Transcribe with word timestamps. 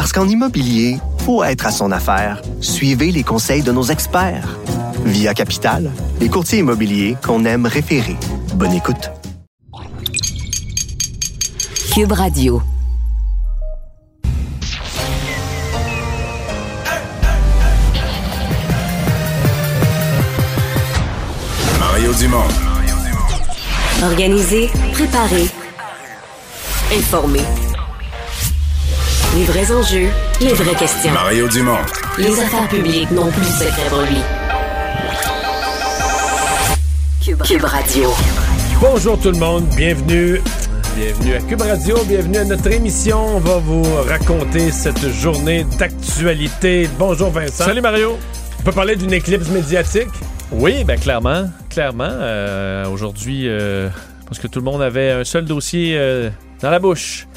Parce 0.00 0.14
qu'en 0.14 0.26
immobilier, 0.26 0.96
faut 1.26 1.44
être 1.44 1.66
à 1.66 1.70
son 1.70 1.92
affaire. 1.92 2.40
Suivez 2.62 3.12
les 3.12 3.22
conseils 3.22 3.62
de 3.62 3.70
nos 3.70 3.82
experts. 3.82 4.58
Via 5.04 5.34
Capital, 5.34 5.90
les 6.20 6.30
courtiers 6.30 6.60
immobiliers 6.60 7.18
qu'on 7.22 7.44
aime 7.44 7.66
référer. 7.66 8.16
Bonne 8.54 8.72
écoute. 8.72 9.10
Cube 11.92 12.12
Radio. 12.12 12.62
Mario 21.78 22.14
Dumont. 22.14 22.48
Organiser, 24.02 24.70
préparer, 24.94 25.50
informer. 26.90 27.44
Les 29.36 29.44
vrais 29.44 29.70
enjeux, 29.72 30.08
les 30.40 30.52
vraies 30.54 30.74
questions. 30.74 31.12
Mario 31.12 31.46
Dumont. 31.48 31.78
Les 32.18 32.40
affaires 32.40 32.68
publiques 32.68 33.10
n'ont 33.12 33.30
plus 33.30 33.42
de 33.42 33.46
secret 33.46 33.88
pour 33.88 34.00
lui. 34.02 34.16
Cube, 37.24 37.40
Cube 37.42 37.64
Radio. 37.64 38.10
Bonjour 38.80 39.20
tout 39.20 39.30
le 39.30 39.38
monde, 39.38 39.66
bienvenue. 39.76 40.40
Bienvenue 40.96 41.34
à 41.34 41.40
Cube 41.42 41.60
Radio, 41.60 41.96
bienvenue 42.08 42.38
à 42.38 42.44
notre 42.44 42.72
émission. 42.72 43.36
On 43.36 43.38
va 43.38 43.58
vous 43.58 43.84
raconter 44.08 44.72
cette 44.72 45.08
journée 45.12 45.64
d'actualité. 45.78 46.88
Bonjour 46.98 47.30
Vincent. 47.30 47.66
Salut 47.66 47.82
Mario. 47.82 48.18
On 48.58 48.62
peut 48.64 48.72
parler 48.72 48.96
d'une 48.96 49.12
éclipse 49.12 49.48
médiatique? 49.50 50.10
Oui, 50.50 50.82
ben 50.82 50.98
clairement, 50.98 51.44
clairement. 51.68 52.08
Euh, 52.10 52.88
Aujourd'hui, 52.88 53.44
euh, 53.46 53.88
parce 54.26 54.40
que 54.40 54.48
tout 54.48 54.58
le 54.58 54.64
monde 54.64 54.82
avait 54.82 55.12
un 55.12 55.24
seul 55.24 55.44
dossier 55.44 55.94
euh, 55.96 56.30
dans 56.60 56.70
la 56.70 56.80
bouche. 56.80 57.28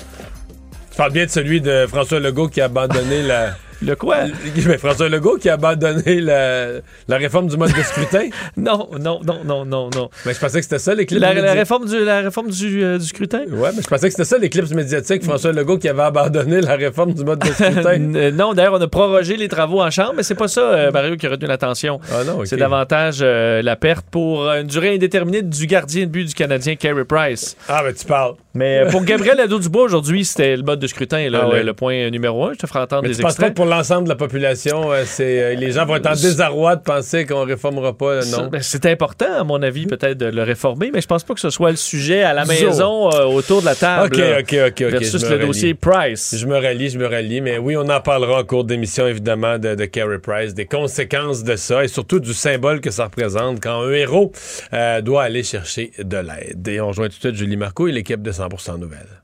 Tu 0.94 0.98
parles 0.98 1.12
bien 1.12 1.26
de 1.26 1.32
celui 1.32 1.60
de 1.60 1.88
François 1.88 2.20
Legault 2.20 2.50
qui 2.50 2.62
a 2.62 2.66
abandonné 2.66 3.24
la... 3.24 3.56
Le 3.82 3.96
quoi? 3.96 4.18
Ben, 4.68 4.78
François 4.78 5.10
Legault 5.10 5.38
qui 5.38 5.50
a 5.50 5.54
abandonné 5.56 6.22
la, 6.22 6.68
la 7.08 7.18
réforme 7.18 7.48
du 7.48 7.58
mode 7.58 7.74
de 7.74 7.82
scrutin? 7.82 8.30
non, 8.58 8.88
non, 9.00 9.20
non, 9.26 9.40
non, 9.44 9.66
non, 9.66 9.90
non. 9.94 10.10
Mais 10.26 10.36
je 10.36 10.40
pensais 10.40 10.60
que 10.60 10.64
c'était 10.66 10.78
ça 10.80 10.94
l'éclipse 10.94 11.20
La, 11.20 11.30
la 11.30 11.34
médiatique. 11.34 11.60
réforme 11.60 11.86
du, 11.88 12.06
la 12.06 12.22
réforme 12.22 12.50
du, 12.52 12.84
euh, 12.84 13.00
du 13.00 13.06
scrutin? 13.06 13.42
Ouais, 13.50 13.72
mais 13.76 13.82
je 13.82 13.88
pensais 13.88 14.06
que 14.08 14.12
c'était 14.12 14.24
ça 14.24 14.38
l'éclipse 14.38 14.70
médiatique, 14.72 15.24
François 15.24 15.52
Legault 15.52 15.80
qui 15.80 15.90
avait 15.90 16.04
abandonné 16.04 16.62
la 16.62 16.76
réforme 16.76 17.14
du 17.16 17.24
mode 17.26 17.40
de 17.40 17.48
scrutin. 17.52 18.14
Euh, 18.16 18.32
non, 18.32 18.54
d'ailleurs, 18.54 18.74
on 18.76 18.82
a 18.82 18.88
prorogé 18.88 19.36
les 19.36 19.48
travaux 19.50 19.82
en 19.82 19.90
chambre, 19.90 20.14
mais 20.16 20.24
c'est 20.24 20.36
pas 20.36 20.48
ça, 20.48 20.62
euh, 20.62 20.92
Mario, 20.92 21.18
qui 21.18 21.26
a 21.26 21.32
retenu 21.32 21.48
l'attention. 21.48 22.00
Ah 22.12 22.24
non, 22.24 22.38
ok. 22.40 22.48
C'est 22.48 22.58
davantage 22.58 23.18
euh, 23.22 23.64
la 23.64 23.76
perte 23.76 24.06
pour 24.12 24.48
une 24.48 24.68
durée 24.68 24.94
indéterminée 24.94 25.42
du 25.42 25.66
gardien 25.66 26.06
de 26.06 26.12
but 26.12 26.26
du 26.26 26.34
Canadien, 26.36 26.76
Carey 26.76 27.04
Price. 27.04 27.58
Ah, 27.68 27.82
ben 27.84 27.94
tu 27.94 28.06
parles. 28.06 28.36
Mais 28.56 28.80
euh, 28.86 28.90
pour 28.92 29.04
Gabriel 29.04 29.38
Nadeau-Dubois, 29.38 29.84
aujourd'hui, 29.84 30.24
c'était 30.26 30.56
le 30.56 30.62
mode 30.64 30.80
de 30.80 30.86
scrutin, 30.88 31.28
là, 31.30 31.40
Ah 31.44 31.46
le, 31.48 31.52
ouais. 31.54 31.64
le 31.64 31.74
point 31.74 32.10
numéro 32.12 32.46
un. 32.46 32.54
Je 32.54 32.60
te 32.60 32.68
ferai 32.68 32.80
entendre 32.82 33.02
Mais 33.04 33.10
des 33.10 33.16
tu 33.16 33.22
extraits. 33.24 33.50
que 33.50 33.54
pour 33.56 33.66
l'ensemble 33.66 34.04
de 34.04 34.10
la 34.10 34.16
population, 34.16 34.92
euh, 34.92 35.04
c'est 35.06 35.42
euh, 35.42 35.56
les 35.56 35.72
gens 35.72 35.86
vont 35.86 35.96
être 35.96 36.06
en 36.08 36.12
désarroi 36.14 36.76
de 36.76 36.82
penser 36.84 37.26
qu'on 37.26 37.46
réformera 37.46 37.98
pas, 37.98 38.24
non? 38.26 38.48
ben, 38.52 38.62
c'est 38.62 38.86
important, 38.86 39.26
à 39.40 39.44
mon 39.44 39.62
avis, 39.64 39.88
peut-être 39.88 40.18
de 40.18 40.28
le 40.28 40.44
réformer, 40.44 40.92
mais 40.94 41.02
je 41.02 41.08
pense 41.08 41.24
pas 41.24 41.34
que 41.34 41.40
ce 41.40 41.50
soit 41.50 41.72
le 41.72 41.78
sujet 41.78 42.22
à 42.22 42.34
la 42.34 42.46
maison 42.46 43.12
euh, 43.12 43.24
autour 43.26 43.62
de 43.62 43.66
la 43.66 43.76
table. 43.76 44.14
Ok, 44.14 44.18
là, 44.20 44.40
ok, 44.42 44.56
ok, 44.68 44.84
ok. 44.86 44.92
versus 44.92 45.24
le 45.24 45.30
rallie. 45.30 45.46
dossier 45.48 45.74
Price. 45.74 46.36
Je 46.38 46.46
me 46.46 46.58
rallie, 46.58 46.90
je 46.90 47.00
me 47.00 47.08
rallie, 47.08 47.42
mais 47.42 47.58
oui, 47.58 47.76
on 47.76 47.90
en 47.90 48.02
parlera 48.02 48.40
en 48.42 48.44
cours 48.44 48.66
d'émission, 48.66 49.08
évidemment, 49.08 49.58
de, 49.58 49.74
de 49.74 49.86
Carey 49.86 50.20
Price, 50.20 50.54
des 50.54 50.66
conséquences 50.68 51.44
de 51.44 51.56
ça 51.56 51.84
et 51.84 51.88
surtout 51.88 52.20
du 52.20 52.34
symbole 52.36 52.82
que 52.82 52.92
ça 52.92 53.06
représente 53.06 53.62
quand 53.64 53.82
un 53.82 53.92
héros 53.92 54.32
euh, 54.74 55.02
doit 55.02 55.24
aller 55.24 55.42
chercher 55.44 55.92
de 55.98 56.18
l'aide. 56.18 56.68
Et 56.68 56.80
on 56.80 56.90
rejoint 56.90 57.08
tout 57.08 57.16
de 57.16 57.20
suite 57.20 57.36
Julie 57.36 57.58
Marco 57.58 57.88
et 57.88 57.92
l'équipe 57.92 58.22
de 58.22 58.32
100% 58.48 58.80
Nouvelles. 58.80 59.22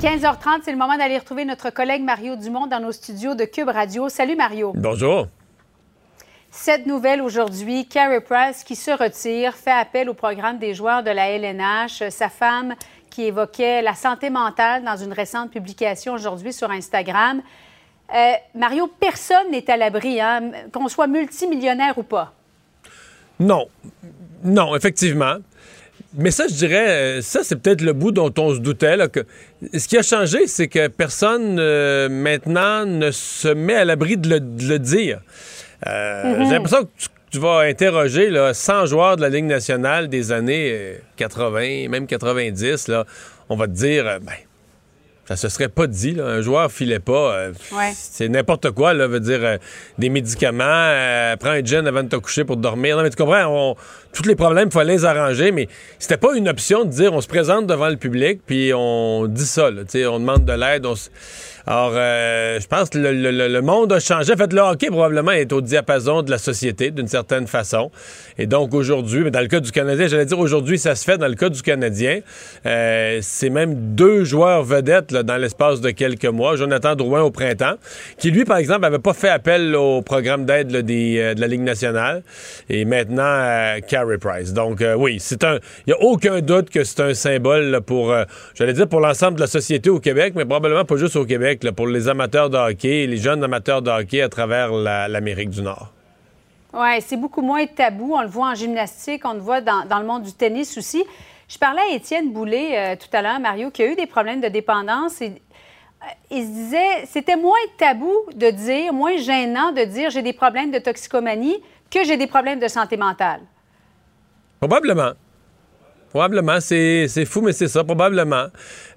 15h30, 0.00 0.60
c'est 0.62 0.70
le 0.70 0.78
moment 0.78 0.96
d'aller 0.96 1.18
retrouver 1.18 1.44
notre 1.44 1.70
collègue 1.70 2.02
Mario 2.02 2.36
Dumont 2.36 2.66
dans 2.66 2.80
nos 2.80 2.92
studios 2.92 3.34
de 3.34 3.44
Cube 3.44 3.68
Radio. 3.68 4.08
Salut 4.08 4.36
Mario. 4.36 4.72
Bonjour. 4.76 5.26
Cette 6.50 6.86
nouvelle 6.86 7.20
aujourd'hui, 7.20 7.86
Carey 7.86 8.20
Price 8.20 8.62
qui 8.64 8.76
se 8.76 8.90
retire, 8.90 9.54
fait 9.54 9.72
appel 9.72 10.08
au 10.08 10.14
programme 10.14 10.58
des 10.58 10.72
joueurs 10.72 11.02
de 11.02 11.10
la 11.10 11.30
LNH. 11.30 12.08
Sa 12.10 12.28
femme 12.28 12.74
qui 13.10 13.24
évoquait 13.24 13.82
la 13.82 13.94
santé 13.94 14.30
mentale 14.30 14.84
dans 14.84 14.96
une 14.96 15.12
récente 15.12 15.50
publication 15.50 16.14
aujourd'hui 16.14 16.52
sur 16.52 16.70
Instagram. 16.70 17.42
Euh, 18.14 18.32
Mario, 18.54 18.86
personne 19.00 19.50
n'est 19.50 19.68
à 19.70 19.76
l'abri, 19.76 20.20
hein, 20.20 20.52
qu'on 20.72 20.88
soit 20.88 21.06
multimillionnaire 21.06 21.98
ou 21.98 22.02
pas. 22.02 22.32
Non. 23.40 23.66
Non, 24.42 24.76
effectivement. 24.76 25.36
Mais 26.18 26.32
ça, 26.32 26.46
je 26.48 26.54
dirais, 26.54 26.88
euh, 26.88 27.22
ça, 27.22 27.40
c'est 27.44 27.56
peut-être 27.56 27.80
le 27.80 27.92
bout 27.92 28.10
dont 28.10 28.32
on 28.38 28.52
se 28.54 28.58
doutait. 28.58 28.96
là, 28.96 29.06
que... 29.08 29.20
Ce 29.72 29.86
qui 29.86 29.96
a 29.96 30.02
changé, 30.02 30.48
c'est 30.48 30.66
que 30.66 30.88
personne 30.88 31.58
euh, 31.60 32.08
maintenant 32.08 32.84
ne 32.84 33.12
se 33.12 33.48
met 33.48 33.76
à 33.76 33.84
l'abri 33.84 34.16
de 34.16 34.28
le, 34.28 34.40
de 34.40 34.68
le 34.68 34.78
dire. 34.80 35.20
Euh, 35.86 36.44
J'ai 36.44 36.54
l'impression 36.54 36.82
que 36.84 36.90
tu, 36.98 37.08
tu 37.30 37.38
vas 37.38 37.60
interroger 37.60 38.30
là, 38.30 38.52
100 38.52 38.86
joueurs 38.86 39.16
de 39.16 39.22
la 39.22 39.28
Ligue 39.28 39.44
nationale 39.44 40.08
des 40.08 40.32
années 40.32 40.70
euh, 40.72 40.98
80, 41.16 41.88
même 41.88 42.06
90. 42.06 42.88
Là, 42.88 43.04
on 43.48 43.56
va 43.56 43.66
te 43.66 43.72
dire, 43.72 44.18
ben, 44.20 44.32
ça 45.28 45.48
se 45.48 45.48
serait 45.48 45.68
pas 45.68 45.86
dit. 45.86 46.12
Là, 46.12 46.24
un 46.26 46.40
joueur 46.40 46.70
filait 46.72 46.98
pas. 47.00 47.34
euh, 47.34 47.52
Ouais. 47.72 47.92
C'est 47.94 48.28
n'importe 48.28 48.70
quoi, 48.72 48.94
là, 48.94 49.06
veut 49.06 49.20
dire 49.20 49.40
euh, 49.42 49.56
des 49.98 50.08
médicaments, 50.08 50.64
euh, 50.66 51.36
prends 51.36 51.50
un 51.50 51.64
gin 51.64 51.86
avant 51.86 52.02
de 52.02 52.08
te 52.08 52.16
coucher 52.16 52.44
pour 52.44 52.56
dormir. 52.56 52.96
Non, 52.96 53.02
mais 53.02 53.10
tu 53.10 53.16
comprends, 53.16 53.46
on- 53.46 53.76
tous 54.12 54.24
les 54.26 54.34
problèmes, 54.36 54.68
il 54.68 54.72
fallait 54.72 54.94
les 54.94 55.04
arranger, 55.04 55.52
mais 55.52 55.68
c'était 55.98 56.16
pas 56.16 56.34
une 56.36 56.48
option 56.48 56.84
de 56.84 56.90
dire 56.90 57.12
on 57.12 57.20
se 57.20 57.28
présente 57.28 57.66
devant 57.66 57.88
le 57.88 57.96
public, 57.96 58.40
puis 58.46 58.72
on 58.74 59.26
dit 59.26 59.44
ça, 59.46 59.70
là, 59.70 59.82
on 60.10 60.18
demande 60.20 60.44
de 60.44 60.52
l'aide. 60.52 60.86
on 60.86 60.94
s- 60.94 61.10
Alors, 61.70 61.92
euh, 61.96 62.58
je 62.60 62.66
pense 62.66 62.88
que 62.88 62.96
le, 62.96 63.60
monde 63.60 63.92
a 63.92 64.00
changé. 64.00 64.32
En 64.32 64.38
fait, 64.38 64.54
le 64.54 64.60
hockey, 64.62 64.86
probablement, 64.86 65.32
est 65.32 65.52
au 65.52 65.60
diapason 65.60 66.22
de 66.22 66.30
la 66.30 66.38
société, 66.38 66.90
d'une 66.90 67.08
certaine 67.08 67.46
façon. 67.46 67.90
Et 68.38 68.46
donc, 68.46 68.72
aujourd'hui, 68.72 69.30
dans 69.30 69.40
le 69.40 69.48
cas 69.48 69.60
du 69.60 69.70
Canadien, 69.70 70.06
j'allais 70.06 70.24
dire 70.24 70.38
aujourd'hui, 70.38 70.78
ça 70.78 70.94
se 70.94 71.04
fait 71.04 71.18
dans 71.18 71.28
le 71.28 71.34
cas 71.34 71.50
du 71.50 71.60
Canadien. 71.60 72.20
Euh, 72.64 73.18
c'est 73.20 73.50
même 73.50 73.94
deux 73.94 74.24
joueurs 74.24 74.62
vedettes 74.62 75.12
dans 75.12 75.36
l'espace 75.36 75.82
de 75.82 75.90
quelques 75.90 76.24
mois. 76.24 76.56
Jonathan 76.56 76.94
Drouin 76.94 77.20
au 77.20 77.30
printemps, 77.30 77.74
qui 78.16 78.30
lui, 78.30 78.46
par 78.46 78.56
exemple, 78.56 78.86
avait 78.86 78.98
pas 78.98 79.12
fait 79.12 79.28
appel 79.28 79.76
au 79.76 80.00
programme 80.00 80.46
d'aide 80.46 80.74
euh, 80.74 81.34
de 81.34 81.38
la 81.38 81.46
Ligue 81.46 81.60
nationale. 81.60 82.22
Et 82.70 82.86
maintenant, 82.86 83.76
Carey 83.86 84.16
Price. 84.16 84.54
Donc, 84.54 84.82
oui, 84.96 85.18
c'est 85.20 85.44
un. 85.44 85.58
Il 85.86 85.88
n'y 85.88 85.92
a 85.92 86.00
aucun 86.00 86.40
doute 86.40 86.70
que 86.70 86.82
c'est 86.82 87.00
un 87.00 87.12
symbole 87.12 87.82
pour, 87.84 88.14
j'allais 88.54 88.72
dire, 88.72 88.88
pour 88.88 89.00
l'ensemble 89.00 89.34
de 89.34 89.40
la 89.40 89.46
société 89.46 89.90
au 89.90 90.00
Québec, 90.00 90.32
mais 90.34 90.46
probablement 90.46 90.86
pas 90.86 90.96
juste 90.96 91.16
au 91.16 91.26
Québec, 91.26 91.57
là, 91.64 91.72
pour 91.72 91.86
les 91.86 92.08
amateurs 92.08 92.50
de 92.50 92.56
hockey, 92.56 93.06
les 93.06 93.16
jeunes 93.16 93.42
amateurs 93.44 93.82
de 93.82 93.90
hockey 93.90 94.20
à 94.22 94.28
travers 94.28 94.72
la- 94.72 95.08
l'Amérique 95.08 95.50
du 95.50 95.62
Nord. 95.62 95.92
Oui, 96.72 97.00
c'est 97.00 97.16
beaucoup 97.16 97.40
moins 97.42 97.64
tabou. 97.66 98.14
On 98.14 98.22
le 98.22 98.28
voit 98.28 98.48
en 98.50 98.54
gymnastique, 98.54 99.22
on 99.24 99.32
le 99.34 99.40
voit 99.40 99.60
dans, 99.60 99.84
dans 99.86 99.98
le 99.98 100.06
monde 100.06 100.22
du 100.22 100.32
tennis 100.32 100.76
aussi. 100.76 101.02
Je 101.48 101.56
parlais 101.58 101.80
à 101.90 101.94
Étienne 101.94 102.30
Boulay 102.32 102.76
euh, 102.76 102.96
tout 102.96 103.08
à 103.16 103.22
l'heure, 103.22 103.40
Mario, 103.40 103.70
qui 103.70 103.82
a 103.82 103.86
eu 103.90 103.94
des 103.96 104.06
problèmes 104.06 104.40
de 104.42 104.48
dépendance. 104.48 105.22
Et, 105.22 105.28
euh, 105.28 106.06
il 106.30 106.42
se 106.44 106.48
disait, 106.50 107.06
c'était 107.06 107.36
moins 107.36 107.56
tabou 107.78 108.12
de 108.34 108.50
dire, 108.50 108.92
moins 108.92 109.16
gênant 109.16 109.72
de 109.72 109.82
dire 109.84 110.10
j'ai 110.10 110.22
des 110.22 110.34
problèmes 110.34 110.70
de 110.70 110.78
toxicomanie 110.78 111.56
que 111.90 112.04
j'ai 112.04 112.18
des 112.18 112.26
problèmes 112.26 112.60
de 112.60 112.68
santé 112.68 112.98
mentale. 112.98 113.40
Probablement. 114.60 115.12
Probablement, 116.10 116.58
c'est 116.60 117.06
fou, 117.26 117.42
mais 117.42 117.52
c'est 117.52 117.68
ça, 117.68 117.84
probablement. 117.84 118.46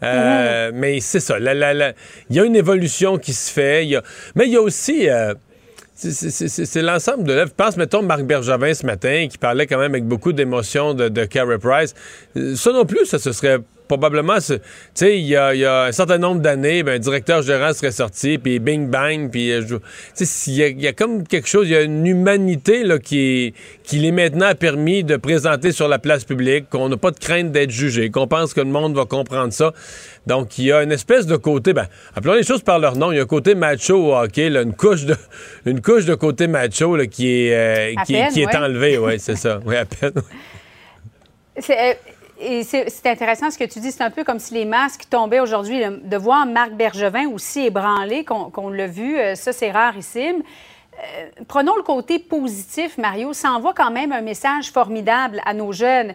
Euh, 0.03 0.71
Mais 0.73 0.99
c'est 1.01 1.19
ça. 1.19 1.37
Il 1.39 2.35
y 2.35 2.39
a 2.39 2.43
une 2.45 2.55
évolution 2.55 3.17
qui 3.17 3.33
se 3.33 3.51
fait. 3.51 3.83
il 3.85 3.89
y 3.91 3.95
a- 3.95 4.03
Mais 4.35 4.45
il 4.47 4.53
y 4.53 4.55
a 4.57 4.61
aussi. 4.61 5.09
euh, 5.09 5.33
c'est- 5.95 6.81
l'ensemble 6.81 7.23
de 7.25 7.33
l'œuvre. 7.33 7.49
Je 7.57 7.63
pense, 7.63 7.77
mettons, 7.77 8.01
Marc 8.01 8.23
Bergevin 8.23 8.73
ce 8.73 8.85
matin, 8.85 9.27
qui 9.29 9.37
parlait 9.37 9.67
quand 9.67 9.77
même 9.77 9.91
avec 9.91 10.05
beaucoup 10.05 10.33
d'émotion 10.33 10.93
de, 10.93 11.09
de 11.09 11.25
Carey 11.25 11.57
Price. 11.59 11.93
Euh, 12.37 12.55
Ça 12.55 12.71
non 12.71 12.85
plus, 12.85 13.05
ça 13.05 13.19
se 13.19 13.31
serait 13.33 13.59
probablement, 13.91 14.37
tu 14.37 14.57
sais, 14.93 15.19
il 15.19 15.25
y 15.25 15.35
a, 15.35 15.83
un 15.83 15.91
certain 15.91 16.17
nombre 16.17 16.39
d'années, 16.39 16.81
ben, 16.81 16.95
un 16.95 16.99
directeur 16.99 17.41
général 17.41 17.75
serait 17.75 17.91
sorti, 17.91 18.37
puis 18.37 18.59
bing 18.59 18.87
bang, 18.87 19.29
puis 19.29 19.51
euh, 19.51 19.63
tu 20.15 20.25
sais, 20.25 20.49
il 20.49 20.81
y, 20.81 20.87
a 20.87 20.93
comme 20.93 21.27
quelque 21.27 21.49
chose, 21.49 21.67
il 21.67 21.73
y 21.73 21.75
a 21.75 21.81
une 21.81 22.07
humanité 22.07 22.85
là 22.85 22.99
qui 22.99 23.53
qui 23.83 23.97
l'est 23.97 24.13
maintenant 24.13 24.55
permis 24.55 25.03
de 25.03 25.17
présenter 25.17 25.73
sur 25.73 25.89
la 25.89 25.99
place 25.99 26.23
publique, 26.23 26.69
qu'on 26.69 26.87
n'a 26.87 26.95
pas 26.95 27.11
de 27.11 27.19
crainte 27.19 27.51
d'être 27.51 27.71
jugé, 27.71 28.09
qu'on 28.11 28.27
pense 28.27 28.53
que 28.53 28.61
le 28.61 28.67
monde 28.67 28.95
va 28.95 29.03
comprendre 29.03 29.51
ça. 29.51 29.73
Donc, 30.25 30.57
il 30.57 30.65
y 30.65 30.71
a 30.71 30.83
une 30.83 30.93
espèce 30.93 31.25
de 31.25 31.35
côté, 31.35 31.73
ben, 31.73 31.87
appelons 32.15 32.35
les 32.35 32.43
choses 32.43 32.61
par 32.61 32.79
leur 32.79 32.95
nom, 32.95 33.11
il 33.11 33.17
y 33.17 33.19
a 33.19 33.23
un 33.23 33.25
côté 33.25 33.55
macho 33.55 33.95
au 33.95 34.15
hockey, 34.15 34.49
là, 34.49 34.61
une 34.61 34.73
couche 34.73 35.03
de 35.03 35.17
une 35.65 35.81
couche 35.81 36.05
de 36.05 36.15
côté 36.15 36.47
macho 36.47 36.95
là, 36.95 37.07
qui 37.07 37.27
est 37.27 37.53
euh, 37.53 38.03
qui, 38.05 38.15
est 38.15 38.55
enlevée, 38.55 38.97
ouais, 38.97 39.17
c'est 39.17 39.35
ça, 39.35 39.59
oui, 39.65 39.75
à 39.75 39.83
peine. 39.83 40.13
C'est 41.59 41.97
et 42.41 42.63
c'est 42.63 43.05
intéressant 43.05 43.51
ce 43.51 43.57
que 43.57 43.63
tu 43.63 43.79
dis. 43.79 43.91
C'est 43.91 44.03
un 44.03 44.09
peu 44.09 44.23
comme 44.23 44.39
si 44.39 44.53
les 44.53 44.65
masques 44.65 45.05
tombaient 45.09 45.39
aujourd'hui. 45.39 45.81
De 46.03 46.17
voir 46.17 46.45
Marc 46.45 46.71
Bergevin 46.71 47.27
aussi 47.29 47.67
ébranlé, 47.67 48.25
qu'on 48.25 48.69
l'a 48.69 48.87
vu, 48.87 49.17
euh, 49.17 49.35
ça, 49.35 49.53
c'est 49.53 49.71
rarissime. 49.71 50.41
Euh, 51.01 51.43
prenons 51.47 51.75
le 51.75 51.83
côté 51.83 52.19
positif, 52.19 52.97
Mario. 52.97 53.33
Ça 53.33 53.51
envoie 53.51 53.73
quand 53.73 53.91
même 53.91 54.11
un 54.11 54.21
message 54.21 54.71
formidable 54.71 55.41
à 55.45 55.53
nos 55.53 55.71
jeunes, 55.71 56.13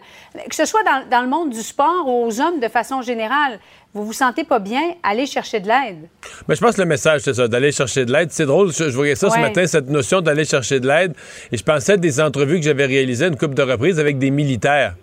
que 0.49 0.55
ce 0.55 0.65
soit 0.65 0.83
dans, 1.09 1.21
le 1.21 1.27
monde 1.27 1.49
du 1.49 1.61
sport 1.61 2.07
ou 2.07 2.25
aux 2.25 2.39
hommes 2.39 2.59
de 2.59 2.67
façon 2.67 3.01
générale. 3.01 3.59
Vous 3.93 4.05
vous 4.05 4.13
sentez 4.13 4.43
pas 4.43 4.59
bien, 4.59 4.81
allez 5.01 5.25
chercher 5.25 5.59
de 5.59 5.67
l'aide. 5.67 6.07
Mais 6.47 6.55
je 6.55 6.61
pense 6.61 6.75
que 6.75 6.81
le 6.81 6.87
message, 6.87 7.21
c'est 7.21 7.33
ça, 7.33 7.47
d'aller 7.47 7.71
chercher 7.71 8.05
de 8.05 8.13
l'aide. 8.13 8.31
C'est 8.31 8.45
drôle, 8.45 8.71
je, 8.71 8.83
voyais 8.85 9.15
ça 9.15 9.29
ce 9.29 9.39
matin, 9.39 9.65
cette 9.65 9.89
notion 9.89 10.21
d'aller 10.21 10.45
chercher 10.45 10.79
de 10.79 10.87
l'aide. 10.87 11.15
Et 11.51 11.57
je 11.57 11.63
pensais 11.63 11.93
à 11.93 11.97
des 11.97 12.21
entrevues 12.21 12.59
que 12.59 12.65
j'avais 12.65 12.85
réalisées 12.85 13.27
une 13.27 13.37
couple 13.37 13.55
de 13.55 13.63
reprises 13.63 13.99
avec 13.99 14.19
des 14.19 14.29
militaires. 14.29 14.93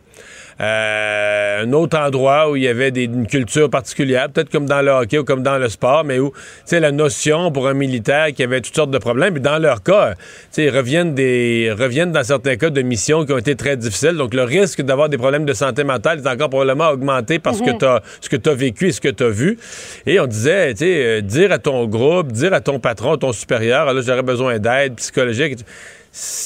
Euh, 0.61 1.65
un 1.65 1.73
autre 1.73 1.99
endroit 1.99 2.51
où 2.51 2.57
il 2.57 2.63
y 2.63 2.69
avait 2.69 2.89
une 2.89 3.27
culture 3.27 3.71
particulière, 3.71 4.29
peut-être 4.31 4.51
comme 4.51 4.67
dans 4.67 4.83
le 4.83 4.91
hockey 4.91 5.19
ou 5.19 5.25
comme 5.25 5.43
dans 5.43 5.59
le 5.59 5.69
sport, 5.69 6.05
mais 6.05 6.19
où, 6.19 6.31
tu 6.31 6.37
sais, 6.67 6.81
la 6.81 6.93
notion 6.93 7.51
pour 7.51 7.67
un 7.69 7.75
militaire 7.75 8.33
qui 8.33 8.43
avait 8.43 8.61
toutes 8.61 8.75
sortes 8.75 8.91
de 8.91 8.99
problèmes, 8.99 9.35
puis 9.35 9.43
dans 9.43 9.59
leur 9.59 9.83
cas, 9.83 10.15
tu 10.15 10.19
sais, 10.51 10.65
ils 10.65 10.71
reviennent, 10.71 11.15
des, 11.15 11.75
reviennent 11.77 12.13
dans 12.13 12.25
certains 12.25 12.57
cas 12.57 12.71
de 12.71 12.83
missions 12.83 13.25
qui 13.25 13.33
ont 13.33 13.39
été 13.39 13.57
très 13.57 13.77
difficiles, 13.77 14.17
donc 14.17 14.35
le 14.35 14.43
risque 14.43 14.83
d'avoir 14.83 15.09
des 15.09 15.19
problèmes 15.19 15.45
de 15.45 15.53
santé 15.53 15.85
mentale 15.85 16.21
est 16.21 16.29
encore 16.29 16.51
probablement 16.51 16.91
augmenté 16.91 17.39
parce 17.39 17.61
que 17.61 17.71
mhm. 17.71 17.79
tu 17.79 17.87
ce 18.21 18.29
que 18.29 18.37
tu 18.37 18.51
as 18.51 18.55
vécu 18.55 18.89
et 18.89 18.93
ce 18.93 19.01
que 19.01 19.09
tu 19.09 19.25
as 19.25 19.29
vu. 19.29 19.59
Et 20.07 20.21
on 20.21 20.27
disait, 20.27 20.73
tu 20.73 20.79
sais, 20.79 21.05
euh, 21.05 21.21
dire 21.21 21.53
à 21.53 21.59
ton 21.59 21.87
groupe, 21.87 22.33
dire 22.33 22.53
à 22.53 22.61
ton 22.61 22.79
patron, 22.79 23.17
ton 23.17 23.33
supérieur, 23.33 23.93
là, 23.93 24.01
j'aurais 24.01 24.23
besoin 24.23 24.59
d'aide 24.59 24.95
psychologique 24.97 25.59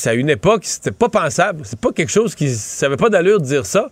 à 0.06 0.14
une 0.14 0.30
époque, 0.30 0.64
c'était 0.64 0.92
pas 0.92 1.08
pensable. 1.08 1.60
C'est 1.64 1.78
pas 1.78 1.92
quelque 1.92 2.10
chose 2.10 2.34
qui. 2.34 2.48
Ça 2.54 2.86
avait 2.86 2.96
pas 2.96 3.10
d'allure 3.10 3.40
de 3.40 3.44
dire 3.44 3.66
ça. 3.66 3.90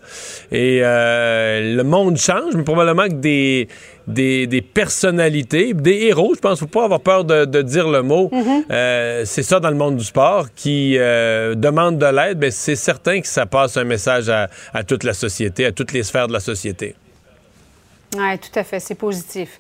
Et 0.51 0.81
euh, 0.83 1.77
le 1.77 1.83
monde 1.83 2.17
change, 2.17 2.55
mais 2.55 2.63
probablement 2.63 3.07
que 3.09 3.15
des, 3.15 3.69
des, 4.07 4.63
personnalités, 4.63 5.75
des 5.75 6.05
héros, 6.05 6.35
je 6.35 6.41
pense, 6.41 6.61
faut 6.61 6.67
pas 6.67 6.85
avoir 6.85 7.01
peur 7.01 7.25
de, 7.25 7.63
dire 7.63 7.89
le 7.89 8.03
mot. 8.03 8.31
Mm-hmm. 8.33 8.65
Euh, 8.71 9.23
c'est 9.27 9.43
ça 9.43 9.61
dans 9.61 9.71
le 9.71 9.77
monde 9.77 9.97
du 9.97 10.05
sport 10.05 10.47
qui 10.55 10.97
euh, 10.97 11.55
demande 11.55 11.99
de 11.99 12.07
l'aide. 12.07 12.39
mais 12.39 12.51
c'est 12.51 12.77
certain 12.77 13.21
que 13.21 13.29
ça 13.29 13.45
passe 13.45 13.77
un 13.77 13.85
message 13.85 14.31
à, 14.31 14.49
à 14.73 14.83
toute 14.83 15.05
la 15.05 15.13
société, 15.13 15.67
à 15.67 15.73
toutes 15.73 15.93
les 15.93 16.03
sphères 16.03 16.29
de 16.29 16.33
la 16.33 16.41
société. 16.41 16.95
Oui, 18.17 18.39
tout 18.39 18.59
à 18.59 18.65
fait. 18.65 18.81
C'est 18.81 18.95
positif. 18.95 19.59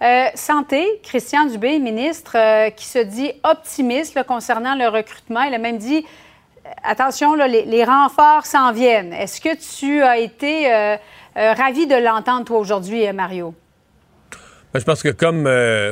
Euh, 0.00 0.26
santé, 0.34 0.86
Christian 1.02 1.46
Dubé, 1.46 1.80
ministre, 1.80 2.36
euh, 2.36 2.70
qui 2.70 2.86
se 2.86 3.00
dit 3.00 3.32
optimiste 3.42 4.22
concernant 4.24 4.76
le 4.76 4.86
recrutement. 4.86 5.42
Il 5.42 5.54
a 5.54 5.58
même 5.58 5.78
dit 5.78 6.04
euh, 6.64 6.68
attention, 6.84 7.34
les, 7.34 7.84
renforts 7.84 8.46
s'en 8.46 8.72
viennent. 8.72 9.12
Est-ce 9.12 9.40
que 9.40 9.56
tu 9.56 10.00
as 10.02 10.18
été 10.18 10.68
ravi 11.34 11.86
de 11.86 11.96
l'entendre, 11.96 12.44
toi, 12.44 12.58
aujourd'hui, 12.58 13.12
Mario? 13.12 13.54
Ben, 14.72 14.80
je 14.80 14.84
pense 14.84 15.02
que 15.02 15.08
comme, 15.08 15.48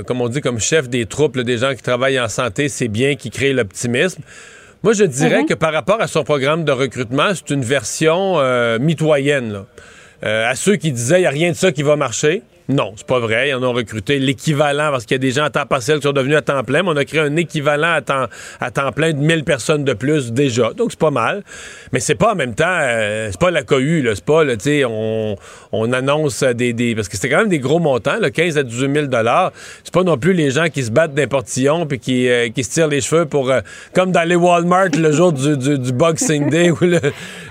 comme 0.06 0.20
on 0.20 0.28
dit, 0.28 0.40
comme 0.40 0.60
chef 0.60 0.88
des 0.88 1.06
troupes, 1.06 1.38
des 1.38 1.58
gens 1.58 1.74
qui 1.74 1.82
travaillent 1.82 2.20
en 2.20 2.28
santé, 2.28 2.68
c'est 2.68 2.88
bien 2.88 3.16
qui 3.16 3.30
crée 3.30 3.52
l'optimisme. 3.52 4.22
Moi, 4.82 4.92
je 4.92 5.04
dirais 5.04 5.42
mm-hmm. 5.42 5.46
que 5.46 5.54
par 5.54 5.72
rapport 5.72 6.00
à 6.00 6.06
son 6.06 6.22
programme 6.22 6.64
de 6.64 6.72
recrutement, 6.72 7.30
c'est 7.34 7.50
une 7.50 7.62
version 7.62 8.36
mitoyenne. 8.78 9.64
à 10.22 10.54
ceux 10.54 10.76
qui 10.76 10.92
disaient, 10.92 11.18
il 11.18 11.22
n'y 11.22 11.26
a 11.26 11.30
rien 11.30 11.50
de 11.50 11.56
ça 11.56 11.72
qui 11.72 11.82
va 11.82 11.96
marcher. 11.96 12.42
Non, 12.68 12.94
c'est 12.96 13.06
pas 13.06 13.20
vrai. 13.20 13.50
Ils 13.50 13.54
en 13.54 13.62
ont 13.62 13.72
recruté 13.72 14.18
l'équivalent 14.18 14.90
parce 14.90 15.04
qu'il 15.04 15.14
y 15.14 15.16
a 15.16 15.18
des 15.18 15.30
gens 15.30 15.44
à 15.44 15.50
temps 15.50 15.66
partiel 15.66 15.98
qui 15.98 16.02
sont 16.02 16.12
devenus 16.12 16.36
à 16.36 16.42
temps 16.42 16.64
plein, 16.64 16.82
mais 16.82 16.90
on 16.90 16.96
a 16.96 17.04
créé 17.04 17.20
un 17.20 17.36
équivalent 17.36 17.92
à 17.92 18.00
temps, 18.00 18.26
à 18.60 18.70
temps 18.72 18.90
plein 18.90 19.12
de 19.12 19.18
1000 19.18 19.44
personnes 19.44 19.84
de 19.84 19.92
plus 19.92 20.32
déjà. 20.32 20.72
Donc 20.72 20.90
c'est 20.90 20.98
pas 20.98 21.12
mal. 21.12 21.44
Mais 21.92 22.00
c'est 22.00 22.16
pas 22.16 22.32
en 22.32 22.34
même 22.34 22.54
temps, 22.54 22.64
euh, 22.66 23.28
c'est 23.30 23.40
pas 23.40 23.52
la 23.52 23.62
cohue, 23.62 24.02
là. 24.02 24.16
C'est 24.16 24.24
pas, 24.24 24.44
tu 24.44 24.56
sais, 24.60 24.84
on, 24.84 25.36
on, 25.70 25.92
annonce 25.92 26.42
des, 26.42 26.72
des 26.72 26.96
parce 26.96 27.08
que 27.08 27.16
c'était 27.16 27.30
quand 27.30 27.38
même 27.38 27.48
des 27.48 27.60
gros 27.60 27.78
montants, 27.78 28.18
là, 28.18 28.30
15 28.30 28.58
à 28.58 28.64
18 28.64 28.92
000 28.92 29.06
C'est 29.84 29.94
pas 29.94 30.02
non 30.02 30.18
plus 30.18 30.32
les 30.32 30.50
gens 30.50 30.68
qui 30.68 30.82
se 30.82 30.90
battent 30.90 31.14
d'un 31.14 31.28
portillon 31.28 31.86
puis 31.86 32.00
qui, 32.00 32.28
euh, 32.28 32.48
qui 32.48 32.64
se 32.64 32.70
tirent 32.70 32.88
les 32.88 33.00
cheveux 33.00 33.26
pour, 33.26 33.50
euh, 33.50 33.60
comme 33.94 34.10
dans 34.10 34.28
les 34.28 34.34
Walmart 34.34 34.88
le 34.98 35.12
jour 35.12 35.32
du, 35.32 35.56
du, 35.56 35.92
Boxing 35.92 36.50
Day 36.50 36.70
ou 36.72 36.78
le, 36.80 37.00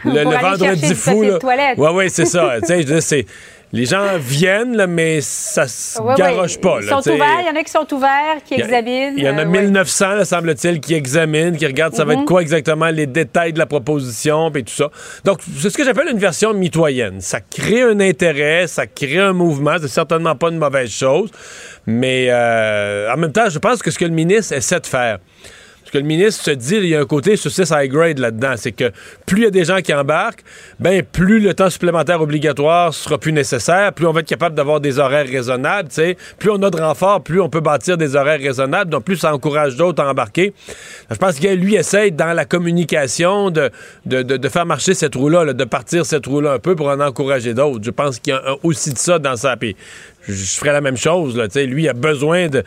le, 0.03 0.23
vendredi 0.23 0.93
fou, 0.93 1.23
là. 1.23 1.39
Ouais, 1.77 1.89
ouais, 1.91 2.09
c'est 2.09 2.25
ça. 2.25 2.57
tu 2.59 2.67
sais, 2.67 3.01
c'est 3.01 3.25
les 3.75 3.85
gens 3.85 4.17
viennent, 4.17 4.77
là, 4.77 4.87
mais 4.87 5.19
ça 5.19 5.67
se 5.67 5.99
garoche 6.15 6.57
pas. 6.59 6.79
Ils 6.81 6.87
sont 6.87 7.11
ouverts, 7.11 7.41
il 7.41 7.47
y 7.47 7.49
en 7.49 7.59
a 7.59 7.63
qui 7.63 7.71
sont 7.71 7.93
ouverts, 7.93 8.37
qui 8.45 8.53
examinent. 8.53 9.15
Il 9.17 9.23
y 9.23 9.29
en 9.29 9.37
a 9.37 9.43
1900, 9.43 10.05
euh, 10.05 10.23
semble-t-il, 10.23 10.79
qui 10.79 10.93
examinent, 10.93 11.57
qui 11.57 11.65
regardent 11.65 11.93
ça 11.93 12.05
va 12.05 12.13
être 12.13 12.19
mhm. 12.19 12.25
quoi 12.25 12.41
exactement, 12.41 12.87
les 12.87 13.05
détails 13.05 13.51
de 13.51 13.59
la 13.59 13.65
proposition, 13.65 14.49
et 14.55 14.63
tout 14.63 14.73
ça. 14.73 14.89
Donc, 15.25 15.39
c'est 15.57 15.69
ce 15.69 15.77
que 15.77 15.83
j'appelle 15.83 16.07
une 16.09 16.19
version 16.19 16.53
mitoyenne. 16.53 17.19
Ça 17.19 17.41
crée 17.41 17.81
un 17.81 17.99
intérêt, 17.99 18.67
ça 18.67 18.87
crée 18.87 19.19
un 19.19 19.33
mouvement, 19.33 19.75
c'est 19.81 19.89
certainement 19.89 20.35
pas 20.35 20.51
une 20.51 20.57
mauvaise 20.57 20.89
chose, 20.89 21.29
mais 21.85 22.27
euh, 22.29 23.13
en 23.13 23.17
même 23.17 23.33
temps, 23.33 23.49
je 23.49 23.59
pense 23.59 23.83
que 23.83 23.91
ce 23.91 23.99
que 23.99 24.05
le 24.05 24.11
ministre 24.11 24.53
essaie 24.53 24.79
de 24.79 24.87
faire, 24.87 25.19
que 25.91 25.97
le 25.97 26.03
ministre 26.03 26.43
se 26.43 26.51
dit, 26.51 26.75
il 26.75 26.87
y 26.87 26.95
a 26.95 27.01
un 27.01 27.05
côté 27.05 27.35
6 27.37 27.71
high 27.71 27.91
grade 27.91 28.19
là-dedans. 28.19 28.53
C'est 28.57 28.71
que 28.71 28.91
plus 29.25 29.41
il 29.41 29.43
y 29.43 29.47
a 29.47 29.51
des 29.51 29.65
gens 29.65 29.81
qui 29.81 29.93
embarquent, 29.93 30.43
ben 30.79 31.03
plus 31.03 31.39
le 31.39 31.53
temps 31.53 31.69
supplémentaire 31.69 32.21
obligatoire 32.21 32.93
sera 32.93 33.17
plus 33.17 33.33
nécessaire, 33.33 33.93
plus 33.93 34.05
on 34.07 34.11
va 34.11 34.21
être 34.21 34.27
capable 34.27 34.55
d'avoir 34.55 34.79
des 34.79 34.99
horaires 34.99 35.27
raisonnables. 35.27 35.89
Plus 36.39 36.49
on 36.49 36.61
a 36.63 36.69
de 36.69 36.77
renforts, 36.77 37.23
plus 37.23 37.41
on 37.41 37.49
peut 37.49 37.59
bâtir 37.59 37.97
des 37.97 38.15
horaires 38.15 38.39
raisonnables, 38.39 38.89
donc 38.89 39.03
plus 39.03 39.17
ça 39.17 39.33
encourage 39.33 39.75
d'autres 39.75 40.03
à 40.03 40.09
embarquer. 40.09 40.53
Je 41.09 41.15
pense 41.15 41.35
qu'il 41.35 41.59
lui 41.59 41.75
essaye 41.75 42.11
dans 42.11 42.33
la 42.33 42.45
communication 42.45 43.51
de, 43.51 43.71
faire 44.49 44.65
marcher 44.65 44.93
cette 44.93 45.15
roue-là, 45.15 45.53
de 45.53 45.63
partir 45.63 46.05
cette 46.05 46.25
roue-là 46.25 46.53
un 46.53 46.59
peu 46.59 46.75
pour 46.75 46.87
en 46.87 46.99
encourager 46.99 47.53
d'autres. 47.53 47.83
Je 47.83 47.91
pense 47.91 48.19
qu'il 48.19 48.33
y 48.33 48.35
a 48.35 48.55
aussi 48.63 48.93
de 48.93 48.97
ça 48.97 49.19
dans 49.19 49.35
sa 49.35 49.55
je 50.27 50.57
ferais 50.57 50.73
la 50.73 50.81
même 50.81 50.97
chose. 50.97 51.37
Là, 51.37 51.47
lui, 51.65 51.83
il 51.83 51.89
a 51.89 51.93
besoin 51.93 52.47
de, 52.47 52.63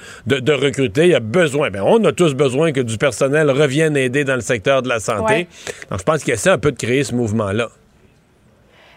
recruter, 0.53 1.09
il 1.09 1.15
a 1.15 1.21
besoin. 1.21 1.71
Ben, 1.71 1.83
on 1.83 2.03
a 2.05 2.13
tous 2.13 2.35
besoin 2.35 2.73
que 2.73 2.81
du 2.81 2.99
personnel 2.99 3.51
revienne 3.51 3.97
aider 3.97 4.25
dans 4.25 4.35
le 4.35 4.41
secteur 4.41 4.83
de 4.83 4.89
la 4.89 5.01
santé. 5.01 5.49
Donc, 5.91 5.99
je 5.99 6.05
pense 6.05 6.23
qu'il 6.23 6.35
essaie 6.35 6.51
un 6.51 6.59
peu 6.59 6.73
de 6.73 6.79
créer 6.79 7.05
ce 7.05 7.15
mouvement-là. 7.15 7.69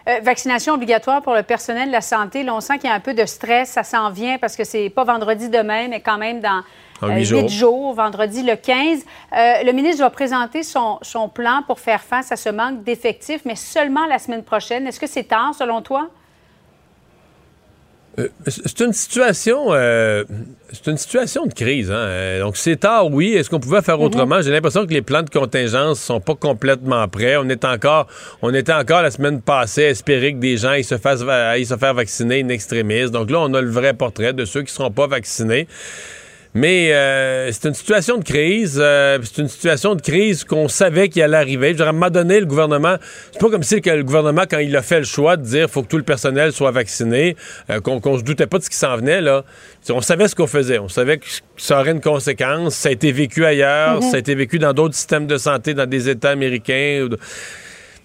Euh, 0.08 0.18
vaccination 0.22 0.74
obligatoire 0.74 1.22
pour 1.22 1.34
le 1.34 1.44
personnel 1.44 1.86
de 1.86 1.92
la 1.92 2.00
santé. 2.00 2.42
Là, 2.42 2.54
on 2.54 2.60
sent 2.60 2.78
qu'il 2.78 2.90
y 2.90 2.92
a 2.92 2.96
un 2.96 3.00
peu 3.00 3.14
de 3.14 3.24
stress. 3.24 3.70
Ça 3.70 3.84
s'en 3.84 4.10
vient 4.10 4.36
parce 4.38 4.56
que 4.56 4.64
c'est 4.64 4.90
pas 4.90 5.04
vendredi 5.04 5.48
demain, 5.48 5.86
mais 5.88 6.00
quand 6.00 6.18
même 6.18 6.40
dans 6.40 6.62
euh, 7.04 7.14
huit 7.14 7.48
jours. 7.48 7.94
vendredi 7.94 8.42
le 8.42 8.56
15. 8.56 8.98
Euh, 9.32 9.62
le 9.64 9.72
ministre 9.72 10.02
va 10.02 10.10
présenter 10.10 10.64
son, 10.64 10.98
son 11.02 11.28
plan 11.28 11.62
pour 11.66 11.78
faire 11.78 12.02
face 12.02 12.32
à 12.32 12.36
ce 12.36 12.48
manque 12.48 12.82
d'effectifs, 12.82 13.42
mais 13.44 13.54
seulement 13.54 14.06
la 14.06 14.18
semaine 14.18 14.42
prochaine. 14.42 14.88
Est-ce 14.88 14.98
que 14.98 15.06
c'est 15.06 15.24
tard, 15.24 15.54
selon 15.56 15.82
toi? 15.82 16.08
Euh, 18.18 18.28
c'est 18.46 18.80
une 18.80 18.92
situation, 18.92 19.68
euh, 19.70 20.24
c'est 20.70 20.90
une 20.90 20.98
situation 20.98 21.46
de 21.46 21.54
crise. 21.54 21.90
Hein? 21.90 21.94
Euh, 21.94 22.40
donc 22.40 22.58
c'est 22.58 22.76
tard, 22.76 23.10
oui. 23.10 23.32
Est-ce 23.32 23.48
qu'on 23.48 23.60
pouvait 23.60 23.80
faire 23.80 23.98
mhm. 23.98 24.04
autrement? 24.04 24.42
J'ai 24.42 24.50
l'impression 24.50 24.86
que 24.86 24.92
les 24.92 25.00
plans 25.00 25.22
de 25.22 25.30
contingence 25.30 26.00
sont 26.00 26.20
pas 26.20 26.34
complètement 26.34 27.08
prêts. 27.08 27.36
On 27.38 27.48
est 27.48 27.64
encore, 27.64 28.08
on 28.42 28.52
était 28.52 28.72
encore 28.72 29.02
la 29.02 29.10
semaine 29.10 29.40
passée 29.40 29.86
à 29.86 29.90
espérer 29.90 30.34
que 30.34 30.38
des 30.38 30.58
gens 30.58 30.74
ils 30.74 30.84
se 30.84 30.98
fassent, 30.98 31.24
ils 31.56 31.66
se 31.66 31.76
faire 31.76 31.94
vacciner 31.94 32.42
in 32.42 32.48
extremis. 32.48 33.10
Donc 33.10 33.30
là, 33.30 33.40
on 33.40 33.54
a 33.54 33.60
le 33.62 33.70
vrai 33.70 33.94
portrait 33.94 34.34
de 34.34 34.44
ceux 34.44 34.62
qui 34.62 34.72
seront 34.72 34.90
pas 34.90 35.06
vaccinés. 35.06 35.66
Mais 36.54 36.92
euh, 36.92 37.50
c'est 37.50 37.68
une 37.68 37.74
situation 37.74 38.18
de 38.18 38.24
crise. 38.24 38.78
Euh, 38.80 39.18
c'est 39.22 39.40
une 39.40 39.48
situation 39.48 39.94
de 39.94 40.02
crise 40.02 40.44
qu'on 40.44 40.68
savait 40.68 41.08
qu'il 41.08 41.22
allait 41.22 41.38
arriver. 41.38 41.74
Je 41.76 41.82
à 41.82 41.88
un 41.88 41.92
moment 41.92 42.10
donné, 42.10 42.40
le 42.40 42.46
gouvernement, 42.46 42.96
c'est 43.32 43.40
pas 43.40 43.48
comme 43.48 43.62
si 43.62 43.80
le 43.80 44.02
gouvernement, 44.02 44.42
quand 44.48 44.58
il 44.58 44.76
a 44.76 44.82
fait 44.82 44.98
le 44.98 45.06
choix 45.06 45.36
de 45.38 45.42
dire 45.42 45.70
faut 45.70 45.82
que 45.82 45.88
tout 45.88 45.96
le 45.96 46.02
personnel 46.02 46.52
soit 46.52 46.70
vacciné, 46.70 47.36
euh, 47.70 47.80
qu'on 47.80 48.18
se 48.18 48.22
doutait 48.22 48.46
pas 48.46 48.58
de 48.58 48.64
ce 48.64 48.70
qui 48.70 48.76
s'en 48.76 48.96
venait, 48.96 49.22
là. 49.22 49.44
On 49.88 50.02
savait 50.02 50.28
ce 50.28 50.34
qu'on 50.34 50.46
faisait. 50.46 50.78
On 50.78 50.88
savait 50.88 51.18
que 51.18 51.26
ça 51.56 51.80
aurait 51.80 51.92
une 51.92 52.00
conséquence. 52.00 52.74
Ça 52.74 52.90
a 52.90 52.92
été 52.92 53.12
vécu 53.12 53.46
ailleurs. 53.46 54.00
Mm-hmm. 54.00 54.10
Ça 54.10 54.16
a 54.16 54.18
été 54.18 54.34
vécu 54.34 54.58
dans 54.58 54.74
d'autres 54.74 54.94
systèmes 54.94 55.26
de 55.26 55.38
santé, 55.38 55.74
dans 55.74 55.88
des 55.88 56.08
États 56.08 56.30
américains. 56.30 57.08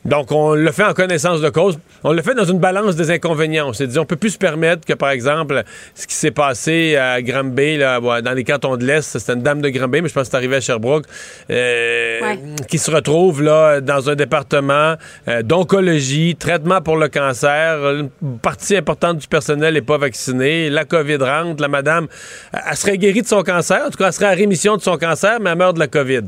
Donc, 0.08 0.32
on 0.32 0.56
le 0.56 0.72
fait 0.72 0.86
en 0.86 0.94
connaissance 0.94 1.42
de 1.42 1.50
cause. 1.50 1.78
On 2.06 2.14
le 2.14 2.22
fait 2.22 2.34
dans 2.34 2.46
une 2.46 2.60
balance 2.60 2.96
des 2.96 3.12
inconvénients. 3.12 3.68
On 3.68 3.74
s'est 3.74 3.88
dit, 3.88 4.00
on 4.00 4.06
peut 4.06 4.16
plus 4.16 4.32
se 4.32 4.38
permettre 4.38 4.86
que, 4.86 4.94
par 4.94 5.10
exemple, 5.10 5.64
ce 5.96 6.08
qui 6.08 6.16
s'est 6.16 6.32
passé 6.32 6.96
à 6.96 7.22
Granby, 7.22 7.78
là, 7.78 8.00
dans 8.00 8.32
les 8.32 8.46
cantons 8.46 8.78
de 8.78 8.86
l'Est, 8.86 9.02
c'était 9.02 9.34
une 9.34 9.42
dame 9.42 9.62
de 9.62 9.68
Granby, 9.68 10.02
mais 10.02 10.08
je 10.08 10.14
pense 10.14 10.24
que 10.24 10.32
c'est 10.32 10.38
arrivé 10.38 10.56
à 10.56 10.62
Sherbrooke, 10.62 11.04
euh, 11.50 12.36
qui 12.70 12.78
se 12.78 12.90
retrouve 12.90 13.44
là 13.44 13.82
dans 13.82 14.10
un 14.10 14.16
département 14.16 14.96
euh, 15.28 15.42
d'oncologie, 15.42 16.38
traitement 16.38 16.82
pour 16.82 16.96
le 16.96 17.10
cancer. 17.10 17.78
Une 18.22 18.40
partie 18.42 18.78
importante 18.78 19.18
du 19.18 19.28
personnel 19.28 19.74
n'est 19.74 19.82
pas 19.82 19.98
vaccinée. 19.98 20.70
La 20.70 20.86
COVID 20.86 21.18
rentre. 21.18 21.62
La 21.62 21.68
madame, 21.68 22.08
elle 22.54 22.78
serait 22.78 22.98
guérie 22.98 23.24
de 23.24 23.28
son 23.28 23.44
cancer. 23.44 23.84
En 23.86 23.90
tout 23.90 23.98
cas, 23.98 24.08
elle 24.08 24.14
serait 24.14 24.28
à 24.28 24.32
rémission 24.32 24.78
de 24.78 24.82
son 24.82 24.98
cancer, 24.98 25.40
mais 25.42 25.50
elle 25.50 25.58
meurt 25.58 25.74
de 25.74 25.80
la 25.80 25.88
COVID. 25.88 26.22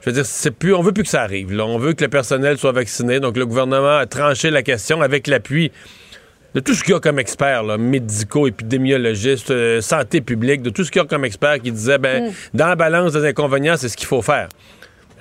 Je 0.00 0.06
veux 0.06 0.12
dire, 0.14 0.26
c'est 0.26 0.50
plus, 0.50 0.74
on 0.74 0.82
veut 0.82 0.92
plus 0.92 1.02
que 1.02 1.08
ça 1.08 1.22
arrive. 1.22 1.52
Là. 1.52 1.66
On 1.66 1.78
veut 1.78 1.92
que 1.92 2.02
le 2.02 2.08
personnel 2.08 2.56
soit 2.56 2.72
vacciné. 2.72 3.20
Donc, 3.20 3.36
le 3.36 3.44
gouvernement 3.44 3.98
a 3.98 4.06
tranché 4.06 4.50
la 4.50 4.62
question 4.62 5.02
avec 5.02 5.26
l'appui 5.26 5.70
de 6.54 6.60
tout 6.60 6.74
ce 6.74 6.82
qu'il 6.82 6.92
y 6.92 6.96
a 6.96 7.00
comme 7.00 7.18
experts, 7.18 7.62
là, 7.62 7.78
médicaux, 7.78 8.48
épidémiologistes, 8.48 9.50
euh, 9.50 9.80
santé 9.80 10.20
publique, 10.20 10.62
de 10.62 10.70
tout 10.70 10.84
ce 10.84 10.90
qu'il 10.90 11.00
y 11.00 11.04
a 11.04 11.06
comme 11.06 11.24
experts 11.24 11.60
qui 11.60 11.70
disaient, 11.70 11.98
ben, 11.98 12.24
mm. 12.24 12.32
dans 12.54 12.66
la 12.66 12.76
balance 12.76 13.12
des 13.12 13.24
inconvénients, 13.24 13.76
c'est 13.76 13.88
ce 13.88 13.96
qu'il 13.96 14.08
faut 14.08 14.22
faire. 14.22 14.48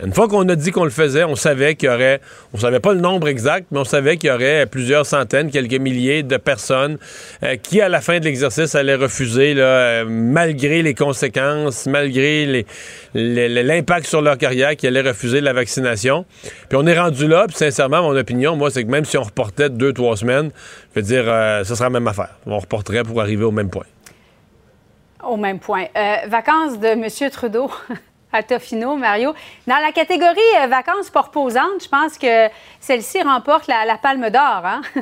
Une 0.01 0.13
fois 0.13 0.29
qu'on 0.29 0.47
a 0.47 0.55
dit 0.55 0.71
qu'on 0.71 0.85
le 0.85 0.89
faisait, 0.89 1.25
on 1.25 1.35
savait 1.35 1.75
qu'il 1.75 1.89
y 1.89 1.91
aurait, 1.91 2.21
on 2.53 2.57
savait 2.57 2.79
pas 2.79 2.93
le 2.93 3.01
nombre 3.01 3.27
exact, 3.27 3.67
mais 3.71 3.79
on 3.79 3.83
savait 3.83 4.15
qu'il 4.15 4.29
y 4.29 4.33
aurait 4.33 4.65
plusieurs 4.65 5.05
centaines, 5.05 5.51
quelques 5.51 5.73
milliers 5.73 6.23
de 6.23 6.37
personnes 6.37 6.97
euh, 7.43 7.57
qui, 7.57 7.81
à 7.81 7.89
la 7.89 7.99
fin 7.99 8.19
de 8.19 8.23
l'exercice, 8.23 8.75
allaient 8.75 8.95
refuser, 8.95 9.55
euh, 9.57 10.05
malgré 10.07 10.83
les 10.83 10.93
conséquences, 10.93 11.85
malgré 11.85 12.65
l'impact 13.13 14.05
sur 14.05 14.21
leur 14.21 14.37
carrière, 14.37 14.77
qui 14.77 14.87
allaient 14.87 15.01
refuser 15.01 15.41
la 15.41 15.51
vaccination. 15.51 16.25
Puis 16.69 16.77
on 16.81 16.87
est 16.87 16.97
rendu 16.97 17.27
là, 17.27 17.45
puis 17.47 17.57
sincèrement, 17.57 18.01
mon 18.01 18.15
opinion, 18.15 18.55
moi, 18.55 18.71
c'est 18.71 18.85
que 18.85 18.89
même 18.89 19.05
si 19.05 19.17
on 19.17 19.23
reportait 19.23 19.69
deux, 19.69 19.91
trois 19.91 20.15
semaines, 20.15 20.51
je 20.95 21.01
veux 21.01 21.05
dire, 21.05 21.25
euh, 21.27 21.65
ce 21.65 21.75
sera 21.75 21.85
la 21.87 21.99
même 21.99 22.07
affaire. 22.07 22.37
On 22.45 22.57
reporterait 22.57 23.03
pour 23.03 23.19
arriver 23.19 23.43
au 23.43 23.51
même 23.51 23.69
point. 23.69 23.85
Au 25.27 25.35
même 25.35 25.59
point. 25.59 25.87
vacances 26.27 26.79
de 26.79 26.87
M. 26.87 27.29
Trudeau. 27.31 27.69
à 28.31 28.43
Tofino, 28.43 28.95
Mario. 28.95 29.33
Dans 29.67 29.77
la 29.77 29.91
catégorie 29.91 30.39
euh, 30.63 30.67
vacances 30.67 31.09
pour 31.09 31.25
reposantes, 31.25 31.83
je 31.83 31.89
pense 31.89 32.17
que 32.17 32.47
celle-ci 32.79 33.21
remporte 33.21 33.67
la, 33.67 33.97
palme 33.97 34.29
d'or. 34.29 34.61
Hein? 34.65 34.81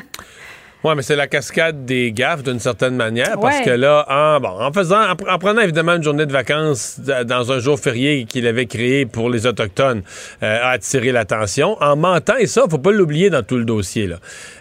Oui, 0.83 0.93
mais 0.95 1.01
c'est 1.01 1.15
la 1.15 1.25
cascade 1.25 1.85
des 1.85 2.11
gaffes 2.11 2.43
d'une 2.43 2.59
certaine 2.59 2.95
manière, 2.95 3.39
parce 3.41 3.61
que 3.61 3.71
là, 3.71 4.05
en, 4.09 4.39
bon, 4.39 4.63
en 4.63 4.71
faisant, 4.71 5.09
en, 5.09 5.37
prenant 5.39 5.61
évidemment 5.61 5.95
une 5.95 6.03
journée 6.03 6.27
de 6.27 6.31
vacances 6.31 6.99
dans 6.99 7.51
un 7.51 7.59
jour 7.59 7.79
férié 7.79 8.25
qu'il 8.25 8.45
avait 8.45 8.67
créé 8.67 9.07
pour 9.07 9.31
les 9.31 9.47
Autochtones, 9.47 10.03
euh, 10.43 10.59
a 10.63 10.69
attiré 10.69 11.11
l'attention. 11.11 11.77
En 11.81 11.95
mentant, 11.95 12.37
et 12.37 12.45
ça, 12.45 12.63
faut 12.69 12.77
pas 12.77 12.91
l'oublier 12.91 13.31
dans 13.31 13.41
tout 13.41 13.57
le 13.57 13.65
dossier, 13.65 14.05
là. 14.05 14.17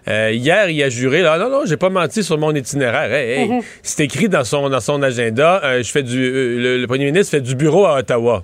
Euh, 0.08 0.30
hier, 0.32 0.70
il 0.70 0.82
a 0.82 0.88
juré, 0.88 1.20
là, 1.20 1.36
non, 1.38 1.50
non, 1.50 1.60
j'ai 1.66 1.76
pas 1.76 1.90
menti 1.90 2.24
sur 2.24 2.38
mon 2.38 2.54
itinéraire. 2.54 3.10
Mm-hmm. 3.10 3.62
C'est 3.82 4.04
écrit 4.04 4.30
dans 4.30 4.44
son, 4.44 4.70
dans 4.70 4.80
son 4.80 5.02
agenda, 5.02 5.82
je 5.82 5.90
fais 5.90 6.02
du, 6.02 6.18
le, 6.18 6.78
le 6.78 6.86
premier 6.86 7.04
ministre 7.04 7.32
fait 7.32 7.42
du 7.42 7.54
bureau 7.54 7.84
à 7.84 7.98
Ottawa. 7.98 8.42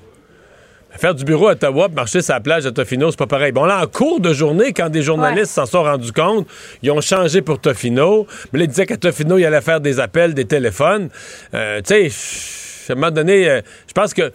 Faire 0.99 1.15
du 1.15 1.25
bureau 1.25 1.49
à 1.49 1.53
Ottawa 1.53 1.89
marcher 1.89 2.21
sur 2.21 2.35
la 2.35 2.41
plage 2.41 2.65
de 2.65 2.71
Tofino, 2.71 3.11
c'est 3.11 3.19
pas 3.19 3.27
pareil. 3.27 3.51
Bon, 3.53 3.65
là, 3.65 3.83
en 3.83 3.87
cours 3.87 4.21
de 4.21 4.33
journée, 4.33 4.73
quand 4.73 4.91
des 4.91 5.03
journalistes 5.03 5.53
s'en 5.53 5.67
sont 5.67 5.83
rendus 5.83 6.13
compte, 6.13 6.47
ils 6.83 6.91
ont 6.91 7.01
changé 7.01 7.41
pour 7.41 7.61
Tofino. 7.61 8.27
Mais 8.53 8.61
là, 8.61 8.65
ils 8.67 8.69
disaient 8.69 8.87
qu'à 8.87 8.99
Tofino, 8.99 9.39
il 9.39 9.45
allait 9.45 9.61
faire 9.63 9.81
des 9.81 10.01
appels, 10.01 10.35
des 10.35 10.45
téléphones. 10.45 11.09
Euh, 11.55 11.81
tu 11.81 12.11
sais, 12.11 12.93
à 12.93 12.93
un 12.93 12.95
moment 12.97 13.11
donné, 13.11 13.49
euh, 13.49 13.61
je 13.89 13.93
pense 13.93 14.13
que 14.13 14.33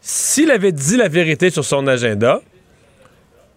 s'il 0.00 0.50
avait 0.50 0.72
dit 0.72 0.96
la 0.96 1.08
vérité 1.08 1.50
sur 1.50 1.64
son 1.64 1.86
agenda, 1.86 2.40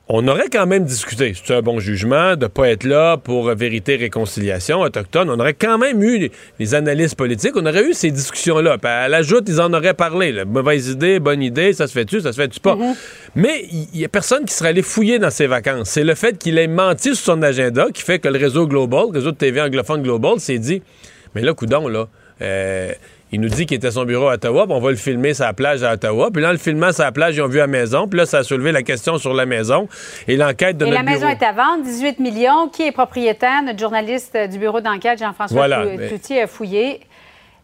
on 0.07 0.27
aurait 0.27 0.49
quand 0.51 0.67
même 0.67 0.85
discuté. 0.85 1.33
C'est 1.33 1.55
un 1.55 1.61
bon 1.61 1.79
jugement 1.79 2.35
de 2.35 2.43
ne 2.43 2.47
pas 2.47 2.69
être 2.69 2.83
là 2.83 3.17
pour 3.17 3.49
vérité 3.55 3.95
réconciliation 3.95 4.81
autochtone. 4.81 5.31
On 5.31 5.39
aurait 5.39 5.55
quand 5.55 5.79
même 5.79 6.03
eu 6.03 6.29
les 6.59 6.75
analyses 6.75 7.15
politiques. 7.15 7.53
On 7.55 7.65
aurait 7.65 7.83
eu 7.83 7.93
ces 7.93 8.11
discussions-là. 8.11 8.77
à 8.83 9.07
l'ajoute, 9.07 9.45
ils 9.47 9.59
en 9.59 9.73
auraient 9.73 9.95
parlé. 9.95 10.45
Mauvaise 10.45 10.89
idée, 10.89 11.19
bonne 11.19 11.41
idée, 11.41 11.73
ça 11.73 11.87
se 11.87 11.93
fait-tu, 11.93 12.21
ça 12.21 12.33
se 12.33 12.39
fait-tu 12.39 12.59
pas? 12.59 12.75
Mm-hmm. 12.75 12.95
Mais 13.35 13.65
il 13.71 13.99
y, 13.99 14.05
a 14.05 14.09
personne 14.09 14.45
qui 14.45 14.53
serait 14.53 14.69
allé 14.69 14.83
fouiller 14.83 15.17
dans 15.17 15.31
ses 15.31 15.47
vacances. 15.47 15.89
C'est 15.89 16.03
le 16.03 16.13
fait 16.13 16.37
qu'il 16.37 16.59
ait 16.59 16.67
menti 16.67 17.15
sur 17.15 17.33
son 17.33 17.41
agenda 17.41 17.87
qui 17.91 18.03
fait 18.03 18.19
que 18.19 18.27
le 18.27 18.37
réseau 18.37 18.67
Global, 18.67 19.05
le 19.11 19.19
réseau 19.19 19.31
de 19.31 19.37
TV 19.37 19.59
anglophone 19.59 20.03
Global, 20.03 20.39
s'est 20.39 20.59
dit, 20.59 20.83
mais 21.33 21.41
là, 21.41 21.53
coudon, 21.55 21.87
là, 21.87 22.07
euh, 22.41 22.91
il 23.35 23.41
nous 23.41 23.49
dit 23.49 23.65
qu'il 23.65 23.75
était 23.75 23.87
à 23.87 23.91
son 23.91 24.05
bureau 24.05 24.29
à 24.29 24.35
Ottawa, 24.35 24.65
puis 24.65 24.73
on 24.73 24.79
va 24.79 24.91
le 24.91 24.95
filmer 24.95 25.33
sa 25.33 25.51
plage 25.51 25.83
à 25.83 25.93
Ottawa. 25.93 26.29
Puis 26.31 26.41
là, 26.41 26.53
le 26.53 26.57
filmant 26.57 26.93
sa 26.93 27.11
plage, 27.11 27.35
ils 27.35 27.41
ont 27.41 27.47
vu 27.47 27.57
la 27.57 27.67
maison. 27.67 28.07
Puis 28.07 28.17
là, 28.17 28.25
ça 28.25 28.39
a 28.39 28.43
soulevé 28.43 28.71
la 28.71 28.81
question 28.81 29.17
sur 29.17 29.33
la 29.33 29.45
maison 29.45 29.89
et 30.29 30.37
l'enquête 30.37 30.77
de 30.77 30.85
et 30.85 30.91
la 30.91 31.03
maison 31.03 31.27
est 31.27 31.43
à 31.43 31.51
vendre, 31.51 31.83
18 31.83 32.19
millions. 32.19 32.69
Qui 32.69 32.83
est 32.83 32.93
propriétaire? 32.93 33.61
Notre 33.63 33.79
journaliste 33.79 34.37
du 34.49 34.57
bureau 34.57 34.79
d'enquête, 34.79 35.19
Jean-François 35.19 35.57
voilà, 35.57 35.81
a 35.81 36.47
fouillé. 36.47 37.01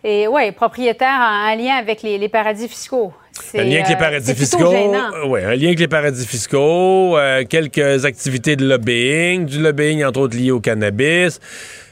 Et 0.04 0.28
oui, 0.28 0.51
propriétaire 0.51 1.08
en, 1.08 1.56
lien 1.56 1.75
avec 1.75 2.01
les, 2.01 2.28
paradis 2.28 2.68
fiscaux. 2.68 3.13
Un 3.54 3.63
lien 3.63 3.75
avec 3.75 3.88
les 3.88 3.94
euh, 3.94 3.98
paradis 3.98 4.36
fiscaux. 4.36 4.74
Oui, 5.28 5.42
un 5.42 5.56
lien 5.56 5.68
avec 5.68 5.80
les 5.80 5.88
paradis 5.88 6.25
fiscaux, 6.25 7.18
euh, 7.18 7.46
quelques 7.48 8.04
activités 8.04 8.58
de 8.58 8.68
lobbying, 8.68 9.46
du 9.46 9.62
lobbying 9.62 10.04
entre 10.04 10.22
autres 10.22 10.36
lié 10.36 10.51
au 10.51 10.60
cannabis. 10.60 11.40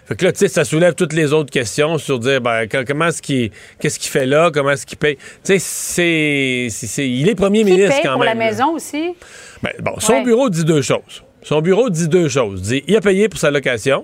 Fait 0.10 0.16
que 0.16 0.25
là, 0.25 0.32
tu 0.32 0.39
sais, 0.39 0.48
ça 0.48 0.66
soulève 0.66 0.96
toutes 0.96 1.13
les 1.13 1.34
autres 1.34 1.51
questions 1.51 2.00
sur 2.00 2.18
dire, 2.18 2.42
ben, 2.42 2.68
comment 2.88 3.06
est-ce 3.06 3.22
qu'il, 3.22 3.51
qu'est-ce 3.80 4.00
qu'il 4.00 4.10
fait 4.10 4.25
là, 4.25 4.50
comment 4.51 4.72
est-ce 4.72 4.88
qu'il 4.88 4.98
paye? 4.98 5.18
Tu 5.44 5.60
sais, 5.60 6.68
c'est, 6.72 7.08
il 7.08 7.30
est 7.30 7.36
premier 7.36 7.63
ministre 7.63 8.00
quand 8.01 8.13
pour 8.13 8.24
même. 8.24 8.32
pour 8.32 8.39
la 8.39 8.50
maison 8.50 8.74
aussi? 8.74 9.13
Ben, 9.62 9.72
bon, 9.80 10.00
son 10.00 10.24
bureau 10.24 10.50
dit 10.50 10.66
deux 10.66 10.82
choses. 10.82 11.24
Son 11.44 11.62
bureau 11.62 11.92
dit 11.92 12.08
deux 12.08 12.28
choses. 12.28 12.60
Il 12.62 12.63
dit, 12.63 12.84
il 12.88 12.96
a 12.96 13.01
payé 13.01 13.30
pour 13.30 13.39
sa 13.39 13.51
location, 13.51 14.04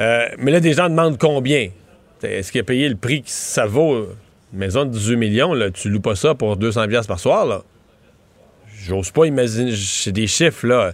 euh, 0.00 0.26
mais 0.38 0.50
là, 0.50 0.58
des 0.58 0.72
gens 0.72 0.88
demandent 0.88 1.18
combien. 1.18 1.68
Est-ce 2.24 2.50
qu'il 2.50 2.60
a 2.60 2.64
payé 2.64 2.88
le 2.88 2.96
prix 2.96 3.22
que 3.22 3.30
ça 3.30 3.64
vaut? 3.64 4.08
Une 4.52 4.58
maison 4.58 4.86
de 4.86 4.90
18 4.90 5.16
millions, 5.16 5.54
là, 5.54 5.70
tu 5.70 5.88
loues 5.88 6.00
pas 6.00 6.16
ça 6.16 6.34
pour 6.34 6.56
200 6.56 6.86
par 7.06 7.20
soir, 7.20 7.46
là. 7.46 7.62
J'ose 8.84 9.12
pas 9.12 9.26
imaginer, 9.26 9.72
c'est 9.76 10.10
des 10.10 10.26
chiffres, 10.26 10.66
là. 10.66 10.92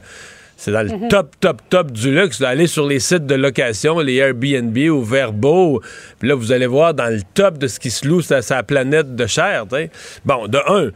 C'est 0.63 0.71
dans 0.71 0.83
le 0.83 0.97
mhm. 0.97 1.09
top, 1.09 1.35
top, 1.41 1.61
top 1.71 1.91
du 1.91 2.15
luxe. 2.15 2.41
Allez 2.41 2.69
sur 2.69 2.87
les 2.87 3.01
sites 3.01 3.27
de 3.27 3.35
location, 3.35 3.99
les 3.99 4.15
Airbnb 4.19 4.79
ou 4.93 5.03
Verbo. 5.03 5.83
Puis 6.21 6.29
là, 6.29 6.37
vous 6.37 6.53
allez 6.53 6.69
voir 6.69 6.95
dans 6.95 7.13
le 7.13 7.21
top 7.35 7.59
de 7.59 7.67
ce 7.67 7.81
qui 7.81 7.91
se 7.91 8.07
loue 8.07 8.23
sur 8.23 8.41
sa 8.45 8.63
planète 8.63 9.17
de 9.17 9.27
chair. 9.27 9.67
Bon, 10.25 10.47
de 10.47 10.59
un. 10.69 10.91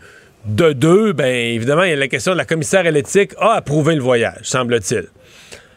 De 0.44 0.72
deux, 0.72 1.12
bien 1.12 1.26
évidemment, 1.26 1.82
il 1.82 1.90
y 1.90 1.92
a 1.94 1.96
la 1.96 2.06
question 2.06 2.30
de 2.30 2.36
la 2.36 2.44
commissaire 2.44 2.86
à 2.86 2.92
l'éthique 2.92 3.32
a 3.40 3.54
approuvé 3.54 3.96
le 3.96 4.02
voyage, 4.02 4.38
semble-t-il. 4.44 5.06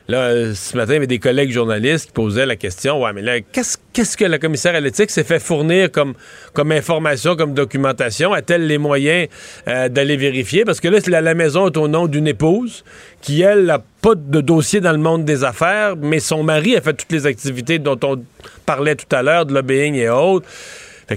Là, 0.10 0.56
ce 0.56 0.76
matin, 0.76 0.94
il 0.94 0.96
y 0.96 0.98
avait 0.98 1.08
des 1.08 1.20
collègues 1.20 1.52
journalistes 1.52 2.08
qui 2.08 2.12
posaient 2.14 2.48
la 2.48 2.56
question 2.56 3.00
Ouais, 3.04 3.14
mais 3.14 3.22
là, 3.22 3.42
qu'est-ce, 3.42 4.18
que 4.18 4.26
la 4.26 4.40
commissaire 4.40 4.74
à 4.74 4.80
l'éthique 4.80 5.12
s'est 5.12 5.24
fait 5.24 5.38
fournir 5.38 5.92
comme, 5.92 6.16
comme 6.54 6.72
information, 6.72 7.36
comme 7.36 7.54
documentation? 7.54 8.34
A-t-elle 8.34 8.66
les 8.66 8.80
moyens 8.80 9.28
euh, 9.68 9.88
d'aller 9.88 10.18
vérifier? 10.18 10.66
Parce 10.66 10.80
que 10.80 10.88
là, 10.88 10.98
la, 11.06 11.22
la 11.22 11.36
maison 11.36 11.68
est 11.68 11.78
au 11.78 11.88
nom 11.88 12.08
d'une 12.08 12.28
épouse 12.28 12.84
qui, 13.22 13.42
elle, 13.44 13.66
n'a 13.66 13.84
pas 14.02 14.16
de 14.16 14.42
dossier 14.42 14.82
dans 14.82 14.94
le 14.94 14.98
monde 14.98 15.26
des 15.26 15.44
affaires, 15.44 15.96
mais 15.96 16.20
son 16.20 16.42
mari 16.42 16.76
a 16.76 16.82
fait 16.82 16.94
toutes 16.94 17.12
les 17.12 17.28
activités 17.28 17.78
dont 17.78 18.00
on 18.04 18.20
parlait 18.66 18.96
tout 18.96 19.16
à 19.16 19.22
l'heure, 19.22 19.46
de 19.46 19.54
lobbying 19.54 19.94
et 19.94 20.10
autres. 20.10 20.48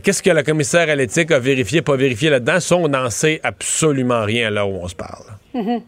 qu'est-ce 0.03 0.23
que 0.23 0.31
la 0.31 0.43
commissaire 0.43 0.91
à 0.91 0.97
l'éthique 0.97 1.31
a 1.31 1.39
vérifié, 1.39 1.81
pas 1.81 1.97
vérifié 1.97 2.29
là-dedans? 2.29 2.61
Ça, 2.61 2.77
on 2.77 2.89
n'en 2.89 3.09
sait 3.09 3.41
absolument 3.43 4.23
rien 4.27 4.51
là 4.51 4.67
où 4.67 4.81
on 4.83 4.89
se 4.89 4.95
parle. 4.95 5.25
Mm-hmm. 5.55 5.83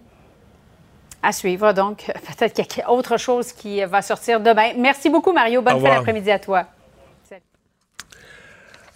À 1.24 1.32
suivre, 1.32 1.72
donc. 1.72 2.04
Peut-être 2.38 2.68
qu'il 2.68 2.82
y 2.82 2.82
a 2.82 2.90
autre 2.90 3.16
chose 3.16 3.52
qui 3.52 3.82
va 3.84 4.02
sortir 4.02 4.40
demain. 4.40 4.72
Merci 4.76 5.08
beaucoup, 5.08 5.32
Mario. 5.32 5.62
Bonne 5.62 5.80
fin 5.80 5.94
d'après-midi 5.94 6.30
à 6.30 6.38
toi. 6.38 6.66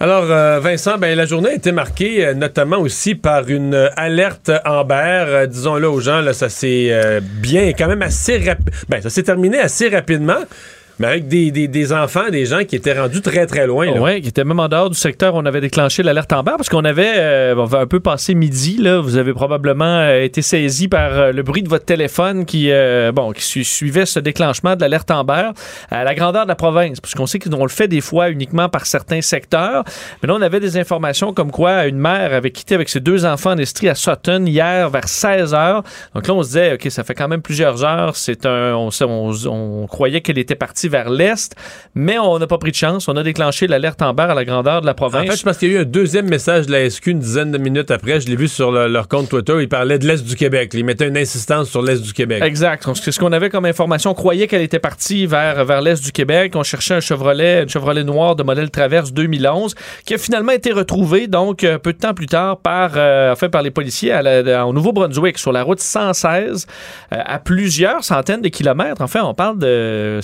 Alors, 0.01 0.31
euh, 0.31 0.61
Vincent, 0.61 0.97
ben, 0.97 1.17
la 1.17 1.27
journée 1.27 1.49
a 1.49 1.55
été 1.55 1.73
marquée 1.73 2.25
euh, 2.25 2.33
notamment 2.33 2.77
aussi 2.77 3.17
par 3.17 3.49
une 3.49 3.91
alerte 3.97 4.49
Amber. 4.65 5.25
Euh, 5.27 5.47
disons-le 5.47 5.89
aux 5.89 5.99
gens, 5.99 6.21
là, 6.21 6.33
ça 6.33 6.49
s'est 6.49 7.21
bien, 7.21 7.73
quand 7.73 7.89
même 7.89 8.03
assez 8.03 8.39
rapide. 8.39 8.71
Ben, 8.89 9.03
ça 9.03 9.11
s'est 9.11 9.25
terminé 9.25 9.59
assez 9.59 9.89
rapidement. 9.89 10.39
Mais 10.99 11.07
avec 11.07 11.29
des, 11.29 11.51
des, 11.51 11.93
enfants, 11.93 12.29
des 12.31 12.45
gens 12.45 12.65
qui 12.65 12.75
étaient 12.75 12.99
rendus 12.99 13.21
très, 13.21 13.47
très 13.47 13.67
loin. 13.69 13.87
Oui, 14.01 14.21
qui 14.21 14.29
étaient 14.29 14.45
même 14.45 14.59
en 14.59 14.69
dehors 14.69 14.91
du 14.91 14.99
secteur 14.99 15.35
où 15.35 15.39
on 15.39 15.47
avait 15.47 15.61
déclenché 15.61 16.03
l'alerte 16.03 16.33
en 16.33 16.43
bas 16.43 16.55
parce 16.57 16.69
qu'on 16.69 16.85
avait, 16.85 17.15
euh, 17.17 17.55
on 17.57 17.65
va 17.67 17.79
un 17.79 17.87
peu 17.87 18.01
passé 18.01 18.35
midi, 18.35 18.79
là. 18.79 18.99
Vous 19.01 19.17
avez 19.17 19.33
probablement 19.33 19.85
euh, 19.85 20.23
été 20.23 20.43
saisi 20.43 20.89
par 20.89 21.13
euh, 21.13 21.33
le 21.33 21.43
bruit 21.43 21.63
de 21.63 21.69
votre 21.69 21.85
téléphone 21.85 22.45
qui, 22.45 22.71
bon, 23.15 23.33
qui 23.33 23.65
suivait 23.65 24.07
ce 24.07 24.19
déclenchement 24.19 24.75
de 24.75 24.81
l'alerte 24.81 25.11
en 25.11 25.29
à 25.29 26.05
la 26.05 26.15
grandeur 26.15 26.45
de 26.45 26.49
la 26.49 26.55
province. 26.55 27.01
Parce 27.01 27.15
qu'on 27.15 27.27
sait 27.27 27.39
qu'on 27.39 27.63
le 27.63 27.69
fait 27.69 27.87
des 27.87 28.01
fois 28.01 28.31
uniquement 28.31 28.69
par 28.69 28.87
certains 28.87 29.21
secteurs. 29.21 29.85
Mais 30.23 30.29
là, 30.29 30.35
on 30.39 30.43
avait 30.43 30.61
des 30.61 30.79
informations 30.79 31.33
comme 31.35 31.51
quoi 31.51 31.87
une 31.87 31.99
mère 31.99 32.33
avait 32.33 32.51
quitté 32.51 32.75
avec 32.75 32.89
ses 32.89 33.01
deux 33.01 33.27
enfants 33.27 33.53
en 33.53 33.59
Estrie 33.59 33.89
à 33.89 33.95
Sutton 33.95 34.47
hier 34.47 34.89
vers 34.89 35.07
16 35.07 35.55
heures. 35.55 35.83
Donc 36.15 36.27
là, 36.27 36.35
on 36.35 36.43
se 36.43 36.49
disait, 36.49 36.75
OK, 36.75 36.91
ça 36.91 37.05
fait 37.05 37.15
quand 37.15 37.29
même 37.29 37.43
plusieurs 37.43 37.85
heures. 37.85 38.17
C'est 38.17 38.47
un, 38.47 38.75
on, 38.75 38.89
on, 39.03 39.33
on 39.47 39.87
croyait 39.87 40.23
qu'elle 40.23 40.39
était 40.39 40.55
partie 40.55 40.88
parti 40.89 41.09
vers 41.09 41.11
l'est, 41.11 41.55
mais 41.95 42.19
on 42.19 42.39
n'a 42.39 42.47
pas 42.47 42.59
pris 42.59 42.71
de 42.71 42.77
chance. 42.77 43.09
On 43.09 43.17
a 43.17 43.23
déclenché 43.23 43.67
l'alerte 43.67 44.01
Amber 44.03 44.23
à 44.25 44.35
la 44.35 44.45
grandeur 44.45 44.81
de 44.81 44.87
la 44.87 44.95
province. 44.95 45.29
En 45.29 45.31
fait, 45.33 45.37
je 45.39 45.43
pense 45.43 45.59
qu'il 45.59 45.73
y 45.73 45.77
a 45.77 45.79
eu 45.79 45.83
un 45.83 45.85
deuxième 45.85 46.29
message 46.29 46.67
de 46.67 46.73
la 46.73 46.89
SQ 46.91 47.09
une 47.09 47.19
dizaine 47.19 47.51
de 47.53 47.59
minutes 47.59 47.91
après. 47.91 48.21
Je 48.21 48.27
l'ai 48.29 48.37
vu 48.37 48.49
sur 48.49 48.71
le- 48.73 48.89
leur 48.89 49.09
compte 49.09 49.29
Twitter. 49.29 49.57
Ils 49.61 49.69
parlaient 49.69 49.99
de 49.99 50.07
l'Est 50.07 50.25
du 50.25 50.37
Québec. 50.37 50.71
Ils 50.75 50.85
mettaient 50.85 51.09
une 51.09 51.17
insistance 51.17 51.69
sur 51.71 51.83
l'Est 51.83 52.03
du 52.03 52.13
Québec. 52.13 52.43
Exact. 52.43 52.87
C'est 52.95 53.13
ce 53.13 53.19
qu'on 53.19 53.33
avait 53.33 53.51
comme 53.51 53.65
information. 53.65 54.11
On 54.11 54.15
croyait 54.15 54.47
qu'elle 54.47 54.63
était 54.63 54.79
partie 54.79 55.27
vers, 55.27 55.65
vers 55.65 55.81
l'est 55.81 56.03
du 56.03 56.13
Québec. 56.13 56.53
On 56.57 56.63
cherchait 56.63 56.95
un 56.95 57.01
Chevrolet, 57.01 57.63
un 57.63 57.67
Chevrolet 57.67 58.05
noir 58.05 58.37
de 58.37 58.43
modèle 58.43 58.71
Traverse 58.71 59.13
2011, 59.13 59.75
qui 60.05 60.15
a 60.15 60.19
finalement 60.19 60.53
été 60.53 60.73
retrouvé, 60.73 61.27
donc, 61.27 61.65
euh, 61.65 61.79
peu 61.79 61.93
de 61.93 61.99
temps 61.99 62.15
plus 62.15 62.27
tard, 62.27 62.59
par, 62.59 62.93
euh, 62.97 63.33
enfin, 63.33 63.49
par 63.49 63.63
les 63.63 63.71
policiers 63.71 64.13
à 64.13 64.23
la- 64.23 64.67
au 64.67 64.73
Nouveau-Brunswick, 64.73 65.39
sur 65.39 65.53
la 65.53 65.63
route 65.63 65.81
116, 65.81 66.67
euh, 67.13 67.17
à 67.25 67.39
plusieurs 67.39 68.05
centaines 68.05 68.41
de 68.43 68.49
kilomètres. 68.49 69.01
Enfin, 69.03 69.23
on 69.25 69.35
parle 69.35 69.59
de 69.59 70.21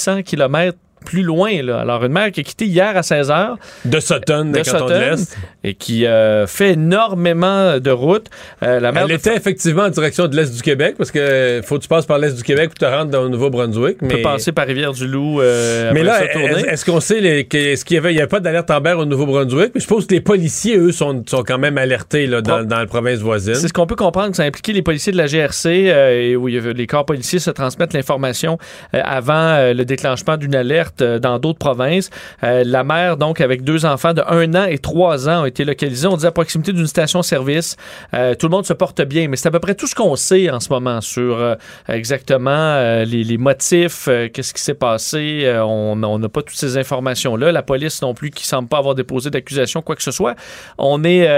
700-800 0.00 0.22
kilomètres 0.24 0.78
plus 1.04 1.22
loin. 1.22 1.62
Là. 1.62 1.80
Alors, 1.80 2.04
une 2.04 2.12
mère 2.12 2.30
qui 2.30 2.40
a 2.40 2.42
quitté 2.42 2.66
hier 2.66 2.96
à 2.96 3.02
16 3.02 3.30
heures 3.30 3.56
De 3.84 4.00
Sutton, 4.00 4.46
de 4.46 4.58
cantons 4.58 4.86
de 4.86 4.92
Sutton 4.94 5.10
l'Est. 5.10 5.36
et 5.64 5.74
qui 5.74 6.06
euh, 6.06 6.46
fait 6.46 6.72
énormément 6.72 7.78
de 7.78 7.90
routes. 7.90 8.26
Euh, 8.62 8.80
la 8.80 8.92
mère 8.92 9.04
Elle 9.04 9.12
était 9.12 9.36
effectivement 9.36 9.82
en 9.84 9.88
direction 9.90 10.26
de 10.28 10.36
l'Est 10.36 10.54
du 10.54 10.62
Québec 10.62 10.94
parce 10.98 11.10
que 11.10 11.60
faut 11.64 11.76
que 11.78 11.82
tu 11.82 11.88
passes 11.88 12.06
par 12.06 12.18
l'Est 12.18 12.36
du 12.36 12.42
Québec 12.42 12.70
pour 12.70 12.78
te 12.78 12.84
rendre 12.84 13.10
dans 13.10 13.22
le 13.22 13.28
Nouveau-Brunswick. 13.28 13.98
peut 13.98 14.06
Mais, 14.06 14.22
passer 14.22 14.52
par 14.52 14.66
Rivière-du-Loup. 14.66 15.40
euh, 15.40 15.90
mais 15.94 16.02
là, 16.02 16.22
est-ce 16.68 16.84
qu'on 16.84 17.00
sait 17.00 17.20
les- 17.20 17.48
est-ce 17.52 17.84
qu'il 17.84 17.94
y 17.96 17.98
avait, 17.98 18.12
il 18.12 18.16
y 18.16 18.20
avait 18.20 18.28
pas 18.28 18.40
d'alerte 18.40 18.70
Amber 18.70 18.92
au 18.92 19.04
Nouveau-Brunswick? 19.04 19.72
Mais 19.74 19.80
je 19.80 19.86
suppose 19.86 20.06
que 20.06 20.14
les 20.14 20.20
policiers, 20.20 20.76
eux, 20.76 20.92
sont, 20.92 21.22
sont 21.26 21.42
quand 21.42 21.58
même 21.58 21.78
alertés 21.78 22.26
là, 22.26 22.40
dans, 22.42 22.64
dans 22.64 22.78
la 22.78 22.86
province 22.86 23.18
voisine. 23.20 23.54
C'est 23.54 23.68
ce 23.68 23.72
qu'on 23.72 23.86
peut 23.86 23.96
comprendre 23.96 24.30
que 24.30 24.36
ça 24.36 24.42
a 24.42 24.46
impliqué 24.46 24.72
les 24.72 24.82
policiers 24.82 25.12
de 25.12 25.16
la 25.16 25.26
GRC 25.26 25.68
euh, 25.90 26.10
et 26.30 26.36
où 26.36 26.46
les 26.46 26.86
corps 26.86 27.04
policiers 27.06 27.38
se 27.38 27.50
transmettent 27.50 27.92
l'information 27.94 28.58
euh, 28.94 29.00
avant 29.04 29.32
euh, 29.34 29.74
le 29.74 29.84
déclenchement 29.84 30.36
d'une 30.36 30.54
alerte 30.54 30.89
euh, 31.00 31.18
dans 31.18 31.38
d'autres 31.38 31.58
provinces. 31.58 32.10
Euh, 32.42 32.62
la 32.64 32.84
mère, 32.84 33.16
donc, 33.16 33.40
avec 33.40 33.62
deux 33.62 33.84
enfants 33.84 34.14
de 34.14 34.22
1 34.22 34.54
an 34.54 34.64
et 34.64 34.78
3 34.78 35.28
ans, 35.28 35.42
ont 35.42 35.46
été 35.46 35.64
localisés. 35.64 36.06
On 36.06 36.16
dit 36.16 36.26
à 36.26 36.32
proximité 36.32 36.72
d'une 36.72 36.86
station-service. 36.86 37.76
Euh, 38.14 38.34
tout 38.34 38.46
le 38.46 38.50
monde 38.50 38.66
se 38.66 38.72
porte 38.72 39.02
bien, 39.02 39.28
mais 39.28 39.36
c'est 39.36 39.48
à 39.48 39.50
peu 39.50 39.60
près 39.60 39.74
tout 39.74 39.86
ce 39.86 39.94
qu'on 39.94 40.16
sait 40.16 40.50
en 40.50 40.60
ce 40.60 40.68
moment 40.70 41.00
sur 41.00 41.56
exactement 41.88 43.02
les, 43.04 43.38
motifs, 43.38 44.08
qu'est-ce 44.32 44.52
qui 44.54 44.62
s'est 44.62 44.74
passé. 44.74 45.50
On 45.62 45.96
n'a 45.96 46.28
pas 46.28 46.42
toutes 46.42 46.56
ces 46.56 46.76
informations-là. 46.76 47.52
La 47.52 47.62
police 47.62 48.02
non 48.02 48.14
plus 48.14 48.30
qui 48.30 48.46
semble 48.46 48.68
pas 48.68 48.78
avoir 48.78 48.94
déposé 48.94 49.30
d'accusation, 49.30 49.82
quoi 49.82 49.96
que 49.96 50.02
ce 50.02 50.10
soit. 50.10 50.34
On 50.78 51.04
est, 51.04 51.28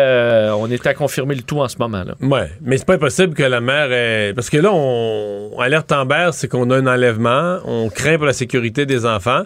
on 0.52 0.71
est 0.71 0.87
à 0.87 0.94
confirmer 0.94 1.35
le 1.35 1.42
tout 1.42 1.61
en 1.61 1.68
ce 1.68 1.76
moment. 1.78 2.04
Là. 2.04 2.14
Ouais, 2.21 2.50
mais 2.62 2.78
c'est 2.78 2.87
pas 2.87 2.94
impossible 2.94 3.35
que 3.35 3.42
la 3.42 3.61
mère 3.61 3.92
ait... 3.92 4.32
Parce 4.35 4.50
que 4.50 4.59
là, 4.59 4.71
on 4.73 5.59
alerte 5.59 5.92
Amber, 5.92 6.30
c'est 6.32 6.49
qu'on 6.49 6.71
a 6.71 6.76
un 6.76 6.87
enlèvement, 6.87 7.59
on 7.64 7.88
craint 7.88 8.16
pour 8.16 8.26
la 8.26 8.32
sécurité 8.32 8.87
des 8.87 9.06
enfants. 9.06 9.42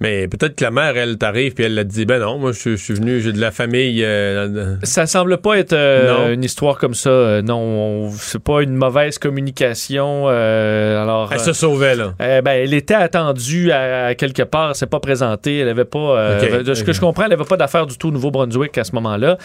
Mais 0.00 0.26
peut-être 0.26 0.56
que 0.56 0.64
la 0.64 0.72
mère, 0.72 0.96
elle 0.96 1.16
t'arrive 1.16 1.54
puis 1.54 1.62
elle 1.62 1.76
l'a 1.76 1.84
dit, 1.84 2.06
ben 2.06 2.18
non, 2.18 2.36
moi 2.36 2.50
je 2.50 2.58
suis- 2.58 2.76
je 2.76 2.82
suis 2.82 2.94
venu, 2.94 3.20
j'ai 3.20 3.32
de 3.32 3.40
la 3.40 3.52
famille. 3.52 4.02
euh, 4.02 4.74
Ça 4.82 5.06
semble 5.06 5.38
pas 5.38 5.58
être 5.58 5.74
euh, 5.74 6.32
une 6.34 6.42
histoire 6.42 6.76
comme 6.78 6.94
ça. 6.94 7.08
Euh, 7.10 7.40
non, 7.42 7.58
on- 7.60 8.10
c'est 8.10 8.42
pas 8.42 8.62
une 8.62 8.74
mauvaise 8.74 9.18
communication. 9.20 10.24
euh, 10.28 11.00
alors, 11.00 11.32
Elle 11.32 11.38
euh, 11.38 11.42
se 11.44 11.52
sauvait, 11.52 11.94
là. 11.94 12.14
euh, 12.20 12.42
ben, 12.42 12.50
elle 12.50 12.74
était 12.74 12.94
attendue 12.94 13.70
à, 13.70 14.06
à 14.06 14.14
quelque 14.16 14.42
part. 14.42 14.70
Elle 14.70 14.74
s'est 14.74 14.86
pas 14.86 14.98
présentée. 14.98 15.58
Elle 15.58 15.68
avait 15.68 15.84
pas. 15.84 16.40
de 16.64 16.74
ce 16.74 16.82
que 16.82 16.92
je 16.92 17.00
comprends, 17.00 17.26
elle 17.26 17.32
avait 17.34 17.44
pas 17.44 17.56
d'affaires 17.56 17.86
du 17.86 17.96
tout 17.96 18.08
au 18.08 18.12
Nouveau-Brunswick 18.12 18.76
à 18.78 18.82
ce 18.84 18.96
moment-là. 18.96 19.38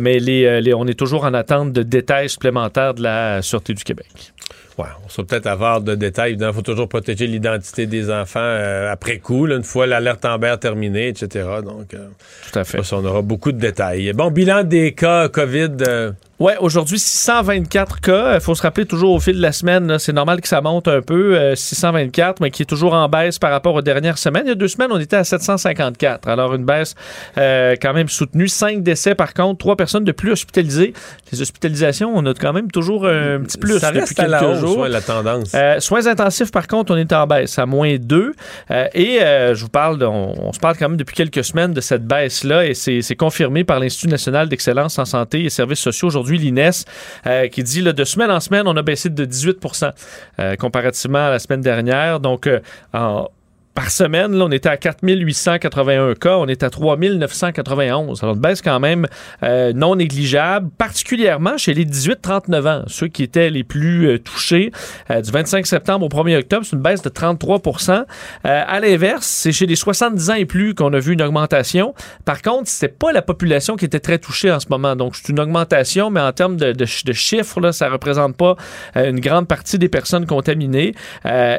Mais 0.00 0.20
les, 0.20 0.60
les- 0.60 0.74
on 0.74 0.86
est 0.86 0.96
toujours 0.96 1.24
en 1.24 1.34
attente 1.34 1.72
de 1.72 1.82
détails 1.82 2.28
supplémentaires 2.28 2.94
de 2.94 3.02
la 3.02 3.42
Sûreté 3.42 3.74
du 3.74 3.82
Québec. 3.82 4.06
Ouais, 4.76 4.86
on 5.04 5.08
sera 5.08 5.24
peut-être 5.26 5.46
avare 5.46 5.80
de 5.82 5.94
détails. 5.94 6.36
Il 6.40 6.52
faut 6.52 6.62
toujours 6.62 6.88
protéger 6.88 7.26
l'identité 7.28 7.86
des 7.86 8.10
enfants 8.10 8.40
euh, 8.40 8.90
après 8.92 9.18
coup, 9.18 9.46
là, 9.46 9.56
une 9.56 9.62
fois 9.62 9.86
l'alerte 9.86 10.24
Amber 10.24 10.56
terminée, 10.60 11.08
etc. 11.08 11.48
Donc, 11.64 11.94
euh, 11.94 12.08
Tout 12.52 12.58
à 12.58 12.64
fait. 12.64 12.80
on 12.92 13.04
aura 13.04 13.22
beaucoup 13.22 13.52
de 13.52 13.58
détails. 13.58 14.12
Bon, 14.14 14.30
bilan 14.30 14.64
des 14.64 14.92
cas 14.92 15.28
COVID. 15.28 15.70
euh, 15.86 16.12
Ouais, 16.40 16.56
aujourd'hui, 16.58 16.98
624 16.98 18.00
cas. 18.00 18.34
Il 18.34 18.40
faut 18.40 18.56
se 18.56 18.62
rappeler 18.62 18.86
toujours 18.86 19.12
au 19.12 19.20
fil 19.20 19.36
de 19.36 19.40
la 19.40 19.52
semaine, 19.52 19.98
c'est 20.00 20.12
normal 20.12 20.40
que 20.40 20.48
ça 20.48 20.60
monte 20.60 20.88
un 20.88 21.00
peu, 21.00 21.36
euh, 21.38 21.54
624, 21.54 22.40
mais 22.40 22.50
qui 22.50 22.62
est 22.62 22.66
toujours 22.66 22.92
en 22.92 23.08
baisse 23.08 23.38
par 23.38 23.52
rapport 23.52 23.74
aux 23.76 23.82
dernières 23.82 24.18
semaines. 24.18 24.42
Il 24.46 24.48
y 24.48 24.52
a 24.52 24.56
deux 24.56 24.66
semaines, 24.66 24.90
on 24.90 24.98
était 24.98 25.14
à 25.16 25.22
754. 25.22 26.26
Alors, 26.28 26.54
une 26.54 26.64
baisse 26.64 26.96
euh, 27.38 27.76
quand 27.80 27.92
même 27.94 28.08
soutenue. 28.08 28.48
Cinq 28.48 28.82
décès, 28.82 29.14
par 29.14 29.32
contre, 29.32 29.58
trois 29.58 29.76
personnes 29.76 30.02
de 30.02 30.10
plus 30.10 30.32
hospitalisées. 30.32 30.92
Les 31.30 31.40
hospitalisations, 31.40 32.12
on 32.12 32.26
a 32.26 32.34
quand 32.34 32.52
même 32.52 32.70
toujours 32.70 33.06
un 33.06 33.40
petit 33.40 33.56
plus 33.58 33.78
ça 33.78 33.92
depuis 33.92 34.02
à 34.18 34.24
quelques 34.24 34.28
la 34.30 34.44
hausse, 34.48 34.58
jours. 34.58 34.78
ouais, 34.78 34.88
la 34.88 35.00
tendance. 35.02 35.52
Euh, 35.54 35.78
soins 35.78 36.06
intensifs, 36.08 36.50
par 36.50 36.66
contre, 36.66 36.92
on 36.92 36.96
est 36.96 37.12
en 37.12 37.28
baisse, 37.28 37.58
à 37.60 37.66
moins 37.66 37.96
2. 37.96 38.32
et 38.94 39.22
euh, 39.22 39.54
je 39.54 39.62
vous 39.62 39.68
parle, 39.68 39.98
de- 39.98 40.04
on, 40.06 40.48
on 40.48 40.52
se 40.52 40.58
parle 40.58 40.76
quand 40.76 40.88
même 40.88 40.98
depuis 40.98 41.14
quelques 41.14 41.44
semaines 41.44 41.72
de 41.72 41.80
cette 41.80 42.04
baisse-là, 42.04 42.66
et 42.66 42.74
c'est 42.74 43.02
c'est 43.02 43.14
confirmé 43.16 43.62
par 43.62 43.78
l'Institut 43.78 44.08
national 44.08 44.48
d'excellence 44.48 44.98
en 44.98 45.04
santé 45.04 45.44
et 45.44 45.50
services 45.50 45.78
sociaux 45.78 46.08
aujourd'hui, 46.08 46.23
l'INES, 46.32 46.70
euh, 47.26 47.48
qui 47.48 47.62
dit 47.62 47.82
là, 47.82 47.92
de 47.92 48.04
semaine 48.04 48.30
en 48.30 48.40
semaine, 48.40 48.66
on 48.66 48.76
a 48.76 48.82
baissé 48.82 49.10
de 49.10 49.24
18 49.24 49.58
euh, 50.38 50.56
comparativement 50.56 51.26
à 51.26 51.30
la 51.30 51.38
semaine 51.38 51.60
dernière. 51.60 52.20
Donc, 52.20 52.46
euh, 52.46 52.60
en- 52.92 53.28
par 53.74 53.90
semaine, 53.90 54.32
là, 54.34 54.44
on 54.44 54.50
était 54.52 54.68
à 54.68 54.76
4881 54.76 56.14
cas, 56.14 56.36
on 56.38 56.46
est 56.46 56.62
à 56.62 56.70
3991. 56.70 58.22
Alors, 58.22 58.34
une 58.34 58.40
baisse 58.40 58.62
quand 58.62 58.78
même 58.80 59.06
euh, 59.42 59.72
non 59.72 59.96
négligeable, 59.96 60.70
particulièrement 60.78 61.56
chez 61.58 61.74
les 61.74 61.84
18-39 61.84 62.68
ans, 62.68 62.82
ceux 62.86 63.08
qui 63.08 63.22
étaient 63.22 63.50
les 63.50 63.64
plus 63.64 64.06
euh, 64.08 64.18
touchés. 64.18 64.70
Euh, 65.10 65.20
du 65.20 65.30
25 65.30 65.66
septembre 65.66 66.06
au 66.06 66.08
1er 66.08 66.38
octobre, 66.38 66.64
c'est 66.64 66.76
une 66.76 66.82
baisse 66.82 67.02
de 67.02 67.08
33% 67.08 67.90
Euh, 67.90 68.04
À 68.44 68.80
l'inverse, 68.80 69.26
c'est 69.26 69.52
chez 69.52 69.66
les 69.66 69.76
70 69.76 70.30
ans 70.30 70.34
et 70.34 70.44
plus 70.44 70.74
qu'on 70.74 70.92
a 70.92 70.98
vu 70.98 71.12
une 71.14 71.22
augmentation. 71.22 71.94
Par 72.24 72.42
contre, 72.42 72.68
c'est 72.68 72.96
pas 72.98 73.12
la 73.12 73.22
population 73.22 73.76
qui 73.76 73.84
était 73.84 74.00
très 74.00 74.18
touchée 74.18 74.50
en 74.52 74.60
ce 74.60 74.66
moment. 74.70 74.94
Donc, 74.96 75.16
c'est 75.16 75.28
une 75.30 75.40
augmentation, 75.40 76.10
mais 76.10 76.20
en 76.20 76.32
termes 76.32 76.56
de, 76.56 76.72
de, 76.72 76.84
ch- 76.84 77.04
de 77.04 77.12
chiffres, 77.12 77.60
là, 77.60 77.72
ça 77.72 77.88
représente 77.88 78.36
pas 78.36 78.56
euh, 78.96 79.10
une 79.10 79.20
grande 79.20 79.48
partie 79.48 79.78
des 79.78 79.88
personnes 79.88 80.26
contaminées. 80.26 80.94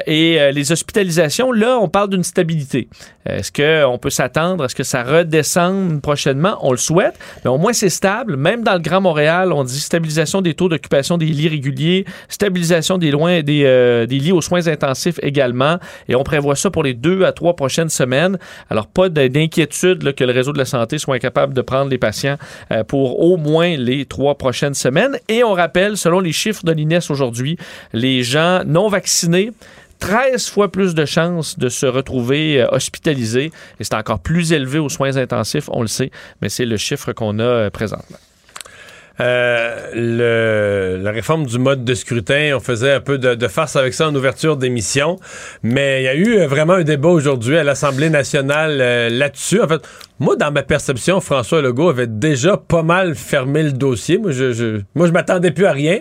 Et 0.06 0.38
les 0.52 0.72
hospitalisations, 0.72 1.52
là, 1.52 1.78
on 1.80 1.88
parle 1.88 2.05
d'une 2.06 2.24
stabilité. 2.24 2.88
Est-ce 3.24 3.50
qu'on 3.52 3.98
peut 3.98 4.10
s'attendre 4.10 4.64
à 4.64 4.68
ce 4.68 4.74
que 4.74 4.82
ça 4.84 5.02
redescende 5.02 6.00
prochainement? 6.00 6.58
On 6.62 6.70
le 6.70 6.76
souhaite, 6.76 7.18
mais 7.44 7.50
au 7.50 7.58
moins 7.58 7.72
c'est 7.72 7.88
stable. 7.90 8.36
Même 8.36 8.62
dans 8.62 8.74
le 8.74 8.80
Grand 8.80 9.00
Montréal, 9.00 9.52
on 9.52 9.64
dit 9.64 9.80
stabilisation 9.80 10.42
des 10.42 10.54
taux 10.54 10.68
d'occupation 10.68 11.18
des 11.18 11.26
lits 11.26 11.48
réguliers, 11.48 12.04
stabilisation 12.28 12.98
des, 12.98 13.10
loin, 13.10 13.42
des, 13.42 13.64
euh, 13.64 14.06
des 14.06 14.18
lits 14.18 14.32
aux 14.32 14.40
soins 14.40 14.66
intensifs 14.68 15.18
également. 15.22 15.78
Et 16.08 16.14
on 16.14 16.22
prévoit 16.24 16.56
ça 16.56 16.70
pour 16.70 16.82
les 16.82 16.94
deux 16.94 17.24
à 17.24 17.32
trois 17.32 17.56
prochaines 17.56 17.88
semaines. 17.88 18.38
Alors, 18.70 18.86
pas 18.86 19.08
de- 19.08 19.26
d'inquiétude 19.28 20.14
que 20.14 20.24
le 20.24 20.32
réseau 20.32 20.52
de 20.52 20.58
la 20.58 20.64
santé 20.64 20.98
soit 20.98 21.16
incapable 21.16 21.52
de 21.54 21.62
prendre 21.62 21.90
les 21.90 21.98
patients 21.98 22.36
euh, 22.72 22.84
pour 22.84 23.20
au 23.20 23.36
moins 23.36 23.76
les 23.76 24.04
trois 24.04 24.36
prochaines 24.36 24.74
semaines. 24.74 25.18
Et 25.28 25.42
on 25.42 25.52
rappelle, 25.52 25.96
selon 25.96 26.20
les 26.20 26.32
chiffres 26.32 26.64
de 26.64 26.72
l'INES 26.72 27.10
aujourd'hui, 27.10 27.56
les 27.92 28.22
gens 28.22 28.62
non 28.64 28.88
vaccinés 28.88 29.50
13 29.98 30.48
fois 30.48 30.70
plus 30.70 30.94
de 30.94 31.04
chances 31.04 31.58
de 31.58 31.68
se 31.68 31.86
retrouver 31.86 32.62
euh, 32.62 32.66
hospitalisés. 32.70 33.50
Et 33.80 33.84
c'est 33.84 33.94
encore 33.94 34.20
plus 34.20 34.52
élevé 34.52 34.78
aux 34.78 34.88
soins 34.88 35.16
intensifs, 35.16 35.68
on 35.72 35.82
le 35.82 35.88
sait, 35.88 36.10
mais 36.42 36.48
c'est 36.48 36.66
le 36.66 36.76
chiffre 36.76 37.12
qu'on 37.12 37.38
a 37.38 37.42
euh, 37.42 37.70
présentement. 37.70 38.18
Euh, 39.18 40.98
la 41.02 41.10
réforme 41.10 41.46
du 41.46 41.58
mode 41.58 41.86
de 41.86 41.94
scrutin, 41.94 42.52
on 42.54 42.60
faisait 42.60 42.92
un 42.92 43.00
peu 43.00 43.16
de, 43.16 43.48
farce 43.48 43.74
avec 43.76 43.94
ça 43.94 44.08
en 44.08 44.14
ouverture 44.14 44.58
d'émission, 44.58 45.18
mais 45.62 46.02
il 46.02 46.04
y 46.04 46.08
a 46.08 46.14
eu 46.14 46.44
vraiment 46.44 46.74
un 46.74 46.82
débat 46.82 47.08
aujourd'hui 47.08 47.56
à 47.56 47.64
l'Assemblée 47.64 48.10
nationale 48.10 48.76
là-dessus. 49.08 49.62
En 49.62 49.68
fait, 49.68 49.80
moi, 50.18 50.34
dans 50.36 50.50
ma 50.50 50.62
perception, 50.62 51.20
François 51.20 51.60
Legault 51.60 51.88
avait 51.90 52.06
déjà 52.06 52.56
pas 52.56 52.82
mal 52.82 53.14
fermé 53.14 53.62
le 53.62 53.72
dossier. 53.72 54.16
Moi, 54.18 54.32
je, 54.32 54.52
je, 54.52 54.80
moi, 54.94 55.06
je 55.06 55.12
m'attendais 55.12 55.50
plus 55.50 55.66
à 55.66 55.72
rien, 55.72 56.00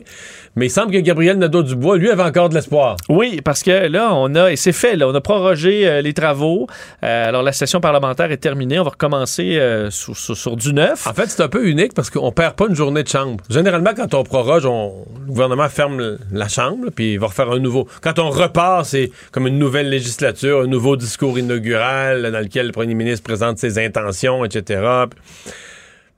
mais 0.56 0.68
il 0.68 0.70
semble 0.70 0.92
que 0.94 0.98
Gabriel 1.00 1.38
Nadeau-Dubois, 1.38 1.98
lui, 1.98 2.10
avait 2.10 2.24
encore 2.24 2.48
de 2.48 2.56
l'espoir. 2.56 2.96
Oui, 3.10 3.42
parce 3.44 3.62
que 3.62 3.88
là, 3.88 4.14
on 4.14 4.34
a, 4.36 4.52
et 4.52 4.56
c'est 4.56 4.72
fait, 4.72 4.96
là, 4.96 5.10
on 5.10 5.14
a 5.14 5.20
prorogé 5.22 5.88
euh, 5.88 6.02
les 6.02 6.14
travaux. 6.14 6.68
Euh, 7.04 7.28
alors, 7.28 7.44
la 7.44 7.52
session 7.52 7.82
parlementaire 7.82 8.32
est 8.32 8.38
terminée. 8.38 8.80
On 8.80 8.84
va 8.84 8.92
recommencer 8.92 9.58
euh, 9.58 9.90
sur, 9.92 10.16
sur- 10.16 10.38
sur 10.38 10.56
du 10.56 10.74
neuf. 10.74 11.06
En 11.08 11.14
fait, 11.14 11.28
c'est 11.28 11.44
un 11.44 11.50
peu 11.50 11.68
unique 11.68 11.94
parce 11.94 12.10
qu'on 12.10 12.32
perd 12.32 12.56
pas 12.56 12.68
une 12.70 12.76
journée 12.76 13.04
de 13.04 13.10
chambre. 13.10 13.44
Généralement, 13.50 13.92
quand 13.96 14.14
on 14.14 14.24
proroge, 14.24 14.66
on, 14.66 15.06
le 15.26 15.28
gouvernement 15.28 15.68
ferme 15.68 16.18
la 16.32 16.48
chambre, 16.48 16.88
puis 16.96 17.14
il 17.14 17.20
va 17.20 17.28
refaire 17.28 17.52
un 17.52 17.60
nouveau. 17.60 17.88
Quand 18.02 18.18
on 18.20 18.30
repart, 18.30 18.86
c'est 18.86 19.12
comme 19.32 19.48
une 19.48 19.60
nouvelle 19.60 19.90
législature, 19.90 20.62
un 20.62 20.68
nouveau 20.68 20.96
discours 20.96 21.38
inaugural 21.38 22.32
dans 22.32 22.40
lequel 22.40 22.68
le 22.68 22.72
premier 22.72 22.94
ministre 22.94 23.24
présente 23.24 23.58
ses 23.58 23.78
intentions, 23.78 24.05
etc. 24.46 25.06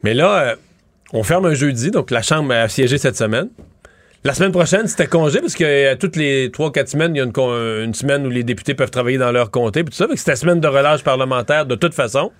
Mais 0.03 0.13
là, 0.13 0.39
euh, 0.39 0.55
on 1.13 1.23
ferme 1.23 1.45
un 1.45 1.53
jeudi, 1.53 1.91
donc 1.91 2.11
la 2.11 2.21
chambre 2.21 2.53
a 2.53 2.67
siégé 2.67 2.97
cette 2.97 3.15
semaine. 3.15 3.49
La 4.23 4.33
semaine 4.33 4.51
prochaine, 4.51 4.87
c'était 4.87 5.07
congé 5.07 5.39
parce 5.39 5.55
que 5.55 5.63
euh, 5.63 5.95
toutes 5.95 6.15
les 6.15 6.49
3-4 6.49 6.87
semaines, 6.87 7.15
il 7.15 7.19
y 7.19 7.21
a 7.21 7.83
une, 7.83 7.93
semaine 7.93 8.25
où 8.25 8.29
les 8.29 8.43
députés 8.43 8.73
peuvent 8.73 8.91
travailler 8.91 9.17
dans 9.17 9.31
leur 9.31 9.51
comté, 9.51 9.83
puis 9.83 9.91
tout 9.91 9.97
ça. 9.97 10.07
C'était 10.15 10.35
semaine 10.35 10.59
de 10.59 10.67
relâche 10.67 11.03
parlementaire 11.03 11.65
de 11.65 11.75
toute 11.75 11.93
façon. 11.93 12.31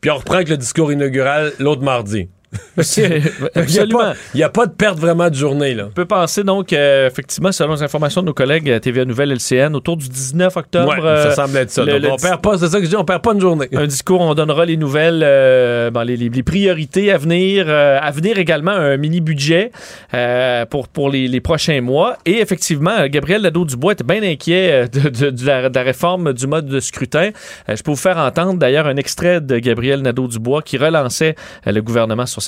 Puis 0.00 0.10
on 0.10 0.16
reprend 0.16 0.34
avec 0.36 0.48
le 0.48 0.56
discours 0.56 0.92
inaugural 0.92 1.52
l'autre 1.58 1.82
mardi. 1.82 2.28
Absolument. 3.54 4.12
Il 4.34 4.38
n'y 4.38 4.42
a, 4.42 4.48
pas 4.48 4.66
de 4.66 4.72
perte 4.72 4.98
vraiment 4.98 5.28
de 5.30 5.34
journée. 5.34 5.74
Là. 5.74 5.86
On 5.88 5.92
peut 5.92 6.04
penser 6.04 6.44
donc, 6.44 6.72
euh, 6.72 7.06
effectivement, 7.08 7.52
selon 7.52 7.74
les 7.74 7.82
informations 7.82 8.20
de 8.22 8.26
nos 8.26 8.34
collègues 8.34 8.70
à 8.70 8.80
TVA 8.80 9.04
Nouvelle 9.04 9.32
LCN, 9.32 9.74
autour 9.74 9.96
du 9.96 10.08
19 10.08 10.56
octobre. 10.56 10.88
Ouais, 10.92 11.00
ça 11.00 11.06
euh, 11.06 11.34
semble 11.34 11.56
être 11.58 11.70
ça. 11.70 11.84
le- 11.84 11.92
Donc, 11.92 12.02
le 12.02 12.10
on 12.10 12.16
perd 12.16 12.40
pas, 12.40 12.58
c'est 12.58 12.68
ça 12.68 12.78
que 12.78 12.84
je 12.84 12.90
dis, 12.90 12.96
on 12.96 13.04
perd 13.04 13.22
pas 13.22 13.32
une 13.32 13.40
journée. 13.40 13.68
un 13.72 13.86
discours, 13.86 14.20
on 14.20 14.34
donnera 14.34 14.64
les 14.64 14.76
nouvelles, 14.76 15.22
euh, 15.24 15.90
bon, 15.90 16.00
les, 16.06 16.16
les- 16.16 16.28
les 16.28 16.42
priorités 16.42 17.10
à 17.12 17.18
venir, 17.18 17.64
euh, 17.68 17.98
à 18.00 18.10
venir 18.10 18.38
également 18.38 18.72
un 18.72 18.96
mini 18.96 19.20
budget 19.20 19.70
euh, 20.14 20.66
pour, 20.66 20.88
pour 20.88 21.10
les, 21.10 21.28
les 21.28 21.40
prochains 21.40 21.80
mois. 21.80 22.16
Et 22.26 22.40
effectivement, 22.40 23.06
Gabriel 23.06 23.42
Nadeau-Dubois 23.42 23.92
était 23.92 24.04
bien 24.04 24.22
inquiet 24.22 24.70
euh, 24.72 24.86
de, 24.88 25.08
de- 25.08 25.30
de 25.30 25.46
la, 25.46 25.68
de 25.68 25.74
la 25.74 25.82
réforme 25.82 26.32
du 26.32 26.46
mode 26.46 26.66
de 26.66 26.80
scrutin. 26.80 27.30
Euh, 27.68 27.76
je 27.76 27.82
peux 27.82 27.90
vous 27.90 27.96
faire 27.96 28.18
entendre 28.18 28.58
d'ailleurs 28.58 28.86
un 28.86 28.96
extrait 28.96 29.40
de 29.40 29.58
Gabriel 29.58 30.02
Nadeau-Dubois 30.02 30.62
qui 30.62 30.76
relançait 30.78 31.34
euh, 31.66 31.72
le 31.72 31.82
gouvernement 31.82 32.26
sur 32.26 32.41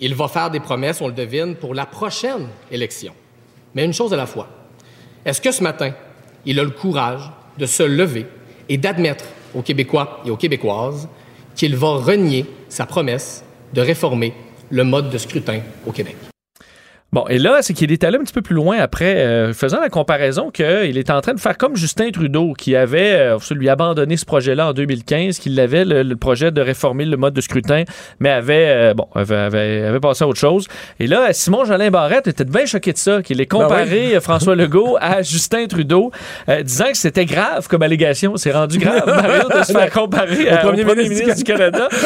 Il 0.00 0.14
va 0.14 0.28
faire 0.28 0.50
des 0.50 0.60
promesses, 0.60 1.00
on 1.00 1.08
le 1.08 1.12
devine, 1.12 1.56
pour 1.56 1.74
la 1.74 1.86
prochaine 1.86 2.48
élection. 2.70 3.12
Mais 3.74 3.84
une 3.84 3.92
chose 3.92 4.12
à 4.12 4.16
la 4.16 4.26
fois. 4.26 4.48
Est-ce 5.24 5.40
que 5.40 5.50
ce 5.50 5.62
matin, 5.62 5.92
il 6.46 6.58
a 6.60 6.64
le 6.64 6.70
courage 6.70 7.30
de 7.58 7.66
se 7.66 7.82
lever 7.82 8.26
et 8.68 8.78
d'admettre 8.78 9.24
aux 9.54 9.62
Québécois 9.62 10.22
et 10.24 10.30
aux 10.30 10.36
Québécoises 10.36 11.08
qu'il 11.54 11.76
va 11.76 11.96
renier 11.96 12.46
sa 12.68 12.86
promesse 12.86 13.44
de 13.74 13.80
réformer 13.80 14.32
le 14.70 14.84
mode 14.84 15.10
de 15.10 15.18
scrutin 15.18 15.60
au 15.86 15.92
Québec? 15.92 16.16
Bon, 17.10 17.24
et 17.30 17.38
là, 17.38 17.60
c'est 17.62 17.72
qu'il 17.72 17.90
est 17.90 18.04
allé 18.04 18.18
un 18.18 18.20
petit 18.20 18.34
peu 18.34 18.42
plus 18.42 18.54
loin 18.54 18.76
après, 18.78 19.16
euh, 19.16 19.54
faisant 19.54 19.80
la 19.80 19.88
comparaison 19.88 20.50
qu'il 20.50 20.98
est 20.98 21.08
en 21.08 21.22
train 21.22 21.32
de 21.32 21.40
faire 21.40 21.56
comme 21.56 21.74
Justin 21.74 22.10
Trudeau, 22.10 22.52
qui 22.52 22.76
avait 22.76 23.12
euh, 23.14 23.38
lui 23.52 23.70
abandonné 23.70 24.18
ce 24.18 24.26
projet-là 24.26 24.68
en 24.68 24.72
2015, 24.74 25.38
qu'il 25.38 25.58
avait 25.58 25.86
le, 25.86 26.02
le 26.02 26.16
projet 26.16 26.50
de 26.50 26.60
réformer 26.60 27.06
le 27.06 27.16
mode 27.16 27.32
de 27.32 27.40
scrutin, 27.40 27.84
mais 28.20 28.28
avait, 28.28 28.66
euh, 28.68 28.94
bon, 28.94 29.06
avait, 29.14 29.36
avait, 29.36 29.84
avait 29.86 30.00
passé 30.00 30.24
à 30.24 30.28
autre 30.28 30.38
chose. 30.38 30.66
Et 31.00 31.06
là, 31.06 31.32
Simon 31.32 31.64
Jolin 31.64 31.90
Barrette 31.90 32.26
était 32.26 32.44
bien 32.44 32.66
choqué 32.66 32.92
de 32.92 32.98
ça, 32.98 33.22
qu'il 33.22 33.40
ait 33.40 33.46
comparé 33.46 34.14
euh, 34.14 34.20
François 34.20 34.54
Legault 34.54 34.98
à 35.00 35.22
Justin 35.22 35.66
Trudeau, 35.66 36.10
euh, 36.50 36.62
disant 36.62 36.90
que 36.92 36.98
c'était 36.98 37.24
grave 37.24 37.68
comme 37.68 37.80
allégation. 37.82 38.36
C'est 38.36 38.52
rendu 38.52 38.76
grave, 38.76 39.06
Mario, 39.06 39.48
de 39.48 39.64
se 39.64 39.72
faire 39.72 39.90
comparer 39.90 40.50
à- 40.50 40.56
au 40.62 40.68
premier 40.68 40.84
premier, 40.84 41.08
ministre 41.08 41.34
du 41.36 41.44
Canada. 41.44 41.88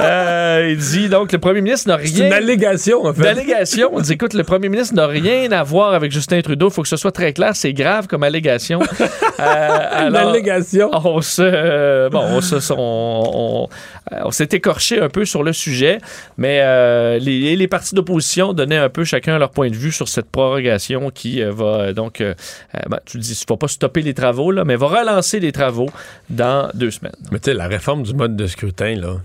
Euh, 0.00 0.68
il 0.70 0.78
dit 0.78 1.08
donc 1.10 1.30
le 1.32 1.38
premier 1.38 1.60
ministre 1.60 1.86
n'a 1.88 1.98
C'est 2.02 2.14
rien 2.16 2.26
une 2.28 2.32
allégation, 2.32 3.04
en 3.04 3.12
fait. 3.12 3.22
D'allégation. 3.22 3.90
On 3.92 4.00
dit, 4.00 4.16
écoute, 4.22 4.34
le 4.34 4.44
premier 4.44 4.68
ministre 4.68 4.94
n'a 4.94 5.06
rien 5.08 5.50
à 5.50 5.64
voir 5.64 5.94
avec 5.94 6.12
Justin 6.12 6.40
Trudeau. 6.42 6.68
Il 6.68 6.72
faut 6.72 6.82
que 6.82 6.88
ce 6.88 6.96
soit 6.96 7.10
très 7.10 7.32
clair. 7.32 7.56
C'est 7.56 7.72
grave 7.72 8.06
comme 8.06 8.22
allégation. 8.22 8.80
Euh, 9.40 10.06
Une 10.08 10.14
allégation. 10.14 10.88
on 10.92 11.20
se, 11.20 11.42
euh, 11.42 12.08
bon, 12.10 12.20
on, 12.20 12.40
se- 12.40 12.72
on, 12.72 12.78
on- 12.78 13.68
euh, 14.12 14.20
on 14.24 14.30
s'est 14.30 14.48
écorché 14.52 15.00
un 15.00 15.08
peu 15.08 15.24
sur 15.24 15.42
le 15.42 15.52
sujet, 15.52 15.98
mais 16.36 16.60
euh, 16.62 17.18
les, 17.18 17.56
les 17.56 17.66
partis 17.66 17.96
d'opposition 17.96 18.52
donnaient 18.52 18.76
un 18.76 18.88
peu 18.90 19.02
chacun 19.02 19.38
leur 19.38 19.50
point 19.50 19.68
de 19.68 19.74
vue 19.74 19.90
sur 19.90 20.06
cette 20.06 20.30
prorogation 20.30 21.10
qui 21.10 21.42
euh, 21.42 21.50
va 21.50 21.92
donc, 21.92 22.20
ben, 22.20 22.98
tu 23.04 23.16
le 23.16 23.22
dis, 23.22 23.32
il 23.32 23.44
ne 23.50 23.54
va 23.54 23.56
pas 23.56 23.66
stopper 23.68 24.02
les 24.02 24.14
travaux, 24.14 24.52
là, 24.52 24.64
mais 24.64 24.76
va 24.76 24.86
relancer 24.86 25.40
les 25.40 25.50
travaux 25.50 25.88
dans 26.30 26.68
deux 26.74 26.92
semaines. 26.92 27.16
Mais 27.32 27.40
tu 27.40 27.50
sais, 27.50 27.54
la 27.54 27.66
réforme 27.66 28.04
du 28.04 28.14
mode 28.14 28.36
de 28.36 28.46
scrutin, 28.46 28.94
là. 28.94 29.16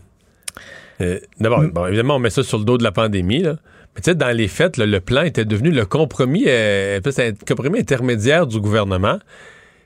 euh, 1.01 1.19
D'abord, 1.39 1.61
bon, 1.71 1.85
évidemment, 1.85 2.15
on 2.15 2.19
met 2.19 2.31
ça 2.31 2.41
sur 2.41 2.57
le 2.57 2.63
dos 2.65 2.79
de 2.79 2.83
la 2.83 2.91
pandémie, 2.91 3.43
là. 3.43 3.57
Mais 3.97 4.01
tu 4.01 4.11
sais, 4.11 4.15
dans 4.15 4.29
les 4.29 4.47
faits, 4.47 4.77
le 4.77 4.99
plan 4.99 5.23
était 5.23 5.43
devenu 5.43 5.71
le 5.71 5.83
compromis, 5.87 6.43
euh, 6.47 6.99
un 7.03 7.31
compromis 7.47 7.79
intermédiaire 7.79 8.45
du 8.45 8.61
gouvernement. 8.61 9.17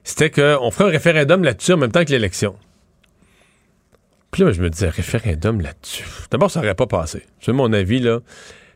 C'était 0.03 0.29
qu'on 0.29 0.69
ferait 0.69 0.89
un 0.89 0.91
référendum 0.91 1.43
là-dessus 1.45 1.71
en 1.71 1.77
même 1.77 1.93
temps 1.93 2.03
que 2.03 2.11
l'élection. 2.11 2.55
Puis 4.31 4.43
là, 4.43 4.51
je 4.51 4.61
me 4.61 4.69
disais, 4.69 4.89
référendum 4.89 5.61
là-dessus? 5.61 6.03
D'abord, 6.29 6.51
ça 6.51 6.59
n'aurait 6.61 6.75
pas 6.75 6.87
passé. 6.87 7.23
C'est 7.39 7.53
mon 7.53 7.71
avis, 7.71 7.99
là. 7.99 8.19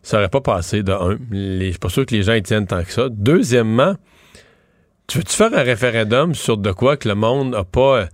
Ça 0.04 0.17
n'aurait 0.17 0.30
pas 0.30 0.39
passé, 0.41 0.84
de 0.84 0.91
un. 0.93 1.17
Les- 1.32 1.65
Je 1.67 1.69
suis 1.71 1.80
pas 1.80 1.89
sûr 1.89 2.06
que 2.06 2.15
les 2.15 2.24
gens 2.24 2.34
y 2.34 2.41
tiennent 2.41 2.67
tant 2.67 2.84
que 2.84 2.91
ça. 2.91 3.08
Deuxièmement, 3.12 3.95
tu 5.08 5.17
veux-tu 5.17 5.36
faire 5.36 5.54
un 5.54 5.63
référendum 5.63 6.34
sur 6.34 6.58
de 6.58 6.71
quoi 6.71 6.95
que 6.95 7.10
le 7.10 7.15
monde 7.15 7.52
n'a 7.52 7.63
pas. 7.65 8.08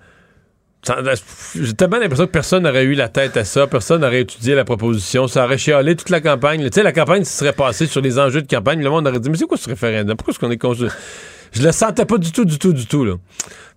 J'ai 1.55 1.73
tellement 1.73 1.97
l'impression 1.99 2.25
que 2.25 2.31
personne 2.31 2.63
n'aurait 2.63 2.83
eu 2.83 2.93
la 2.95 3.07
tête 3.07 3.37
à 3.37 3.43
ça, 3.45 3.67
personne 3.67 4.01
n'aurait 4.01 4.21
étudié 4.21 4.55
la 4.55 4.63
proposition, 4.65 5.27
ça 5.27 5.45
aurait 5.45 5.57
chialé 5.59 5.95
toute 5.95 6.09
la 6.09 6.21
campagne. 6.21 6.63
Tu 6.63 6.69
sais, 6.73 6.83
la 6.83 6.91
campagne 6.91 7.23
se 7.23 7.37
serait 7.37 7.53
passée 7.53 7.85
sur 7.85 8.01
les 8.01 8.17
enjeux 8.17 8.41
de 8.41 8.47
campagne, 8.47 8.81
le 8.81 8.89
monde 8.89 9.07
aurait 9.07 9.19
dit 9.19 9.29
Mais 9.29 9.37
c'est 9.37 9.45
quoi 9.45 9.57
ce 9.57 9.69
référendum? 9.69 10.17
Pourquoi 10.17 10.31
est-ce 10.31 10.39
qu'on 10.39 10.49
est 10.49 10.57
conçu 10.57 10.85
Je 11.51 11.61
le 11.61 11.71
sentais 11.71 12.05
pas 12.05 12.17
du 12.17 12.31
tout, 12.31 12.45
du 12.45 12.57
tout, 12.57 12.73
du 12.73 12.87
tout. 12.87 13.05
Là. 13.05 13.13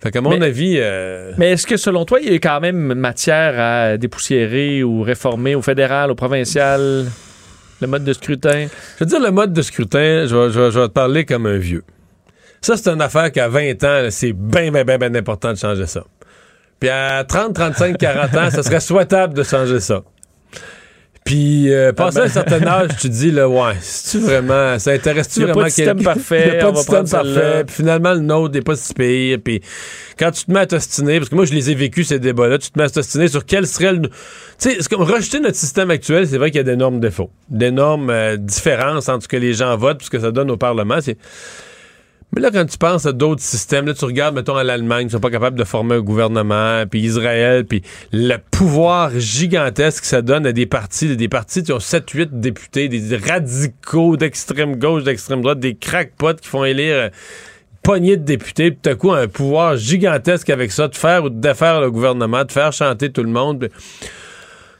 Fait 0.02 0.10
qu'à 0.10 0.20
mon 0.22 0.30
Mais- 0.38 0.46
avis. 0.46 0.76
euh, 0.78 1.32
Mais 1.36 1.52
est-ce 1.52 1.66
que 1.66 1.76
selon 1.76 2.04
toi, 2.06 2.20
il 2.22 2.32
y 2.32 2.34
a 2.34 2.38
quand 2.38 2.60
même 2.60 2.94
matière 2.94 3.54
à 3.58 3.96
dépoussiérer 3.98 4.82
ou 4.82 5.02
réformer 5.02 5.54
au 5.54 5.62
fédéral, 5.62 6.10
au 6.10 6.14
provincial, 6.14 7.04
le 7.80 7.86
mode 7.86 8.04
de 8.04 8.12
scrutin? 8.14 8.66
Je 8.98 9.04
veux 9.04 9.06
dire, 9.10 9.20
le 9.20 9.30
mode 9.30 9.52
de 9.52 9.60
scrutin, 9.62 10.26
je 10.26 10.34
vais, 10.34 10.50
je 10.52 10.58
vais- 10.60 10.70
je 10.70 10.78
vais 10.80 10.88
te 10.88 10.92
parler 10.92 11.24
comme 11.26 11.44
un 11.46 11.58
vieux. 11.58 11.84
Ça, 12.62 12.78
c'est 12.78 12.88
une 12.88 13.02
affaire 13.02 13.30
qu'à 13.30 13.46
20 13.48 13.84
ans, 13.84 14.06
c'est 14.08 14.32
bien, 14.32 14.70
bien, 14.70 14.84
bien, 14.84 14.96
bien 14.96 15.14
important 15.14 15.52
de 15.52 15.58
changer 15.58 15.86
ça. 15.86 16.02
Puis 16.80 16.88
à 16.90 17.24
30, 17.24 17.54
35, 17.54 17.98
40 17.98 18.34
ans, 18.36 18.50
ça 18.50 18.62
serait 18.62 18.80
souhaitable 18.80 19.34
de 19.34 19.42
changer 19.42 19.80
ça. 19.80 20.02
Puis, 21.24 21.72
euh, 21.72 21.94
passé 21.94 22.18
un 22.18 22.28
certain 22.28 22.62
âge, 22.66 22.90
tu 23.00 23.08
te 23.08 23.12
dis, 23.14 23.30
là, 23.30 23.48
ouais, 23.48 23.72
c'est-tu 23.80 24.22
vraiment, 24.22 24.78
ça 24.78 24.90
intéresse-tu 24.90 25.44
a 25.44 25.46
pas 25.46 25.52
vraiment 25.52 25.64
de 25.64 25.70
système 25.70 26.02
parfait, 26.02 26.42
Il 26.48 26.54
y 26.54 26.58
a 26.58 26.64
pas 26.64 26.72
de 26.72 26.76
système 26.76 27.08
parfait. 27.08 27.64
Puis 27.66 27.76
finalement, 27.76 28.12
le 28.12 28.20
nôtre 28.20 28.52
n'est 28.52 28.60
pas 28.60 28.76
si 28.76 28.92
pire. 28.92 29.38
Puis 29.42 29.62
quand 30.18 30.30
tu 30.32 30.44
te 30.44 30.52
mets 30.52 30.60
à 30.60 30.66
t'ostiner, 30.66 31.18
parce 31.18 31.30
que 31.30 31.34
moi, 31.34 31.46
je 31.46 31.54
les 31.54 31.70
ai 31.70 31.74
vécus, 31.74 32.08
ces 32.08 32.18
débats-là, 32.18 32.58
tu 32.58 32.70
te 32.70 32.78
mets 32.78 32.84
à 32.84 32.90
t'ostiner 32.90 33.28
sur 33.28 33.46
quel 33.46 33.66
serait 33.66 33.94
le... 33.94 34.02
Tu 34.02 34.10
sais, 34.58 34.76
c'est 34.78 34.88
comme 34.88 35.00
rejeter 35.00 35.40
notre 35.40 35.56
système 35.56 35.90
actuel, 35.90 36.28
c'est 36.28 36.36
vrai 36.36 36.50
qu'il 36.50 36.58
y 36.58 36.60
a 36.60 36.64
d'énormes 36.64 37.00
défauts, 37.00 37.30
d'énormes 37.48 38.10
euh, 38.10 38.36
différences 38.36 39.08
entre 39.08 39.22
ce 39.22 39.28
que 39.28 39.38
les 39.38 39.54
gens 39.54 39.74
votent 39.78 40.02
et 40.02 40.04
ce 40.04 40.10
que 40.10 40.20
ça 40.20 40.30
donne 40.30 40.50
au 40.50 40.58
Parlement. 40.58 40.98
C'est... 41.00 41.16
Mais 42.34 42.40
là, 42.40 42.50
quand 42.50 42.66
tu 42.66 42.78
penses 42.78 43.06
à 43.06 43.12
d'autres 43.12 43.42
systèmes, 43.42 43.86
là, 43.86 43.94
tu 43.94 44.04
regardes, 44.04 44.34
mettons, 44.34 44.56
à 44.56 44.64
l'Allemagne, 44.64 45.06
ils 45.06 45.10
sont 45.12 45.20
pas 45.20 45.30
capables 45.30 45.56
de 45.56 45.62
former 45.62 45.96
un 45.96 46.00
gouvernement, 46.00 46.84
puis 46.90 47.00
Israël, 47.00 47.64
puis 47.64 47.82
le 48.12 48.38
pouvoir 48.50 49.12
gigantesque 49.16 50.00
que 50.00 50.08
ça 50.08 50.20
donne 50.20 50.44
à 50.44 50.52
des 50.52 50.66
partis, 50.66 51.16
des 51.16 51.28
partis 51.28 51.62
qui 51.62 51.72
ont 51.72 51.78
7-8 51.78 52.40
députés, 52.40 52.88
des 52.88 53.16
radicaux 53.16 54.16
d'extrême 54.16 54.76
gauche, 54.76 55.04
d'extrême 55.04 55.42
droite, 55.42 55.60
des 55.60 55.76
crackpots 55.76 56.34
qui 56.34 56.48
font 56.48 56.64
élire 56.64 56.96
euh, 56.96 57.08
poignée 57.84 58.16
de 58.16 58.24
députés, 58.24 58.72
puis 58.72 58.80
tout 58.82 58.90
à 58.90 58.94
coup, 58.96 59.12
un 59.12 59.28
pouvoir 59.28 59.76
gigantesque 59.76 60.50
avec 60.50 60.72
ça, 60.72 60.88
de 60.88 60.96
faire 60.96 61.24
ou 61.24 61.30
de 61.30 61.40
défaire 61.40 61.80
le 61.80 61.92
gouvernement, 61.92 62.44
de 62.44 62.50
faire 62.50 62.72
chanter 62.72 63.12
tout 63.12 63.22
le 63.22 63.30
monde. 63.30 63.68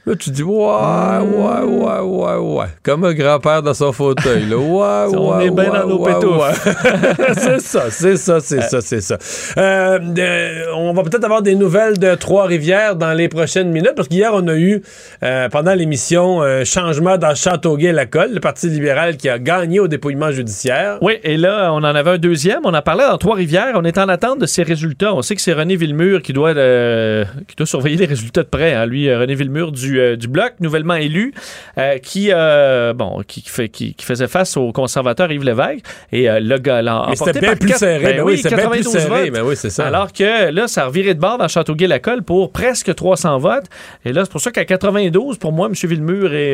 Là, 0.07 0.13
tu 0.15 0.29
dis, 0.29 0.43
ouais, 0.43 0.53
ouais, 0.53 1.63
ouais, 1.63 1.99
ouais, 1.99 2.35
ouais. 2.37 2.65
Comme 2.83 3.05
un 3.05 3.13
grand-père 3.13 3.63
dans 3.63 3.73
son 3.73 3.91
fauteuil, 3.91 4.45
là. 4.45 4.55
Ouais, 4.65 5.17
On 5.17 5.37
ouais, 5.37 5.47
est 5.47 5.49
bien 5.49 5.69
dans 5.71 5.87
nos 5.87 5.97
ouais. 6.05 6.13
c'est 7.33 7.59
ça, 7.59 7.89
c'est 7.89 8.15
ça, 8.17 8.39
c'est 8.39 8.61
ça, 8.61 8.81
c'est 8.81 9.01
ça. 9.01 9.17
Euh, 9.57 9.99
euh, 10.19 10.65
on 10.75 10.93
va 10.93 11.01
peut-être 11.01 11.23
avoir 11.23 11.41
des 11.41 11.55
nouvelles 11.55 11.97
de 11.97 12.13
Trois-Rivières 12.13 12.95
dans 12.95 13.13
les 13.13 13.29
prochaines 13.29 13.71
minutes, 13.71 13.93
parce 13.95 14.07
qu'hier, 14.07 14.29
on 14.33 14.47
a 14.47 14.55
eu, 14.55 14.83
euh, 15.23 15.49
pendant 15.49 15.73
l'émission, 15.73 16.41
un 16.43 16.63
changement 16.65 17.17
dans 17.17 17.33
Châteauguay-Lacolle, 17.33 18.33
le 18.35 18.39
Parti 18.39 18.69
libéral 18.69 19.17
qui 19.17 19.27
a 19.27 19.39
gagné 19.39 19.79
au 19.79 19.87
dépouillement 19.87 20.31
judiciaire. 20.31 20.99
Oui, 21.01 21.13
et 21.23 21.37
là, 21.37 21.71
on 21.73 21.77
en 21.77 21.83
avait 21.83 22.11
un 22.11 22.17
deuxième. 22.19 22.59
On 22.63 22.73
a 22.75 22.81
parlé 22.83 23.03
dans 23.09 23.17
Trois-Rivières. 23.17 23.73
On 23.75 23.83
est 23.83 23.97
en 23.97 24.07
attente 24.09 24.37
de 24.39 24.45
ces 24.45 24.61
résultats. 24.61 25.15
On 25.15 25.23
sait 25.23 25.33
que 25.35 25.41
c'est 25.41 25.53
René 25.53 25.75
Villemur 25.75 26.21
qui 26.21 26.33
doit, 26.33 26.53
qui 26.53 27.55
doit 27.55 27.65
surveiller 27.65 27.97
les 27.97 28.05
résultats 28.05 28.43
de 28.43 28.49
près. 28.49 28.73
hein. 28.73 28.85
Lui, 28.85 29.11
René 29.13 29.33
Villemur 29.33 29.71
du, 29.71 29.94
euh, 29.99 30.15
du 30.15 30.27
Bloc, 30.27 30.53
nouvellement 30.59 30.95
élu, 30.95 31.33
euh, 31.77 31.97
qui, 31.99 32.29
euh, 32.31 32.93
bon, 32.93 33.21
qui, 33.27 33.43
fait, 33.45 33.69
qui, 33.69 33.93
qui 33.93 34.05
faisait 34.05 34.27
face 34.27 34.57
au 34.57 34.71
conservateur 34.71 35.31
Yves 35.31 35.43
Lévesque. 35.43 35.85
Et 36.11 36.27
le 36.29 36.57
gars 36.57 36.81
Mais 37.09 37.15
c'était 37.15 37.39
bien 37.39 37.55
plus 37.55 37.69
quatre- 37.69 37.79
serré. 37.79 38.03
ben 38.03 38.17
Ben 38.17 38.23
oui, 38.23 38.37
c'était 38.37 38.55
bien 38.55 38.69
plus 38.69 38.83
92 38.83 38.93
serré. 38.93 39.31
Ben 39.31 39.41
oui, 39.43 39.55
c'est 39.55 39.69
ça. 39.69 39.85
Alors 39.87 40.11
que 40.13 40.51
là, 40.51 40.67
ça 40.67 40.83
a 40.83 40.85
reviré 40.87 41.13
de 41.13 41.19
bord 41.19 41.37
dans 41.37 41.47
Châteauguay-Lacolle 41.47 42.23
pour 42.23 42.51
presque 42.51 42.93
300 42.93 43.39
votes. 43.39 43.65
Et 44.05 44.13
là, 44.13 44.23
c'est 44.25 44.31
pour 44.31 44.41
ça 44.41 44.51
qu'à 44.51 44.65
92, 44.65 45.37
pour 45.37 45.51
moi, 45.51 45.67
M. 45.67 45.73
Villemur 45.89 46.33
est, 46.33 46.53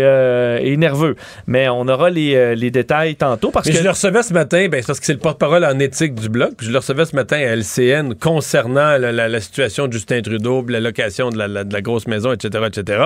est 0.72 0.78
nerveux. 0.78 1.16
Mais 1.48 1.70
on 1.70 1.88
aura 1.88 2.10
les, 2.10 2.56
les 2.56 2.72
détails 2.72 3.16
tantôt 3.16 3.52
parce 3.52 3.66
Mais 3.68 3.74
que. 3.74 3.78
je 3.80 3.84
le 3.84 3.90
recevais 3.92 4.24
ce 4.24 4.34
matin, 4.34 4.68
ben, 4.70 4.84
parce 4.86 5.00
que 5.00 5.06
c'est 5.06 5.14
le 5.14 5.20
porte-parole 5.20 5.66
en 5.66 5.78
éthique 5.80 6.16
du 6.16 6.30
Bloc, 6.30 6.52
puis 6.58 6.68
je 6.68 6.72
le 6.72 6.78
recevais 6.78 7.06
ce 7.06 7.16
matin 7.16 7.38
à 7.38 7.56
LCN 7.56 8.16
concernant 8.16 8.98
la, 8.98 9.12
la- 9.12 9.28
la 9.28 9.40
situation 9.42 9.88
de 9.88 9.94
Justin 9.94 10.22
Trudeau, 10.22 10.64
puis 10.64 10.74
la 10.74 10.80
location 10.80 11.30
de 11.30 11.38
la, 11.38 11.48
la- 11.48 11.64
de 11.64 11.74
la 11.74 11.82
grosse 11.82 12.08
maison, 12.08 12.32
etc., 12.32 12.64
etc. 12.68 13.04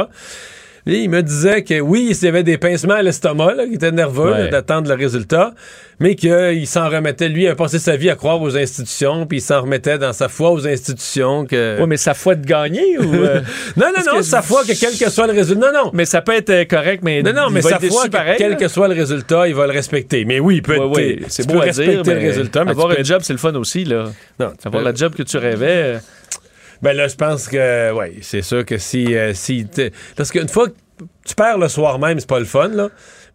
Il 0.88 1.10
me 1.10 1.24
disait 1.24 1.64
que 1.64 1.80
oui, 1.80 2.10
il 2.12 2.24
y 2.26 2.28
avait 2.28 2.44
des 2.44 2.60
pincements 2.60 2.94
à 2.94 3.02
l'estomac, 3.02 3.56
qu'il 3.64 3.74
était 3.74 3.92
nerveux 3.92 4.32
Ouais. 4.32 4.50
d'attendre 4.50 4.88
le 4.88 4.94
résultat, 4.94 5.56
mais 6.00 6.14
qu'il 6.14 6.68
s'en 6.68 6.88
remettait, 6.92 7.28
lui, 7.28 7.48
a 7.48 7.56
passé 7.56 7.80
sa 7.80 7.96
vie 7.96 8.12
à 8.12 8.16
croire 8.16 8.40
aux 8.40 8.56
institutions, 8.56 9.26
puis 9.26 9.40
il 9.40 9.42
s'en 9.42 9.62
remettait 9.62 9.98
dans 9.98 10.14
sa 10.14 10.30
foi 10.30 10.52
aux 10.52 10.68
institutions. 10.68 11.48
Que... 11.48 11.78
Oui, 11.80 11.88
mais 11.88 11.98
sa 11.98 12.14
foi 12.14 12.36
de 12.36 12.46
gagner 12.46 13.00
ou. 13.00 13.16
euh, 13.16 13.42
non, 13.78 13.88
non, 13.98 14.04
non, 14.06 14.18
que- 14.18 14.22
sa 14.22 14.44
foi 14.44 14.62
que 14.64 14.80
quel 14.80 14.96
que 14.96 15.10
soit 15.10 15.26
le 15.26 15.34
résultat. 15.34 15.72
Non, 15.72 15.86
non. 15.86 15.90
Mais 15.92 16.06
ça 16.06 16.22
peut 16.22 16.36
être 16.36 16.52
euh, 16.52 16.66
correct, 16.66 17.02
mais. 17.04 17.24
Non, 17.24 17.34
non, 17.34 17.48
il 17.48 17.54
mais 17.56 17.62
va 17.62 17.70
sa 17.72 17.80
foi, 17.80 18.04
que 18.06 18.10
pareil, 18.12 18.36
quel 18.38 18.52
là. 18.52 18.56
que 18.56 18.68
soit 18.68 18.88
le 18.88 18.94
résultat, 18.94 19.48
il 19.48 19.56
va 19.56 19.66
le 19.66 19.74
respecter. 19.74 20.24
Mais 20.24 20.40
oui, 20.40 20.58
il 20.58 20.62
peut 20.62 20.78
Ouais, 20.78 20.86
être. 20.86 20.96
ouais, 20.96 21.20
c'est 21.30 21.48
peux 21.48 21.54
beau 21.54 21.62
à 21.62 21.64
respecter 21.64 21.94
dire, 21.94 22.04
le 22.14 22.20
mais 22.20 22.28
résultat, 22.28 22.64
mais 22.64 22.70
avoir 22.70 22.90
peux 22.90 22.94
un 22.94 22.98
être- 22.98 23.06
job, 23.08 23.22
c'est 23.24 23.34
le 23.34 23.40
fun 23.40 23.56
aussi, 23.56 23.86
là. 23.86 24.04
Non, 24.40 24.54
Avoir 24.64 24.84
peux- 24.84 24.90
la 24.92 24.94
job 24.94 25.16
que 25.16 25.24
tu 25.24 25.38
rêvais. 25.38 25.98
Ben 26.82 26.94
là, 26.96 27.08
je 27.08 27.16
pense 27.16 27.48
que, 27.48 27.92
oui, 27.94 28.20
c'est 28.22 28.42
sûr 28.42 28.66
que 28.66 28.78
si. 28.78 29.16
euh, 29.16 29.34
si 29.34 29.66
parce 30.16 30.32
qu'une 30.32 30.50
fois, 30.50 30.68
tu 31.26 31.36
perds 31.36 31.58
le 31.58 31.68
soir 31.68 32.00
même, 32.00 32.20
c'est 32.20 32.30
pas 32.30 32.40
le 32.40 32.46
fun, 32.46 32.70
là. 32.70 32.90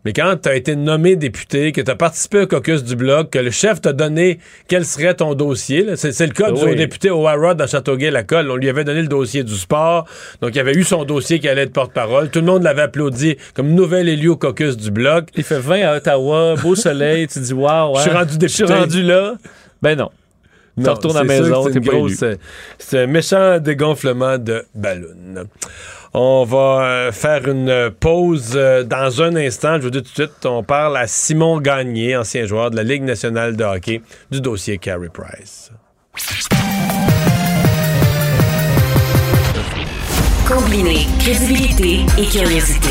Mais 0.06 0.14
quand 0.14 0.34
tu 0.42 0.48
as 0.48 0.54
été 0.56 0.76
nommé 0.76 1.14
député, 1.14 1.72
que 1.72 1.80
tu 1.82 1.90
as 1.90 1.94
participé 1.94 2.40
au 2.40 2.46
caucus 2.46 2.82
du 2.84 2.96
Bloc, 2.96 3.28
que 3.28 3.38
le 3.38 3.50
chef 3.50 3.82
t'a 3.82 3.92
donné 3.92 4.38
quel 4.66 4.86
serait 4.86 5.12
ton 5.12 5.34
dossier, 5.34 5.84
c'est 5.96 6.18
le 6.26 6.32
cas 6.32 6.52
du 6.52 6.74
député 6.74 7.10
Harrod 7.10 7.60
à 7.60 7.66
Châteauguay-Lacolle. 7.66 8.50
On 8.50 8.56
lui 8.56 8.70
avait 8.70 8.84
donné 8.84 9.02
le 9.02 9.08
dossier 9.08 9.44
du 9.44 9.54
sport. 9.54 10.06
Donc, 10.40 10.54
il 10.54 10.58
avait 10.60 10.72
eu 10.72 10.84
son 10.84 11.04
dossier 11.04 11.38
qui 11.38 11.50
allait 11.50 11.64
être 11.64 11.74
porte-parole. 11.74 12.30
Tout 12.30 12.40
le 12.40 12.46
monde 12.46 12.62
l'avait 12.62 12.80
applaudi 12.80 13.36
comme 13.52 13.74
nouvel 13.74 14.08
élu 14.08 14.28
au 14.28 14.36
caucus 14.36 14.78
du 14.78 14.90
Bloc. 14.90 15.28
Il 15.36 15.44
fait 15.44 15.58
20 15.58 15.82
à 15.82 15.96
Ottawa, 15.98 16.54
beau 16.62 16.74
soleil. 16.74 17.28
tu 17.28 17.38
dis, 17.40 17.52
waouh, 17.52 17.96
je 17.96 18.00
suis 18.00 18.10
rendu 18.10 18.38
député. 18.38 18.48
Je 18.48 18.64
suis 18.66 18.74
rendu 18.74 19.02
là. 19.02 19.34
Ben 19.82 19.98
non. 19.98 20.10
Tu 20.82 20.88
retournes 20.88 21.16
à 21.16 21.24
la 21.24 21.40
maison, 21.40 21.66
C'est 22.78 22.98
un 22.98 23.06
méchant 23.06 23.58
dégonflement 23.58 24.38
de 24.38 24.64
ballon. 24.74 25.08
On 26.12 26.44
va 26.44 26.82
euh, 26.82 27.12
faire 27.12 27.46
une 27.46 27.90
pause 28.00 28.54
euh, 28.56 28.82
dans 28.82 29.22
un 29.22 29.36
instant. 29.36 29.76
Je 29.76 29.82
vous 29.82 29.90
dis 29.90 30.02
tout 30.02 30.10
de 30.10 30.14
suite, 30.28 30.44
on 30.44 30.64
parle 30.64 30.96
à 30.96 31.06
Simon 31.06 31.60
Gagné, 31.60 32.16
ancien 32.16 32.46
joueur 32.46 32.72
de 32.72 32.76
la 32.76 32.82
Ligue 32.82 33.04
nationale 33.04 33.56
de 33.56 33.62
hockey, 33.62 34.02
du 34.28 34.40
dossier 34.40 34.78
Carey 34.78 35.08
Price. 35.12 35.70
Combiner 40.48 41.06
crédibilité 41.20 42.00
et 42.18 42.26
curiosité. 42.26 42.90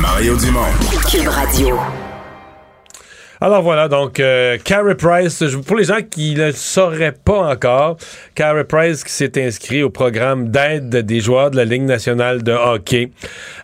Mario 0.00 0.36
Dumont. 0.36 0.72
Cube 1.08 1.28
Radio. 1.28 1.78
Alors 3.38 3.60
voilà, 3.60 3.88
donc 3.88 4.18
euh, 4.18 4.56
Carey 4.64 4.94
Price, 4.94 5.44
pour 5.66 5.76
les 5.76 5.84
gens 5.84 5.98
qui 6.08 6.34
ne 6.34 6.46
le 6.46 6.52
sauraient 6.52 7.12
pas 7.12 7.50
encore, 7.50 7.98
Carey 8.34 8.64
Price 8.64 9.04
qui 9.04 9.12
s'est 9.12 9.44
inscrit 9.44 9.82
au 9.82 9.90
programme 9.90 10.48
d'aide 10.48 10.88
des 10.88 11.20
joueurs 11.20 11.50
de 11.50 11.56
la 11.56 11.66
Ligue 11.66 11.82
nationale 11.82 12.42
de 12.42 12.52
hockey. 12.52 13.10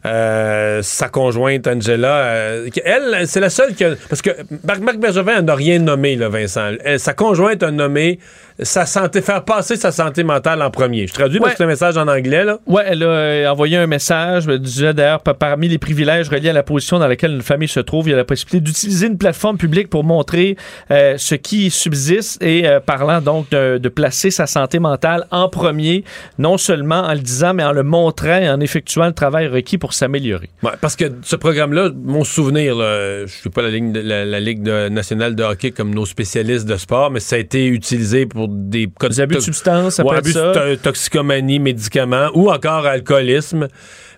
Euh, 0.04 0.82
sa 0.82 1.08
conjointe 1.08 1.66
Angela, 1.66 2.16
euh, 2.16 2.68
elle, 2.84 3.26
c'est 3.26 3.40
la 3.40 3.48
seule 3.48 3.74
qui 3.74 3.84
a, 3.84 3.94
parce 4.10 4.20
que 4.20 4.30
Marc, 4.62 4.80
Marc 4.80 4.98
Bergevin 4.98 5.40
n'a 5.40 5.54
rien 5.54 5.78
nommé, 5.78 6.16
là, 6.16 6.28
Vincent. 6.28 6.72
sa 6.98 7.14
conjointe 7.14 7.62
a 7.62 7.70
nommé 7.70 8.18
sa 8.60 8.86
santé, 8.86 9.22
faire 9.22 9.44
passer 9.44 9.76
sa 9.76 9.92
santé 9.92 10.24
mentale 10.24 10.62
en 10.62 10.70
premier. 10.70 11.06
Je 11.06 11.14
traduis 11.14 11.40
parce 11.40 11.54
que 11.54 11.62
un 11.62 11.66
message 11.66 11.96
en 11.96 12.08
anglais. 12.08 12.44
Là. 12.44 12.58
Ouais, 12.66 12.82
elle 12.86 13.02
a 13.02 13.06
euh, 13.06 13.48
envoyé 13.48 13.76
un 13.76 13.86
message. 13.86 14.46
Disait 14.46 14.94
d'ailleurs, 14.94 15.20
parmi 15.20 15.68
les 15.68 15.78
privilèges 15.78 16.28
reliés 16.28 16.50
à 16.50 16.52
la 16.52 16.62
position 16.62 16.98
dans 16.98 17.06
laquelle 17.06 17.32
une 17.32 17.42
famille 17.42 17.68
se 17.68 17.80
trouve, 17.80 18.08
il 18.08 18.10
y 18.10 18.14
a 18.14 18.16
la 18.16 18.24
possibilité 18.24 18.60
d'utiliser 18.60 19.06
une 19.06 19.18
plateforme 19.18 19.58
publique 19.62 19.88
pour 19.88 20.02
montrer 20.02 20.56
euh, 20.90 21.14
ce 21.18 21.36
qui 21.36 21.70
subsiste 21.70 22.42
et 22.42 22.66
euh, 22.66 22.80
parlant 22.80 23.20
donc 23.20 23.48
de, 23.50 23.78
de, 23.78 23.88
placer 23.88 24.32
sa 24.32 24.48
santé 24.48 24.80
mentale 24.80 25.24
en 25.30 25.48
premier, 25.48 26.02
non 26.36 26.58
seulement 26.58 27.02
en 27.02 27.12
le 27.12 27.20
disant, 27.20 27.54
mais 27.54 27.62
en 27.62 27.70
le 27.70 27.84
montrant 27.84 28.38
et 28.38 28.50
en 28.50 28.58
effectuant 28.58 29.06
le 29.06 29.12
travail 29.12 29.46
requis 29.46 29.78
pour 29.78 29.92
s'améliorer. 29.92 30.50
Ouais, 30.64 30.72
parce 30.80 30.96
que 30.96 31.04
ce 31.22 31.36
programme-là, 31.36 31.90
mon 31.94 32.24
souvenir, 32.24 32.74
là, 32.74 33.24
je 33.24 33.32
suis 33.32 33.50
pas 33.50 33.62
la 33.62 33.70
Ligue, 33.70 33.94
la, 33.94 34.24
la 34.24 34.40
Ligue 34.40 34.62
nationale 34.90 35.36
de 35.36 35.44
hockey 35.44 35.70
comme 35.70 35.94
nos 35.94 36.06
spécialistes 36.06 36.66
de 36.66 36.76
sport, 36.76 37.12
mais 37.12 37.20
ça 37.20 37.36
a 37.36 37.38
été 37.38 37.66
utilisé 37.66 38.26
pour 38.26 38.48
des 38.48 38.88
cas 38.98 39.20
abus 39.20 39.36
de 39.36 39.40
substances, 39.40 39.94
ça 39.94 40.02
peut 40.02 40.16
abus 40.16 40.34
de 40.34 40.74
toxicomanie, 40.74 41.60
médicaments 41.60 42.30
ou 42.34 42.50
encore 42.50 42.84
alcoolisme. 42.86 43.68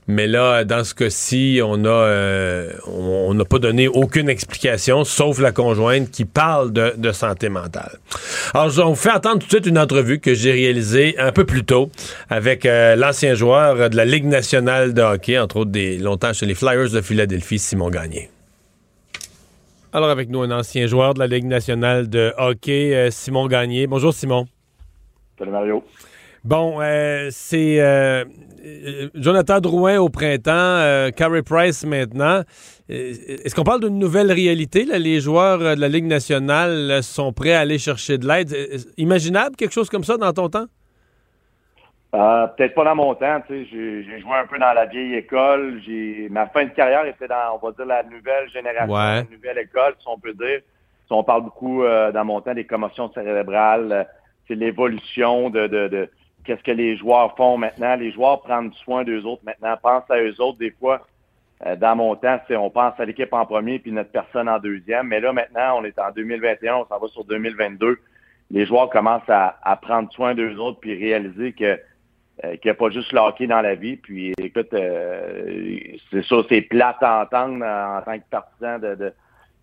Mais 0.06 0.26
là, 0.26 0.64
dans 0.64 0.84
ce 0.84 0.94
cas-ci, 0.94 1.60
on 1.64 1.82
euh, 1.86 2.72
on 2.86 3.32
n'a 3.32 3.44
pas 3.46 3.58
donné 3.58 3.88
aucune 3.88 4.28
explication, 4.28 5.02
sauf 5.04 5.38
la 5.40 5.50
conjointe 5.50 6.10
qui 6.10 6.26
parle 6.26 6.72
de, 6.72 7.12
santé 7.12 7.48
mentale. 7.48 7.98
Alors, 8.52 8.70
on 8.80 8.90
vous 8.90 8.94
fait 8.96 9.10
attendre 9.10 9.38
tout 9.38 9.46
de 9.46 9.52
suite 9.52 9.66
une 9.66 9.78
entrevue 9.78 10.20
que 10.20 10.34
j'ai 10.34 10.52
réalisée 10.52 11.18
un 11.18 11.32
peu 11.32 11.44
plus 11.44 11.64
tôt 11.64 11.90
avec 12.28 12.66
euh, 12.66 12.96
l'ancien 12.96 13.34
joueur 13.34 13.88
de 13.88 13.96
la 13.96 14.04
Ligue 14.04 14.26
nationale 14.26 14.92
de 14.92 15.00
hockey, 15.00 15.38
entre 15.38 15.58
autres 15.58 15.70
des 15.70 15.96
longtemps 15.96 16.34
chez 16.34 16.44
les 16.44 16.54
Flyers 16.54 16.90
de 16.90 17.00
Philadelphie, 17.00 17.58
Simon 17.58 17.88
Gagné. 17.88 18.28
Alors, 19.94 20.10
avec 20.10 20.28
nous, 20.28 20.42
un 20.42 20.50
ancien 20.50 20.86
joueur 20.86 21.14
de 21.14 21.20
la 21.20 21.28
Ligue 21.28 21.46
nationale 21.46 22.10
de 22.10 22.34
hockey, 22.36 22.94
euh, 22.94 23.10
Simon 23.10 23.46
Gagné. 23.46 23.86
Bonjour, 23.86 24.12
Simon. 24.12 24.46
Salut, 25.38 25.52
Mario. 25.52 25.82
Bon, 26.44 26.78
euh, 26.82 27.28
c'est 27.30 27.80
euh, 27.80 28.26
Jonathan 29.14 29.61
Drouin 29.61 29.98
au 29.98 30.09
printemps, 30.09 31.11
Carey 31.16 31.42
Price 31.42 31.85
maintenant. 31.85 32.42
Est-ce 32.88 33.55
qu'on 33.55 33.64
parle 33.64 33.81
d'une 33.81 33.98
nouvelle 33.98 34.33
réalité? 34.33 34.85
Les 34.85 35.20
joueurs 35.20 35.59
de 35.59 35.81
la 35.81 35.88
Ligue 35.88 36.07
nationale 36.07 37.03
sont 37.03 37.33
prêts 37.33 37.53
à 37.53 37.61
aller 37.61 37.79
chercher 37.79 38.18
de 38.18 38.27
l'aide. 38.27 38.55
Imaginable 38.96 39.57
quelque 39.57 39.72
chose 39.72 39.90
comme 39.90 40.05
ça 40.05 40.16
dans 40.16 40.33
ton 40.33 40.48
temps? 40.48 40.66
Euh, 42.14 42.46
peut-être 42.46 42.74
pas 42.74 42.85
dans 42.85 42.94
mon 42.94 43.12
temps, 43.16 43.42
j'ai 43.48 44.20
joué 44.20 44.35
un 44.40 44.46
peu 44.46 44.57
dans 44.57 44.72
la 44.72 44.87
vieille 44.87 45.14
école. 45.14 45.81
Ma 46.31 46.46
fin 46.46 46.64
de 46.64 46.70
carrière 46.70 47.05
était 47.07 47.27
dans, 47.27 47.59
on 47.61 47.66
va 47.66 47.72
dire, 47.72 47.87
la 47.87 48.05
nouvelle 48.05 48.48
génération, 48.53 48.94
la 48.94 49.24
nouvelle 49.24 49.59
école, 49.59 49.94
si 49.98 50.07
on 50.07 50.18
peut 50.18 50.33
dire. 50.33 50.61
Si 51.07 51.12
on 51.12 51.24
parle 51.24 51.42
beaucoup 51.42 51.83
euh, 51.83 52.12
dans 52.12 52.24
mon 52.24 52.40
temps 52.40 52.55
des 52.55 52.64
commotions 52.64 53.12
cérébrales, 53.12 53.92
euh, 53.92 54.05
c'est 54.46 54.55
l'évolution 54.55 55.50
de, 55.50 55.66
de, 55.66 55.88
de 55.88 56.09
qu'est-ce 56.44 56.62
que 56.62 56.70
les 56.70 56.96
joueurs 56.96 57.37
font 57.37 57.57
maintenant. 57.59 57.96
Les 57.96 58.12
joueurs 58.12 58.42
prennent 58.42 58.72
soin 58.85 59.04
d'eux 59.04 59.24
autres 59.24 59.42
maintenant, 59.44 59.76
pensent 59.83 60.11
à 60.11 60.20
eux 60.20 60.40
autres 60.40 60.59
des 60.59 60.70
fois. 60.70 61.07
dans 61.78 61.96
mon 61.96 62.14
temps, 62.16 62.38
on 62.50 62.70
pense 62.70 62.98
à 62.98 63.04
l'équipe 63.04 63.33
en 63.33 63.46
premier 63.46 63.78
puis 63.78 63.92
notre 63.92 64.11
personne 64.11 64.48
en 64.48 64.59
deuxième. 64.59 65.09
Mais 65.09 65.20
là, 65.20 65.33
maintenant, 65.33 65.80
on 65.80 65.85
est 65.85 65.98
en 65.98 66.11
2021, 66.11 66.76
on 66.76 66.87
s'en 66.87 66.98
va 66.98 67.09
sur 67.09 67.24
2022. 67.24 67.98
Les 68.50 68.66
joueurs 68.66 68.90
commencent 68.90 69.28
à, 69.28 69.59
à 69.62 69.76
prendre 69.76 70.12
soin 70.12 70.35
d'eux 70.35 70.57
autres 70.59 70.80
puis 70.80 70.94
réaliser 70.94 71.52
que 71.52 71.78
euh, 72.42 72.57
qu'il 72.57 72.62
n'y 72.64 72.70
a 72.70 72.74
pas 72.74 72.90
juste 72.90 73.12
le 73.12 73.20
hockey 73.20 73.46
dans 73.46 73.61
la 73.61 73.76
vie. 73.76 73.96
Puis 73.96 74.33
écoute, 74.38 74.74
euh, 74.74 75.76
c'est 76.11 76.24
ça, 76.24 76.37
c'est 76.48 76.62
plate 76.62 77.00
à 77.00 77.22
entendre 77.22 77.64
en, 77.64 78.02
tant 78.02 78.18
que 78.18 78.24
partisan 78.28 78.80
de, 78.80 79.12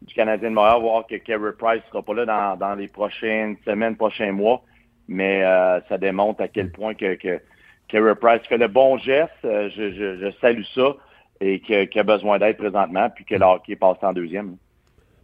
du 0.01 0.13
Canadien 0.13 0.51
de 0.51 0.55
Montréal, 0.55 0.79
voir 0.79 1.05
que 1.05 1.15
Carey 1.15 1.51
Price 1.59 1.81
sera 1.89 2.01
pas 2.01 2.13
là 2.13 2.25
dans, 2.25 2.55
dans 2.55 2.75
les 2.75 2.87
prochaines 2.87 3.57
semaines, 3.65 3.97
prochains 3.97 4.31
mois. 4.31 4.63
Mais 5.07 5.43
euh, 5.43 5.79
ça 5.89 5.97
démontre 5.97 6.41
à 6.41 6.47
quel 6.47 6.71
point 6.71 6.93
que, 6.93 7.15
que 7.15 7.39
Carey 7.87 8.15
Price 8.15 8.41
fait 8.47 8.57
le 8.57 8.67
bon 8.67 8.97
geste. 8.97 9.31
Je, 9.43 9.69
je, 9.75 10.17
je 10.19 10.31
salue 10.39 10.63
ça 10.75 10.95
et 11.41 11.59
qu'il 11.59 11.99
a 11.99 12.03
besoin 12.03 12.37
d'aide 12.37 12.57
présentement, 12.57 13.09
puis 13.09 13.25
que 13.25 13.35
le 13.35 13.43
hockey 13.43 13.75
passe 13.75 13.97
en 14.03 14.13
deuxième. 14.13 14.57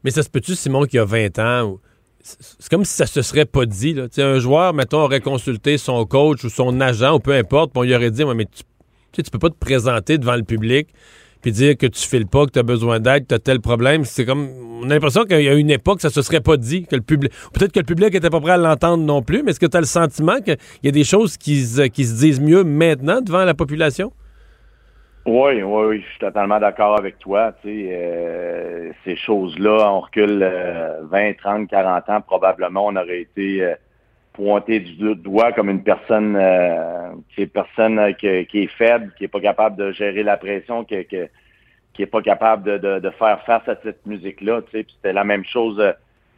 Mais 0.04 0.10
ça 0.10 0.24
se 0.24 0.30
peut-tu, 0.30 0.56
Simon, 0.56 0.86
qui 0.86 0.98
a 0.98 1.06
20 1.06 1.40
ans, 1.40 1.80
c'est 2.22 2.70
comme 2.70 2.84
si 2.84 2.94
ça 2.94 3.06
se 3.06 3.22
serait 3.22 3.46
pas 3.46 3.66
dit. 3.66 3.94
Là. 3.94 4.08
Un 4.18 4.40
joueur, 4.40 4.74
mettons, 4.74 5.02
aurait 5.02 5.22
consulté 5.22 5.78
son 5.78 6.06
coach 6.06 6.44
ou 6.44 6.50
son 6.50 6.82
agent 6.82 7.16
ou 7.16 7.20
peu 7.20 7.34
importe, 7.34 7.72
puis 7.72 7.80
on 7.80 7.84
lui 7.84 7.96
aurait 7.96 8.12
dit 8.12 8.26
mais 8.26 8.46
tu, 8.46 9.24
tu 9.24 9.32
peux 9.32 9.40
pas 9.40 9.50
te 9.50 9.56
présenter 9.56 10.18
devant 10.18 10.36
le 10.36 10.44
public 10.44 10.90
puis 11.42 11.52
dire 11.52 11.78
que 11.78 11.88
tu 11.88 12.08
files 12.08 12.28
pas, 12.28 12.46
que 12.46 12.52
tu 12.52 12.60
as 12.60 12.64
besoin 12.64 13.00
d'aide, 13.00 13.24
que 13.24 13.30
tu 13.30 13.36
as 13.36 13.40
tel 13.40 13.60
problème. 13.60 14.06
C'est 14.06 14.26
comme. 14.26 14.50
On 14.82 14.90
a 14.90 14.94
l'impression 14.94 15.24
qu'il 15.24 15.42
y 15.42 15.50
a 15.50 15.56
une 15.56 15.72
époque, 15.72 16.02
ça 16.02 16.10
se 16.10 16.22
serait 16.22 16.42
pas 16.42 16.58
dit. 16.58 16.86
que 16.86 16.96
le 16.96 17.02
public 17.02 17.32
Peut-être 17.54 17.72
que 17.72 17.80
le 17.80 17.86
public 17.86 18.14
était 18.14 18.30
pas 18.30 18.40
prêt 18.40 18.52
à 18.52 18.58
l'entendre 18.58 19.04
non 19.04 19.22
plus, 19.22 19.44
mais 19.44 19.52
est-ce 19.52 19.60
que 19.60 19.66
tu 19.66 19.78
as 19.78 19.80
le 19.80 19.88
sentiment 19.88 20.40
qu'il 20.40 20.58
y 20.84 20.88
a 20.88 20.92
des 20.92 21.04
choses 21.04 21.38
qui, 21.38 21.66
qui 21.92 22.06
se 22.06 22.20
disent 22.20 22.40
mieux 22.40 22.64
maintenant 22.64 23.22
devant 23.22 23.44
la 23.44 23.54
population? 23.54 24.12
Oui, 25.26 25.62
oui, 25.62 25.86
oui, 25.88 26.02
je 26.02 26.10
suis 26.10 26.20
totalement 26.20 26.60
d'accord 26.60 26.98
avec 26.98 27.20
toi. 27.20 27.54
Tu 27.62 27.68
sais, 27.68 27.90
euh, 27.92 28.92
ces 29.04 29.18
choses-là, 29.18 29.92
on 29.92 30.00
recule 30.02 30.50
20, 31.12 31.34
30, 31.38 31.70
40 31.70 32.10
ans, 32.10 32.22
probablement, 32.22 32.86
on 32.86 32.96
aurait 32.96 33.22
été 33.22 33.76
euh, 34.40 34.44
pointé 34.44 34.80
du 34.80 35.16
doigt 35.16 35.52
comme 35.52 35.70
une 35.70 35.84
personne 35.84 36.36
euh, 36.36 37.12
qui 37.34 37.42
est 37.42 37.48
personne 37.48 38.00
euh, 38.00 38.14
qui, 38.14 38.28
est 38.28 38.78
faible, 38.78 39.14
qui 39.18 39.26
est 39.26 39.28
pas 39.28 39.40
capable 39.40 39.76
de 39.76 39.92
gérer 39.92 40.24
la 40.24 40.38
pression, 40.38 40.84
qui, 40.84 41.04
qui, 41.06 41.18
qui 41.94 42.02
est 42.04 42.08
pas 42.08 42.22
capable 42.22 42.80
de, 42.80 43.00
de, 43.00 43.10
faire 43.12 43.42
face 43.46 43.68
à 43.68 43.76
cette 43.84 44.06
musique-là. 44.06 44.62
Tu 44.64 44.80
sais, 44.80 44.88
c'était 44.96 45.14
la 45.14 45.24
même 45.24 45.46
chose. 45.46 45.82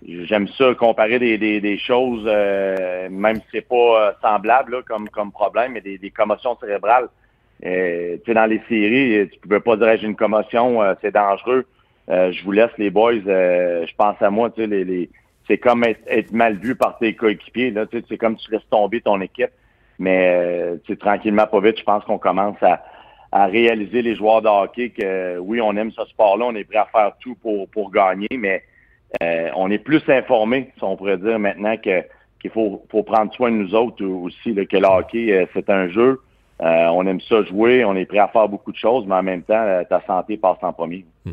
J'aime 0.07 0.47
ça 0.47 0.73
comparer 0.75 1.19
des, 1.19 1.38
des, 1.38 1.59
des 1.59 1.77
choses, 1.77 2.23
même 2.25 3.35
si 3.35 3.43
c'est 3.51 3.67
pas 3.67 4.15
semblable 4.21 4.71
là, 4.77 4.81
comme, 4.88 5.09
comme 5.09 5.31
problème, 5.31 5.73
mais 5.73 5.81
des, 5.81 5.97
des 5.97 6.09
commotions 6.09 6.57
cérébrales 6.59 7.09
euh, 7.65 8.15
tu 8.17 8.23
sais, 8.25 8.33
dans 8.33 8.45
les 8.45 8.62
séries, 8.69 9.29
tu 9.29 9.39
pouvais 9.39 9.59
pas 9.59 9.75
dire 9.75 9.97
j'ai 9.97 10.07
une 10.07 10.15
commotion, 10.15 10.81
euh, 10.81 10.93
c'est 11.01 11.12
dangereux. 11.13 11.65
Euh, 12.09 12.31
je 12.31 12.43
vous 12.43 12.51
laisse 12.51 12.71
les 12.77 12.89
boys. 12.89 13.13
je 13.15 13.95
pense 13.95 14.21
à 14.21 14.29
moi, 14.29 14.49
tu 14.49 14.62
sais, 14.62 14.67
les, 14.67 14.83
les 14.83 15.09
c'est 15.49 15.57
comme 15.57 15.83
être, 15.83 16.31
mal 16.31 16.57
vu 16.57 16.75
par 16.75 16.97
tes 16.97 17.15
coéquipiers. 17.15 17.71
Là, 17.71 17.85
c'est 17.91 18.17
comme 18.17 18.38
tu 18.38 18.51
laisses 18.51 18.67
tomber 18.69 19.01
ton 19.01 19.19
équipe. 19.21 19.51
Mais 19.97 20.77
sais, 20.88 20.95
tranquillement, 20.95 21.47
pas 21.47 21.59
vite, 21.59 21.79
je 21.79 21.83
pense 21.83 22.03
qu'on 22.05 22.19
commence 22.19 22.57
à, 22.62 22.81
réaliser 23.47 24.01
les 24.01 24.15
joueurs 24.15 24.41
de 24.41 24.47
hockey 24.47 24.89
que 24.89 25.38
oui, 25.38 25.62
on 25.62 25.75
aime 25.75 25.91
ce 25.91 26.03
sport-là, 26.05 26.45
on 26.45 26.55
est 26.55 26.63
prêt 26.63 26.77
à 26.77 26.85
faire 26.85 27.12
tout 27.19 27.35
pour, 27.35 27.91
gagner, 27.91 28.29
mais 28.31 28.63
on 29.55 29.69
est 29.69 29.77
plus 29.77 30.01
informé, 30.07 30.71
si 30.77 30.83
on 30.83 30.95
pourrait 30.95 31.17
dire 31.17 31.38
maintenant 31.38 31.77
que 31.77 32.03
qu'il 32.41 32.51
faut, 32.51 32.81
prendre 33.05 33.33
soin 33.33 33.51
de 33.51 33.57
nous 33.57 33.75
autres 33.75 34.05
aussi, 34.05 34.55
que 34.55 34.77
le 34.77 34.85
hockey, 34.85 35.47
c'est 35.53 35.69
un 35.69 35.89
jeu. 35.89 36.21
Euh, 36.62 36.88
on 36.88 37.07
aime 37.07 37.21
ça 37.21 37.43
jouer, 37.43 37.85
on 37.85 37.95
est 37.95 38.05
prêt 38.05 38.19
à 38.19 38.27
faire 38.27 38.49
beaucoup 38.49 38.71
de 38.71 38.77
choses, 38.77 39.05
mais 39.07 39.15
en 39.15 39.23
même 39.23 39.43
temps, 39.43 39.53
euh, 39.53 39.83
ta 39.85 40.01
santé 40.05 40.35
passe 40.35 40.57
en 40.62 40.73
premier. 40.73 41.05
Hmm. 41.25 41.31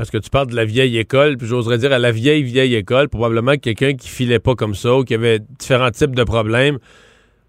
Parce 0.00 0.10
que 0.10 0.16
tu 0.16 0.30
parles 0.30 0.46
de 0.46 0.56
la 0.56 0.64
vieille 0.64 0.96
école, 0.96 1.36
puis 1.36 1.46
j'oserais 1.46 1.76
dire 1.76 1.92
à 1.92 1.98
la 1.98 2.10
vieille, 2.10 2.42
vieille 2.42 2.74
école, 2.74 3.10
probablement 3.10 3.56
quelqu'un 3.58 3.92
qui 3.92 4.08
filait 4.08 4.38
pas 4.38 4.54
comme 4.54 4.74
ça 4.74 4.94
ou 4.94 5.04
qui 5.04 5.12
avait 5.12 5.40
différents 5.58 5.90
types 5.90 6.16
de 6.16 6.24
problèmes 6.24 6.78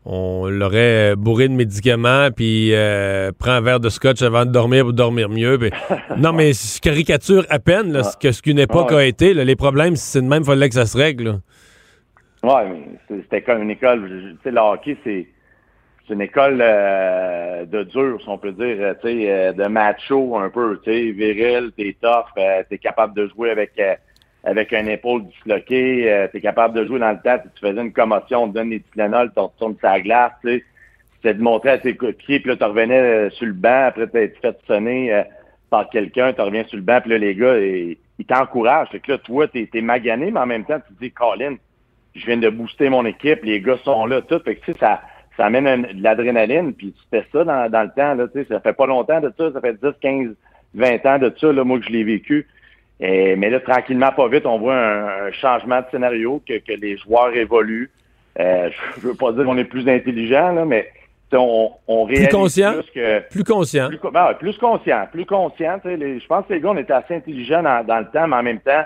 on 0.03 0.49
l'aurait 0.49 1.15
bourré 1.15 1.47
de 1.47 1.53
médicaments, 1.53 2.27
puis 2.35 2.73
euh, 2.73 3.31
prend 3.39 3.51
un 3.51 3.61
verre 3.61 3.79
de 3.79 3.87
scotch 3.87 4.21
avant 4.21 4.45
de 4.45 4.51
dormir 4.51 4.83
pour 4.83 4.91
dormir 4.91 5.29
mieux. 5.29 5.57
non, 6.17 6.33
mais 6.33 6.51
je 6.51 6.81
caricature 6.81 7.45
à 7.49 7.59
peine 7.59 7.93
là, 7.93 8.03
ce 8.03 8.17
que 8.17 8.33
ce 8.33 8.41
qu'une 8.41 8.59
époque 8.59 8.91
a 8.91 9.05
été. 9.05 9.33
les 9.33 9.55
problèmes, 9.55 9.95
si 9.95 10.11
c'est 10.11 10.21
de 10.21 10.27
même, 10.27 10.41
il 10.41 10.45
fallait 10.45 10.67
que 10.67 10.75
ça 10.75 10.85
se 10.85 10.97
règle. 10.97 11.39
Oui, 12.43 12.61
mais 12.67 13.21
c'était 13.21 13.43
comme 13.43 13.61
une 13.61 13.71
école. 13.71 14.09
Tu 14.09 14.37
sais, 14.43 14.51
le 14.51 14.59
hockey, 14.59 14.97
c'est 15.05 15.25
une 16.09 16.21
école 16.21 16.59
euh, 16.61 17.65
de 17.65 17.83
dur, 17.83 18.19
si 18.21 18.27
on 18.27 18.37
peut 18.37 18.51
dire, 18.51 18.95
tu 19.01 19.07
sais, 19.07 19.31
euh, 19.31 19.53
de 19.53 19.65
macho 19.67 20.37
un 20.37 20.49
peu, 20.49 20.79
tu 20.83 20.91
sais, 20.91 21.11
viril, 21.11 21.71
t'es 21.77 21.95
tough, 22.01 22.25
t'es 22.69 22.77
capable 22.77 23.13
de 23.13 23.27
jouer 23.27 23.51
avec 23.51 23.79
avec 24.43 24.73
un 24.73 24.85
épaule 24.87 25.25
disloquée, 25.27 26.11
euh, 26.11 26.27
tu 26.29 26.37
es 26.37 26.41
capable 26.41 26.75
de 26.75 26.85
jouer 26.85 26.99
dans 26.99 27.11
le 27.11 27.19
temps, 27.19 27.37
tu 27.37 27.67
faisais 27.67 27.81
une 27.81 27.93
commotion, 27.93 28.43
on 28.43 28.47
te 28.49 28.53
donne 28.53 28.71
des 28.71 28.79
Tylenol, 28.79 29.31
tu 29.33 29.39
retournes 29.39 29.75
sa 29.81 29.99
glace, 29.99 30.31
tu 30.41 30.49
sais. 30.49 30.63
C'était 31.15 31.35
de 31.35 31.43
montrer 31.43 31.69
à 31.69 31.77
tes 31.77 31.95
coéquipiers, 31.95 32.39
puis 32.39 32.49
là, 32.49 32.55
tu 32.57 32.63
revenais 32.63 32.99
euh, 32.99 33.29
sur 33.29 33.45
le 33.45 33.53
banc, 33.53 33.85
après 33.85 34.05
été 34.05 34.39
fait 34.41 34.57
sonner 34.65 35.13
euh, 35.13 35.23
par 35.69 35.87
quelqu'un, 35.89 36.33
tu 36.33 36.41
reviens 36.41 36.63
sur 36.63 36.77
le 36.77 36.83
banc, 36.83 36.99
puis 37.01 37.11
là, 37.11 37.19
les 37.19 37.35
gars, 37.35 37.59
ils, 37.59 37.97
t'encouragent. 38.27 38.89
Fait 38.89 38.99
que 38.99 39.11
là, 39.11 39.17
toi, 39.19 39.47
t'es 39.47 39.69
es 39.71 39.81
magané, 39.81 40.31
mais 40.31 40.39
en 40.39 40.45
même 40.47 40.65
temps, 40.65 40.79
tu 40.79 40.93
te 40.95 40.99
dis, 40.99 41.11
Colin, 41.11 41.55
je 42.15 42.25
viens 42.25 42.37
de 42.37 42.49
booster 42.49 42.89
mon 42.89 43.05
équipe, 43.05 43.43
les 43.43 43.61
gars 43.61 43.77
sont 43.83 44.07
là, 44.07 44.21
tout. 44.21 44.39
Fait 44.43 44.55
que, 44.55 44.65
tu 44.65 44.73
sais, 44.73 44.79
ça, 44.79 45.01
ça 45.37 45.45
amène 45.45 45.83
de 45.83 46.03
l'adrénaline, 46.03 46.73
puis 46.73 46.93
tu 46.93 47.01
fais 47.09 47.25
ça 47.31 47.43
dans, 47.43 47.69
dans 47.69 47.83
le 47.83 47.89
temps, 47.89 48.15
là, 48.15 48.27
tu 48.27 48.39
sais, 48.41 48.47
ça 48.49 48.59
fait 48.59 48.73
pas 48.73 48.85
longtemps 48.85 49.21
de 49.21 49.31
ça, 49.37 49.51
ça 49.51 49.61
fait 49.61 49.73
10, 49.73 49.91
15, 50.01 50.27
20 50.73 51.05
ans 51.05 51.19
de 51.19 51.33
ça, 51.39 51.51
là, 51.51 51.63
moi, 51.63 51.79
que 51.79 51.85
je 51.85 51.91
l'ai 51.91 52.03
vécu. 52.03 52.47
Et, 52.99 53.35
mais 53.35 53.49
là, 53.49 53.59
tranquillement, 53.59 54.11
pas 54.11 54.27
vite, 54.27 54.45
on 54.45 54.59
voit 54.59 54.75
un, 54.75 55.31
changement 55.31 55.79
de 55.79 55.85
scénario, 55.89 56.41
que, 56.47 56.57
que 56.59 56.73
les 56.73 56.97
joueurs 56.97 57.35
évoluent. 57.35 57.89
Euh, 58.39 58.69
je 58.97 59.07
veux 59.07 59.15
pas 59.15 59.31
dire 59.31 59.45
qu'on 59.45 59.57
est 59.57 59.65
plus 59.65 59.87
intelligent, 59.89 60.53
là, 60.53 60.65
mais 60.65 60.89
on, 61.33 61.71
on 61.87 62.03
réalise 62.03 62.27
plus 62.27 62.37
conscient, 62.37 62.73
plus 62.73 62.91
que... 62.91 63.19
Plus 63.29 63.43
conscient. 63.43 63.87
Plus, 63.87 63.99
ben, 64.11 64.33
plus 64.39 64.57
conscient, 64.57 65.07
plus 65.11 65.25
conscient. 65.25 65.79
Les, 65.85 66.19
je 66.19 66.27
pense 66.27 66.45
que 66.45 66.53
les 66.53 66.59
gars, 66.59 66.69
on 66.69 66.77
était 66.77 66.93
assez 66.93 67.15
intelligents 67.15 67.63
dans, 67.63 67.85
dans 67.85 67.99
le 67.99 68.05
temps, 68.05 68.27
mais 68.27 68.35
en 68.35 68.43
même 68.43 68.59
temps, 68.59 68.83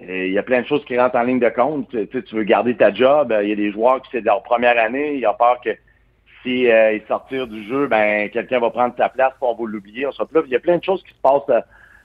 il 0.00 0.32
y 0.32 0.38
a 0.38 0.42
plein 0.42 0.62
de 0.62 0.66
choses 0.66 0.84
qui 0.84 0.98
rentrent 0.98 1.16
en 1.16 1.22
ligne 1.22 1.40
de 1.40 1.48
compte. 1.50 1.88
Tu, 1.90 2.22
tu 2.22 2.34
veux 2.34 2.44
garder 2.44 2.74
ta 2.74 2.92
job. 2.92 3.34
Il 3.42 3.48
y 3.48 3.52
a 3.52 3.56
des 3.56 3.70
joueurs 3.70 4.00
qui, 4.02 4.10
c'est 4.12 4.24
leur 4.24 4.42
première 4.42 4.78
année. 4.78 5.14
Il 5.14 5.20
y 5.20 5.26
a 5.26 5.32
peur 5.34 5.60
que 5.62 5.70
si 6.42 6.70
euh, 6.70 6.92
ils 6.92 7.02
sortirent 7.06 7.46
du 7.46 7.66
jeu, 7.68 7.86
ben 7.86 8.28
quelqu'un 8.30 8.60
va 8.60 8.70
prendre 8.70 8.94
sa 8.96 9.08
place, 9.08 9.32
pour 9.38 9.50
on 9.50 9.64
va 9.64 9.70
l'oublier. 9.70 10.06
Il 10.46 10.50
y 10.50 10.56
a 10.56 10.60
plein 10.60 10.78
de 10.78 10.84
choses 10.84 11.02
qui 11.02 11.12
se 11.12 11.20
passent 11.20 11.42
euh, 11.50 11.60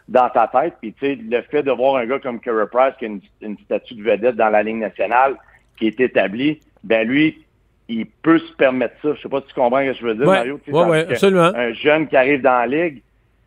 dans 0.07 0.29
ta 0.29 0.47
tête. 0.47 0.75
Puis, 0.81 0.93
tu 0.93 1.05
sais, 1.05 1.15
le 1.15 1.41
fait 1.43 1.63
de 1.63 1.71
voir 1.71 1.95
un 1.97 2.05
gars 2.05 2.19
comme 2.19 2.39
Kerry 2.39 2.67
Price 2.71 2.93
qui 2.99 3.05
a 3.05 3.07
une, 3.41 3.57
statue 3.59 3.95
de 3.95 4.03
vedette 4.03 4.35
dans 4.35 4.49
la 4.49 4.63
ligne 4.63 4.79
nationale 4.79 5.35
qui 5.77 5.87
est 5.87 5.99
établie, 5.99 6.59
ben 6.83 7.07
lui, 7.07 7.45
il 7.87 8.05
peut 8.05 8.39
se 8.39 8.53
permettre 8.53 8.95
ça. 9.01 9.13
Je 9.15 9.21
sais 9.21 9.29
pas 9.29 9.41
si 9.41 9.47
tu 9.47 9.53
comprends 9.53 9.79
ce 9.79 9.91
que 9.91 9.93
je 9.93 10.05
veux 10.05 10.15
dire, 10.15 10.25
Mario. 10.25 10.59
Ouais, 10.67 11.05
absolument. 11.09 11.51
Un 11.55 11.73
jeune 11.73 12.07
qui 12.07 12.17
arrive 12.17 12.41
dans 12.41 12.59
la 12.59 12.67
ligue, 12.67 13.01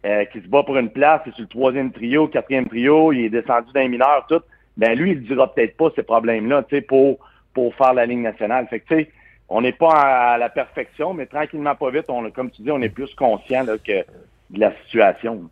euh, 0.06 0.24
qui 0.26 0.40
se 0.40 0.46
bat 0.46 0.62
pour 0.62 0.76
une 0.76 0.90
place, 0.90 1.22
c'est 1.24 1.34
sur 1.34 1.42
le 1.42 1.48
troisième 1.48 1.90
trio, 1.90 2.28
quatrième 2.28 2.66
trio, 2.66 3.12
il 3.12 3.24
est 3.24 3.30
descendu 3.30 3.72
d'un 3.72 3.88
mineur, 3.88 4.26
tout. 4.28 4.40
Ben 4.76 4.96
lui, 4.96 5.11
il 5.11 5.22
dira 5.24 5.52
peut-être 5.52 5.76
pas 5.76 5.90
ces 5.96 6.04
problèmes-là, 6.04 6.62
tu 6.68 6.76
sais, 6.76 6.82
pour, 6.82 7.18
pour 7.52 7.74
faire 7.74 7.94
la 7.94 8.06
ligne 8.06 8.22
nationale. 8.22 8.68
Fait 8.70 8.78
que, 8.78 8.87
tu 8.87 8.94
sais, 8.94 9.11
on 9.48 9.61
n'est 9.61 9.72
pas 9.72 9.90
à, 9.90 10.38
la 10.38 10.50
perfection, 10.50 11.14
mais 11.14 11.26
tranquillement, 11.26 11.74
pas 11.74 11.90
vite, 11.90 12.04
on, 12.08 12.30
comme 12.30 12.50
tu 12.50 12.62
dis, 12.62 12.70
on 12.70 12.80
est 12.80 12.88
plus 12.90 13.12
conscient 13.16 13.66
que 13.84 14.04
de 14.50 14.61
la 14.61 14.72
situation. 14.84 15.50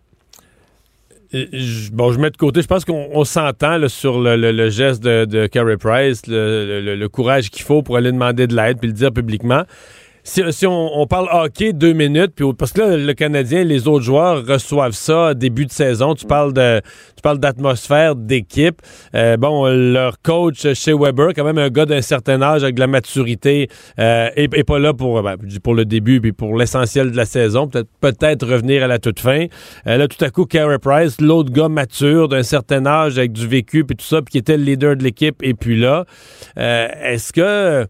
Bon, 1.92 2.12
je 2.12 2.20
mets 2.20 2.30
de 2.30 2.36
côté. 2.36 2.62
Je 2.62 2.68
pense 2.68 2.84
qu'on 2.84 3.24
s'entend 3.24 3.88
sur 3.88 4.20
le, 4.20 4.68
geste 4.68 5.02
de, 5.02 5.24
de 5.24 5.48
Carey 5.48 5.76
Price, 5.76 6.22
le 6.28 7.06
courage 7.08 7.50
qu'il 7.50 7.64
faut 7.64 7.82
pour 7.82 7.96
aller 7.96 8.12
demander 8.12 8.46
de 8.46 8.54
l'aide 8.54 8.78
puis 8.78 8.86
le 8.86 8.94
dire 8.94 9.12
publiquement 9.12 9.64
si, 10.26 10.66
on, 10.66 11.06
parle 11.06 11.28
hockey 11.30 11.72
deux 11.72 11.92
minutes, 11.92 12.32
puis 12.34 12.44
parce 12.58 12.72
que 12.72 12.80
là, 12.80 12.96
le 12.96 13.14
Canadien, 13.14 13.62
les 13.62 13.86
autres 13.86 14.04
joueurs 14.04 14.44
reçoivent 14.44 14.90
ça 14.90 15.34
début 15.34 15.66
de 15.66 15.70
saison. 15.70 16.16
Tu 16.16 16.26
parles 16.26 16.52
de, 16.52 16.80
tu 16.80 17.22
parles 17.22 17.38
d'atmosphère, 17.38 18.16
d'équipe. 18.16 18.82
Euh, 19.14 19.36
bon, 19.36 19.66
leur 19.68 20.20
coach 20.22 20.66
chez 20.74 20.92
Weber, 20.92 21.28
quand 21.32 21.44
même 21.44 21.58
un 21.58 21.68
gars 21.68 21.86
d'un 21.86 22.02
certain 22.02 22.42
âge 22.42 22.64
avec 22.64 22.74
de 22.74 22.80
la 22.80 22.88
maturité, 22.88 23.68
euh, 24.00 24.28
et, 24.34 24.48
pas 24.64 24.80
là 24.80 24.92
pour, 24.92 25.22
ben, 25.22 25.36
pour 25.62 25.74
le 25.74 25.84
début, 25.84 26.20
puis 26.20 26.32
pour 26.32 26.56
l'essentiel 26.56 27.12
de 27.12 27.16
la 27.16 27.24
saison. 27.24 27.68
Peut-être, 27.68 27.88
peut-être 28.00 28.48
revenir 28.48 28.82
à 28.82 28.88
la 28.88 28.98
toute 28.98 29.20
fin. 29.20 29.46
Euh, 29.86 29.96
là, 29.96 30.08
tout 30.08 30.22
à 30.24 30.30
coup, 30.30 30.44
Carey 30.44 30.80
Price, 30.80 31.20
l'autre 31.20 31.52
gars 31.52 31.68
mature 31.68 32.28
d'un 32.28 32.42
certain 32.42 32.84
âge 32.84 33.16
avec 33.16 33.30
du 33.30 33.46
vécu, 33.46 33.84
puis 33.84 33.96
tout 33.96 34.04
ça, 34.04 34.22
puis 34.22 34.32
qui 34.32 34.38
était 34.38 34.56
le 34.56 34.64
leader 34.64 34.96
de 34.96 35.04
l'équipe, 35.04 35.36
et 35.44 35.54
puis 35.54 35.78
là, 35.78 36.04
est-ce 36.56 37.32
que 37.32 37.86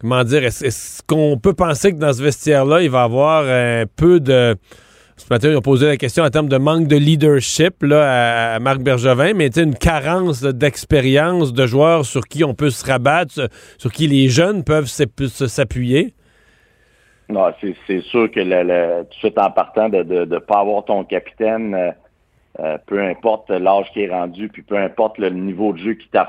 comment 0.00 0.24
dire, 0.24 0.44
est-ce, 0.44 1.02
qu'on 1.02 1.38
peut 1.38 1.52
penser 1.52 1.92
que 1.92 1.98
dans 1.98 2.12
ce 2.12 2.22
vestiaire-là, 2.22 2.82
il 2.82 2.90
va 2.90 3.02
y 3.02 3.04
avoir 3.04 3.44
un 3.44 3.84
peu 3.96 4.20
de. 4.20 4.56
Ce 5.16 5.26
matin, 5.28 5.50
ils 5.50 5.56
ont 5.56 5.60
posé 5.60 5.86
la 5.86 5.98
question 5.98 6.24
en 6.24 6.30
termes 6.30 6.48
de 6.48 6.56
manque 6.56 6.86
de 6.86 6.96
leadership 6.96 7.82
là, 7.82 8.54
à, 8.54 8.58
Marc 8.58 8.78
Bergevin, 8.80 9.34
mais 9.34 9.48
une 9.48 9.74
carence 9.74 10.42
d'expérience 10.42 11.52
de 11.52 11.66
joueurs 11.66 12.06
sur 12.06 12.22
qui 12.22 12.42
on 12.42 12.54
peut 12.54 12.70
se 12.70 12.86
rabattre, 12.90 13.50
sur 13.76 13.92
qui 13.92 14.06
les 14.06 14.30
jeunes 14.30 14.64
peuvent 14.64 14.86
s'appuyer? 14.86 16.14
Non, 17.28 17.52
c'est, 17.60 18.00
sûr 18.00 18.30
que 18.30 18.40
tout 18.40 19.08
de 19.08 19.14
suite 19.14 19.38
en 19.38 19.50
partant 19.50 19.90
de 19.90 20.02
ne 20.02 20.38
pas 20.38 20.60
avoir 20.60 20.86
ton 20.86 21.04
capitaine, 21.04 21.74
euh, 21.74 21.90
euh, 22.58 22.78
peu 22.86 23.00
importe 23.00 23.50
l'âge 23.50 23.92
qui 23.92 24.02
est 24.02 24.10
rendu, 24.10 24.48
puis 24.48 24.62
peu 24.62 24.78
importe 24.78 25.18
le 25.18 25.28
niveau 25.28 25.74
de 25.74 25.78
jeu 25.78 25.94
qui 25.94 26.08
t'a 26.08 26.28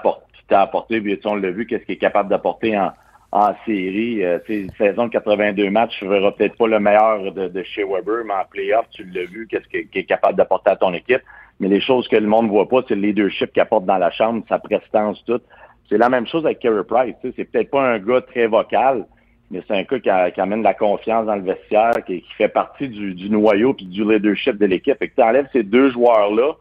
apporté, 0.62 1.00
puis 1.00 1.18
on 1.24 1.36
l'a 1.36 1.50
vu, 1.50 1.66
qu'est-ce 1.66 1.86
qu'il 1.86 1.96
est 1.96 1.98
capable 1.98 2.30
d'apporter 2.30 2.78
en, 2.78 2.92
en 3.32 3.54
série. 3.66 4.24
Euh, 4.24 4.40
saison 4.78 5.06
de 5.06 5.12
82 5.12 5.70
matchs, 5.70 5.98
tu 6.00 6.08
verras 6.08 6.32
peut-être 6.32 6.58
pas 6.58 6.68
le 6.68 6.80
meilleur 6.80 7.32
de, 7.32 7.48
de, 7.48 7.64
chez 7.64 7.84
Weber, 7.84 8.26
mais 8.26 8.34
en 8.34 8.46
playoff, 8.50 8.86
tu 8.92 9.04
l'as 9.06 9.26
vu, 9.26 9.48
qu'est-ce 9.50 9.68
qu'il 9.68 9.88
est 9.94 10.04
capable 10.04 10.38
d'apporter 10.38 10.72
à 10.72 10.76
ton 10.76 10.94
équipe. 10.94 11.22
Mais 11.60 11.68
les 11.68 11.82
choses 11.82 12.08
que 12.08 12.16
le 12.16 12.28
monde 12.28 12.50
voit 12.50 12.68
pas, 12.68 12.82
c'est 12.88 12.96
le 12.96 13.02
leadership 13.02 13.54
qu'il 13.54 13.62
apporte 13.62 13.86
dans 13.86 13.98
la 13.98 14.12
chambre, 14.12 14.44
sa 14.50 14.60
prestance, 14.60 15.24
tout. 15.26 15.42
C'est 15.90 15.98
la 15.98 16.10
même 16.10 16.26
chose 16.26 16.46
avec 16.46 16.60
Kerry 16.60 16.84
Price. 16.84 17.16
C'est 17.22 17.46
peut-être 17.46 17.70
pas 17.70 17.84
un 17.84 18.00
gars 18.00 18.22
très 18.22 18.48
vocal, 18.48 19.06
mais 19.52 19.62
c'est 19.68 19.76
un 19.76 19.84
gars 19.84 20.32
qui, 20.32 20.42
amène 20.42 20.64
la 20.64 20.74
confiance 20.74 21.26
dans 21.26 21.36
le 21.36 21.44
vestiaire, 21.44 22.04
qui, 22.06 22.24
fait 22.38 22.48
partie 22.48 22.90
du, 22.90 23.30
noyau 23.30 23.74
puis 23.74 23.86
du 23.86 24.04
leadership 24.04 24.58
de 24.58 24.66
l'équipe. 24.66 24.98
Et 25.02 25.10
que 25.10 25.16
tu 25.16 25.22
enlèves 25.22 25.50
ces 25.54 25.64
deux 25.64 25.92
joueurs-là, 25.92 26.54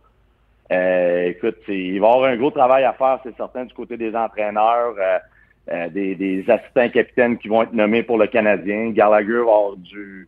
euh, 0.73 1.29
écoute, 1.29 1.57
il 1.69 2.01
va 2.01 2.09
y 2.09 2.11
avoir 2.11 2.25
un 2.25 2.37
gros 2.37 2.51
travail 2.51 2.85
à 2.85 2.93
faire, 2.93 3.21
c'est 3.23 3.37
certain, 3.37 3.65
du 3.65 3.75
côté 3.75 3.97
des 3.97 4.15
entraîneurs. 4.15 4.95
Euh, 4.99 5.19
euh, 5.71 5.89
des, 5.89 6.45
assistants 6.49 6.89
capitaines 6.89 7.39
qui 7.39 7.49
vont 7.49 7.63
être 7.63 7.73
nommés 7.73 8.03
pour 8.03 8.19
le 8.19 8.27
Canadien. 8.27 8.91
Gallagher 8.91 9.35
va 9.35 9.41
avoir 9.41 9.77
dû 9.77 10.27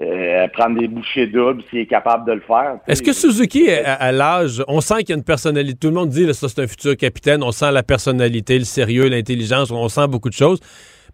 euh, 0.00 0.46
prendre 0.48 0.78
des 0.78 0.88
bouchées 0.88 1.26
doubles 1.26 1.62
s'il 1.70 1.80
est 1.80 1.86
capable 1.86 2.26
de 2.26 2.32
le 2.32 2.40
faire. 2.40 2.78
Est-ce 2.86 3.02
que 3.02 3.12
Suzuki, 3.12 3.70
à, 3.70 4.12
l'âge, 4.12 4.62
on 4.68 4.80
sent 4.80 4.98
qu'il 4.98 5.10
y 5.10 5.12
a 5.12 5.16
une 5.16 5.24
personnalité, 5.24 5.78
tout 5.78 5.88
le 5.88 5.94
monde 5.94 6.10
dit 6.10 6.26
que 6.26 6.32
c'est 6.32 6.58
un 6.60 6.66
futur 6.66 6.96
capitaine, 6.96 7.42
on 7.42 7.52
sent 7.52 7.72
la 7.72 7.82
personnalité, 7.82 8.58
le 8.58 8.64
sérieux, 8.64 9.08
l'intelligence, 9.08 9.70
on 9.70 9.88
sent 9.88 10.06
beaucoup 10.08 10.28
de 10.28 10.34
choses. 10.34 10.60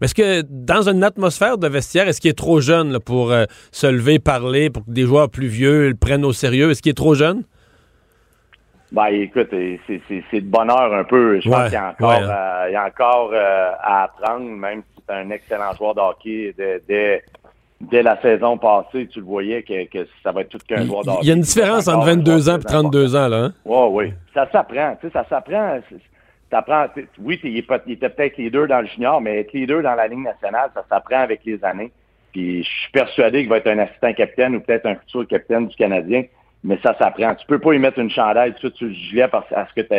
Mais 0.00 0.06
est-ce 0.06 0.14
que 0.14 0.42
dans 0.50 0.88
une 0.88 1.04
atmosphère 1.04 1.58
de 1.58 1.68
vestiaire, 1.68 2.08
est-ce 2.08 2.20
qu'il 2.20 2.30
est 2.30 2.34
trop 2.34 2.60
jeune 2.60 2.98
pour 2.98 3.30
euh, 3.30 3.44
se 3.70 3.86
lever, 3.86 4.18
parler, 4.18 4.68
pour 4.68 4.84
que 4.84 4.90
des 4.90 5.02
joueurs 5.02 5.30
plus 5.30 5.46
vieux 5.46 5.90
le 5.90 5.94
prennent 5.94 6.24
au 6.24 6.32
sérieux? 6.32 6.72
Est-ce 6.72 6.82
qu'il 6.82 6.90
est 6.90 6.94
trop 6.94 7.14
jeune? 7.14 7.44
Ben, 8.92 9.06
écoute, 9.06 9.48
c'est 9.50 10.40
de 10.40 10.50
bonheur 10.50 10.92
un 10.92 11.04
peu. 11.04 11.40
Je 11.40 11.48
pense 11.48 11.64
qu'il 11.64 11.72
y 11.72 11.76
a 11.76 11.88
encore, 11.90 12.12
euh, 12.12 12.66
il 12.68 12.72
y 12.72 12.76
a 12.76 12.84
encore 12.84 13.30
euh, 13.32 13.72
à 13.80 14.04
apprendre, 14.04 14.44
même 14.44 14.82
si 14.82 15.02
c'est 15.08 15.14
un 15.14 15.30
excellent 15.30 15.72
joueur 15.72 15.94
de 15.94 16.00
hockey. 16.00 16.54
Dès, 16.86 17.22
dès, 17.80 18.02
la 18.02 18.20
saison 18.20 18.58
passée, 18.58 19.06
tu 19.06 19.20
le 19.20 19.24
voyais 19.24 19.62
que, 19.62 19.86
que 19.86 20.06
ça 20.22 20.30
va 20.30 20.42
être 20.42 20.50
tout 20.50 20.58
qu'un 20.68 20.84
joueur 20.84 21.04
de 21.04 21.08
hockey. 21.08 21.20
Il 21.22 21.28
y 21.28 21.30
a 21.30 21.34
une 21.34 21.40
différence 21.40 21.88
entre 21.88 22.04
22 22.04 22.50
ans 22.50 22.58
et 22.58 22.64
32 22.64 23.16
ans, 23.16 23.28
là. 23.28 23.36
Hein? 23.44 23.52
Oui, 23.64 23.86
oui. 23.90 24.14
Ça 24.34 24.46
s'apprend. 24.52 24.94
Tu 25.00 25.06
sais, 25.06 25.12
ça 25.14 25.24
s'apprend. 25.26 25.80
Oui, 27.18 27.40
il 27.44 27.56
était 27.56 28.10
peut-être 28.10 28.36
leader 28.36 28.68
dans 28.68 28.82
le 28.82 28.86
junior, 28.86 29.22
mais 29.22 29.40
être 29.40 29.54
leader 29.54 29.82
dans 29.82 29.94
la 29.94 30.06
ligne 30.06 30.24
nationale, 30.24 30.70
ça 30.74 30.84
s'apprend 30.86 31.20
avec 31.20 31.40
les 31.46 31.64
années. 31.64 31.90
Puis 32.32 32.62
je 32.62 32.68
suis 32.68 32.90
persuadé 32.92 33.40
qu'il 33.40 33.48
va 33.48 33.56
être 33.56 33.68
un 33.68 33.78
assistant 33.78 34.12
capitaine 34.12 34.56
ou 34.56 34.60
peut-être 34.60 34.84
un 34.84 34.96
futur 34.96 35.26
capitaine 35.26 35.66
du 35.66 35.76
Canadien 35.76 36.24
mais 36.64 36.78
ça 36.82 36.96
s'apprend. 36.98 37.34
Tu 37.34 37.46
peux 37.46 37.58
pas 37.58 37.74
y 37.74 37.78
mettre 37.78 37.98
une 37.98 38.10
chandail 38.10 38.54
tout 38.60 38.72
sur 38.74 38.86
le 38.86 38.92
gilet 38.92 39.28
parce 39.28 39.72
que 39.74 39.80
tu 39.80 39.94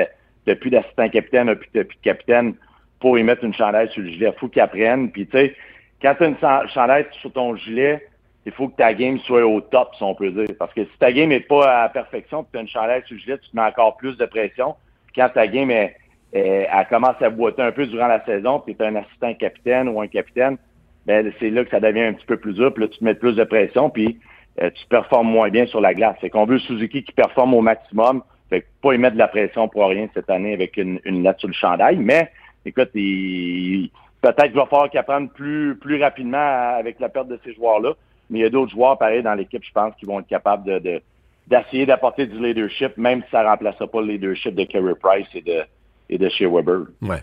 n'as 0.47 0.56
plus 0.56 0.69
d'assistant 0.69 1.10
capitaine, 1.10 1.49
tu 1.49 1.84
plus 1.84 1.84
de 1.84 2.02
capitaine 2.02 2.56
pour 2.99 3.17
y 3.19 3.23
mettre 3.23 3.43
une 3.43 3.54
chandail 3.54 3.89
sur 3.89 4.02
le 4.02 4.10
gilet. 4.10 4.32
Il 4.34 4.39
faut 4.39 4.47
qu'il 4.47 4.62
apprenne. 4.62 5.12
Puis 5.12 5.28
tu 5.28 5.38
sais, 5.38 5.56
quand 6.02 6.15
tu 6.15 6.23
as 6.23 6.28
une 6.28 6.69
chandail 6.69 7.06
sur 7.21 7.32
ton 7.34 7.56
gilet, 7.56 8.08
il 8.45 8.52
faut 8.52 8.67
que 8.67 8.76
ta 8.76 8.93
game 8.93 9.19
soit 9.19 9.45
au 9.45 9.62
top, 9.62 9.95
si 9.95 10.04
on 10.04 10.15
peut 10.15 10.32
dire. 10.32 10.56
Parce 10.60 10.73
que 10.73 10.84
si 10.84 10.97
ta 10.99 11.12
game 11.12 11.30
n'est 11.30 11.39
pas 11.39 11.65
à 11.65 11.82
la 11.84 11.89
perfection, 11.89 12.45
tu 12.52 12.58
as 12.58 12.62
une 12.62 12.67
chandail 12.67 13.04
sur 13.06 13.15
le 13.15 13.21
gilet, 13.21 13.38
tu 13.38 13.49
te 13.49 13.56
mets 13.56 13.63
encore 13.63 13.97
plus 13.97 14.17
de 14.17 14.26
pression. 14.26 14.76
quand 15.15 15.30
ta 15.30 15.47
game 15.47 15.71
est, 15.71 15.95
elle 16.32 16.88
commence 16.89 17.21
à 17.21 17.30
boiter 17.30 17.62
un 17.62 17.71
peu 17.71 17.86
durant 17.86 18.08
la 18.08 18.23
saison, 18.26 18.60
puis 18.60 18.76
tu 18.76 18.84
as 18.84 18.88
un 18.88 18.95
assistant 18.95 19.34
capitaine 19.36 19.88
ou 19.88 20.02
un 20.02 20.08
capitaine, 20.08 20.58
ben 21.06 21.32
c'est 21.39 21.49
là 21.49 21.63
que 21.63 21.69
ça 21.69 21.80
devient 21.80 22.02
un 22.02 22.13
petit 22.13 22.26
peu 22.26 22.38
plus 22.38 22.54
dur, 22.54 22.73
puis 22.73 22.84
là, 22.84 22.89
tu 22.89 22.99
te 22.99 23.04
mets 23.04 23.13
plus 23.13 23.36
de 23.36 23.43
pression, 23.43 23.89
puis 23.89 24.19
euh, 24.61 24.69
tu 24.69 24.85
performes 24.87 25.29
moins 25.29 25.49
bien 25.49 25.65
sur 25.65 25.81
la 25.81 25.93
glace. 25.93 26.15
C'est 26.21 26.29
qu'on 26.29 26.45
veut 26.45 26.59
Suzuki 26.59 27.03
qui 27.03 27.11
performe 27.11 27.53
au 27.53 27.61
maximum. 27.61 28.23
Fait 28.49 28.61
que 28.61 28.67
pas 28.81 28.93
y 28.93 28.97
mettre 28.97 29.13
de 29.13 29.19
la 29.19 29.27
pression 29.27 29.67
pour 29.67 29.87
rien 29.87 30.07
cette 30.13 30.29
année 30.29 30.53
avec 30.53 30.77
une, 30.77 30.99
une 31.05 31.23
lettre 31.23 31.39
sur 31.39 31.47
le 31.47 31.53
chandail. 31.53 31.97
Mais 31.97 32.29
écoute, 32.65 32.89
il, 32.93 33.89
peut-être 34.21 34.45
qu'il 34.45 34.55
va 34.55 34.65
falloir 34.65 34.89
qu'il 34.89 34.99
apprenne 34.99 35.29
plus, 35.29 35.75
plus 35.75 36.01
rapidement 36.01 36.75
avec 36.77 36.99
la 36.99 37.09
perte 37.09 37.27
de 37.27 37.39
ces 37.43 37.53
joueurs-là. 37.53 37.93
Mais 38.29 38.39
il 38.39 38.41
y 38.43 38.45
a 38.45 38.49
d'autres 38.49 38.71
joueurs, 38.71 38.97
pareil, 38.97 39.23
dans 39.23 39.33
l'équipe, 39.33 39.63
je 39.63 39.71
pense, 39.71 39.93
qui 39.95 40.05
vont 40.05 40.19
être 40.19 40.27
capables 40.27 40.81
de, 40.81 41.01
d'essayer 41.47 41.85
d'apporter 41.85 42.25
du 42.25 42.39
leadership, 42.39 42.95
même 42.97 43.21
si 43.23 43.31
ça 43.31 43.43
ne 43.43 43.47
remplacera 43.47 43.87
pas 43.87 44.01
le 44.01 44.07
leadership 44.07 44.55
de 44.55 44.63
Kerry 44.63 44.93
Price 45.01 45.27
et 45.33 45.41
de, 45.41 45.63
et 46.09 46.17
de 46.17 46.29
Shea 46.29 46.47
Weber. 46.47 46.85
Ouais. 47.01 47.21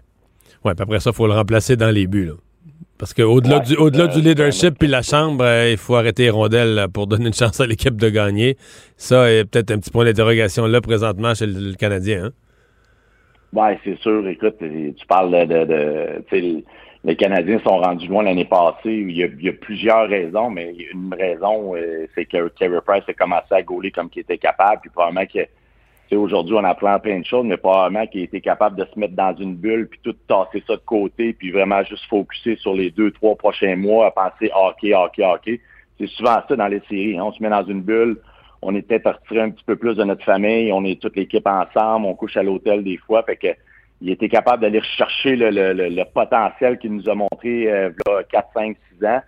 Ouais, 0.65 0.75
puis 0.75 0.83
après 0.83 1.01
ça, 1.01 1.11
il 1.11 1.17
faut 1.17 1.27
le 1.27 1.33
remplacer 1.33 1.77
dans 1.77 1.91
les 1.91 2.07
buts. 2.07 2.27
Là. 2.27 2.35
Parce 3.01 3.15
qu'au-delà 3.15 3.61
du, 3.61 3.77
au-delà 3.77 4.09
du 4.09 4.21
leadership 4.21 4.79
puis 4.79 4.87
la 4.87 5.01
chambre, 5.01 5.43
euh, 5.43 5.71
il 5.71 5.79
faut 5.79 5.95
arrêter 5.95 6.25
les 6.25 6.31
rondelles 6.31 6.87
pour 6.93 7.07
donner 7.07 7.29
une 7.29 7.33
chance 7.33 7.59
à 7.59 7.67
l'équipe 7.67 7.97
de 7.97 8.11
gagner. 8.11 8.59
Ça 8.99 9.33
est 9.33 9.51
peut-être 9.51 9.71
un 9.71 9.79
petit 9.79 9.91
point 9.91 10.05
d'interrogation 10.05 10.67
là 10.67 10.83
présentement 10.83 11.35
chez 11.35 11.47
le, 11.47 11.73
Canadien. 11.77 12.27
Hein? 12.27 12.31
Oui, 13.55 13.71
c'est 13.85 13.99
sûr. 14.01 14.29
Écoute, 14.29 14.57
tu 14.59 15.07
parles 15.07 15.49
de, 15.49 15.65
de, 15.65 16.63
les 17.05 17.17
Canadiens 17.17 17.59
sont 17.61 17.79
rendus 17.79 18.07
loin 18.07 18.23
l'année 18.23 18.45
passée. 18.45 18.93
Il 18.93 19.13
y, 19.13 19.49
a, 19.49 19.53
plusieurs 19.55 20.07
raisons, 20.07 20.51
mais 20.51 20.75
une 20.93 21.15
raison, 21.15 21.75
euh, 21.75 22.07
c'est 22.15 22.27
que 22.27 22.49
Carey 22.49 22.81
Price 22.87 23.05
a 23.09 23.15
commencé 23.15 23.47
à 23.53 23.63
gauler 23.63 23.91
comme 23.91 24.11
qu'il 24.11 24.21
était 24.21 24.37
capable, 24.37 24.83
puis 24.83 24.91
probablement 24.91 25.25
que 25.25 25.41
aujourd'hui, 26.17 26.55
on 26.55 26.65
a 26.65 26.75
plein 26.75 27.21
de 27.21 27.25
choses, 27.25 27.47
mais 27.47 27.57
probablement 27.57 28.07
qu'il 28.07 28.23
était 28.23 28.41
capable 28.41 28.77
de 28.77 28.85
se 28.85 28.99
mettre 28.99 29.15
dans 29.15 29.35
une 29.37 29.55
bulle, 29.55 29.89
puis 29.89 30.01
tout 30.03 30.15
tasser 30.27 30.63
ça 30.67 30.75
de 30.77 30.83
côté, 30.85 31.33
puis 31.33 31.51
vraiment 31.51 31.83
juste 31.85 32.05
focuser 32.07 32.57
sur 32.57 32.75
les 32.75 32.91
deux, 32.91 33.11
trois 33.13 33.37
prochains 33.37 33.77
mois 33.77 34.07
à 34.07 34.11
penser 34.11 34.51
hockey, 34.55 34.95
hockey, 34.95 35.25
hockey. 35.25 35.61
C'est 35.99 36.09
souvent 36.09 36.43
ça 36.49 36.57
dans 36.57 36.67
les 36.67 36.81
séries. 36.89 37.19
Hein. 37.19 37.25
On 37.25 37.33
se 37.33 37.43
met 37.43 37.51
dans 37.51 37.65
une 37.65 37.83
bulle, 37.83 38.19
on 38.63 38.75
est 38.75 38.83
peut-être 38.83 39.11
retiré 39.21 39.41
un 39.41 39.51
petit 39.51 39.65
peu 39.65 39.77
plus 39.77 39.95
de 39.95 40.05
notre 40.05 40.25
famille, 40.25 40.73
on 40.73 40.85
est 40.85 41.01
toute 41.01 41.17
l'équipe 41.17 41.47
ensemble, 41.47 42.07
on 42.07 42.15
couche 42.15 42.37
à 42.37 42.43
l'hôtel 42.43 42.83
des 42.83 42.97
fois, 42.97 43.23
fait 43.23 43.37
que 43.37 43.49
il 44.03 44.11
était 44.11 44.29
capable 44.29 44.63
d'aller 44.63 44.81
chercher 44.97 45.37
le, 45.37 45.51
le, 45.51 45.89
le, 45.89 46.05
potentiel 46.05 46.79
qu'il 46.79 46.95
nous 46.95 47.09
a 47.09 47.15
montré 47.15 47.71
euh, 47.71 47.91
4, 48.31 48.49
5, 48.55 48.77
6 48.99 49.05
ans. 49.05 49.21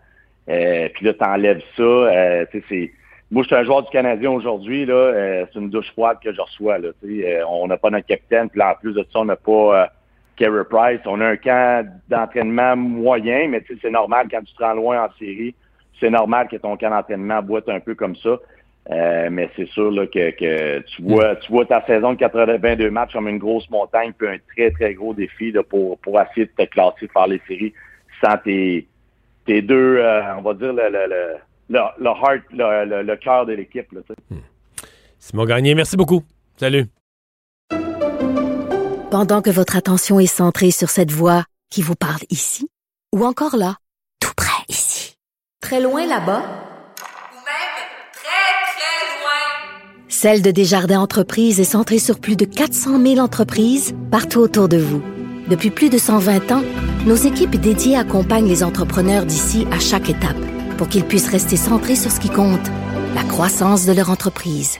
Euh, 0.49 0.89
puis 0.95 1.07
là, 1.07 1.15
t'enlèves 1.15 1.63
ça. 1.77 1.83
Euh, 1.83 2.47
c'est, 2.69 2.91
moi, 3.33 3.43
je 3.43 3.49
suis 3.49 3.57
un 3.57 3.65
joueur 3.65 3.83
du 3.83 3.91
Canadien 3.91 4.31
aujourd'hui. 4.31 4.85
Là, 4.85 4.95
euh, 4.95 5.47
c'est 5.53 5.59
une 5.59 5.71
douche 5.71 5.91
froide 5.93 6.19
que 6.23 6.33
je 6.33 6.41
reçois. 6.41 6.79
Là, 6.79 6.89
euh, 7.03 7.43
on 7.49 7.67
n'a 7.67 7.79
pas 7.79 7.89
notre 7.89 8.07
capitaine. 8.07 8.51
Puis 8.51 8.61
en 8.61 8.75
plus 8.79 8.93
de 8.93 9.03
ça, 9.11 9.21
on 9.21 9.25
n'a 9.25 9.37
pas 9.37 9.89
Kerry 10.37 10.65
Price. 10.69 11.01
On 11.07 11.19
a 11.21 11.29
un 11.29 11.37
camp 11.37 11.87
d'entraînement 12.09 12.77
moyen, 12.77 13.49
mais 13.49 13.65
c'est 13.81 13.91
normal 13.91 14.29
quand 14.31 14.43
tu 14.43 14.55
te 14.55 14.63
rends 14.63 14.75
loin 14.75 15.05
en 15.05 15.09
série. 15.19 15.55
C'est 15.99 16.11
normal 16.11 16.47
que 16.49 16.57
ton 16.57 16.77
camp 16.77 16.91
d'entraînement 16.91 17.43
boite 17.43 17.69
un 17.71 17.81
peu 17.81 17.95
comme 17.95 18.17
ça. 18.17 18.39
Euh, 18.91 19.29
mais 19.31 19.49
c'est 19.57 19.69
sûr 19.69 19.91
là, 19.93 20.07
que, 20.07 20.31
que, 20.31 20.81
tu 20.81 21.03
vois 21.03 21.37
tu 21.37 21.53
vois 21.53 21.65
ta 21.65 21.87
saison 21.87 22.15
de 22.15 22.19
82 22.19 22.91
matchs 22.91 23.13
comme 23.13 23.29
une 23.29 23.39
grosse 23.39 23.69
montagne, 23.71 24.13
puis 24.13 24.27
un 24.27 24.39
très, 24.55 24.73
très 24.73 24.93
gros 24.95 25.15
défi 25.15 25.53
là, 25.53 25.63
pour, 25.63 25.99
pour 25.99 26.21
essayer 26.21 26.47
de 26.47 26.51
te 26.51 26.69
classer 26.69 27.07
par 27.15 27.29
les 27.29 27.41
séries 27.47 27.73
sans 28.21 28.37
tes, 28.39 28.89
tes 29.47 29.63
deux, 29.63 29.99
euh, 29.99 30.37
on 30.37 30.43
va 30.43 30.55
dire, 30.55 30.73
le, 30.73 30.89
le, 30.91 31.07
le, 31.09 31.37
le 31.73 32.07
heart, 32.07 32.43
le, 32.53 33.03
le 33.03 33.17
cœur 33.17 33.47
de 33.47 33.53
l'équipe. 33.53 33.87
Hmm. 34.31 34.37
Simon 35.19 35.45
Gagné, 35.45 35.75
merci 35.75 35.97
beaucoup. 35.97 36.23
Salut. 36.57 36.87
Pendant 39.11 39.43
que 39.43 39.51
votre 39.51 39.77
attention 39.77 40.21
est 40.21 40.27
centrée 40.27 40.71
sur 40.71 40.91
cette 40.91 41.11
voix 41.11 41.45
qui 41.71 41.83
vous 41.83 41.95
parle 41.95 42.21
ici, 42.31 42.69
ou 43.15 43.25
encore 43.25 43.57
là, 43.57 43.77
tout 44.21 44.33
près 44.37 44.65
ici, 44.69 45.17
très 45.61 45.81
loin 45.81 46.07
là-bas, 46.07 46.43
Celle 50.09 50.43
de 50.43 50.53
Desjardins 50.53 51.01
Entreprises 51.01 51.59
est 51.59 51.65
centrée 51.65 51.99
sur 51.99 52.21
plus 52.21 52.37
de 52.37 52.45
400 52.45 53.03
000 53.03 53.19
entreprises 53.19 53.93
partout 54.13 54.39
autour 54.39 54.69
de 54.69 54.77
vous. 54.77 55.03
Depuis 55.49 55.71
plus 55.71 55.91
de 55.91 55.99
120 55.99 56.53
ans, 56.53 56.63
nos 57.07 57.17
équipes 57.17 57.57
dédiées 57.57 57.97
accompagnent 57.97 58.47
les 58.47 58.63
entrepreneurs 58.63 59.27
d'ici 59.27 59.67
à 59.73 59.81
chaque 59.81 60.11
étape 60.11 60.37
pour 60.77 60.89
qu'ils 60.89 61.05
puissent 61.05 61.29
rester 61.29 61.57
centrés 61.57 61.97
sur 61.97 62.11
ce 62.11 62.21
qui 62.21 62.31
compte, 62.31 62.71
la 63.15 63.23
croissance 63.25 63.87
de 63.87 63.93
leur 63.93 64.11
entreprise. 64.11 64.79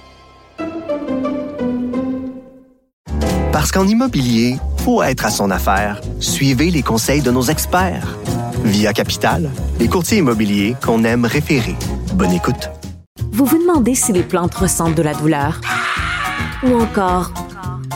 Parce 3.53 3.71
qu'en 3.71 3.87
immobilier, 3.87 4.57
pour 4.85 5.05
être 5.05 5.25
à 5.27 5.31
son 5.31 5.51
affaire, 5.51 6.01
suivez 6.19 6.71
les 6.71 6.83
conseils 6.83 7.23
de 7.23 7.31
nos 7.31 7.43
experts. 7.43 8.17
Via 8.65 8.93
Capital, 8.93 9.51
les 9.79 9.89
courtiers 9.89 10.19
immobiliers 10.19 10.77
qu'on 10.83 11.05
aime 11.05 11.25
référer. 11.25 11.77
Bonne 12.15 12.33
écoute. 12.33 12.71
Vous 13.33 13.45
vous 13.45 13.59
demandez 13.59 13.95
si 13.95 14.13
les 14.13 14.23
plantes 14.23 14.55
ressentent 14.55 14.95
de 14.95 15.03
la 15.03 15.15
douleur? 15.15 15.61
Ou 16.65 16.81
encore, 16.81 17.33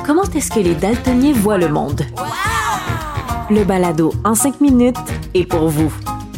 comment 0.05 0.25
est-ce 0.35 0.51
que 0.51 0.61
les 0.61 0.75
daltoniens 0.75 1.33
voient 1.33 1.59
le 1.59 1.69
monde? 1.69 2.03
Le 3.49 3.65
balado 3.65 4.13
en 4.25 4.35
cinq 4.35 4.61
minutes 4.61 4.97
est 5.35 5.45
pour 5.45 5.69
vous. 5.69 5.93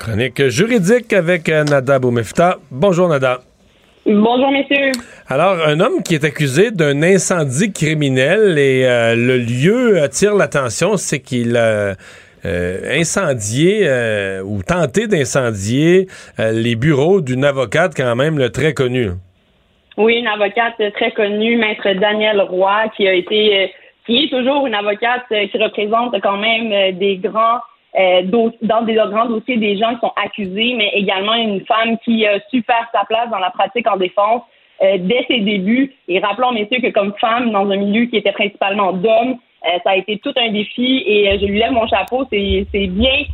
Chronique 0.00 0.48
juridique 0.48 1.12
avec 1.12 1.50
euh, 1.50 1.62
Nada 1.62 1.98
Boumefta. 1.98 2.56
Bonjour 2.70 3.06
Nada. 3.06 3.40
Bonjour 4.06 4.50
messieurs. 4.50 4.92
Alors, 5.28 5.58
un 5.66 5.78
homme 5.78 6.02
qui 6.02 6.14
est 6.14 6.24
accusé 6.24 6.70
d'un 6.70 7.02
incendie 7.02 7.70
criminel 7.70 8.56
et 8.56 8.86
euh, 8.86 9.14
le 9.14 9.36
lieu 9.36 10.02
attire 10.02 10.34
l'attention, 10.34 10.96
c'est 10.96 11.20
qu'il 11.20 11.54
a 11.54 11.96
euh, 12.46 12.98
incendié 12.98 13.86
ou 14.42 14.62
tenté 14.62 15.06
d'incendier 15.06 16.06
les 16.38 16.76
bureaux 16.76 17.20
d'une 17.20 17.44
avocate 17.44 17.92
quand 17.94 18.16
même 18.16 18.48
très 18.48 18.72
connue. 18.72 19.10
Oui, 19.98 20.14
une 20.14 20.28
avocate 20.28 20.80
très 20.94 21.12
connue, 21.12 21.58
maître 21.58 21.92
Daniel 22.00 22.40
Roy, 22.40 22.88
qui 22.96 23.06
a 23.06 23.12
été, 23.12 23.70
qui 24.06 24.24
est 24.24 24.30
toujours 24.30 24.66
une 24.66 24.74
avocate 24.74 25.26
qui 25.28 25.58
représente 25.58 26.18
quand 26.22 26.38
même 26.38 26.96
des 26.96 27.18
grands 27.18 27.60
dans 27.94 28.82
des 28.82 28.94
grands 28.94 29.26
dossiers 29.26 29.56
des 29.56 29.76
gens 29.76 29.94
qui 29.94 30.00
sont 30.00 30.12
accusés, 30.16 30.74
mais 30.76 30.90
également 30.94 31.34
une 31.34 31.64
femme 31.66 31.98
qui 32.04 32.26
a 32.26 32.38
su 32.50 32.62
faire 32.62 32.86
sa 32.92 33.04
place 33.04 33.30
dans 33.30 33.38
la 33.38 33.50
pratique 33.50 33.88
en 33.88 33.96
défense 33.96 34.42
dès 34.80 35.26
ses 35.28 35.40
débuts. 35.40 35.92
Et 36.08 36.20
rappelons, 36.20 36.52
messieurs, 36.52 36.80
que 36.80 36.90
comme 36.92 37.12
femme, 37.20 37.50
dans 37.50 37.68
un 37.68 37.76
milieu 37.76 38.06
qui 38.06 38.16
était 38.16 38.32
principalement 38.32 38.92
d'hommes, 38.92 39.36
ça 39.62 39.90
a 39.90 39.96
été 39.96 40.18
tout 40.18 40.32
un 40.36 40.52
défi 40.52 41.02
et 41.04 41.38
je 41.38 41.46
lui 41.46 41.58
lève 41.58 41.72
mon 41.72 41.86
chapeau. 41.88 42.26
C'est 42.30 42.86
bien 42.86 43.24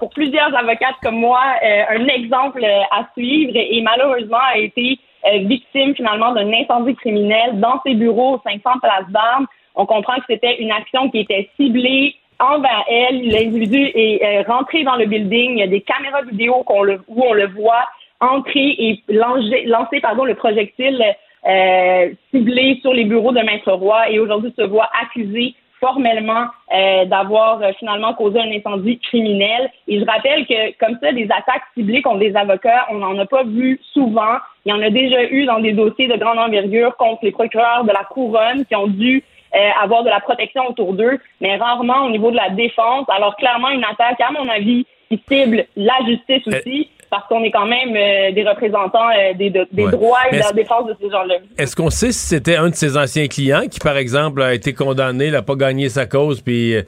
pour 0.00 0.10
plusieurs 0.10 0.54
avocates 0.56 0.96
comme 1.02 1.16
moi 1.16 1.40
un 1.62 2.06
exemple 2.08 2.64
à 2.64 3.06
suivre 3.16 3.52
et 3.54 3.80
malheureusement 3.80 4.42
a 4.52 4.58
été 4.58 4.98
euh, 5.26 5.38
victime 5.44 5.94
finalement 5.94 6.32
d'un 6.32 6.50
incendie 6.50 6.94
criminel 6.94 7.60
dans 7.60 7.80
ses 7.84 7.94
bureaux 7.94 8.40
500 8.42 8.78
places 8.80 9.10
d'armes. 9.10 9.46
On 9.74 9.84
comprend 9.84 10.16
que 10.16 10.24
c'était 10.30 10.62
une 10.62 10.72
action 10.72 11.10
qui 11.10 11.18
était 11.18 11.50
ciblée 11.56 12.14
envers 12.40 12.84
elle. 12.88 13.28
L'individu 13.28 13.90
est 13.94 14.22
euh, 14.22 14.42
rentré 14.50 14.82
dans 14.82 14.96
le 14.96 15.06
building. 15.06 15.52
Il 15.52 15.58
y 15.58 15.62
a 15.62 15.66
des 15.66 15.82
caméras 15.82 16.22
vidéo 16.22 16.64
où 16.66 17.22
on 17.22 17.32
le 17.32 17.46
voit 17.48 17.86
entrer 18.20 18.74
et 18.78 19.02
lancer, 19.08 20.00
pardon, 20.00 20.24
le 20.24 20.34
projectile 20.34 21.02
euh, 21.48 22.10
ciblé 22.30 22.78
sur 22.82 22.92
les 22.92 23.04
bureaux 23.04 23.32
de 23.32 23.40
Maître 23.40 23.72
Roy 23.72 24.10
et 24.10 24.18
aujourd'hui 24.18 24.52
se 24.58 24.62
voit 24.62 24.90
accusé 25.00 25.54
formellement 25.78 26.44
euh, 26.74 27.06
d'avoir 27.06 27.62
finalement 27.78 28.12
causé 28.12 28.38
un 28.38 28.50
incendie 28.52 28.98
criminel. 28.98 29.70
Et 29.88 29.98
je 29.98 30.04
rappelle 30.04 30.46
que 30.46 30.76
comme 30.78 30.98
ça, 31.02 31.12
des 31.12 31.24
attaques 31.24 31.62
ciblées 31.74 32.02
contre 32.02 32.18
des 32.18 32.36
avocats, 32.36 32.86
on 32.90 32.98
n'en 32.98 33.18
a 33.18 33.24
pas 33.24 33.44
vu 33.44 33.80
souvent. 33.94 34.36
Il 34.66 34.70
y 34.70 34.72
en 34.74 34.82
a 34.82 34.90
déjà 34.90 35.24
eu 35.24 35.46
dans 35.46 35.58
des 35.58 35.72
dossiers 35.72 36.08
de 36.08 36.18
grande 36.18 36.38
envergure 36.38 36.94
contre 36.98 37.24
les 37.24 37.32
procureurs 37.32 37.84
de 37.84 37.92
la 37.92 38.04
couronne 38.04 38.66
qui 38.66 38.76
ont 38.76 38.88
dû 38.88 39.24
avoir 39.52 40.04
de 40.04 40.08
la 40.08 40.20
protection 40.20 40.68
autour 40.68 40.94
d'eux, 40.94 41.18
mais 41.40 41.56
rarement 41.56 42.06
au 42.06 42.10
niveau 42.10 42.30
de 42.30 42.36
la 42.36 42.50
défense. 42.50 43.06
Alors 43.08 43.36
clairement, 43.36 43.70
une 43.70 43.84
attaque, 43.84 44.20
à 44.20 44.30
mon 44.32 44.48
avis, 44.48 44.86
qui 45.10 45.20
cible 45.28 45.66
la 45.76 45.98
justice 46.06 46.46
aussi 46.46 46.88
parce 47.10 47.26
qu'on 47.26 47.42
est 47.42 47.50
quand 47.50 47.66
même 47.66 47.94
euh, 47.96 48.32
des 48.32 48.48
représentants 48.48 49.10
euh, 49.10 49.34
des, 49.34 49.50
droits 49.50 50.20
et 50.30 50.36
de 50.36 50.40
la 50.40 50.52
défense 50.52 50.86
de 50.86 50.96
ces 51.00 51.10
gens-là. 51.10 51.36
Est-ce 51.58 51.74
qu'on 51.74 51.90
sait 51.90 52.12
si 52.12 52.26
c'était 52.26 52.56
un 52.56 52.70
de 52.70 52.74
ses 52.74 52.96
anciens 52.96 53.26
clients 53.26 53.66
qui, 53.68 53.80
par 53.80 53.96
exemple, 53.96 54.40
a 54.40 54.54
été 54.54 54.72
condamné, 54.72 55.30
n'a 55.30 55.42
pas 55.42 55.56
gagné 55.56 55.88
sa 55.88 56.06
cause, 56.06 56.40
puis 56.40 56.76
euh, 56.76 56.82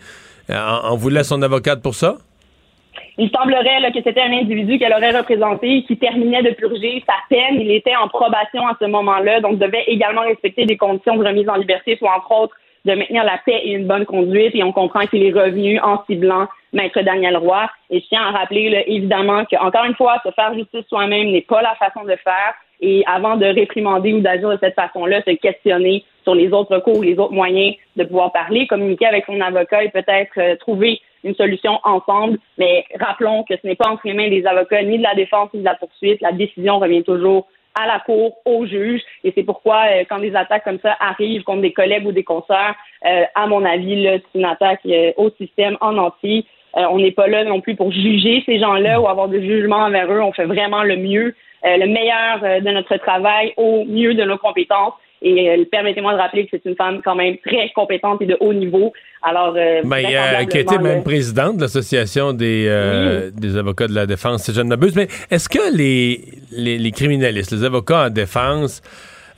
en, 0.49 0.97
voulait 0.97 1.25
son 1.25 1.43
avocate 1.43 1.83
pour 1.83 1.97
ça? 1.97 2.19
Il 3.19 3.31
semblerait 3.31 3.93
que 3.93 4.03
c'était 4.03 4.23
un 4.23 4.33
individu 4.33 4.79
qu'elle 4.79 4.93
aurait 4.93 5.17
représenté 5.17 5.83
qui 5.83 5.97
terminait 5.99 6.43
de 6.43 6.51
purger 6.51 7.03
sa 7.07 7.15
peine. 7.29 7.61
Il 7.61 7.71
était 7.71 7.97
en 7.97 8.09
probation 8.09 8.67
à 8.67 8.77
ce 8.81 8.87
moment-là, 8.87 9.41
donc 9.41 9.59
devait 9.59 9.85
également 9.87 10.23
respecter 10.23 10.65
des 10.65 10.77
conditions 10.77 11.17
de 11.17 11.27
remise 11.27 11.49
en 11.49 11.57
liberté, 11.57 11.97
soit 11.97 12.17
entre 12.17 12.33
autres 12.33 12.57
de 12.85 12.95
maintenir 12.95 13.23
la 13.23 13.39
paix 13.45 13.61
et 13.65 13.73
une 13.73 13.87
bonne 13.87 14.07
conduite. 14.07 14.55
Et 14.55 14.63
on 14.63 14.73
comprend 14.73 15.07
qu'il 15.07 15.23
est 15.23 15.33
revenu 15.33 15.79
en 15.81 16.03
ciblant 16.07 16.49
Maître 16.73 17.01
Daniel 17.03 17.37
Roy. 17.37 17.69
Et 17.91 18.01
je 18.01 18.07
tiens 18.09 18.23
à 18.23 18.31
rappeler, 18.31 18.71
là, 18.71 18.81
évidemment, 18.87 19.45
que 19.45 19.57
encore 19.57 19.85
une 19.85 19.95
fois, 19.95 20.17
se 20.25 20.31
faire 20.33 20.55
justice 20.55 20.87
soi-même 20.89 21.31
n'est 21.31 21.43
pas 21.43 21.63
la 21.63 21.75
façon 21.75 22.05
de 22.05 22.17
faire. 22.17 22.55
Et 22.81 23.05
avant 23.07 23.37
de 23.37 23.47
réprimander 23.47 24.13
ou 24.13 24.21
d'agir 24.21 24.49
de 24.49 24.59
cette 24.61 24.75
façon-là, 24.75 25.23
se 25.23 25.31
questionner 25.33 26.05
sur 26.25 26.35
les 26.35 26.53
autres 26.53 26.75
recours, 26.75 27.05
les 27.05 27.19
autres 27.19 27.33
moyens 27.33 27.77
de 27.97 28.05
pouvoir 28.05 28.33
parler, 28.33 28.67
communiquer 28.67 29.07
avec 29.07 29.27
son 29.27 29.41
avocat 29.41 29.85
et 29.85 29.91
peut-être 29.91 30.33
euh, 30.39 30.57
trouver 30.57 31.01
une 31.25 31.35
solution 31.35 31.79
ensemble. 31.85 32.39
Mais 32.59 32.85
rappelons 32.99 33.45
que 33.45 33.55
ce 33.57 33.67
n'est 33.67 33.77
pas 33.77 33.89
entre 33.89 34.03
les 34.07 34.15
mains 34.15 34.29
des 34.29 34.47
avocats 34.47 34.83
ni 34.83 34.99
de 34.99 35.03
la 35.03 35.15
défense 35.15 35.51
ni 35.55 35.61
de 35.61 35.65
la 35.65 35.75
poursuite. 35.75 36.21
La 36.21 36.33
décision 36.33 36.79
revient 36.79 37.03
toujours 37.03 37.47
à 37.75 37.87
la 37.87 38.01
cour, 38.01 38.37
au 38.45 38.67
juge. 38.67 39.01
Et 39.25 39.33
c'est 39.35 39.45
pourquoi, 39.45 39.85
euh, 39.91 40.05
quand 40.09 40.19
des 40.19 40.35
attaques 40.35 40.65
comme 40.65 40.81
ça 40.81 40.97
arrivent 41.01 41.43
contre 41.43 41.63
des 41.63 41.73
collègues 41.73 42.07
ou 42.07 42.13
des 42.13 42.25
consoeurs, 42.25 42.75
euh, 43.07 43.25
à 43.35 43.47
mon 43.47 43.65
avis, 43.65 44.05
c'est 44.05 44.39
une 44.39 44.45
attaque 44.45 44.87
au 45.17 45.31
système 45.31 45.77
en 45.81 45.97
entier. 45.97 46.45
on 46.75 46.99
n'est 46.99 47.13
pas 47.13 47.27
là 47.27 47.45
non 47.45 47.61
plus 47.61 47.77
pour 47.77 47.93
juger 47.93 48.43
ces 48.47 48.59
gens-là 48.59 48.99
ou 49.01 49.07
avoir 49.07 49.29
de 49.29 49.39
jugement 49.39 49.77
envers 49.77 50.11
eux. 50.11 50.23
On 50.23 50.33
fait 50.33 50.47
vraiment 50.47 50.83
le 50.83 50.97
mieux, 50.97 51.35
le 51.65 51.87
meilleur 51.87 52.63
de 52.63 52.71
notre 52.71 52.97
travail 52.97 53.53
au 53.59 53.85
mieux 53.85 54.15
de 54.15 54.25
nos 54.25 54.39
compétences. 54.39 54.95
Et 55.25 55.51
euh, 55.51 55.65
permettez-moi 55.71 56.13
de 56.15 56.19
rappeler 56.19 56.47
que 56.47 56.51
c'est 56.53 56.69
une 56.69 56.75
femme 56.75 57.01
quand 57.05 57.15
même 57.15 57.37
très 57.39 57.71
compétente 57.75 58.21
et 58.23 58.27
de 58.27 58.37
haut 58.41 58.53
niveau. 58.53 58.93
Alors, 59.23 59.55
euh, 59.57 59.83
ben, 59.85 60.47
qui 60.47 60.59
était 60.59 60.79
même 60.79 61.05
présidente 61.05 61.57
de 61.57 61.63
l'association 61.63 62.33
des, 62.33 62.67
euh, 62.69 63.31
des 63.33 63.57
avocats 63.57 63.87
de 63.87 63.95
la 63.95 64.07
défense, 64.07 64.43
si 64.43 64.53
je 64.53 64.61
ne 64.61 64.69
m'abuse. 64.69 64.97
Mais 64.97 65.07
est-ce 65.31 65.49
que 65.49 65.77
les, 65.77 66.25
les, 66.51 66.77
les 66.77 66.91
criminalistes, 66.91 67.53
les 67.53 67.65
avocats 67.65 68.07
en 68.07 68.11
défense 68.11 68.83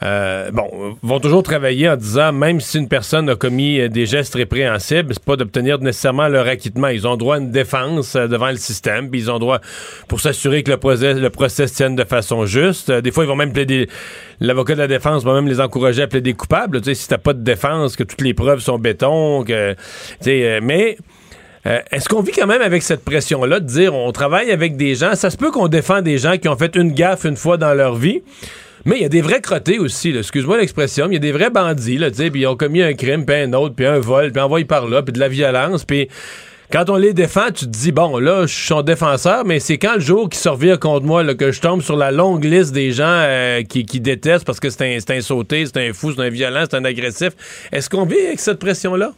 euh, 0.03 0.51
bon, 0.51 0.97
vont 1.03 1.21
toujours 1.21 1.43
travailler 1.43 1.89
en 1.89 1.97
disant, 1.97 2.33
même 2.33 2.61
si 2.61 2.79
une 2.79 2.89
personne 2.89 3.29
a 3.31 3.37
commis 3.37 3.79
euh, 3.79 3.89
des 3.89 4.07
gestes 4.07 4.35
répréhensibles, 4.35 5.15
c'est 5.15 5.25
pas 5.25 5.37
d'obtenir 5.37 5.79
nécessairement 5.79 6.29
leur 6.29 6.47
acquittement. 6.47 6.89
Ils 6.89 7.07
ont 7.07 7.17
droit 7.17 7.37
à 7.37 7.39
une 7.39 7.53
défense 7.53 8.17
euh, 8.17 8.27
devant 8.27 8.51
le 8.51 8.57
système, 8.57 9.09
puis 9.11 9.21
ils 9.21 9.31
ont 9.31 9.39
droit 9.39 9.61
pour 10.09 10.21
s'assurer 10.21 10.63
que 10.63 10.71
le 10.73 10.79
procès, 10.79 11.15
le 11.15 11.31
procès 11.31 11.67
tienne 11.67 11.95
de 11.95 12.05
façon 12.05 12.45
juste. 12.45 12.91
des 12.91 13.13
fois, 13.13 13.25
ils 13.25 13.29
vont 13.29 13.37
même 13.37 13.53
plaider, 13.53 13.89
l'avocat 14.41 14.75
de 14.75 14.81
la 14.81 14.89
défense 14.89 15.25
va 15.25 15.33
même 15.35 15.47
les 15.47 15.61
encourager 15.61 16.03
à 16.03 16.07
plaider 16.09 16.35
coupables. 16.35 16.81
Tu 16.81 16.87
sais, 16.87 16.95
si 16.95 17.09
t'as 17.09 17.19
pas 17.19 17.33
de 17.33 17.43
défense, 17.43 17.97
que 17.97 18.03
toutes 18.03 18.21
les 18.21 18.35
preuves 18.35 18.61
sont 18.61 18.79
béton, 18.79 19.45
que, 19.45 19.73
tu 19.75 19.79
sais, 20.23 20.61
mais 20.61 20.99
Est-ce 21.65 22.11
qu'on 22.11 22.21
vit 22.21 22.33
quand 22.33 22.47
même 22.47 22.61
avec 22.61 22.83
cette 22.83 23.05
pression-là 23.05 23.59
de 23.59 23.67
dire 23.67 23.95
on 23.95 24.13
travaille 24.13 24.51
avec 24.51 24.77
des 24.77 24.95
gens, 24.97 25.15
ça 25.15 25.31
se 25.31 25.39
peut 25.39 25.51
qu'on 25.51 25.69
défend 25.69 26.03
des 26.03 26.19
gens 26.19 26.37
qui 26.37 26.49
ont 26.49 26.57
fait 26.57 26.77
une 26.77 26.93
gaffe 26.93 27.25
une 27.25 27.37
fois 27.37 27.57
dans 27.57 27.73
leur 27.73 27.95
vie, 27.95 28.23
mais 28.85 28.97
il 28.97 29.03
y 29.03 29.05
a 29.05 29.09
des 29.09 29.23
vrais 29.23 29.41
crottés 29.41 29.79
aussi, 29.79 30.17
excuse-moi 30.17 30.59
l'expression, 30.59 31.07
il 31.09 31.15
y 31.15 31.17
a 31.17 31.21
des 31.21 31.33
vrais 31.33 31.51
bandits, 31.51 31.99
là, 31.99 32.11
puis 32.11 32.31
ils 32.35 32.47
ont 32.47 32.57
commis 32.57 32.83
un 32.83 32.95
crime, 32.95 33.25
puis 33.25 33.37
un 33.37 33.53
autre, 33.53 33.75
puis 33.75 33.87
un 33.87 33.99
vol, 33.99 34.33
puis 34.33 34.43
envoyé 34.43 34.65
par 34.65 34.87
là, 34.87 35.03
puis 35.03 35.13
de 35.13 35.21
la 35.21 35.29
violence, 35.29 35.85
puis 35.85 36.09
quand 36.73 36.91
on 36.91 36.97
les 36.97 37.13
défend, 37.13 37.53
tu 37.55 37.67
te 37.67 37.71
dis, 37.71 37.93
bon, 37.93 38.19
là, 38.19 38.43
je 38.43 38.55
suis 38.55 38.67
son 38.67 38.83
défenseur, 38.83 39.45
mais 39.45 39.61
c'est 39.61 39.79
quand 39.79 39.95
le 39.95 40.01
jour 40.01 40.29
qui 40.29 40.39
se 40.39 40.75
contre 40.77 41.07
moi 41.07 41.23
là, 41.23 41.35
que 41.35 41.53
je 41.53 41.61
tombe 41.61 41.83
sur 41.83 41.97
la 41.97 42.11
longue 42.11 42.45
liste 42.45 42.75
des 42.75 42.91
gens 42.91 43.05
euh, 43.07 43.63
qui, 43.63 43.85
détestent 43.85 44.45
parce 44.45 44.59
que 44.59 44.71
c'est 44.71 44.97
un, 44.97 45.15
un 45.15 45.21
sauté, 45.21 45.67
c'est 45.67 45.89
un 45.89 45.93
fou, 45.93 46.13
c'est 46.13 46.23
un 46.23 46.31
violent, 46.31 46.65
c'est 46.69 46.77
un 46.77 46.85
agressif. 46.85 47.31
Est-ce 47.71 47.89
qu'on 47.89 48.05
vit 48.05 48.19
avec 48.19 48.41
cette 48.41 48.59
pression-là? 48.59 49.11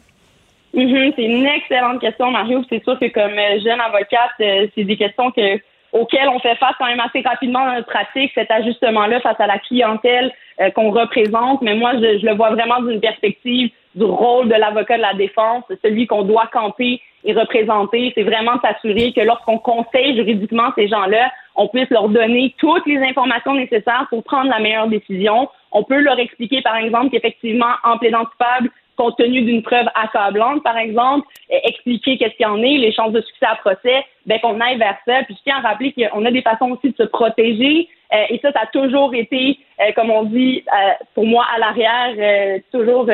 Mm-hmm, 0.75 1.13
c'est 1.15 1.23
une 1.23 1.45
excellente 1.45 2.01
question, 2.01 2.29
Mario. 2.29 2.63
C'est 2.69 2.83
sûr 2.83 2.99
que 2.99 3.07
comme 3.11 3.31
euh, 3.31 3.59
jeune 3.63 3.79
avocate, 3.79 4.37
euh, 4.41 4.67
c'est 4.75 4.83
des 4.83 4.97
questions 4.97 5.31
que 5.31 5.57
auquel 5.93 6.27
on 6.29 6.39
fait 6.39 6.55
face 6.55 6.75
quand 6.77 6.85
même 6.85 6.99
assez 6.99 7.21
rapidement 7.21 7.65
dans 7.65 7.73
notre 7.73 7.87
pratique, 7.87 8.31
cet 8.35 8.51
ajustement-là 8.51 9.19
face 9.21 9.39
à 9.39 9.47
la 9.47 9.59
clientèle 9.59 10.33
euh, 10.61 10.69
qu'on 10.71 10.91
représente. 10.91 11.61
Mais 11.61 11.75
moi, 11.75 11.93
je, 11.93 12.25
le 12.25 12.35
vois 12.35 12.51
vraiment 12.51 12.81
d'une 12.81 12.99
perspective 12.99 13.71
du 13.95 14.03
rôle 14.03 14.47
de 14.47 14.55
l'avocat 14.55 14.97
de 14.97 15.01
la 15.01 15.13
défense, 15.13 15.63
celui 15.83 16.05
qu'on 16.07 16.23
doit 16.23 16.47
camper 16.51 17.01
et 17.23 17.33
représenter. 17.33 18.11
C'est 18.15 18.23
vraiment 18.23 18.59
s'assurer 18.61 19.11
que 19.11 19.21
lorsqu'on 19.21 19.57
conseille 19.57 20.15
juridiquement 20.15 20.71
ces 20.75 20.87
gens-là, 20.87 21.31
on 21.55 21.67
puisse 21.67 21.89
leur 21.89 22.09
donner 22.09 22.53
toutes 22.59 22.85
les 22.85 22.99
informations 22.99 23.55
nécessaires 23.55 24.05
pour 24.09 24.23
prendre 24.23 24.49
la 24.49 24.59
meilleure 24.59 24.87
décision. 24.87 25.49
On 25.71 25.83
peut 25.83 25.99
leur 25.99 26.19
expliquer, 26.19 26.61
par 26.61 26.75
exemple, 26.75 27.09
qu'effectivement, 27.09 27.73
en 27.83 27.97
plaidant 27.97 28.25
coupable, 28.25 28.69
compte 28.97 29.17
tenu 29.17 29.41
d'une 29.41 29.63
preuve 29.63 29.87
accablante, 29.95 30.63
par 30.63 30.77
exemple, 30.77 31.27
euh, 31.51 31.57
expliquer 31.63 32.17
qu'est-ce 32.17 32.35
qu'il 32.35 32.45
y 32.45 32.49
en 32.49 32.61
est, 32.61 32.77
les 32.77 32.91
chances 32.91 33.13
de 33.13 33.21
succès 33.21 33.45
à 33.45 33.55
procès, 33.55 34.03
ben 34.25 34.39
qu'on 34.39 34.59
aille 34.59 34.77
vers 34.77 34.97
ça. 35.05 35.23
Puis 35.23 35.35
je 35.35 35.43
tiens 35.43 35.57
à 35.57 35.67
rappeler 35.67 35.93
qu'on 35.93 36.25
a 36.25 36.31
des 36.31 36.41
façons 36.41 36.71
aussi 36.71 36.91
de 36.91 36.97
se 36.97 37.07
protéger. 37.07 37.87
Euh, 38.13 38.23
et 38.29 38.39
ça, 38.39 38.51
ça 38.51 38.61
a 38.63 38.65
toujours 38.67 39.13
été, 39.13 39.59
euh, 39.79 39.91
comme 39.95 40.11
on 40.11 40.23
dit, 40.23 40.63
pour 41.13 41.25
moi, 41.25 41.45
à 41.55 41.59
l'arrière, 41.59 42.61
toujours 42.71 43.07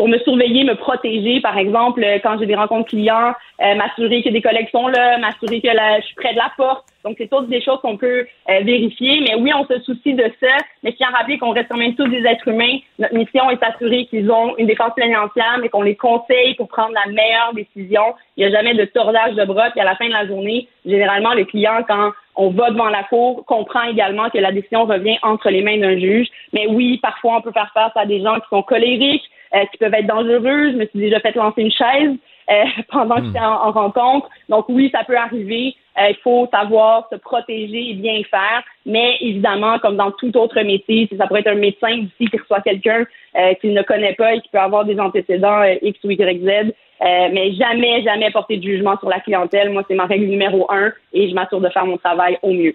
pour 0.00 0.08
me 0.08 0.18
surveiller, 0.20 0.64
me 0.64 0.76
protéger, 0.76 1.42
par 1.42 1.58
exemple, 1.58 2.02
quand 2.22 2.38
j'ai 2.38 2.46
des 2.46 2.54
rencontres 2.54 2.88
clients, 2.88 3.34
m'assurer 3.58 4.22
que 4.22 4.30
des 4.30 4.40
collègues 4.40 4.70
sont 4.72 4.88
là, 4.88 5.18
m'assurer 5.18 5.60
que 5.60 5.68
je 5.68 6.06
suis 6.06 6.14
près 6.14 6.32
de 6.32 6.38
la 6.38 6.50
porte. 6.56 6.86
Donc, 7.04 7.16
c'est 7.18 7.28
toutes 7.28 7.50
des 7.50 7.60
choses 7.60 7.80
qu'on 7.82 7.98
peut 7.98 8.26
euh, 8.48 8.60
vérifier. 8.60 9.20
Mais 9.20 9.34
oui, 9.34 9.52
on 9.54 9.66
se 9.66 9.78
soucie 9.80 10.14
de 10.14 10.24
ça. 10.40 10.56
Mais 10.82 10.92
tiens 10.92 11.08
à 11.12 11.18
rappeler 11.18 11.36
qu'on 11.36 11.50
reste 11.50 11.68
quand 11.70 11.76
même 11.76 11.94
tous 11.96 12.08
des 12.08 12.24
êtres 12.26 12.48
humains. 12.48 12.78
Notre 12.98 13.14
mission 13.14 13.50
est 13.50 13.60
d'assurer 13.60 14.06
qu'ils 14.06 14.30
ont 14.30 14.56
une 14.56 14.66
défense 14.66 14.92
pleine 14.94 15.14
entière, 15.14 15.58
mais 15.60 15.68
qu'on 15.68 15.82
les 15.82 15.96
conseille 15.96 16.54
pour 16.54 16.68
prendre 16.68 16.94
la 16.94 17.12
meilleure 17.12 17.52
décision. 17.54 18.14
Il 18.38 18.46
n'y 18.46 18.54
a 18.54 18.56
jamais 18.56 18.74
de 18.74 18.86
tordage 18.86 19.34
de 19.34 19.44
bras. 19.44 19.70
Puis 19.70 19.80
à 19.80 19.84
la 19.84 19.96
fin 19.96 20.06
de 20.06 20.12
la 20.12 20.26
journée, 20.26 20.66
généralement, 20.86 21.34
le 21.34 21.44
client, 21.44 21.84
quand 21.86 22.12
on 22.36 22.50
va 22.50 22.70
devant 22.70 22.88
la 22.88 23.02
cour, 23.04 23.44
comprend 23.44 23.82
également 23.82 24.30
que 24.30 24.38
la 24.38 24.52
décision 24.52 24.86
revient 24.86 25.18
entre 25.22 25.50
les 25.50 25.60
mains 25.62 25.78
d'un 25.78 25.98
juge. 25.98 26.28
Mais 26.54 26.66
oui, 26.68 26.98
parfois, 27.02 27.36
on 27.36 27.40
peut 27.42 27.52
faire 27.52 27.70
face 27.74 27.92
à 27.96 28.06
des 28.06 28.22
gens 28.22 28.36
qui 28.36 28.48
sont 28.48 28.62
colériques, 28.62 29.28
euh, 29.54 29.64
qui 29.70 29.78
peuvent 29.78 29.94
être 29.94 30.06
dangereux. 30.06 30.72
Je 30.72 30.76
me 30.76 30.86
suis 30.86 30.98
déjà 30.98 31.20
fait 31.20 31.34
lancer 31.34 31.62
une 31.62 31.72
chaise. 31.72 32.16
Euh, 32.50 32.64
pendant 32.90 33.16
que 33.16 33.26
j'étais 33.26 33.38
en, 33.38 33.70
rencontre. 33.70 34.28
Donc 34.48 34.68
oui, 34.68 34.90
ça 34.92 35.04
peut 35.04 35.16
arriver. 35.16 35.76
Euh, 35.98 36.08
il 36.10 36.16
faut 36.16 36.48
savoir 36.52 37.08
se 37.10 37.16
protéger 37.16 37.90
et 37.90 37.94
bien 37.94 38.22
faire. 38.28 38.62
Mais 38.86 39.16
évidemment, 39.20 39.78
comme 39.78 39.96
dans 39.96 40.10
tout 40.10 40.36
autre 40.36 40.60
métier, 40.62 41.06
si 41.10 41.16
ça 41.16 41.26
pourrait 41.26 41.40
être 41.40 41.48
un 41.48 41.54
médecin 41.54 41.90
ici 41.90 42.26
qui 42.26 42.36
reçoit 42.36 42.60
quelqu'un 42.60 43.04
euh, 43.36 43.54
qu'il 43.54 43.72
ne 43.72 43.82
connaît 43.82 44.14
pas 44.14 44.34
et 44.34 44.40
qui 44.40 44.48
peut 44.48 44.58
avoir 44.58 44.84
des 44.84 44.98
antécédents 44.98 45.62
X 45.82 45.98
ou 46.02 46.10
Y, 46.10 46.44
Z, 46.44 46.74
mais 47.00 47.52
jamais, 47.52 48.02
jamais 48.02 48.30
porter 48.30 48.56
de 48.56 48.62
jugement 48.62 48.98
sur 48.98 49.08
la 49.08 49.20
clientèle. 49.20 49.70
Moi, 49.70 49.84
c'est 49.86 49.94
ma 49.94 50.06
règle 50.06 50.26
numéro 50.26 50.66
un 50.70 50.92
et 51.12 51.28
je 51.28 51.34
m'assure 51.34 51.60
de 51.60 51.68
faire 51.68 51.86
mon 51.86 51.98
travail 51.98 52.38
au 52.42 52.52
mieux. 52.52 52.74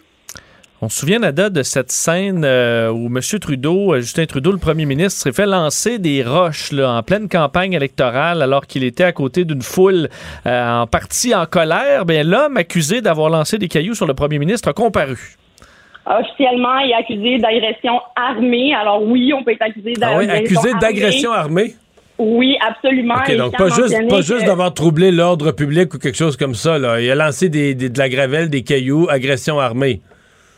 On 0.85 0.89
se 0.89 0.99
souvient, 0.99 1.17
Nada, 1.17 1.49
de 1.49 1.63
cette 1.63 1.91
scène 1.91 2.43
euh, 2.45 2.91
où 2.91 3.07
M. 3.07 3.19
Trudeau, 3.41 3.95
euh, 3.95 4.01
Justin 4.01 4.27
Trudeau, 4.27 4.51
le 4.51 4.59
premier 4.59 4.85
ministre, 4.85 5.19
s'est 5.19 5.31
fait 5.31 5.47
lancer 5.47 5.97
des 5.97 6.21
roches 6.21 6.71
là, 6.71 6.91
en 6.91 7.01
pleine 7.01 7.27
campagne 7.27 7.73
électorale 7.73 8.43
alors 8.43 8.67
qu'il 8.67 8.83
était 8.83 9.03
à 9.03 9.11
côté 9.11 9.45
d'une 9.45 9.63
foule 9.63 10.09
euh, 10.45 10.81
en 10.81 10.85
partie 10.85 11.33
en 11.33 11.47
colère. 11.47 12.05
Bien, 12.05 12.21
l'homme 12.21 12.57
accusé 12.57 13.01
d'avoir 13.01 13.31
lancé 13.31 13.57
des 13.57 13.67
cailloux 13.67 13.95
sur 13.95 14.05
le 14.05 14.13
premier 14.13 14.37
ministre 14.37 14.69
a 14.69 14.73
comparu. 14.73 15.37
Officiellement, 16.05 16.77
il 16.77 16.91
est 16.91 16.93
accusé 16.93 17.39
d'agression 17.39 17.99
armée. 18.15 18.75
Alors 18.75 19.01
oui, 19.01 19.33
on 19.33 19.43
peut 19.43 19.53
être 19.53 19.63
accusé 19.63 19.93
d'agression 19.93 20.29
ah 20.29 20.35
oui, 20.35 20.39
accusé 20.39 20.73
d'agression 20.79 21.31
armée? 21.31 21.73
Oui, 22.19 22.57
absolument. 22.61 23.15
OK, 23.15 23.35
donc 23.35 23.57
pas 23.57 23.69
juste, 23.69 24.07
pas 24.07 24.21
juste 24.21 24.45
d'avoir 24.45 24.71
troublé 24.71 25.11
l'ordre 25.11 25.51
public 25.51 25.95
ou 25.95 25.97
quelque 25.97 26.15
chose 26.15 26.37
comme 26.37 26.53
ça. 26.53 26.77
Là. 26.77 27.01
Il 27.01 27.09
a 27.09 27.15
lancé 27.15 27.49
des, 27.49 27.73
de 27.73 27.97
la 27.97 28.07
gravelle, 28.07 28.51
des 28.51 28.61
cailloux, 28.61 29.07
agression 29.09 29.59
armée. 29.59 30.01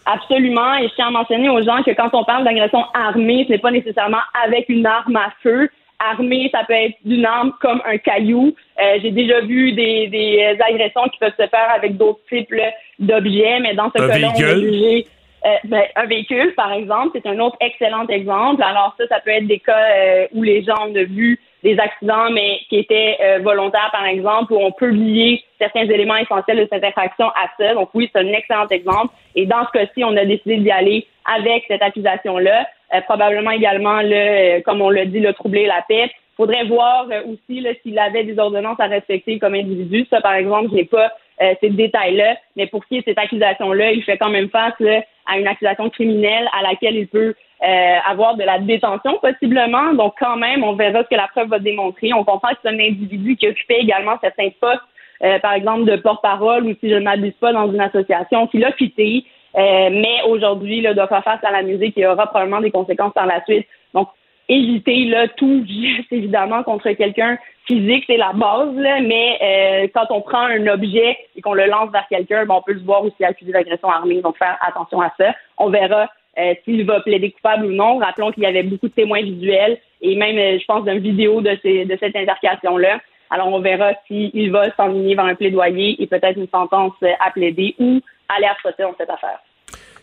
Absolument. 0.08 0.76
Et 0.78 0.88
je 0.88 0.95
tiens 0.95 1.08
à 1.08 1.12
mentionner 1.12 1.49
aux 1.49 1.62
gens 1.62 1.84
que 1.84 1.91
quand 1.91 2.10
on 2.14 2.24
parle 2.24 2.45
d'agression 2.45 2.86
armée, 2.93 3.43
ce 3.45 3.53
n'est 3.53 3.60
pas 3.60 3.72
nécessairement 3.72 4.22
avec 4.43 4.70
une 4.70 4.86
arme 4.86 5.18
à 5.18 5.34
feu. 5.43 5.70
Armée, 5.99 6.49
ça 6.53 6.64
peut 6.64 6.74
être 6.74 6.95
d'une 7.03 7.26
arme 7.26 7.51
comme 7.60 7.82
un 7.86 7.97
caillou. 7.97 8.55
Euh, 8.80 8.99
j'ai 9.01 9.12
déjà 9.12 9.41
vu 9.41 9.74
des, 9.74 10.08
des, 10.08 10.55
agressions 10.66 11.10
qui 11.12 11.18
peuvent 11.20 11.34
se 11.38 11.47
faire 11.47 11.70
avec 11.76 11.97
d'autres 11.97 12.22
types 12.30 12.53
d'objets, 12.99 13.60
mais 13.60 13.74
dans 13.74 13.91
ce 13.91 14.08
cas-là, 14.08 14.32
on 14.34 14.39
va 14.39 14.55
juger 14.60 15.08
euh, 15.45 15.49
ben, 15.66 15.84
un 15.95 16.05
véhicule, 16.05 16.53
par 16.55 16.72
exemple, 16.72 17.12
c'est 17.14 17.30
un 17.30 17.39
autre 17.39 17.58
excellent 17.60 18.08
exemple. 18.08 18.64
Alors 18.64 18.95
ça, 18.97 19.08
ça 19.08 19.20
peut 19.20 19.32
être 19.32 19.47
des 19.47 19.60
cas 19.60 19.78
euh, 19.78 20.28
où 20.34 20.43
les 20.43 20.64
gens 20.64 20.88
ont 20.88 20.93
vu 20.93 21.39
des 21.68 21.80
accidents, 21.80 22.30
mais 22.32 22.59
qui 22.70 22.78
étaient 22.78 23.18
euh, 23.22 23.39
volontaires, 23.39 23.89
par 23.91 24.05
exemple, 24.05 24.53
où 24.53 24.57
on 24.57 24.72
peut 24.72 24.89
lier 24.89 25.43
certains 25.59 25.84
éléments 25.84 26.15
essentiels 26.15 26.59
de 26.59 26.68
cette 26.72 26.84
infraction 26.84 27.28
à 27.28 27.47
ça. 27.59 27.74
Donc 27.74 27.89
oui, 27.93 28.09
c'est 28.11 28.22
un 28.22 28.28
excellent 28.28 28.68
exemple. 28.68 29.13
Et 29.36 29.45
dans 29.45 29.65
ce 29.65 29.72
cas-ci, 29.78 30.03
on 30.03 30.15
a 30.15 30.24
décidé 30.24 30.57
d'y 30.57 30.72
aller 30.72 31.05
avec 31.26 31.65
cette 31.68 31.82
accusation-là. 31.82 32.65
probablement 33.05 33.51
également, 33.51 33.99
le, 34.01 34.61
comme 34.61 34.82
on 34.82 34.89
l'a 34.89 35.05
dit, 35.05 35.20
le 35.20 35.34
troubler 35.34 35.65
la 35.65 35.84
paix. 35.88 36.09
Faudrait 36.38 36.65
voir 36.65 37.07
aussi 37.26 37.65
s'il 37.82 37.99
avait 37.99 38.24
des 38.24 38.39
ordonnances 38.39 38.80
à 38.80 38.86
respecter 38.86 39.39
comme 39.39 39.55
individu. 39.55 40.05
Ça, 40.09 40.22
par 40.22 40.36
exemple, 40.36 40.70
je 40.72 40.76
n'ai 40.76 40.86
pas 40.86 41.11
ces 41.59 41.70
détails-là. 41.70 42.38
Mais 42.55 42.68
pour 42.68 42.86
qui 42.86 42.97
est 42.97 43.03
cette 43.03 43.18
accusation-là, 43.18 43.91
il 43.91 44.03
fait 44.03 44.18
quand 44.18 44.30
même 44.30 44.49
face 44.49 44.80
à 45.28 45.38
une 45.38 45.48
accusation 45.48 45.90
criminelle 45.90 46.50
à 46.58 46.64
laquelle 46.64 46.96
il 46.96 47.08
peut 47.08 47.34
euh, 47.64 47.96
avoir 48.08 48.36
de 48.36 48.44
la 48.44 48.60
détention 48.60 49.18
possiblement. 49.20 49.94
Donc 49.94 50.14
quand 50.20 50.38
même, 50.38 50.64
on 50.64 50.74
verra 50.74 51.04
ce 51.04 51.10
que 51.10 51.16
la 51.16 51.28
preuve 51.28 51.50
va 51.50 51.60
démontrer. 51.60 52.14
On 52.14 52.24
comprend 52.24 52.50
que 52.50 52.58
c'est 52.62 52.70
un 52.70 52.80
individu 52.80 53.36
qui 53.36 53.48
occupait 53.48 53.80
également 53.80 54.18
certains 54.22 54.50
postes, 54.62 54.82
euh, 55.24 55.40
par 55.40 55.54
exemple 55.54 55.86
de 55.86 55.96
porte-parole 55.96 56.66
ou 56.66 56.76
si 56.80 56.90
je 56.90 56.96
ne 56.96 57.00
m'abuse 57.00 57.34
pas 57.40 57.54
dans 57.54 57.72
une 57.72 57.82
association, 57.82 58.48
qui 58.48 58.60
l'a 58.60 58.72
quitté. 58.74 59.26
Euh, 59.56 59.90
mais 59.92 60.22
aujourd'hui, 60.28 60.78
il 60.78 60.94
doit 60.94 61.08
faire 61.08 61.24
face 61.24 61.44
à 61.44 61.52
la 61.52 61.64
musique 61.64 61.96
qui 61.96 62.06
aura 62.06 62.28
probablement 62.28 62.62
des 62.62 62.70
conséquences 62.70 63.14
par 63.14 63.26
la 63.26 63.44
suite. 63.44 63.66
Donc, 63.94 64.10
éviter 64.50 65.06
là, 65.06 65.28
tout 65.30 65.66
geste, 65.68 66.12
évidemment, 66.12 66.64
contre 66.64 66.91
quelqu'un 66.91 67.38
physique, 67.68 68.06
c'est 68.08 68.18
la 68.18 68.32
base, 68.34 68.76
là, 68.76 69.02
mais 69.02 69.38
euh, 69.41 69.88
quand 69.93 70.08
on 70.10 70.22
prend 70.22 70.45
un 70.45 70.66
objet 70.68 71.18
et 71.36 71.41
qu'on 71.41 71.54
le 71.54 71.66
lance 71.66 71.91
vers 71.91 72.08
quelqu'un, 72.10 72.45
ben, 72.45 72.56
on 72.56 72.62
peut 72.62 72.74
le 72.74 72.80
voir 72.80 73.04
aussi 73.04 73.24
accusé 73.24 73.52
d'agression 73.52 73.89
armée, 73.89 74.22
donc 74.22 74.38
faire 74.38 74.58
attention 74.66 75.02
à 75.02 75.14
ça. 75.18 75.36
On 75.58 75.70
verra 75.70 76.10
euh, 76.39 76.54
s'il 76.64 76.86
va 76.86 77.02
plaider 77.02 77.32
coupable 77.32 77.66
ou 77.66 77.72
non. 77.72 77.98
Rappelons 77.98 78.32
qu'il 78.32 78.43
y 78.43 78.45
avait 78.45 78.64
beaucoup 78.64 78.88
de 78.88 78.93
témoins 78.93 79.22
visuels 79.22 79.78
et 80.02 80.16
même, 80.16 80.38
euh, 80.38 80.58
je 80.60 80.66
pense, 80.66 80.86
d'une 80.86 81.00
vidéo 81.00 81.41
de, 81.41 81.58
ces, 81.62 81.86
de 81.86 81.98
cette 82.00 82.16
intercation-là. 82.16 83.02
Alors, 83.30 83.48
on 83.48 83.60
verra 83.60 83.91
s'il 84.08 84.52
va 84.52 84.74
s'enligner 84.78 85.16
vers 85.16 85.26
un 85.26 85.36
plaidoyer 85.36 86.02
et 86.02 86.08
peut-être 86.08 86.38
une 86.38 86.48
sentence 86.48 86.93
à 87.20 87.30
plaider 87.32 87.76
ou 87.78 88.00
aller 88.30 88.45
à 88.45 88.56
procès 88.56 88.84
dans 88.84 88.95
cette 88.98 89.10
affaire. 89.10 89.39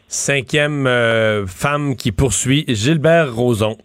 Cinquième 0.06 0.86
femme 1.46 1.96
qui 1.96 2.12
poursuit, 2.12 2.66
Gilbert 2.68 3.34
Rozon. 3.34 3.78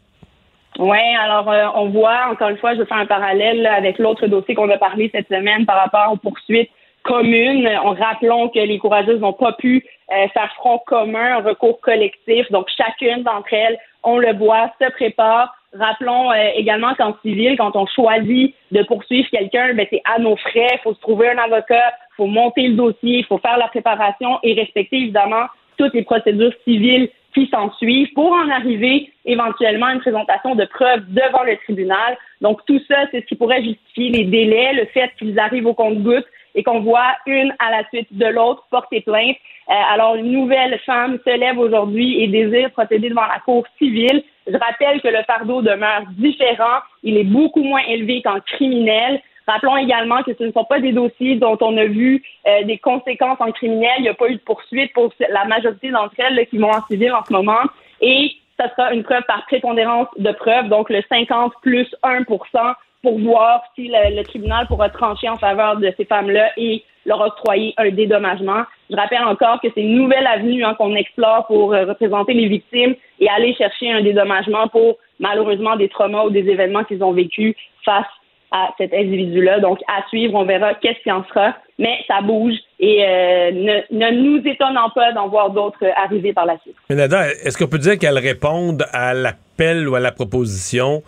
Oui, 0.79 0.97
alors 1.19 1.51
euh, 1.51 1.65
on 1.75 1.89
voit, 1.89 2.29
encore 2.31 2.47
une 2.47 2.57
fois, 2.57 2.73
je 2.73 2.85
fais 2.85 2.95
un 2.95 3.05
parallèle 3.05 3.67
avec 3.67 3.99
l'autre 3.99 4.27
dossier 4.27 4.55
qu'on 4.55 4.69
a 4.69 4.77
parlé 4.77 5.09
cette 5.13 5.27
semaine 5.27 5.65
par 5.65 5.75
rapport 5.75 6.13
aux 6.13 6.15
poursuites 6.15 6.71
communes. 7.03 7.67
En 7.83 7.93
rappelons 7.93 8.47
que 8.47 8.59
les 8.59 8.77
courageuses 8.77 9.19
n'ont 9.19 9.33
pas 9.33 9.51
pu 9.51 9.85
euh, 10.09 10.27
faire 10.29 10.53
front 10.55 10.79
commun, 10.87 11.39
un 11.39 11.41
recours 11.41 11.81
collectif. 11.81 12.49
Donc, 12.51 12.67
chacune 12.77 13.23
d'entre 13.23 13.53
elles, 13.53 13.77
on 14.03 14.19
le 14.19 14.33
voit, 14.33 14.71
se 14.81 14.89
prépare. 14.91 15.53
Rappelons 15.77 16.31
euh, 16.31 16.51
également 16.55 16.95
qu'en 16.95 17.13
civil, 17.23 17.57
quand 17.57 17.75
on 17.75 17.85
choisit 17.85 18.55
de 18.71 18.81
poursuivre 18.83 19.27
quelqu'un, 19.31 19.73
ben, 19.73 19.85
c'est 19.89 20.01
à 20.05 20.17
nos 20.17 20.37
frais. 20.37 20.69
Il 20.75 20.79
faut 20.81 20.93
se 20.93 21.01
trouver 21.01 21.27
un 21.29 21.39
avocat, 21.39 21.93
il 22.13 22.15
faut 22.15 22.27
monter 22.27 22.69
le 22.69 22.75
dossier, 22.75 23.17
il 23.17 23.25
faut 23.25 23.39
faire 23.39 23.57
la 23.57 23.67
préparation 23.67 24.39
et 24.43 24.53
respecter 24.53 24.95
évidemment 24.95 25.47
toutes 25.77 25.93
les 25.93 26.03
procédures 26.03 26.53
civiles 26.63 27.09
qui 27.33 27.47
s'en 27.47 27.71
suivent 27.73 28.11
pour 28.13 28.31
en 28.31 28.49
arriver 28.49 29.11
éventuellement 29.25 29.87
à 29.87 29.93
une 29.93 29.99
présentation 29.99 30.55
de 30.55 30.65
preuves 30.65 31.03
devant 31.07 31.43
le 31.43 31.57
tribunal. 31.57 32.17
Donc 32.41 32.65
tout 32.65 32.81
ça, 32.87 33.05
c'est 33.11 33.21
ce 33.21 33.25
qui 33.25 33.35
pourrait 33.35 33.63
justifier 33.63 34.09
les 34.09 34.25
délais, 34.25 34.73
le 34.73 34.85
fait 34.85 35.11
qu'ils 35.17 35.39
arrivent 35.39 35.67
au 35.67 35.73
compte-gouttes 35.73 36.27
et 36.55 36.63
qu'on 36.63 36.79
voit 36.79 37.13
une 37.27 37.53
à 37.59 37.71
la 37.71 37.87
suite 37.89 38.07
de 38.11 38.25
l'autre 38.25 38.63
porter 38.71 39.01
plainte. 39.01 39.37
Euh, 39.69 39.73
alors 39.93 40.15
une 40.15 40.31
nouvelle 40.31 40.79
femme 40.85 41.19
se 41.23 41.37
lève 41.37 41.59
aujourd'hui 41.59 42.23
et 42.23 42.27
désire 42.27 42.71
procéder 42.71 43.09
devant 43.09 43.27
la 43.27 43.39
cour 43.45 43.65
civile. 43.77 44.23
Je 44.47 44.57
rappelle 44.57 44.99
que 45.01 45.07
le 45.07 45.23
fardeau 45.27 45.61
demeure 45.61 46.03
différent. 46.17 46.79
Il 47.03 47.17
est 47.17 47.23
beaucoup 47.23 47.61
moins 47.61 47.83
élevé 47.87 48.21
qu'en 48.23 48.39
criminel. 48.39 49.21
Rappelons 49.49 49.77
également 49.77 50.21
que 50.21 50.31
ce 50.37 50.43
ne 50.43 50.51
sont 50.51 50.63
pas 50.63 50.79
des 50.79 50.91
dossiers 50.91 51.35
dont 51.35 51.57
on 51.61 51.75
a 51.77 51.85
vu 51.85 52.21
euh, 52.47 52.63
des 52.65 52.77
conséquences 52.77 53.41
en 53.41 53.51
criminel. 53.51 53.93
Il 53.97 54.03
n'y 54.03 54.09
a 54.09 54.13
pas 54.13 54.29
eu 54.29 54.35
de 54.35 54.41
poursuite 54.41 54.93
pour 54.93 55.11
la 55.27 55.45
majorité 55.45 55.89
d'entre 55.89 56.13
elles 56.19 56.45
qui 56.47 56.59
vont 56.59 56.69
en 56.69 56.85
civil 56.85 57.11
en 57.11 57.23
ce 57.25 57.33
moment. 57.33 57.63
Et 57.99 58.33
ça 58.59 58.69
sera 58.69 58.93
une 58.93 59.01
preuve 59.01 59.23
par 59.23 59.47
prépondérance 59.47 60.07
de 60.17 60.31
preuve, 60.33 60.67
donc 60.67 60.91
le 60.91 61.01
50 61.09 61.53
plus 61.63 61.87
1% 62.03 62.75
pour 63.01 63.17
voir 63.17 63.63
si 63.73 63.89
le, 63.91 64.21
tribunal 64.21 64.67
pourra 64.67 64.89
trancher 64.89 65.27
en 65.27 65.37
faveur 65.37 65.77
de 65.77 65.91
ces 65.97 66.05
femmes-là 66.05 66.51
et 66.55 66.83
leur 67.07 67.19
octroyer 67.21 67.73
un 67.77 67.89
dédommagement. 67.89 68.65
Je 68.91 68.95
rappelle 68.95 69.23
encore 69.23 69.59
que 69.61 69.69
c'est 69.73 69.81
une 69.81 69.95
nouvelle 69.95 70.27
avenue 70.27 70.63
hein, 70.63 70.75
qu'on 70.75 70.93
explore 70.95 71.47
pour 71.47 71.73
euh, 71.73 71.85
représenter 71.85 72.33
les 72.33 72.47
victimes 72.47 72.93
et 73.19 73.27
aller 73.29 73.55
chercher 73.55 73.91
un 73.91 74.01
dédommagement 74.01 74.67
pour 74.67 74.97
malheureusement 75.19 75.75
des 75.75 75.89
traumas 75.89 76.25
ou 76.25 76.29
des 76.29 76.47
événements 76.47 76.83
qu'ils 76.83 77.03
ont 77.03 77.13
vécus 77.13 77.55
face 77.83 78.05
à 78.51 78.69
cet 78.77 78.93
individu-là. 78.93 79.59
Donc, 79.59 79.79
à 79.87 80.07
suivre, 80.09 80.35
on 80.35 80.45
verra 80.45 80.73
qu'est-ce 80.75 81.01
qui 81.03 81.11
en 81.11 81.23
sera, 81.25 81.55
mais 81.77 81.97
ça 82.07 82.21
bouge 82.21 82.55
et 82.79 83.03
euh, 83.05 83.51
ne, 83.91 84.11
nous 84.11 84.47
étonnant 84.47 84.89
pas 84.95 85.11
d'en 85.11 85.27
voir 85.27 85.51
d'autres 85.51 85.85
arriver 85.95 86.33
par 86.33 86.45
la 86.45 86.57
suite. 86.59 86.75
Mais 86.89 86.95
est-ce 86.95 87.57
qu'on 87.57 87.67
peut 87.67 87.77
dire 87.77 87.97
qu'elle 87.97 88.17
réponde 88.17 88.85
à 88.91 89.13
l'appel 89.13 89.87
ou 89.87 89.95
à 89.95 89.99
la 89.99 90.11
proposition 90.11 91.03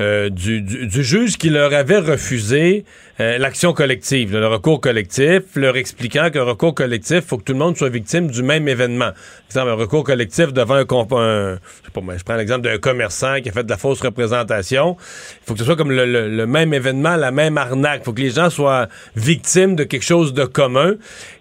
euh, 0.00 0.30
du, 0.30 0.62
du, 0.62 1.04
juge 1.04 1.36
qui 1.36 1.50
leur 1.50 1.74
avait 1.74 1.98
refusé 1.98 2.84
euh, 3.20 3.36
l'action 3.36 3.74
collective, 3.74 4.34
le 4.34 4.46
recours 4.46 4.80
collectif, 4.80 5.42
leur 5.54 5.76
expliquant 5.76 6.30
qu'un 6.30 6.42
recours 6.42 6.74
collectif, 6.74 7.20
faut 7.20 7.36
que 7.36 7.44
tout 7.44 7.52
le 7.52 7.58
monde 7.58 7.76
soit 7.76 7.90
victime 7.90 8.30
du 8.30 8.42
même 8.42 8.66
événement. 8.66 9.10
Par 9.10 9.64
exemple, 9.64 9.70
un 9.70 9.74
recours 9.74 10.04
collectif 10.04 10.54
devant 10.54 10.76
un, 10.76 10.86
un 10.86 11.58
je, 11.84 11.90
pas, 11.90 12.16
je 12.16 12.24
prends 12.24 12.36
l'exemple 12.36 12.62
d'un 12.62 12.78
commerçant 12.78 13.40
qui 13.42 13.50
a 13.50 13.52
fait 13.52 13.64
de 13.64 13.68
la 13.68 13.76
fausse 13.76 14.00
représentation. 14.00 14.96
Il 14.98 15.46
faut 15.46 15.52
que 15.52 15.58
ce 15.58 15.66
soit 15.66 15.76
comme 15.76 15.90
le, 15.90 16.46
même 16.46 16.72
événement, 16.72 17.16
la 17.16 17.30
même 17.30 17.58
arnaque. 17.58 18.00
Il 18.02 18.04
faut 18.04 18.12
que 18.14 18.22
les 18.22 18.30
gens 18.30 18.48
soient 18.48 18.88
victimes 19.16 19.76
de 19.76 19.84
quelque 19.84 20.04
chose 20.04 20.32
de 20.32 20.46
commun. 20.46 20.94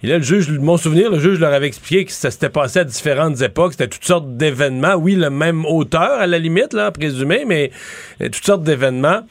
Et 0.04 0.08
là, 0.08 0.18
le 0.18 0.24
juge, 0.24 0.50
mon 0.50 0.76
souvenir, 0.76 1.12
le 1.12 1.20
juge 1.20 1.40
leur 1.40 1.54
avait 1.54 1.68
expliqué 1.68 2.04
que 2.04 2.12
ça 2.12 2.30
s'était 2.30 2.50
passé 2.50 2.80
à 2.80 2.84
différentes 2.84 3.42
époques. 3.42 3.74
C'était 3.74 3.88
toutes 3.88 4.06
sortes 4.06 4.36
d'événements. 4.36 4.96
Oui, 4.96 5.16
le 5.16 5.30
même 5.30 5.66
auteur, 5.66 6.20
à 6.20 6.28
la 6.28 6.40
limite, 6.40 6.74
là, 6.74 6.92
présumé, 6.92 7.46
mais 7.48 7.72
euh, 8.22 8.28
d'événements. 8.58 9.22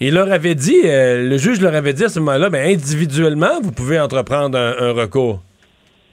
Il 0.00 0.14
leur 0.14 0.30
avait 0.30 0.54
dit, 0.54 0.80
euh, 0.84 1.28
le 1.28 1.36
juge 1.38 1.60
leur 1.60 1.74
avait 1.74 1.92
dit 1.92 2.04
à 2.04 2.08
ce 2.08 2.20
moment-là, 2.20 2.50
ben, 2.50 2.66
individuellement, 2.66 3.60
vous 3.62 3.72
pouvez 3.72 3.98
entreprendre 3.98 4.58
un, 4.58 4.92
recours. 4.92 5.40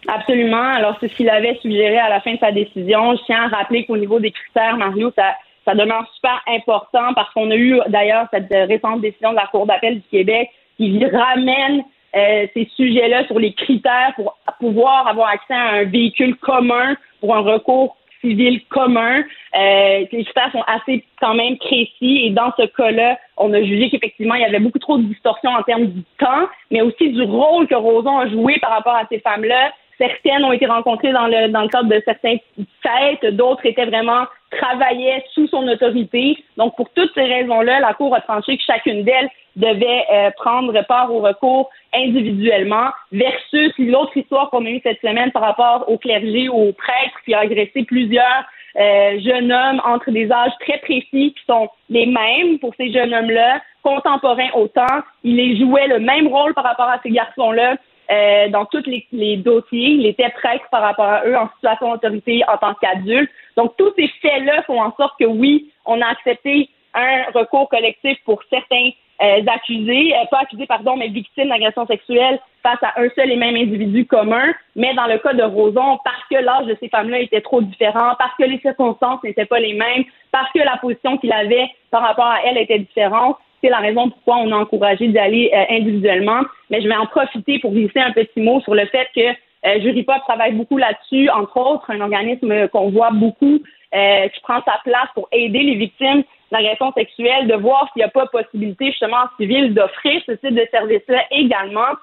Absolument. 0.07 0.74
Alors, 0.74 0.97
c'est 0.99 1.09
ce 1.09 1.16
qu'il 1.16 1.30
avait 1.30 1.57
suggéré 1.61 1.97
à 1.97 2.09
la 2.09 2.22
fin 2.22 2.34
de 2.34 2.39
sa 2.39 2.51
décision. 2.51 3.16
Je 3.16 3.24
tiens 3.26 3.43
à 3.43 3.57
rappeler 3.57 3.86
qu'au 3.86 3.97
niveau 3.97 4.20
des 4.20 4.32
critères, 4.32 4.78
Mario, 4.78 5.11
ça, 5.16 5.74
demeure 5.76 6.05
super 6.16 6.41
important 6.47 7.14
parce 7.16 7.32
qu'on 7.34 7.49
a 7.51 7.55
eu 7.55 7.80
d'ailleurs 7.88 8.28
cette 8.34 8.49
récente 8.49 9.01
décision 9.01 9.32
de 9.32 9.38
la 9.38 9.47
Cour 9.47 9.66
d'appel 9.66 9.95
du 9.95 10.07
Québec 10.11 10.49
qui 10.78 11.05
ramène 11.05 11.84
euh, 12.16 12.47
ces 12.53 12.70
sujets-là 12.76 13.26
sur 13.28 13.39
les 13.39 13.53
critères 13.53 14.14
pour 14.16 14.38
pouvoir 14.59 15.07
avoir 15.07 15.30
accès 15.30 15.53
à 15.53 15.80
un 15.80 15.84
véhicule 15.86 16.36
commun 16.36 16.95
pour 17.20 17.36
un 17.36 17.39
recours 17.39 17.95
civil 18.24 18.61
commun. 18.69 19.24
Euh, 19.55 20.05
les 20.11 20.24
critères 20.24 20.51
sont 20.51 20.63
assez 20.65 21.03
quand 21.19 21.36
même 21.36 21.57
précis 21.57 22.26
et 22.26 22.30
dans 22.30 22.51
ce 22.57 22.65
cas-là, 22.65 23.17
on 23.38 23.53
a 23.53 23.61
jugé 23.61 23.89
qu'effectivement, 23.89 24.36
il 24.36 24.41
y 24.41 24.45
avait 24.45 24.59
beaucoup 24.59 24.80
trop 24.80 24.97
de 24.97 25.03
distorsions 25.03 25.51
en 25.51 25.63
termes 25.63 25.88
du 25.88 26.03
temps, 26.17 26.47
mais 26.71 26.82
aussi 26.82 27.11
du 27.11 27.21
rôle 27.24 27.67
que 27.67 27.76
Roson 27.76 28.17
a 28.17 28.30
joué 28.30 28.57
par 28.59 28.71
rapport 28.71 28.95
à 28.95 29.05
ces 29.11 29.19
femmes-là. 29.19 29.71
Certaines 30.04 30.43
ont 30.43 30.51
été 30.51 30.66
rencontrées 30.66 31.14
dans 31.14 31.28
le, 31.28 31.47
dans 31.47 31.62
le 31.62 31.70
cadre 31.70 31.88
de 31.88 32.01
certains 32.04 32.36
fêtes, 32.82 33.36
d'autres 33.36 33.66
étaient 33.66 33.86
vraiment 33.86 34.26
travaillaient 34.51 35.24
sous 35.34 35.47
son 35.47 35.66
autorité. 35.66 36.38
Donc, 36.58 36.76
pour 36.76 36.89
toutes 36.89 37.14
ces 37.14 37.24
raisons-là, 37.24 37.80
la 37.80 37.93
Cour 37.93 38.14
a 38.14 38.20
tranché 38.20 38.58
que 38.58 38.64
chacune 38.64 39.04
d'elles 39.04 39.30
devait 39.56 40.04
euh, 40.12 40.30
prendre 40.36 40.78
part 40.88 41.14
au 41.14 41.20
recours 41.20 41.70
individuellement, 41.93 42.89
versus 43.14 43.72
l'autre 43.78 44.18
histoire 44.18 44.49
qu'on 44.49 44.66
a 44.66 44.70
eue 44.70 44.82
cette 44.84 44.99
semaine 44.99 45.32
par 45.32 45.43
rapport 45.43 45.86
au 45.88 45.97
clergé, 45.97 46.49
au 46.49 46.74
prêtre 46.74 47.18
qui 47.24 47.34
a 47.34 47.39
agressé 47.39 47.84
plusieurs 47.84 48.43
euh, 48.76 49.20
jeunes 49.22 49.54
hommes 49.54 49.82
entre 49.86 50.12
des 50.12 50.30
âges 50.32 50.58
très 50.60 50.80
précis 50.80 51.34
qui 51.34 51.45
sont 51.47 51.70
les 51.89 52.08
mêmes 52.08 52.60
pour 52.60 52.74
ces 52.76 52.91
jeunes 52.91 53.14
hommes-là, 53.14 53.62
contemporains 53.84 54.49
autant. 54.56 55.01
Il 55.24 55.38
les 55.38 55.58
jouait 55.58 55.88
le 55.88 55.99
même 55.99 56.28
rôle 56.28 56.54
par 56.56 56.66
rapport 56.66 56.89
à 56.89 56.99
ces 57.04 57.12
garçons-là. 57.12 57.76
Euh, 58.12 58.49
dans 58.49 58.66
tous 58.66 58.84
les, 58.86 59.06
les, 59.12 59.38
dossiers, 59.38 59.91
il 59.91 60.06
était 60.06 60.30
prêtre 60.30 60.66
par 60.72 60.82
rapport 60.82 61.06
à 61.06 61.26
eux 61.26 61.38
en 61.38 61.49
situation 61.56 61.91
d'autorité 61.91 62.41
en 62.47 62.58
tant 62.58 62.74
qu'adulte. 62.76 63.32
Donc, 63.56 63.76
tous 63.78 63.93
ces 63.95 64.08
faits-là 64.22 64.64
font 64.64 64.82
en 64.82 64.93
sorte 64.95 65.18
que 65.20 65.26
oui, 65.26 65.72
on 65.86 66.01
a 66.01 66.08
accepté 66.08 66.70
un 66.93 67.24
recours 67.34 67.70
collectif 67.70 68.18
pour 68.26 68.41
certains 68.49 68.89
euh, 69.22 69.41
accusés, 69.47 70.14
euh, 70.16 70.26
pas 70.30 70.39
accusés, 70.39 70.66
pardon, 70.66 70.97
mais 70.97 71.08
victimes 71.08 71.49
d'agression 71.49 71.86
sexuelle 71.86 72.39
face 72.62 72.82
à 72.82 72.99
un 72.99 73.08
seul 73.16 73.32
et 73.32 73.36
même 73.36 73.56
individu 73.56 74.06
commun. 74.06 74.54
Mais 74.76 74.93
dans 74.95 75.08
le 75.08 75.18
cas 75.20 75.34
de 75.34 75.43
Roson, 75.43 75.99
parce 76.04 76.24
que 76.30 76.43
l'âge 76.43 76.66
de 76.66 76.76
ces 76.80 76.89
femmes-là 76.89 77.20
était 77.20 77.41
trop 77.41 77.62
différent, 77.62 78.16
parce 78.18 78.36
que 78.38 78.43
les 78.43 78.60
circonstances 78.60 79.24
n'étaient 79.24 79.45
pas 79.45 79.60
les 79.60 79.74
mêmes, 79.74 80.04
parce 80.32 80.51
que 80.51 80.60
la 80.60 80.78
position 80.78 81.18
qu'il 81.18 81.32
avait 81.32 81.70
par 81.91 82.01
rapport 82.01 82.26
à 82.26 82.39
elle 82.45 82.58
était 82.58 82.80
différente, 82.80 83.38
c'est 83.64 83.70
la 83.70 83.80
raison 83.80 84.09
pourquoi 84.09 84.38
on 84.38 84.51
a 84.51 84.57
encouragé 84.57 85.07
d'y 85.07 85.18
aller 85.18 85.51
euh, 85.53 85.64
individuellement. 85.70 86.41
Mais 86.70 86.82
je 86.82 86.88
vais 86.88 86.95
en 86.95 87.05
profiter 87.05 87.59
pour 87.59 87.72
glisser 87.72 87.99
un 87.99 88.11
petit 88.11 88.41
mot 88.41 88.59
sur 88.61 88.76
le 88.76 88.86
fait 88.88 89.07
que 89.16 89.22
euh, 89.66 90.18
travaille 90.28 90.53
beaucoup 90.53 90.78
là-dessus, 90.78 91.30
entre 91.30 91.57
autres, 91.57 91.89
un 91.89 92.01
organisme 92.01 92.68
qu'on 92.68 92.89
voit 92.89 93.11
beaucoup 93.11 93.59
euh, 93.95 94.28
qui 94.28 94.41
prend 94.41 94.61
sa 94.66 94.80
place 94.84 95.07
pour 95.14 95.30
aider 95.32 95.59
les 95.59 95.76
victimes 95.76 96.24
d'agressions 96.51 96.91
sexuelles, 96.93 97.47
de 97.47 97.55
voir 97.55 97.89
s'il 97.93 98.01
n'y 98.01 98.03
a 98.03 98.09
pas 98.09 98.28
possibilité 98.28 98.88
justement 98.88 99.18
en 99.18 99.38
civil 99.38 99.74
d'offrir 99.74 100.22
ce 100.26 100.34
type 100.34 100.55
de 100.55 100.68
service-là 100.70 101.24
également 101.32 101.93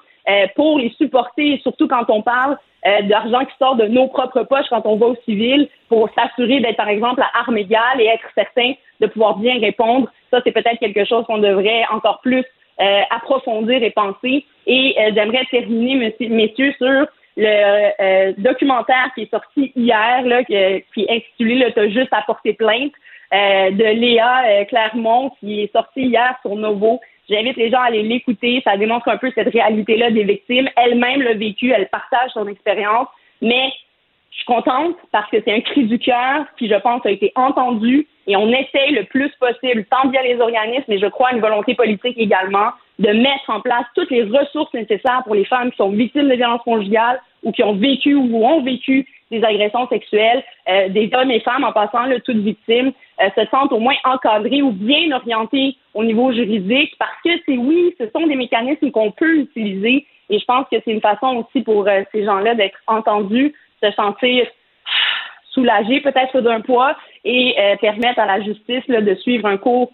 pour 0.55 0.79
les 0.79 0.91
supporter, 0.91 1.59
surtout 1.62 1.89
quand 1.89 2.09
on 2.09 2.23
parle 2.23 2.57
euh, 2.87 3.03
d'argent 3.03 3.45
qui 3.45 3.57
sort 3.59 3.77
de 3.77 3.87
nos 3.87 4.09
propres 4.09 4.43
poches 4.45 4.68
quand 4.71 4.87
on 4.87 4.97
va 4.97 5.07
au 5.07 5.16
civil, 5.25 5.68
pour 5.89 6.09
s'assurer 6.14 6.61
d'être 6.61 6.77
par 6.77 6.89
exemple 6.89 7.23
à 7.23 7.41
armes 7.41 7.59
égales 7.59 8.01
et 8.01 8.07
être 8.07 8.27
certain 8.35 8.73
de 9.01 9.07
pouvoir 9.07 9.37
bien 9.37 9.59
répondre. 9.61 10.09
Ça, 10.31 10.41
c'est 10.45 10.53
peut-être 10.53 10.79
quelque 10.79 11.05
chose 11.05 11.25
qu'on 11.27 11.39
devrait 11.39 11.85
encore 11.91 12.21
plus 12.21 12.45
euh, 12.81 13.01
approfondir 13.11 13.83
et 13.83 13.91
penser. 13.91 14.45
Et 14.66 14.95
j'aimerais 15.14 15.45
terminer, 15.51 16.14
messieurs, 16.21 16.75
sur 16.79 17.07
le 17.37 17.91
euh, 18.01 18.33
documentaire 18.39 19.11
qui 19.14 19.23
est 19.23 19.31
sorti 19.31 19.73
hier, 19.77 20.23
là, 20.25 20.45
qui, 20.45 20.55
est 20.55 20.85
intitulé 20.97 21.73
T'as 21.75 21.89
juste 21.89 22.12
à 22.12 22.23
porter 22.23 22.55
plainte, 22.55 22.93
euh, 23.33 23.71
de 23.71 23.85
Léa 23.85 24.43
euh, 24.47 24.64
Clermont, 24.64 25.31
qui 25.41 25.62
est 25.62 25.73
sorti 25.73 26.03
hier 26.03 26.35
sur 26.43 26.57
Novo. 26.57 27.01
J'invite 27.31 27.57
les 27.57 27.70
gens 27.70 27.81
à 27.81 27.85
aller 27.85 28.03
l'écouter. 28.03 28.61
Ça 28.64 28.76
démontre 28.76 29.09
un 29.09 29.16
peu 29.16 29.31
cette 29.35 29.53
réalité-là 29.53 30.11
des 30.11 30.24
victimes. 30.24 30.68
Elle-même 30.76 31.22
l'a 31.22 31.35
vécu, 31.35 31.70
elle 31.70 31.89
partage 31.89 32.31
son 32.35 32.49
expérience. 32.49 33.07
Mais 33.41 33.72
je 34.31 34.37
suis 34.37 34.45
contente 34.45 34.97
parce 35.12 35.31
que 35.31 35.39
c'est 35.45 35.53
un 35.53 35.61
cri 35.61 35.85
du 35.85 35.99
cœur 35.99 36.45
qui, 36.59 36.68
je 36.68 36.74
pense, 36.74 37.05
a 37.07 37.11
été 37.11 37.33
entendu 37.37 38.07
Et 38.26 38.37
on 38.37 38.49
essaye 38.49 38.93
le 38.93 39.05
plus 39.05 39.31
possible, 39.41 39.85
tant 39.91 40.09
via 40.09 40.22
les 40.22 40.41
organismes, 40.41 40.93
et 40.93 40.99
je 40.99 41.07
crois 41.07 41.33
une 41.33 41.41
volonté 41.41 41.74
politique 41.74 42.16
également, 42.18 42.70
de 42.99 43.09
mettre 43.09 43.49
en 43.49 43.61
place 43.61 43.87
toutes 43.95 44.11
les 44.11 44.24
ressources 44.24 44.72
nécessaires 44.74 45.22
pour 45.24 45.35
les 45.35 45.45
femmes 45.45 45.70
qui 45.70 45.76
sont 45.78 45.91
victimes 45.91 46.28
de 46.28 46.35
violences 46.35 46.62
conjugales 46.62 47.20
ou 47.43 47.53
qui 47.53 47.62
ont 47.62 47.74
vécu 47.74 48.14
ou 48.14 48.45
ont 48.45 48.62
vécu 48.62 49.07
des 49.31 49.43
agressions 49.45 49.89
sexuelles, 49.89 50.43
euh, 50.68 50.89
des 50.89 51.11
hommes 51.14 51.31
et 51.31 51.41
femmes 51.41 51.64
en 51.64 51.72
passant 51.72 52.05
là, 52.05 52.18
toutes 52.20 52.39
victimes, 52.39 52.93
euh, 53.20 53.28
se 53.37 53.47
sentent 53.51 53.72
au 53.72 53.78
moins 53.78 53.95
encadrées 54.05 54.62
ou 54.62 54.72
bien 54.72 55.12
orientées 55.12 55.76
au 55.95 56.05
niveau 56.05 56.33
juridique 56.33 56.95
parce 56.99 57.16
que 57.24 57.31
c'est 57.47 57.57
oui, 57.57 57.95
ce 57.99 58.09
sont 58.14 58.26
des 58.26 58.35
mécanismes 58.35 58.91
qu'on 58.91 59.12
peut 59.12 59.39
utiliser 59.39 60.07
et 60.28 60.39
je 60.39 60.45
pense 60.45 60.66
que 60.70 60.76
c'est 60.85 60.93
une 60.93 61.01
façon 61.01 61.45
aussi 61.45 61.62
pour 61.62 61.87
euh, 61.87 62.03
ces 62.12 62.24
gens-là 62.24 62.55
d'être 62.55 62.78
entendus, 62.87 63.55
se 63.83 63.91
sentir 63.93 64.47
soulagés 65.53 66.01
peut-être 66.01 66.41
d'un 66.41 66.61
poids 66.61 66.97
et 67.24 67.57
permettre 67.81 68.20
à 68.20 68.26
la 68.26 68.41
justice 68.41 68.87
là, 68.87 69.01
de 69.01 69.14
suivre 69.16 69.47
un 69.47 69.57
cours 69.57 69.91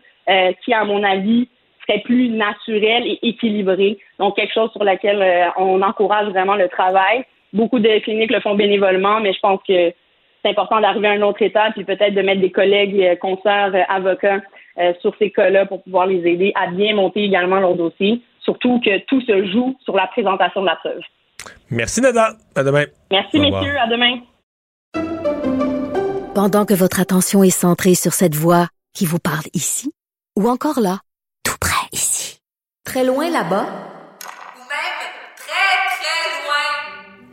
qui, 0.63 0.75
à 0.75 0.85
mon 0.85 1.03
avis, 1.03 1.49
serait 1.81 2.01
plus 2.01 2.29
naturel 2.29 3.07
et 3.07 3.19
équilibré. 3.23 3.99
Donc, 4.19 4.37
quelque 4.37 4.53
chose 4.53 4.71
sur 4.73 4.85
lequel 4.85 5.51
on 5.57 5.81
encourage 5.81 6.29
vraiment 6.29 6.57
le 6.57 6.69
travail. 6.69 7.25
Beaucoup 7.57 7.79
de 7.79 7.99
cliniques 8.01 8.31
le 8.31 8.41
font 8.41 8.55
bénévolement, 8.55 9.19
mais 9.21 9.33
je 9.33 9.41
pense 9.41 9.61
que 9.67 9.91
c'est 10.43 10.51
important 10.51 10.79
d'arriver 10.79 11.09
à 11.09 11.13
un 11.13 11.23
autre 11.23 11.41
étape 11.41 11.73
puis 11.73 11.85
peut-être 11.85 12.15
de 12.15 12.21
mettre 12.21 12.43
des 12.43 12.53
collègues, 12.53 13.01
euh, 13.01 13.17
concerts, 13.17 13.75
euh, 13.75 13.83
avocats 13.89 14.43
euh, 14.79 14.93
sur 15.01 15.15
ces 15.19 15.31
cas-là 15.31 15.65
pour 15.65 15.83
pouvoir 15.83 16.07
les 16.07 16.19
aider 16.19 16.53
à 16.55 16.67
bien 16.67 16.95
monter 16.95 17.25
également 17.25 17.59
leur 17.59 17.75
dossier. 17.75 18.21
Surtout 18.41 18.79
que 18.85 18.99
tout 19.07 19.23
se 19.23 19.47
joue 19.47 19.75
sur 19.83 19.97
la 19.97 20.07
présentation 20.07 20.61
de 20.61 20.67
la 20.67 20.77
preuve. 20.77 21.01
Merci 21.71 22.03
Nada. 22.03 22.35
À 22.55 22.63
demain. 22.63 22.85
Merci 23.11 23.41
messieurs. 23.41 23.79
À 23.81 23.87
demain. 23.89 24.19
Pendant 26.35 26.67
que 26.67 26.75
votre 26.75 27.01
attention 27.01 27.43
est 27.43 27.49
centrée 27.49 27.95
sur 27.95 28.13
cette 28.13 28.35
voix 28.35 28.67
qui 28.95 29.07
vous 29.07 29.19
parle 29.19 29.47
ici 29.55 29.91
ou 30.39 30.47
encore 30.47 30.81
là, 30.81 30.99
tout 31.43 31.57
près 31.59 31.89
ici, 31.93 32.39
très 32.85 33.05
loin 33.05 33.31
là-bas, 33.31 33.96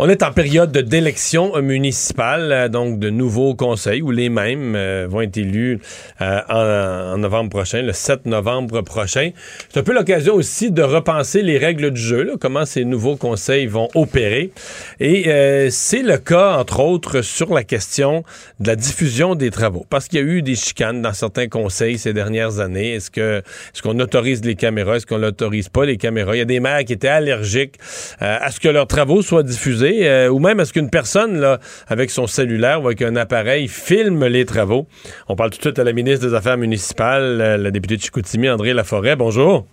On 0.00 0.08
est 0.08 0.22
en 0.22 0.30
période 0.30 0.70
d'élection 0.70 1.60
municipale, 1.60 2.52
euh, 2.52 2.68
donc 2.68 3.00
de 3.00 3.10
nouveaux 3.10 3.56
conseils 3.56 4.00
où 4.00 4.12
les 4.12 4.28
mêmes 4.28 4.76
euh, 4.76 5.08
vont 5.10 5.22
être 5.22 5.36
élus 5.38 5.80
euh, 6.20 6.40
en, 6.48 7.18
novembre 7.18 7.50
prochain, 7.50 7.82
le 7.82 7.92
7 7.92 8.26
novembre 8.26 8.82
prochain. 8.82 9.32
C'est 9.68 9.80
un 9.80 9.82
peu 9.82 9.92
l'occasion 9.92 10.34
aussi 10.34 10.70
de 10.70 10.82
repenser 10.82 11.42
les 11.42 11.58
règles 11.58 11.90
du 11.90 12.00
jeu, 12.00 12.36
comment 12.40 12.64
ces 12.64 12.84
nouveaux 12.84 13.16
conseils 13.16 13.66
vont 13.66 13.88
opérer. 13.96 14.52
Et 15.00 15.68
c'est 15.70 16.02
le 16.02 16.18
cas, 16.18 16.58
entre 16.58 16.78
autres, 16.78 17.22
sur 17.22 17.52
la 17.52 17.64
question 17.64 18.22
de 18.60 18.68
la 18.68 18.76
diffusion 18.76 19.34
des 19.34 19.50
travaux, 19.50 19.84
parce 19.90 20.06
qu'il 20.06 20.20
y 20.20 20.22
a 20.22 20.26
eu 20.26 20.42
des 20.42 20.54
chicanes 20.54 21.02
dans 21.02 21.12
certains 21.12 21.48
conseils 21.48 21.98
ces 21.98 22.12
dernières 22.12 22.60
années. 22.60 22.94
Est-ce 22.94 23.10
que 23.10 23.38
est-ce 23.38 23.82
qu'on 23.82 23.98
autorise 23.98 24.44
les 24.44 24.54
caméras, 24.54 24.96
est-ce 24.96 25.06
qu'on 25.06 25.18
n'autorise 25.18 25.68
pas 25.68 25.84
les 25.84 25.96
caméras? 25.96 26.36
Il 26.36 26.38
y 26.38 26.42
a 26.42 26.44
des 26.44 26.60
maires 26.60 26.84
qui 26.84 26.92
étaient 26.92 27.08
allergiques 27.08 27.74
à 28.20 28.50
ce 28.52 28.60
que 28.60 28.68
leurs 28.68 28.86
travaux 28.86 29.22
soient 29.22 29.42
diffusés 29.42 29.87
euh, 29.88 30.28
ou 30.28 30.38
même 30.38 30.60
est-ce 30.60 30.72
qu'une 30.72 30.90
personne, 30.90 31.40
là, 31.40 31.58
avec 31.88 32.10
son 32.10 32.26
cellulaire 32.26 32.82
ou 32.82 32.86
avec 32.86 33.02
un 33.02 33.16
appareil, 33.16 33.68
filme 33.68 34.26
les 34.26 34.44
travaux? 34.44 34.86
On 35.28 35.36
parle 35.36 35.50
tout 35.50 35.58
de 35.58 35.62
suite 35.62 35.78
à 35.78 35.84
la 35.84 35.92
ministre 35.92 36.26
des 36.26 36.34
Affaires 36.34 36.58
municipales, 36.58 37.40
euh, 37.40 37.56
la 37.56 37.70
députée 37.70 37.96
de 37.96 38.02
Chicoutimi, 38.02 38.48
André 38.48 38.74
Laforêt. 38.74 39.16
Bonjour. 39.16 39.66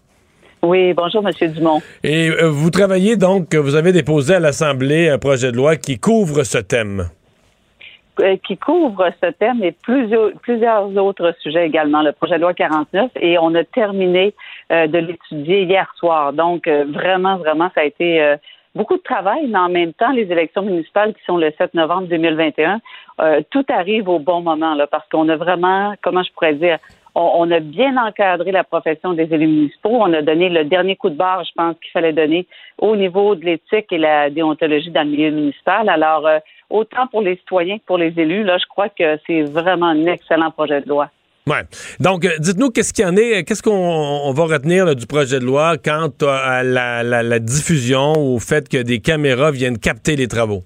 Oui, 0.63 0.93
bonjour, 0.93 1.23
M. 1.27 1.51
Dumont. 1.51 1.81
Et 2.03 2.29
euh, 2.29 2.49
vous 2.49 2.71
travaillez 2.71 3.17
donc, 3.17 3.53
vous 3.53 3.75
avez 3.75 3.91
déposé 3.91 4.35
à 4.35 4.39
l'Assemblée 4.39 5.09
un 5.09 5.19
projet 5.19 5.51
de 5.51 5.57
loi 5.57 5.75
qui 5.75 5.99
couvre 5.99 6.43
ce 6.43 6.57
thème 6.57 7.09
qui 8.47 8.55
couvre 8.55 9.09
ce 9.21 9.29
thème 9.31 9.61
et 9.61 9.73
plusieurs, 9.73 10.31
plusieurs 10.41 10.87
autres 10.95 11.35
sujets 11.41 11.67
également, 11.67 12.01
le 12.01 12.13
projet 12.13 12.35
de 12.35 12.43
loi 12.43 12.53
49, 12.53 13.11
et 13.19 13.37
on 13.37 13.53
a 13.55 13.65
terminé 13.65 14.33
de 14.69 14.97
l'étudier 14.97 15.63
hier 15.63 15.93
soir. 15.97 16.31
Donc, 16.31 16.65
vraiment, 16.65 17.35
vraiment, 17.35 17.69
ça 17.75 17.81
a 17.81 17.83
été 17.83 18.37
beaucoup 18.75 18.97
de 18.97 19.01
travail, 19.01 19.47
mais 19.47 19.57
en 19.57 19.69
même 19.69 19.93
temps, 19.93 20.11
les 20.11 20.29
élections 20.31 20.61
municipales 20.61 21.13
qui 21.13 21.23
sont 21.25 21.37
le 21.37 21.51
7 21.57 21.73
novembre 21.73 22.07
2021, 22.07 22.81
euh, 23.21 23.41
tout 23.49 23.65
arrive 23.69 24.09
au 24.09 24.19
bon 24.19 24.41
moment, 24.41 24.75
là, 24.75 24.87
parce 24.87 25.07
qu'on 25.09 25.29
a 25.29 25.37
vraiment, 25.37 25.93
comment 26.03 26.23
je 26.23 26.31
pourrais 26.33 26.53
dire, 26.53 26.77
on, 27.17 27.49
a 27.49 27.61
bien 27.61 27.95
encadré 27.95 28.51
la 28.51 28.65
profession 28.65 29.13
des 29.13 29.33
élus 29.33 29.47
municipaux. 29.47 29.91
On 30.01 30.11
a 30.11 30.21
donné 30.21 30.49
le 30.49 30.65
dernier 30.65 30.97
coup 30.97 31.09
de 31.09 31.15
barre, 31.15 31.45
je 31.45 31.51
pense, 31.55 31.75
qu'il 31.79 31.91
fallait 31.91 32.11
donner 32.11 32.45
au 32.77 32.97
niveau 32.97 33.35
de 33.35 33.45
l'éthique 33.45 33.91
et 33.91 33.97
la 33.97 34.29
déontologie 34.29 34.91
dans 34.91 35.03
le 35.03 35.11
milieu 35.11 35.31
municipal. 35.31 35.87
Alors, 35.87 36.27
euh, 36.27 36.39
autant 36.69 37.07
pour 37.07 37.21
les 37.21 37.37
citoyens 37.37 37.77
que 37.77 37.85
pour 37.85 37.97
les 37.97 38.19
élus, 38.19 38.43
là, 38.43 38.57
je 38.57 38.65
crois 38.65 38.89
que 38.89 39.17
c'est 39.25 39.43
vraiment 39.43 39.87
un 39.87 40.05
excellent 40.07 40.51
projet 40.51 40.81
de 40.81 40.89
loi. 40.89 41.09
Ouais. 41.47 41.61
Donc, 41.99 42.25
euh, 42.25 42.29
dites-nous 42.39 42.71
qu'est-ce 42.71 42.91
qu'il 42.91 43.05
y 43.05 43.07
en 43.07 43.15
est, 43.15 43.43
qu'est-ce 43.43 43.61
qu'on 43.61 44.33
va 44.33 44.43
retenir 44.45 44.95
du 44.95 45.05
projet 45.05 45.39
de 45.39 45.45
loi 45.45 45.77
quant 45.77 46.09
à 46.27 46.63
la, 46.63 47.39
diffusion 47.39 48.13
ou 48.17 48.37
au 48.37 48.39
fait 48.39 48.67
que 48.67 48.81
des 48.81 48.99
caméras 48.99 49.51
viennent 49.51 49.77
capter 49.77 50.15
les 50.15 50.27
travaux? 50.27 50.63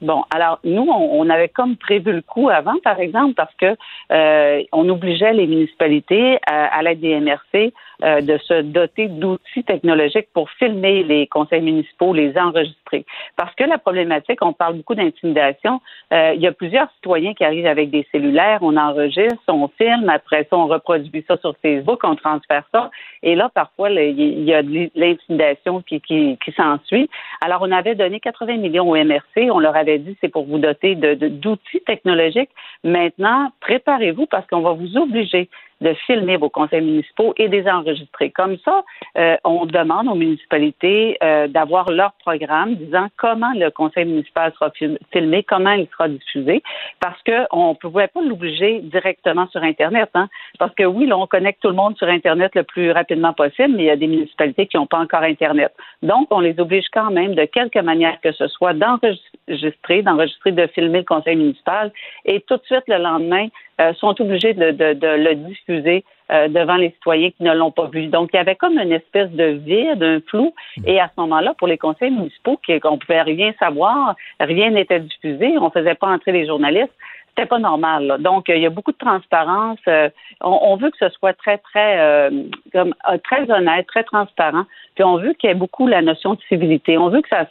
Bon, 0.00 0.22
alors 0.32 0.60
nous, 0.62 0.86
on, 0.88 1.28
avait 1.28 1.48
comme 1.48 1.76
prévu 1.76 2.12
le 2.12 2.22
coup 2.22 2.48
avant, 2.48 2.76
par 2.84 3.00
exemple, 3.00 3.34
parce 3.34 3.52
que 3.56 3.74
euh, 4.12 4.62
on 4.70 4.88
obligeait 4.88 5.32
les 5.32 5.48
municipalités 5.48 6.38
à, 6.46 6.78
à 6.78 6.82
l'aide 6.82 7.00
des 7.00 7.18
MRC 7.18 7.72
euh, 8.04 8.20
de 8.20 8.38
se 8.38 8.62
doter 8.62 9.08
d'outils 9.08 9.64
technologiques 9.64 10.28
pour 10.32 10.48
filmer 10.50 11.02
les 11.02 11.26
conseils 11.26 11.62
municipaux, 11.62 12.14
les 12.14 12.36
enregistrer. 12.38 13.04
Parce 13.36 13.54
que 13.56 13.64
la 13.64 13.78
problématique, 13.78 14.38
on 14.40 14.52
parle 14.52 14.76
beaucoup 14.76 14.94
d'intimidation, 14.94 15.80
euh, 16.12 16.32
il 16.34 16.40
y 16.40 16.46
a 16.46 16.52
plusieurs 16.52 16.88
citoyens 16.92 17.34
qui 17.34 17.44
arrivent 17.44 17.66
avec 17.66 17.90
des 17.90 18.06
cellulaires, 18.12 18.60
on 18.62 18.76
enregistre, 18.76 19.42
on 19.48 19.68
filme, 19.68 20.08
après 20.08 20.46
ça, 20.48 20.56
on 20.56 20.66
reproduit 20.66 21.24
ça 21.26 21.36
sur 21.38 21.56
Facebook, 21.60 22.00
on 22.04 22.14
transfère 22.14 22.62
ça, 22.72 22.90
et 23.22 23.34
là, 23.34 23.50
parfois, 23.52 23.90
il 23.90 24.44
y 24.44 24.54
a 24.54 24.62
de 24.62 24.90
l'intimidation 24.94 25.82
qui, 25.82 26.00
qui, 26.00 26.38
qui 26.44 26.52
s'ensuit. 26.52 27.10
Alors, 27.40 27.62
on 27.62 27.72
avait 27.72 27.94
donné 27.94 28.20
80 28.20 28.58
millions 28.58 28.88
au 28.88 28.96
MRC, 28.96 29.50
on 29.50 29.58
leur 29.58 29.76
avait 29.76 29.98
dit, 29.98 30.16
c'est 30.20 30.28
pour 30.28 30.44
vous 30.44 30.58
doter 30.58 30.94
d'outils 30.94 31.78
de, 31.78 31.84
technologiques. 31.84 32.50
Maintenant, 32.84 33.50
préparez-vous 33.60 34.26
parce 34.26 34.46
qu'on 34.46 34.60
va 34.60 34.72
vous 34.72 34.96
obliger 34.96 35.48
de 35.80 35.94
filmer 36.06 36.36
vos 36.36 36.48
conseils 36.48 36.80
municipaux 36.80 37.34
et 37.36 37.48
des 37.48 37.68
enregistrer. 37.68 38.30
Comme 38.30 38.56
ça, 38.64 38.84
euh, 39.16 39.36
on 39.44 39.66
demande 39.66 40.08
aux 40.08 40.14
municipalités 40.14 41.16
euh, 41.22 41.46
d'avoir 41.46 41.90
leur 41.90 42.12
programme 42.24 42.74
disant 42.74 43.08
comment 43.16 43.52
le 43.54 43.70
conseil 43.70 44.04
municipal 44.04 44.52
sera 44.54 44.70
filmé, 45.12 45.42
comment 45.44 45.72
il 45.72 45.86
sera 45.88 46.08
diffusé, 46.08 46.62
parce 47.00 47.20
qu'on 47.22 47.70
ne 47.70 47.74
pouvait 47.74 48.08
pas 48.08 48.20
l'obliger 48.22 48.80
directement 48.80 49.46
sur 49.48 49.62
Internet. 49.62 50.10
Hein, 50.14 50.28
parce 50.58 50.74
que 50.74 50.84
oui, 50.84 51.06
là, 51.06 51.16
on 51.16 51.26
connecte 51.26 51.62
tout 51.62 51.68
le 51.68 51.74
monde 51.74 51.96
sur 51.96 52.08
Internet 52.08 52.54
le 52.54 52.64
plus 52.64 52.90
rapidement 52.90 53.32
possible, 53.32 53.74
mais 53.76 53.84
il 53.84 53.86
y 53.86 53.90
a 53.90 53.96
des 53.96 54.06
municipalités 54.06 54.66
qui 54.66 54.76
n'ont 54.76 54.86
pas 54.86 54.98
encore 54.98 55.22
Internet. 55.22 55.72
Donc, 56.02 56.28
on 56.30 56.40
les 56.40 56.58
oblige 56.58 56.86
quand 56.92 57.10
même, 57.10 57.34
de 57.34 57.44
quelque 57.44 57.78
manière 57.78 58.20
que 58.20 58.32
ce 58.32 58.48
soit, 58.48 58.72
d'enregistrer, 58.72 60.02
d'enregistrer, 60.02 60.52
de 60.52 60.66
filmer 60.68 60.98
le 60.98 61.04
conseil 61.04 61.36
municipal. 61.36 61.92
Et 62.24 62.40
tout 62.40 62.56
de 62.56 62.64
suite, 62.64 62.84
le 62.88 62.98
lendemain, 62.98 63.48
euh, 63.80 63.94
sont 63.94 64.20
obligés 64.20 64.54
de, 64.54 64.64
le 64.64 65.34
diffuser 65.34 65.67
euh, 65.70 66.48
devant 66.48 66.76
les 66.76 66.90
citoyens 66.90 67.30
qui 67.30 67.42
ne 67.42 67.54
l'ont 67.54 67.70
pas 67.70 67.86
vu. 67.86 68.06
Donc, 68.06 68.30
il 68.32 68.36
y 68.36 68.40
avait 68.40 68.56
comme 68.56 68.78
une 68.78 68.92
espèce 68.92 69.30
de 69.30 69.44
vide, 69.44 70.02
un 70.02 70.20
flou. 70.26 70.54
Et 70.86 71.00
à 71.00 71.08
ce 71.08 71.20
moment-là, 71.20 71.54
pour 71.56 71.68
les 71.68 71.78
conseils 71.78 72.10
municipaux, 72.10 72.60
qu'on 72.82 72.98
pouvait 72.98 73.22
rien 73.22 73.52
savoir, 73.58 74.14
rien 74.40 74.70
n'était 74.70 75.00
diffusé, 75.00 75.58
on 75.58 75.66
ne 75.66 75.70
faisait 75.70 75.94
pas 75.94 76.08
entrer 76.08 76.32
les 76.32 76.46
journalistes, 76.46 76.92
c'était 77.38 77.48
pas 77.48 77.58
normal. 77.58 78.16
Donc, 78.20 78.46
il 78.48 78.58
y 78.58 78.66
a 78.66 78.70
beaucoup 78.70 78.92
de 78.92 78.96
transparence. 78.98 79.78
Euh, 79.86 80.08
on, 80.40 80.76
veut 80.76 80.90
que 80.90 80.96
ce 80.98 81.08
soit 81.10 81.34
très, 81.34 81.58
très, 81.58 82.00
euh, 82.00 82.30
comme, 82.72 82.94
euh, 83.10 83.18
très 83.22 83.48
honnête, 83.50 83.86
très 83.86 84.02
transparent. 84.02 84.64
Puis 84.94 85.04
on 85.04 85.18
veut 85.18 85.34
qu'il 85.34 85.48
y 85.48 85.52
ait 85.52 85.56
beaucoup 85.56 85.86
la 85.86 86.02
notion 86.02 86.34
de 86.34 86.40
civilité. 86.48 86.98
On 86.98 87.10
veut 87.10 87.22
que 87.22 87.28
ça, 87.28 87.46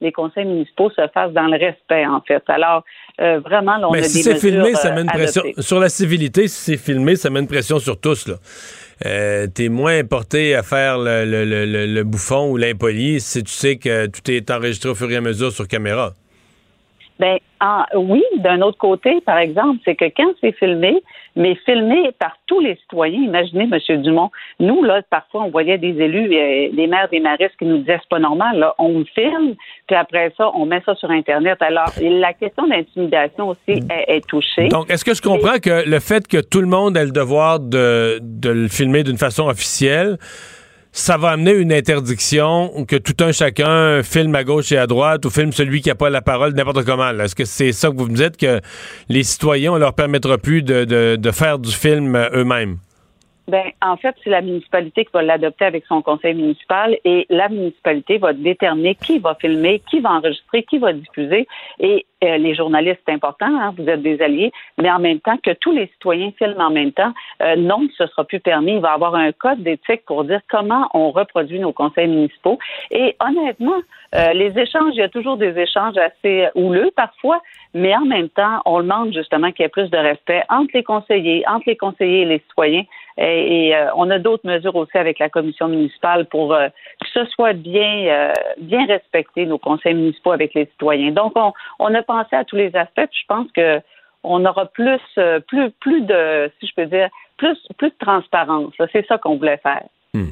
les 0.00 0.12
conseils 0.12 0.44
municipaux 0.44 0.90
se 0.90 1.08
fassent 1.08 1.32
dans 1.32 1.48
le 1.48 1.58
respect, 1.58 2.06
en 2.06 2.20
fait. 2.20 2.42
Alors, 2.46 2.84
vraiment, 3.18 3.76
là, 3.78 3.88
on 3.88 3.92
Mais 3.92 4.00
a 4.00 4.02
si 4.04 4.22
c'est 4.22 4.36
filmé, 4.36 4.74
ça 4.74 4.92
met 4.92 5.00
une 5.00 5.08
pression. 5.08 5.42
Sur 5.58 5.80
la 5.80 5.88
civilité, 5.88 6.46
si 6.46 6.72
c'est 6.72 6.76
filmé, 6.76 7.16
ça 7.16 7.30
met 7.30 7.40
une 7.40 7.48
pression 7.48 7.80
sur 7.80 8.00
tous, 8.00 8.28
là. 8.28 8.36
t'es 9.48 9.68
moins 9.68 10.04
porté 10.04 10.54
à 10.54 10.62
faire 10.62 10.98
le, 10.98 11.24
le, 11.24 11.44
le, 11.44 11.86
le 11.86 12.04
bouffon 12.04 12.50
ou 12.50 12.56
l'impoli 12.56 13.20
si 13.20 13.42
tu 13.42 13.52
sais 13.52 13.76
que 13.76 14.06
tout 14.06 14.30
est 14.30 14.50
enregistré 14.52 14.90
au 14.90 14.94
fur 14.94 15.10
et 15.10 15.16
à 15.16 15.20
mesure 15.20 15.50
sur 15.50 15.66
caméra. 15.66 16.12
Ben 17.24 17.38
oui, 17.94 18.22
d'un 18.38 18.60
autre 18.60 18.76
côté, 18.76 19.22
par 19.22 19.38
exemple, 19.38 19.80
c'est 19.86 19.94
que 19.94 20.04
quand 20.04 20.30
c'est 20.42 20.52
filmé, 20.52 21.02
mais 21.34 21.54
filmé 21.64 22.10
par 22.18 22.36
tous 22.46 22.60
les 22.60 22.76
citoyens, 22.76 23.18
imaginez, 23.18 23.66
M. 23.72 24.02
Dumont, 24.02 24.30
nous, 24.60 24.84
là, 24.84 25.00
parfois, 25.08 25.44
on 25.44 25.50
voyait 25.50 25.78
des 25.78 25.98
élus, 25.98 26.26
euh, 26.26 26.68
des 26.76 26.86
maires, 26.86 27.08
des 27.10 27.20
maristes 27.20 27.56
qui 27.58 27.64
nous 27.64 27.78
disaient 27.78 27.98
c'est 28.02 28.08
pas 28.10 28.18
normal, 28.18 28.58
là, 28.58 28.74
on 28.78 28.98
le 28.98 29.06
filme, 29.06 29.54
puis 29.86 29.96
après 29.96 30.34
ça, 30.36 30.50
on 30.54 30.66
met 30.66 30.82
ça 30.84 30.94
sur 30.96 31.10
Internet. 31.10 31.56
Alors, 31.62 31.90
la 31.98 32.34
question 32.34 32.66
d'intimidation 32.66 33.48
aussi 33.48 33.80
mm. 33.80 33.88
est, 34.08 34.26
touchée. 34.26 34.68
Donc, 34.68 34.90
est-ce 34.90 35.04
que 35.04 35.14
je 35.14 35.22
comprends 35.22 35.58
que 35.58 35.88
le 35.88 36.00
fait 36.00 36.28
que 36.28 36.42
tout 36.42 36.60
le 36.60 36.66
monde 36.66 36.98
ait 36.98 37.06
le 37.06 37.12
devoir 37.12 37.60
de, 37.60 38.18
de 38.20 38.50
le 38.50 38.68
filmer 38.68 39.02
d'une 39.02 39.16
façon 39.16 39.48
officielle, 39.48 40.18
ça 40.96 41.16
va 41.16 41.30
amener 41.30 41.50
une 41.50 41.72
interdiction 41.72 42.84
que 42.86 42.94
tout 42.94 43.16
un 43.24 43.32
chacun 43.32 44.04
filme 44.04 44.32
à 44.36 44.44
gauche 44.44 44.70
et 44.70 44.78
à 44.78 44.86
droite 44.86 45.26
ou 45.26 45.30
filme 45.30 45.52
celui 45.52 45.82
qui 45.82 45.88
n'a 45.88 45.96
pas 45.96 46.08
la 46.08 46.22
parole 46.22 46.54
n'importe 46.54 46.84
comment. 46.84 47.10
Est-ce 47.10 47.34
que 47.34 47.44
c'est 47.44 47.72
ça 47.72 47.90
que 47.90 47.96
vous 47.96 48.06
me 48.06 48.14
dites 48.14 48.36
que 48.36 48.60
les 49.08 49.24
citoyens, 49.24 49.72
on 49.72 49.76
leur 49.76 49.94
permettra 49.94 50.38
plus 50.38 50.62
de, 50.62 50.84
de 51.16 51.30
faire 51.32 51.58
du 51.58 51.72
film 51.72 52.16
eux-mêmes? 52.32 52.78
Ben, 53.46 53.64
en 53.82 53.96
fait, 53.96 54.14
c'est 54.24 54.30
la 54.30 54.40
municipalité 54.40 55.04
qui 55.04 55.10
va 55.12 55.22
l'adopter 55.22 55.66
avec 55.66 55.84
son 55.86 56.00
conseil 56.00 56.34
municipal 56.34 56.96
et 57.04 57.26
la 57.28 57.50
municipalité 57.50 58.16
va 58.16 58.32
déterminer 58.32 58.94
qui 58.94 59.18
va 59.18 59.34
filmer, 59.34 59.82
qui 59.90 60.00
va 60.00 60.12
enregistrer, 60.12 60.62
qui 60.62 60.78
va 60.78 60.94
diffuser. 60.94 61.46
Et 61.78 62.06
euh, 62.24 62.38
les 62.38 62.54
journalistes, 62.54 63.00
c'est 63.06 63.12
important, 63.12 63.46
hein, 63.46 63.74
vous 63.76 63.86
êtes 63.86 64.00
des 64.00 64.22
alliés, 64.22 64.50
mais 64.78 64.90
en 64.90 64.98
même 64.98 65.20
temps 65.20 65.36
que 65.36 65.50
tous 65.50 65.72
les 65.72 65.88
citoyens 65.88 66.30
filment 66.38 66.60
en 66.60 66.70
même 66.70 66.92
temps, 66.92 67.12
euh, 67.42 67.56
non, 67.56 67.86
ce 67.98 68.06
sera 68.06 68.24
plus 68.24 68.40
permis. 68.40 68.72
Il 68.72 68.80
va 68.80 68.92
y 68.92 68.94
avoir 68.94 69.14
un 69.14 69.32
code 69.32 69.62
d'éthique 69.62 70.06
pour 70.06 70.24
dire 70.24 70.40
comment 70.48 70.88
on 70.94 71.10
reproduit 71.10 71.58
nos 71.58 71.72
conseils 71.72 72.08
municipaux. 72.08 72.58
Et 72.90 73.14
honnêtement, 73.20 73.76
euh, 74.14 74.32
les 74.32 74.58
échanges, 74.58 74.92
il 74.94 75.00
y 75.00 75.02
a 75.02 75.08
toujours 75.10 75.36
des 75.36 75.58
échanges 75.58 75.98
assez 75.98 76.48
houleux 76.54 76.90
parfois, 76.96 77.42
mais 77.74 77.94
en 77.94 78.06
même 78.06 78.30
temps, 78.30 78.62
on 78.64 78.80
demande 78.80 79.12
justement 79.12 79.52
qu'il 79.52 79.64
y 79.64 79.66
ait 79.66 79.68
plus 79.68 79.90
de 79.90 79.98
respect 79.98 80.44
entre 80.48 80.70
les 80.72 80.82
conseillers, 80.82 81.44
entre 81.46 81.64
les 81.66 81.76
conseillers 81.76 82.22
et 82.22 82.24
les 82.24 82.38
citoyens. 82.38 82.84
Et, 83.16 83.74
euh, 83.74 83.90
on 83.94 84.10
a 84.10 84.18
d'autres 84.18 84.46
mesures 84.46 84.74
aussi 84.74 84.96
avec 84.98 85.18
la 85.18 85.28
commission 85.28 85.68
municipale 85.68 86.26
pour 86.26 86.52
euh, 86.52 86.68
que 87.00 87.06
ce 87.12 87.24
soit 87.26 87.52
bien, 87.52 88.06
euh, 88.06 88.32
bien 88.58 88.86
respecté, 88.86 89.46
nos 89.46 89.58
conseils 89.58 89.94
municipaux 89.94 90.32
avec 90.32 90.54
les 90.54 90.66
citoyens. 90.66 91.12
Donc, 91.12 91.34
on, 91.78 91.94
a 91.94 92.02
pensé 92.02 92.34
à 92.34 92.44
tous 92.44 92.56
les 92.56 92.74
aspects. 92.74 93.08
je 93.12 93.26
pense 93.28 93.46
que 93.52 93.80
on 94.26 94.42
aura 94.46 94.64
plus, 94.64 95.02
plus, 95.48 95.70
plus 95.80 96.00
de, 96.00 96.50
si 96.58 96.66
je 96.66 96.74
peux 96.74 96.86
dire, 96.86 97.10
plus, 97.36 97.58
plus 97.76 97.90
de 97.90 97.96
transparence. 98.00 98.72
C'est 98.90 99.06
ça 99.06 99.18
qu'on 99.18 99.36
voulait 99.36 99.58
faire. 99.58 99.84
Hmm. 100.14 100.30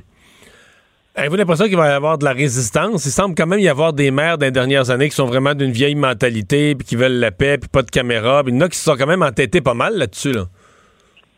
Avez-vous 1.14 1.36
l'impression 1.36 1.66
qu'il 1.66 1.76
va 1.76 1.90
y 1.90 1.92
avoir 1.92 2.16
de 2.16 2.24
la 2.24 2.32
résistance? 2.32 3.04
Il 3.04 3.10
semble 3.10 3.34
quand 3.34 3.46
même 3.46 3.60
y 3.60 3.68
avoir 3.68 3.92
des 3.92 4.10
maires 4.10 4.38
des 4.38 4.50
dernières 4.50 4.88
années 4.88 5.10
qui 5.10 5.14
sont 5.14 5.26
vraiment 5.26 5.52
d'une 5.52 5.72
vieille 5.72 5.94
mentalité, 5.94 6.74
puis 6.74 6.86
qui 6.86 6.96
veulent 6.96 7.18
la 7.18 7.30
paix, 7.30 7.58
puis 7.58 7.68
pas 7.68 7.82
de 7.82 7.90
caméra. 7.90 8.42
Puis 8.42 8.54
il 8.54 8.56
y 8.56 8.58
en 8.62 8.64
a 8.64 8.68
qui 8.70 8.78
se 8.78 8.84
sont 8.84 8.96
quand 8.96 9.06
même 9.06 9.22
entêtés 9.22 9.60
pas 9.60 9.74
mal 9.74 9.94
là-dessus. 9.98 10.32
Là. 10.32 10.44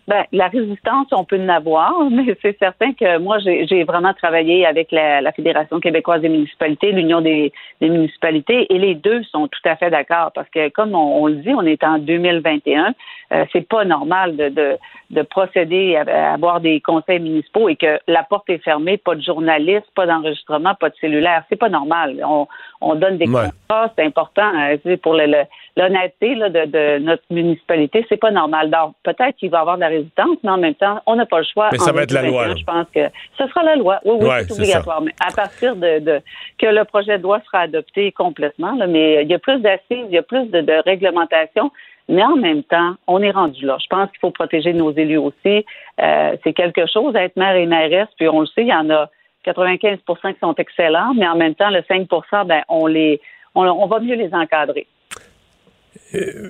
Ben, 0.06 0.24
la 0.32 0.48
résistance, 0.48 1.06
on 1.12 1.24
peut 1.24 1.40
en 1.40 1.48
avoir, 1.48 1.94
mais 2.10 2.36
c'est 2.42 2.58
certain 2.58 2.92
que 2.92 3.18
moi, 3.18 3.38
j'ai 3.38 3.84
vraiment 3.84 4.12
travaillé 4.12 4.66
avec 4.66 4.92
la, 4.92 5.32
Fédération 5.32 5.80
québécoise 5.80 6.20
des 6.20 6.28
municipalités, 6.28 6.92
l'Union 6.92 7.20
des, 7.20 7.52
municipalités, 7.80 8.72
et 8.72 8.78
les 8.78 8.94
deux 8.94 9.22
sont 9.24 9.48
tout 9.48 9.60
à 9.64 9.76
fait 9.76 9.90
d'accord 9.90 10.30
parce 10.34 10.48
que, 10.50 10.68
comme 10.68 10.94
on, 10.94 11.26
le 11.26 11.36
dit, 11.36 11.54
on 11.54 11.62
est 11.62 11.82
en 11.82 11.98
2021, 11.98 12.94
euh, 13.34 13.44
c'est 13.52 13.66
pas 13.66 13.84
normal 13.84 14.36
de, 14.36 14.48
de, 14.48 14.76
de 15.10 15.22
procéder 15.22 15.96
à, 15.96 16.34
avoir 16.34 16.60
des 16.60 16.80
conseils 16.80 17.18
municipaux 17.18 17.68
et 17.68 17.76
que 17.76 17.98
la 18.06 18.22
porte 18.22 18.48
est 18.48 18.58
fermée, 18.58 18.96
pas 18.96 19.14
de 19.14 19.22
journalistes, 19.22 19.90
pas 19.94 20.06
d'enregistrement, 20.06 20.74
pas 20.74 20.90
de 20.90 20.94
cellulaire. 21.00 21.42
C'est 21.48 21.56
pas 21.56 21.68
normal. 21.68 22.22
On, 22.24 22.46
on 22.80 22.94
donne 22.94 23.18
des 23.18 23.26
contrats, 23.26 23.92
c'est 23.96 24.04
important 24.04 24.50
euh, 24.56 24.96
pour 24.98 25.14
l'honnêteté 25.14 26.34
de, 26.36 26.66
de, 26.66 26.98
notre 26.98 27.24
municipalité. 27.30 28.06
C'est 28.08 28.18
pas 28.20 28.30
normal. 28.30 28.70
Donc, 28.70 28.94
peut-être 29.02 29.36
qu'il 29.36 29.50
va 29.50 29.58
y 29.58 29.60
avoir 29.60 29.76
de 29.76 29.80
la 29.80 29.88
résistance, 29.88 30.36
mais 30.44 30.50
en 30.50 30.58
même 30.58 30.74
temps, 30.74 31.00
on 31.06 31.16
n'a 31.16 31.26
pas 31.26 31.38
le 31.38 31.46
choix. 31.52 31.70
Mais 31.72 31.78
ça 31.78 31.92
va 31.92 32.02
être 32.02 32.12
la 32.12 32.22
loi. 32.22 32.54
Je 32.54 32.64
pense 32.64 32.86
que 32.94 33.08
ce 33.38 33.46
sera 33.48 33.62
la 33.64 33.76
loi. 33.76 34.00
Oui, 34.04 34.18
oui, 34.20 34.28
c'est 34.46 34.52
obligatoire. 34.52 35.00
Mais 35.00 35.12
à 35.26 35.32
partir 35.34 35.74
de, 35.76 36.20
que 36.58 36.66
le 36.66 36.84
projet 36.84 37.18
de 37.18 37.22
loi 37.22 37.40
sera 37.46 37.60
adopté 37.62 38.12
complètement, 38.12 38.76
mais 38.86 39.22
il 39.22 39.30
y 39.30 39.34
a 39.34 39.38
plus 39.38 39.60
d'assises, 39.60 40.06
il 40.08 40.12
y 40.12 40.18
a 40.18 40.22
plus 40.22 40.46
de, 40.50 40.60
de 40.60 40.82
réglementation. 40.84 41.72
Mais 42.08 42.22
en 42.22 42.36
même 42.36 42.62
temps, 42.62 42.94
on 43.06 43.22
est 43.22 43.30
rendu 43.30 43.64
là. 43.64 43.78
Je 43.80 43.86
pense 43.88 44.10
qu'il 44.10 44.20
faut 44.20 44.30
protéger 44.30 44.72
nos 44.72 44.92
élus 44.92 45.16
aussi. 45.16 45.64
Euh, 46.00 46.36
c'est 46.44 46.52
quelque 46.52 46.86
chose 46.86 47.16
à 47.16 47.24
être 47.24 47.36
maire 47.36 47.56
et 47.56 47.66
mairesse, 47.66 48.08
puis 48.16 48.28
on 48.28 48.40
le 48.40 48.46
sait, 48.46 48.62
il 48.62 48.68
y 48.68 48.74
en 48.74 48.90
a 48.90 49.08
95% 49.46 50.34
qui 50.34 50.40
sont 50.40 50.54
excellents, 50.54 51.14
mais 51.14 51.26
en 51.26 51.36
même 51.36 51.54
temps, 51.54 51.70
le 51.70 51.80
5% 51.80 52.46
ben, 52.46 52.62
on 52.68 52.86
les 52.86 53.20
on 53.54 53.86
va 53.86 54.00
mieux 54.00 54.16
les 54.16 54.34
encadrer. 54.34 54.86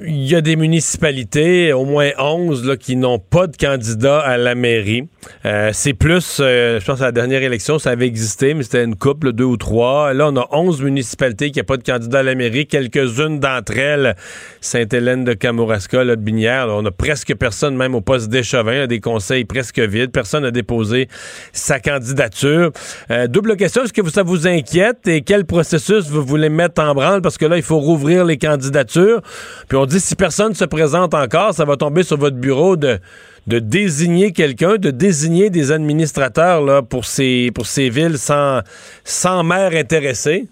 Il 0.07 0.27
y 0.27 0.35
a 0.35 0.43
des 0.43 0.57
municipalités, 0.57 1.73
au 1.73 1.85
moins 1.85 2.11
11, 2.19 2.67
là, 2.67 2.77
qui 2.77 2.97
n'ont 2.97 3.19
pas 3.19 3.47
de 3.47 3.57
candidat 3.57 4.19
à 4.19 4.37
la 4.37 4.55
mairie. 4.55 5.09
Euh, 5.47 5.71
c'est 5.73 5.95
plus, 5.95 6.39
euh, 6.41 6.79
je 6.81 6.85
pense 6.85 7.01
à 7.01 7.07
la 7.07 7.13
dernière 7.13 7.43
élection, 7.43 7.79
ça 7.79 7.91
avait 7.91 8.07
existé, 8.07 8.53
mais 8.53 8.63
c'était 8.63 8.85
une 8.85 8.97
couple, 8.97 9.33
deux 9.33 9.45
ou 9.45 9.57
trois. 9.57 10.13
Là, 10.13 10.29
on 10.31 10.37
a 10.37 10.47
11 10.51 10.83
municipalités 10.83 11.51
qui 11.51 11.61
n'ont 11.61 11.65
pas 11.65 11.79
de 11.79 11.83
candidat 11.83 12.19
à 12.19 12.23
la 12.23 12.35
mairie. 12.35 12.67
Quelques-unes 12.67 13.41
d'entre 13.41 13.79
elles, 13.79 14.17
Sainte-Hélène 14.61 15.25
de 15.25 15.33
Kamouraska, 15.33 16.05
là, 16.05 16.17
de 16.17 16.21
Binière, 16.21 16.67
on 16.69 16.85
a 16.85 16.91
presque 16.91 17.35
personne, 17.35 17.75
même 17.75 17.95
au 17.95 18.03
poste 18.03 18.29
d'échevin, 18.29 18.87
des 18.87 19.01
conseils 19.01 19.45
presque 19.47 19.79
vides. 19.81 20.11
Personne 20.11 20.43
n'a 20.43 20.51
déposé 20.51 21.09
sa 21.53 21.81
candidature. 21.81 22.71
Euh, 23.11 23.27
double 23.29 23.57
question, 23.57 23.85
est-ce 23.85 23.93
que 23.95 24.09
ça 24.11 24.23
vous 24.23 24.47
inquiète 24.47 25.09
et 25.09 25.23
quel 25.23 25.47
processus 25.47 26.11
vous 26.11 26.25
voulez 26.25 26.51
mettre 26.51 26.83
en 26.83 26.95
branle? 26.95 27.23
Parce 27.23 27.39
que 27.39 27.47
là, 27.47 27.57
il 27.57 27.63
faut 27.63 27.79
rouvrir 27.79 28.27
les 28.27 28.37
candidatures. 28.37 29.23
Puis 29.69 29.77
on 29.77 29.87
dit 29.87 30.01
si 30.01 30.15
personne 30.15 30.51
ne 30.51 30.55
se 30.55 30.65
présente 30.65 31.15
encore, 31.15 31.55
ça 31.55 31.65
va 31.65 31.77
tomber 31.77 32.03
sur 32.03 32.17
votre 32.17 32.37
bureau 32.37 32.77
de, 32.77 32.99
désigner 33.47 34.33
quelqu'un, 34.33 34.77
de 34.77 34.91
désigner 34.91 35.51
des 35.51 35.73
administrateurs 35.73 36.63
là, 36.63 36.83
pour, 36.83 37.05
ces, 37.05 37.51
pour 37.55 37.67
ces 37.67 37.91
villes 37.91 38.19
sans, 38.19 38.61
sans 39.05 39.43
maire 39.45 39.73
intéressé. 39.75 40.49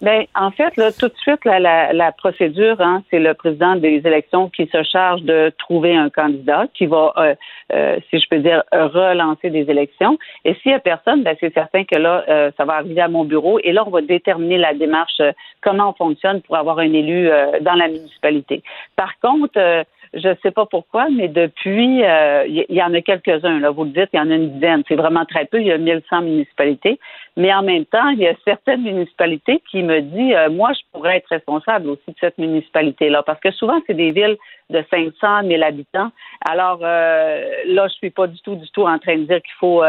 Bien, 0.00 0.24
en 0.34 0.50
fait, 0.50 0.74
là, 0.78 0.92
tout 0.92 1.08
de 1.08 1.16
suite, 1.18 1.44
la, 1.44 1.92
la, 1.92 2.12
procédure, 2.12 2.80
hein, 2.80 3.02
c'est 3.10 3.18
le 3.18 3.34
président 3.34 3.76
des 3.76 4.00
élections 4.06 4.48
qui 4.48 4.66
se 4.72 4.82
charge 4.82 5.20
de 5.22 5.52
trouver 5.58 5.94
un 5.94 6.08
candidat 6.08 6.64
qui 6.72 6.86
va, 6.86 7.12
euh, 7.18 7.34
euh, 7.74 7.98
si 8.08 8.18
je 8.18 8.26
peux 8.30 8.38
dire, 8.38 8.62
relancer 8.72 9.50
des 9.50 9.70
élections. 9.70 10.18
Et 10.46 10.54
s'il 10.54 10.72
n'y 10.72 10.76
a 10.76 10.80
personne, 10.80 11.22
ben, 11.22 11.36
c'est 11.38 11.52
certain 11.52 11.84
que 11.84 11.96
là, 11.96 12.24
euh, 12.30 12.50
ça 12.56 12.64
va 12.64 12.76
arriver 12.76 13.02
à 13.02 13.08
mon 13.08 13.24
bureau 13.24 13.58
et 13.62 13.72
là, 13.72 13.84
on 13.86 13.90
va 13.90 14.00
déterminer 14.00 14.56
la 14.56 14.72
démarche, 14.72 15.20
comment 15.60 15.90
on 15.90 15.92
fonctionne 15.92 16.40
pour 16.40 16.56
avoir 16.56 16.78
un 16.78 16.92
élu 16.94 17.28
dans 17.60 17.74
la 17.74 17.88
municipalité. 17.88 18.62
Par 18.96 19.18
contre, 19.20 19.84
je 20.12 20.28
ne 20.28 20.34
sais 20.42 20.50
pas 20.50 20.66
pourquoi, 20.66 21.08
mais 21.08 21.28
depuis, 21.28 22.02
euh, 22.02 22.44
il 22.46 22.64
y, 22.68 22.82
en 22.82 22.92
a 22.92 23.00
quelques-uns. 23.00 23.60
Là, 23.60 23.70
vous 23.70 23.84
le 23.84 23.90
dites, 23.90 24.08
il 24.12 24.16
y 24.16 24.20
en 24.20 24.30
a 24.30 24.34
une 24.34 24.50
dizaine. 24.54 24.82
C'est 24.88 24.96
vraiment 24.96 25.24
très 25.24 25.44
peu. 25.44 25.60
Il 25.60 25.68
y 25.68 25.72
a 25.72 25.78
1100 25.78 26.22
municipalités. 26.22 26.98
Mais 27.36 27.54
en 27.54 27.62
même 27.62 27.84
temps, 27.84 28.08
il 28.08 28.18
y 28.18 28.26
a 28.26 28.34
certaines 28.44 28.82
municipalités 28.82 29.62
qui 29.70 29.82
me 29.82 30.00
disent, 30.00 30.34
euh, 30.34 30.50
moi, 30.50 30.72
je 30.72 30.80
pourrais 30.92 31.18
être 31.18 31.28
responsable 31.28 31.90
aussi 31.90 32.08
de 32.08 32.16
cette 32.18 32.38
municipalité-là, 32.38 33.22
parce 33.22 33.38
que 33.40 33.52
souvent, 33.52 33.80
c'est 33.86 33.94
des 33.94 34.10
villes 34.10 34.36
de 34.70 34.84
500 34.90 35.46
000 35.46 35.62
habitants. 35.62 36.10
Alors 36.48 36.80
euh, 36.82 37.44
là, 37.66 37.86
je 37.88 37.94
suis 37.94 38.10
pas 38.10 38.26
du 38.26 38.40
tout, 38.40 38.56
du 38.56 38.68
tout 38.70 38.82
en 38.82 38.98
train 38.98 39.16
de 39.16 39.24
dire 39.24 39.42
qu'il 39.42 39.54
faut 39.58 39.82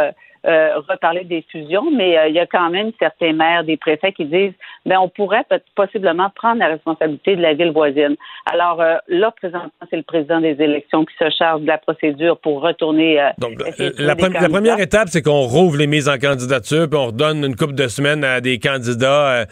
euh, 0.48 0.80
reparler 0.90 1.24
des 1.24 1.46
fusions, 1.52 1.92
mais 1.92 2.18
euh, 2.18 2.28
il 2.28 2.34
y 2.34 2.40
a 2.40 2.48
quand 2.48 2.72
même 2.72 2.92
certains 2.98 3.32
maires, 3.32 3.64
des 3.64 3.78
préfets 3.78 4.12
qui 4.12 4.26
disent, 4.26 4.56
ben 4.88 4.98
on 4.98 5.08
pourrait 5.08 5.46
possiblement 5.76 6.32
prendre 6.34 6.58
la 6.58 6.68
responsabilité 6.70 7.36
de 7.36 7.44
la 7.44 7.54
ville 7.54 7.70
voisine. 7.70 8.16
Alors 8.52 8.82
euh, 8.82 8.96
là, 9.08 9.30
présentement, 9.30 9.70
c'est 9.92 9.98
le 9.98 10.02
président 10.02 10.42
des 10.42 10.60
élections 10.60 11.06
qui 11.06 11.14
se 11.20 11.30
charge 11.30 11.62
de 11.62 11.68
la 11.68 11.78
procédure 11.78 12.40
pour 12.40 12.62
retourner. 12.62 13.24
Donc, 13.38 13.52
la, 14.00 14.16
première 14.16 14.80
étape, 14.80 15.10
c'est 15.10 15.22
qu'on 15.22 15.42
rouvre 15.42 15.78
les 15.78 15.86
mises 15.86 16.10
en 16.10 16.18
candidature, 16.18 16.90
puis 16.90 17.00
on 17.00 17.08
redonne 17.08 17.46
une 17.46 17.56
couple 17.56 17.76
de 17.76 17.88
semaines 17.88 18.24
à 18.24 18.42
des 18.42 18.58
candidats 18.58 19.46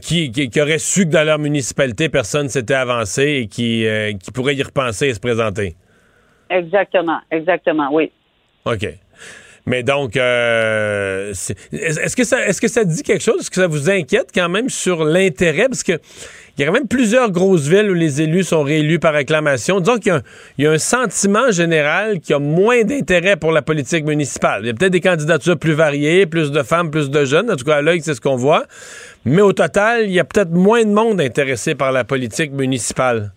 qui, 0.00 0.30
qui, 0.30 0.60
auraient 0.62 0.78
su 0.78 1.04
que 1.04 1.10
dans 1.10 1.26
leur 1.26 1.38
municipalité, 1.38 2.08
personne 2.08 2.48
s'était 2.48 2.72
avancé 2.72 3.42
et 3.42 3.46
qui, 3.48 3.86
qui 4.24 4.32
pourraient 4.32 4.54
y 4.54 4.62
repenser 4.62 5.08
et 5.08 5.14
se 5.14 5.20
présenter. 5.20 5.74
Exactement, 6.48 7.18
exactement, 7.30 7.90
oui. 7.92 8.10
OK. 8.64 8.86
Mais 9.68 9.82
donc, 9.82 10.16
euh, 10.16 11.30
est-ce 11.30 12.14
que 12.14 12.22
ça, 12.22 12.46
est-ce 12.46 12.60
que 12.60 12.68
ça 12.68 12.84
dit 12.84 13.02
quelque 13.02 13.22
chose? 13.22 13.40
Est-ce 13.40 13.50
que 13.50 13.56
ça 13.56 13.66
vous 13.66 13.90
inquiète 13.90 14.28
quand 14.32 14.48
même 14.48 14.68
sur 14.68 15.04
l'intérêt? 15.04 15.66
Parce 15.68 15.82
que 15.82 15.98
il 16.56 16.60
y 16.60 16.62
a 16.62 16.68
quand 16.68 16.72
même 16.72 16.88
plusieurs 16.88 17.32
grosses 17.32 17.66
villes 17.66 17.90
où 17.90 17.94
les 17.94 18.22
élus 18.22 18.44
sont 18.44 18.62
réélus 18.62 19.00
par 19.00 19.14
acclamation. 19.14 19.80
Disons 19.80 19.98
qu'il 19.98 20.22
y, 20.58 20.66
a 20.66 20.70
un 20.70 20.78
sentiment 20.78 21.50
général 21.50 22.20
qui 22.20 22.32
a 22.32 22.38
moins 22.38 22.82
d'intérêt 22.82 23.36
pour 23.36 23.50
la 23.50 23.60
politique 23.60 24.06
municipale. 24.06 24.60
Il 24.62 24.68
y 24.68 24.70
a 24.70 24.74
peut-être 24.74 24.92
des 24.92 25.00
candidatures 25.00 25.58
plus 25.58 25.74
variées, 25.74 26.26
plus 26.26 26.52
de 26.52 26.62
femmes, 26.62 26.90
plus 26.90 27.10
de 27.10 27.24
jeunes. 27.24 27.50
En 27.50 27.56
tout 27.56 27.64
cas, 27.64 27.76
à 27.76 27.82
l'œil, 27.82 28.00
c'est 28.00 28.14
ce 28.14 28.22
qu'on 28.22 28.36
voit. 28.36 28.62
Mais 29.26 29.42
au 29.42 29.52
total, 29.52 30.04
il 30.04 30.12
y 30.12 30.20
a 30.20 30.24
peut-être 30.24 30.52
moins 30.52 30.84
de 30.84 30.90
monde 30.90 31.20
intéressé 31.20 31.74
par 31.74 31.92
la 31.92 32.04
politique 32.04 32.52
municipale. 32.52 33.32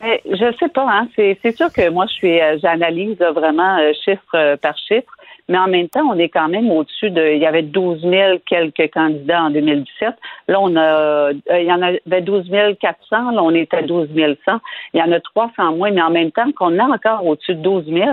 Mais 0.00 0.20
je 0.26 0.54
sais 0.60 0.68
pas, 0.68 0.86
hein. 0.88 1.08
C'est 1.16 1.56
sûr 1.56 1.72
que 1.72 1.88
moi, 1.88 2.06
je 2.08 2.12
suis, 2.12 2.40
euh, 2.40 2.58
j'analyse 2.62 3.18
vraiment 3.18 3.78
euh, 3.78 3.92
chiffre 4.04 4.56
par 4.56 4.76
chiffre 4.78 5.12
mais 5.52 5.58
en 5.58 5.68
même 5.68 5.90
temps, 5.90 6.08
on 6.08 6.18
est 6.18 6.30
quand 6.30 6.48
même 6.48 6.70
au-dessus 6.70 7.10
de. 7.10 7.34
Il 7.34 7.38
y 7.38 7.44
avait 7.44 7.60
12 7.60 8.00
000 8.00 8.38
quelques 8.46 8.90
candidats 8.90 9.42
en 9.42 9.50
2017. 9.50 10.14
Là, 10.48 10.58
on 10.58 10.74
a, 10.76 10.80
euh, 10.80 11.34
il 11.50 11.66
y 11.66 11.72
en 11.72 11.82
avait 11.82 12.22
12 12.22 12.50
400. 12.80 13.32
Là, 13.32 13.42
on 13.42 13.50
est 13.50 13.74
à 13.74 13.82
12 13.82 14.08
100. 14.08 14.60
Il 14.94 15.00
y 15.00 15.02
en 15.02 15.12
a 15.12 15.20
300 15.20 15.76
moins, 15.76 15.90
mais 15.90 16.00
en 16.00 16.08
même 16.08 16.30
temps, 16.32 16.50
qu'on 16.52 16.78
a 16.78 16.84
encore 16.84 17.26
au-dessus 17.26 17.54
de 17.54 17.60
12 17.60 17.84
000. 17.84 18.06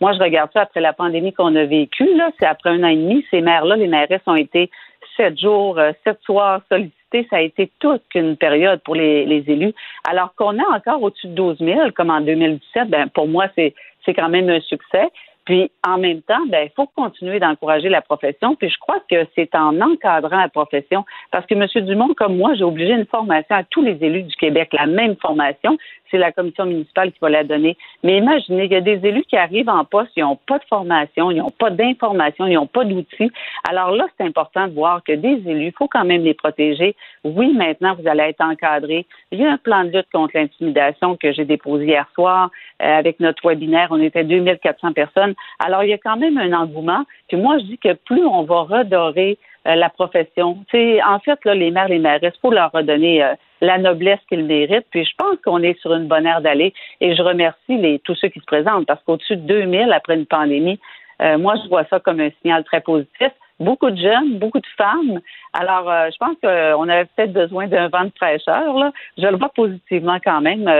Moi, 0.00 0.14
je 0.14 0.20
regarde 0.20 0.48
ça 0.54 0.62
après 0.62 0.80
la 0.80 0.94
pandémie 0.94 1.34
qu'on 1.34 1.54
a 1.54 1.66
vécue. 1.66 2.14
Là, 2.14 2.30
c'est 2.40 2.46
après 2.46 2.70
un 2.70 2.82
an 2.82 2.88
et 2.88 2.96
demi. 2.96 3.26
Ces 3.30 3.42
maires-là, 3.42 3.76
les 3.76 3.88
mairesses 3.88 4.22
ont 4.26 4.34
été 4.34 4.70
sept 5.18 5.38
jours, 5.38 5.78
euh, 5.78 5.92
sept 6.02 6.18
soirs 6.22 6.62
sollicités. 6.70 7.26
Ça 7.28 7.36
a 7.36 7.40
été 7.42 7.70
toute 7.78 8.04
une 8.14 8.38
période 8.38 8.80
pour 8.84 8.94
les, 8.94 9.26
les 9.26 9.44
élus. 9.48 9.74
Alors 10.08 10.34
qu'on 10.34 10.58
a 10.58 10.74
encore 10.74 11.02
au-dessus 11.02 11.28
de 11.28 11.34
12 11.34 11.58
000, 11.58 11.90
comme 11.94 12.08
en 12.08 12.22
2017, 12.22 12.88
ben 12.88 13.08
pour 13.08 13.28
moi, 13.28 13.48
c'est 13.54 13.74
quand 14.14 14.30
même 14.30 14.48
un 14.48 14.60
succès. 14.60 15.10
Puis 15.46 15.70
en 15.86 15.96
même 15.96 16.20
temps, 16.22 16.44
ben, 16.48 16.64
il 16.64 16.72
faut 16.74 16.86
continuer 16.94 17.40
d'encourager 17.40 17.88
la 17.88 18.02
profession. 18.02 18.54
Puis 18.56 18.68
je 18.68 18.78
crois 18.78 19.00
que 19.08 19.26
c'est 19.34 19.54
en 19.54 19.80
encadrant 19.80 20.40
la 20.40 20.48
profession, 20.48 21.04
parce 21.30 21.46
que 21.46 21.54
M. 21.54 21.86
Dumont, 21.86 22.12
comme 22.14 22.36
moi, 22.36 22.54
j'ai 22.54 22.64
obligé 22.64 22.92
une 22.92 23.06
formation 23.06 23.56
à 23.56 23.62
tous 23.64 23.82
les 23.82 23.96
élus 24.04 24.24
du 24.24 24.34
Québec, 24.36 24.68
la 24.72 24.86
même 24.86 25.16
formation 25.16 25.78
c'est 26.10 26.18
la 26.18 26.32
commission 26.32 26.66
municipale 26.66 27.12
qui 27.12 27.18
va 27.20 27.28
la 27.28 27.44
donner. 27.44 27.76
Mais 28.02 28.18
imaginez, 28.18 28.64
il 28.64 28.72
y 28.72 28.76
a 28.76 28.80
des 28.80 29.04
élus 29.06 29.24
qui 29.24 29.36
arrivent 29.36 29.68
en 29.68 29.84
poste, 29.84 30.10
ils 30.16 30.22
n'ont 30.22 30.38
pas 30.46 30.58
de 30.58 30.64
formation, 30.64 31.30
ils 31.30 31.38
n'ont 31.38 31.50
pas 31.50 31.70
d'information, 31.70 32.46
ils 32.46 32.54
n'ont 32.54 32.66
pas 32.66 32.84
d'outils. 32.84 33.30
Alors 33.68 33.90
là, 33.90 34.06
c'est 34.16 34.24
important 34.24 34.68
de 34.68 34.74
voir 34.74 35.02
que 35.02 35.12
des 35.12 35.42
élus, 35.46 35.66
il 35.66 35.72
faut 35.72 35.88
quand 35.88 36.04
même 36.04 36.22
les 36.22 36.34
protéger. 36.34 36.94
Oui, 37.24 37.52
maintenant, 37.54 37.94
vous 37.94 38.08
allez 38.08 38.24
être 38.24 38.42
encadrés. 38.42 39.06
Il 39.32 39.40
y 39.40 39.44
a 39.44 39.52
un 39.52 39.58
plan 39.58 39.84
de 39.84 39.90
lutte 39.90 40.10
contre 40.12 40.36
l'intimidation 40.36 41.16
que 41.16 41.32
j'ai 41.32 41.44
déposé 41.44 41.86
hier 41.86 42.06
soir 42.14 42.50
euh, 42.82 42.98
avec 42.98 43.20
notre 43.20 43.46
webinaire. 43.46 43.88
On 43.90 44.00
était 44.00 44.24
2400 44.24 44.92
personnes. 44.92 45.34
Alors, 45.58 45.84
il 45.84 45.90
y 45.90 45.92
a 45.92 45.98
quand 45.98 46.16
même 46.16 46.38
un 46.38 46.52
engouement. 46.52 47.04
Puis 47.28 47.36
moi, 47.36 47.58
je 47.58 47.64
dis 47.64 47.78
que 47.78 47.92
plus 47.94 48.24
on 48.24 48.42
va 48.42 48.62
redorer 48.62 49.38
euh, 49.66 49.74
la 49.74 49.88
profession. 49.88 50.58
sais, 50.70 51.02
en 51.02 51.18
fait, 51.18 51.38
là, 51.44 51.54
les 51.54 51.70
maires, 51.70 51.88
les 51.88 51.98
maires, 51.98 52.20
il 52.22 52.30
faut 52.40 52.52
leur 52.52 52.70
redonner 52.72 53.24
euh, 53.24 53.34
la 53.60 53.78
noblesse 53.78 54.20
qu'ils 54.28 54.44
méritent. 54.44 54.86
Puis 54.90 55.04
je 55.04 55.14
pense 55.16 55.36
qu'on 55.44 55.62
est 55.62 55.78
sur 55.80 55.94
une 55.94 56.06
bonne 56.06 56.26
ère 56.26 56.40
d'aller. 56.40 56.72
Et 57.00 57.16
je 57.16 57.22
remercie 57.22 58.00
tous 58.04 58.14
ceux 58.14 58.28
qui 58.28 58.38
se 58.38 58.44
présentent 58.44 58.86
parce 58.86 59.02
qu'au-dessus 59.04 59.36
de 59.36 59.42
2000 59.42 59.92
après 59.92 60.14
une 60.14 60.26
pandémie, 60.26 60.78
euh, 61.22 61.38
moi, 61.38 61.54
je 61.62 61.68
vois 61.68 61.84
ça 61.86 61.98
comme 61.98 62.20
un 62.20 62.30
signal 62.42 62.62
très 62.64 62.80
positif. 62.80 63.30
Beaucoup 63.58 63.90
de 63.90 63.96
jeunes, 63.96 64.38
beaucoup 64.38 64.60
de 64.60 64.66
femmes. 64.76 65.20
Alors, 65.54 65.90
je 66.12 66.16
pense 66.18 66.36
qu'on 66.42 66.88
avait 66.88 67.06
peut-être 67.16 67.32
besoin 67.32 67.66
d'un 67.66 67.88
vent 67.88 68.04
de 68.04 68.12
fraîcheur. 68.14 68.76
Là. 68.76 68.92
Je 69.16 69.26
le 69.26 69.38
vois 69.38 69.48
positivement 69.48 70.18
quand 70.22 70.42
même. 70.42 70.70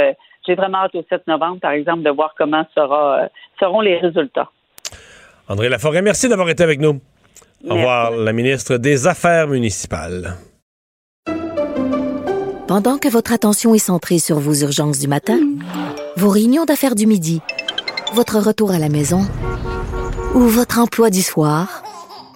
J'ai 0.46 0.54
vraiment 0.54 0.78
hâte 0.78 0.94
au 0.94 1.04
7 1.08 1.26
novembre, 1.26 1.58
par 1.60 1.72
exemple, 1.72 2.02
de 2.02 2.10
voir 2.10 2.34
comment 2.38 2.64
sera, 2.74 3.28
seront 3.58 3.80
les 3.80 3.98
résultats. 3.98 4.50
André 5.48 5.68
Laforêt, 5.68 6.02
merci 6.02 6.28
d'avoir 6.28 6.48
été 6.48 6.62
avec 6.62 6.80
nous. 6.80 7.00
Au 7.68 7.74
revoir, 7.74 8.10
la 8.12 8.32
ministre 8.32 8.76
des 8.76 9.06
Affaires 9.06 9.48
municipales. 9.48 10.34
Pendant 12.68 12.98
que 12.98 13.08
votre 13.08 13.32
attention 13.32 13.74
est 13.74 13.78
centrée 13.78 14.18
sur 14.18 14.38
vos 14.38 14.54
urgences 14.54 14.98
du 14.98 15.08
matin, 15.08 15.38
vos 16.16 16.28
réunions 16.28 16.64
d'affaires 16.64 16.94
du 16.94 17.06
midi, 17.06 17.40
votre 18.12 18.38
retour 18.38 18.72
à 18.72 18.78
la 18.78 18.88
maison 18.88 19.20
ou 20.34 20.40
votre 20.40 20.80
emploi 20.80 21.10
du 21.10 21.22
soir, 21.22 21.82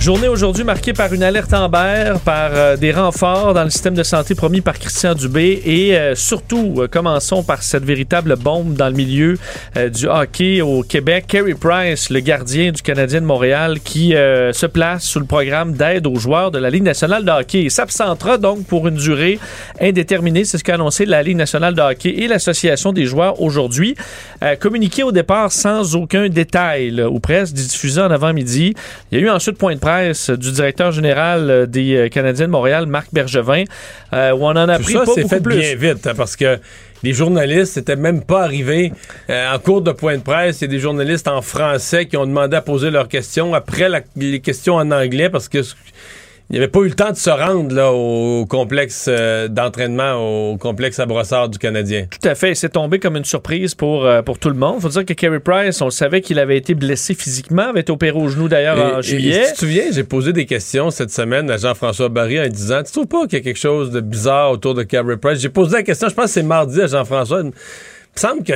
Journée 0.00 0.26
aujourd'hui 0.26 0.64
marquée 0.64 0.92
par 0.92 1.12
une 1.12 1.22
alerte 1.22 1.54
Amber, 1.54 2.14
par 2.24 2.50
euh, 2.54 2.76
des 2.76 2.90
renforts 2.90 3.54
dans 3.54 3.62
le 3.62 3.70
système 3.70 3.94
de 3.94 4.02
santé 4.02 4.34
promis 4.34 4.60
par 4.60 4.76
Christian 4.76 5.14
Dubé 5.14 5.62
et 5.64 5.96
euh, 5.96 6.16
surtout, 6.16 6.74
euh, 6.78 6.88
commençons 6.88 7.44
par 7.44 7.62
cette 7.62 7.84
véritable 7.84 8.34
bombe 8.36 8.74
dans 8.74 8.88
le 8.88 8.94
milieu 8.94 9.38
du 9.92 10.08
hockey 10.08 10.60
au 10.60 10.82
Québec. 10.82 11.26
Kerry 11.28 11.54
Price, 11.54 12.10
le 12.10 12.18
gardien 12.20 12.72
du 12.72 12.82
Canadien 12.82 13.20
de 13.20 13.26
Montréal, 13.26 13.78
qui 13.80 14.10
se 14.10 14.66
place 14.66 15.04
sous 15.04 15.20
le 15.20 15.24
programme 15.24 15.72
d'aide 15.72 16.06
aux 16.06 16.16
joueurs 16.16 16.50
de 16.50 16.58
la 16.58 16.68
Ligue 16.68 16.82
nationale 16.82 17.24
de 17.24 17.30
hockey. 17.30 17.68
S'absentera 17.68 18.38
donc 18.38 18.64
pour 18.66 18.88
une 18.88 18.96
durée 18.96 19.38
indéterminée. 19.80 20.44
C'est 20.44 20.58
ce 20.58 20.64
qu'a 20.64 20.74
annoncé 20.74 21.06
la 21.06 21.22
Ligue 21.22 21.36
nationale 21.36 21.74
de 21.74 21.80
hockey 21.80 22.10
et 22.10 22.28
l'Association 22.28 22.92
des 22.92 23.06
joueurs 23.06 23.40
aujourd'hui. 23.40 23.94
communiqué 24.60 25.02
au 25.02 25.12
départ 25.12 25.52
sans 25.52 25.96
aucun 25.96 26.28
détail, 26.28 27.02
ou 27.02 27.20
presque, 27.20 27.54
diffusé 27.54 28.00
en 28.00 28.10
avant-midi. 28.10 28.74
Il 29.10 29.18
y 29.18 29.22
a 29.22 29.24
eu 29.24 29.30
ensuite 29.30 29.56
point 29.56 29.74
de 29.74 29.80
presse 29.82 30.30
du 30.30 30.52
directeur 30.52 30.92
général 30.92 31.50
euh, 31.50 31.66
des 31.66 31.96
euh, 31.96 32.08
Canadiens 32.08 32.46
de 32.46 32.52
Montréal, 32.52 32.86
Marc 32.86 33.08
Bergevin, 33.12 33.64
euh, 34.12 34.30
où 34.30 34.44
on 34.44 34.50
en 34.50 34.68
a 34.68 34.78
pris 34.78 34.92
ça, 34.92 35.04
c'est 35.12 35.28
fait 35.28 35.40
bien 35.40 35.74
vite, 35.74 36.06
hein, 36.06 36.14
parce 36.16 36.36
que 36.36 36.58
les 37.02 37.12
journalistes 37.12 37.76
n'étaient 37.76 37.96
même 37.96 38.22
pas 38.22 38.44
arrivés 38.44 38.92
en 39.28 39.58
cours 39.58 39.82
de 39.82 39.90
point 39.90 40.16
de 40.16 40.22
presse. 40.22 40.60
Il 40.60 40.62
y 40.62 40.64
a 40.66 40.68
des 40.68 40.78
journalistes 40.78 41.26
en 41.26 41.42
français 41.42 42.06
qui 42.06 42.16
ont 42.16 42.26
demandé 42.26 42.56
à 42.56 42.62
poser 42.62 42.92
leurs 42.92 43.08
questions 43.08 43.54
après 43.54 43.88
les 44.14 44.38
questions 44.38 44.76
en 44.76 44.88
anglais 44.92 45.28
parce 45.28 45.48
que 45.48 45.58
il 46.50 46.56
n'avait 46.56 46.68
pas 46.68 46.80
eu 46.80 46.88
le 46.88 46.94
temps 46.94 47.10
de 47.10 47.16
se 47.16 47.30
rendre 47.30 47.74
là, 47.74 47.92
au 47.92 48.44
complexe 48.46 49.06
euh, 49.08 49.48
d'entraînement, 49.48 50.14
au 50.52 50.56
complexe 50.58 50.98
à 50.98 51.06
brossard 51.06 51.48
du 51.48 51.58
Canadien. 51.58 52.06
Tout 52.10 52.28
à 52.28 52.34
fait. 52.34 52.54
C'est 52.54 52.68
tombé 52.70 52.98
comme 52.98 53.16
une 53.16 53.24
surprise 53.24 53.74
pour, 53.74 54.04
euh, 54.04 54.20
pour 54.22 54.38
tout 54.38 54.48
le 54.50 54.54
monde. 54.56 54.74
Il 54.78 54.82
faut 54.82 54.88
dire 54.90 55.06
que 55.06 55.14
Carey 55.14 55.40
Price, 55.40 55.80
on 55.80 55.86
le 55.86 55.90
savait 55.90 56.20
qu'il 56.20 56.38
avait 56.38 56.58
été 56.58 56.74
blessé 56.74 57.14
physiquement, 57.14 57.68
avait 57.70 57.80
été 57.80 57.90
opéré 57.92 58.18
au 58.18 58.28
genou 58.28 58.48
d'ailleurs 58.48 58.78
en 58.96 58.98
Et- 58.98 59.02
juillet. 59.02 59.30
et 59.40 59.44
si 59.44 59.48
tu 59.48 59.52
te 59.54 59.58
souviens, 59.60 59.84
j'ai 59.92 60.04
posé 60.04 60.32
des 60.34 60.44
questions 60.44 60.90
cette 60.90 61.10
semaine 61.10 61.50
à 61.50 61.56
Jean-François 61.56 62.08
Barry 62.10 62.38
en 62.40 62.48
disant 62.48 62.82
Tu 62.84 62.92
trouves 62.92 63.06
pas 63.06 63.22
qu'il 63.26 63.38
y 63.38 63.40
a 63.40 63.44
quelque 63.44 63.58
chose 63.58 63.90
de 63.90 64.00
bizarre 64.00 64.50
autour 64.50 64.74
de 64.74 64.82
Carey 64.82 65.16
Price? 65.16 65.38
J'ai 65.40 65.48
posé 65.48 65.72
la 65.76 65.82
question, 65.82 66.08
je 66.10 66.14
pense 66.14 66.26
que 66.26 66.30
c'est 66.32 66.42
mardi 66.42 66.80
à 66.82 66.86
Jean-François. 66.86 67.40
Il 67.40 67.46
me 67.46 67.52
semble 68.14 68.44
que 68.44 68.52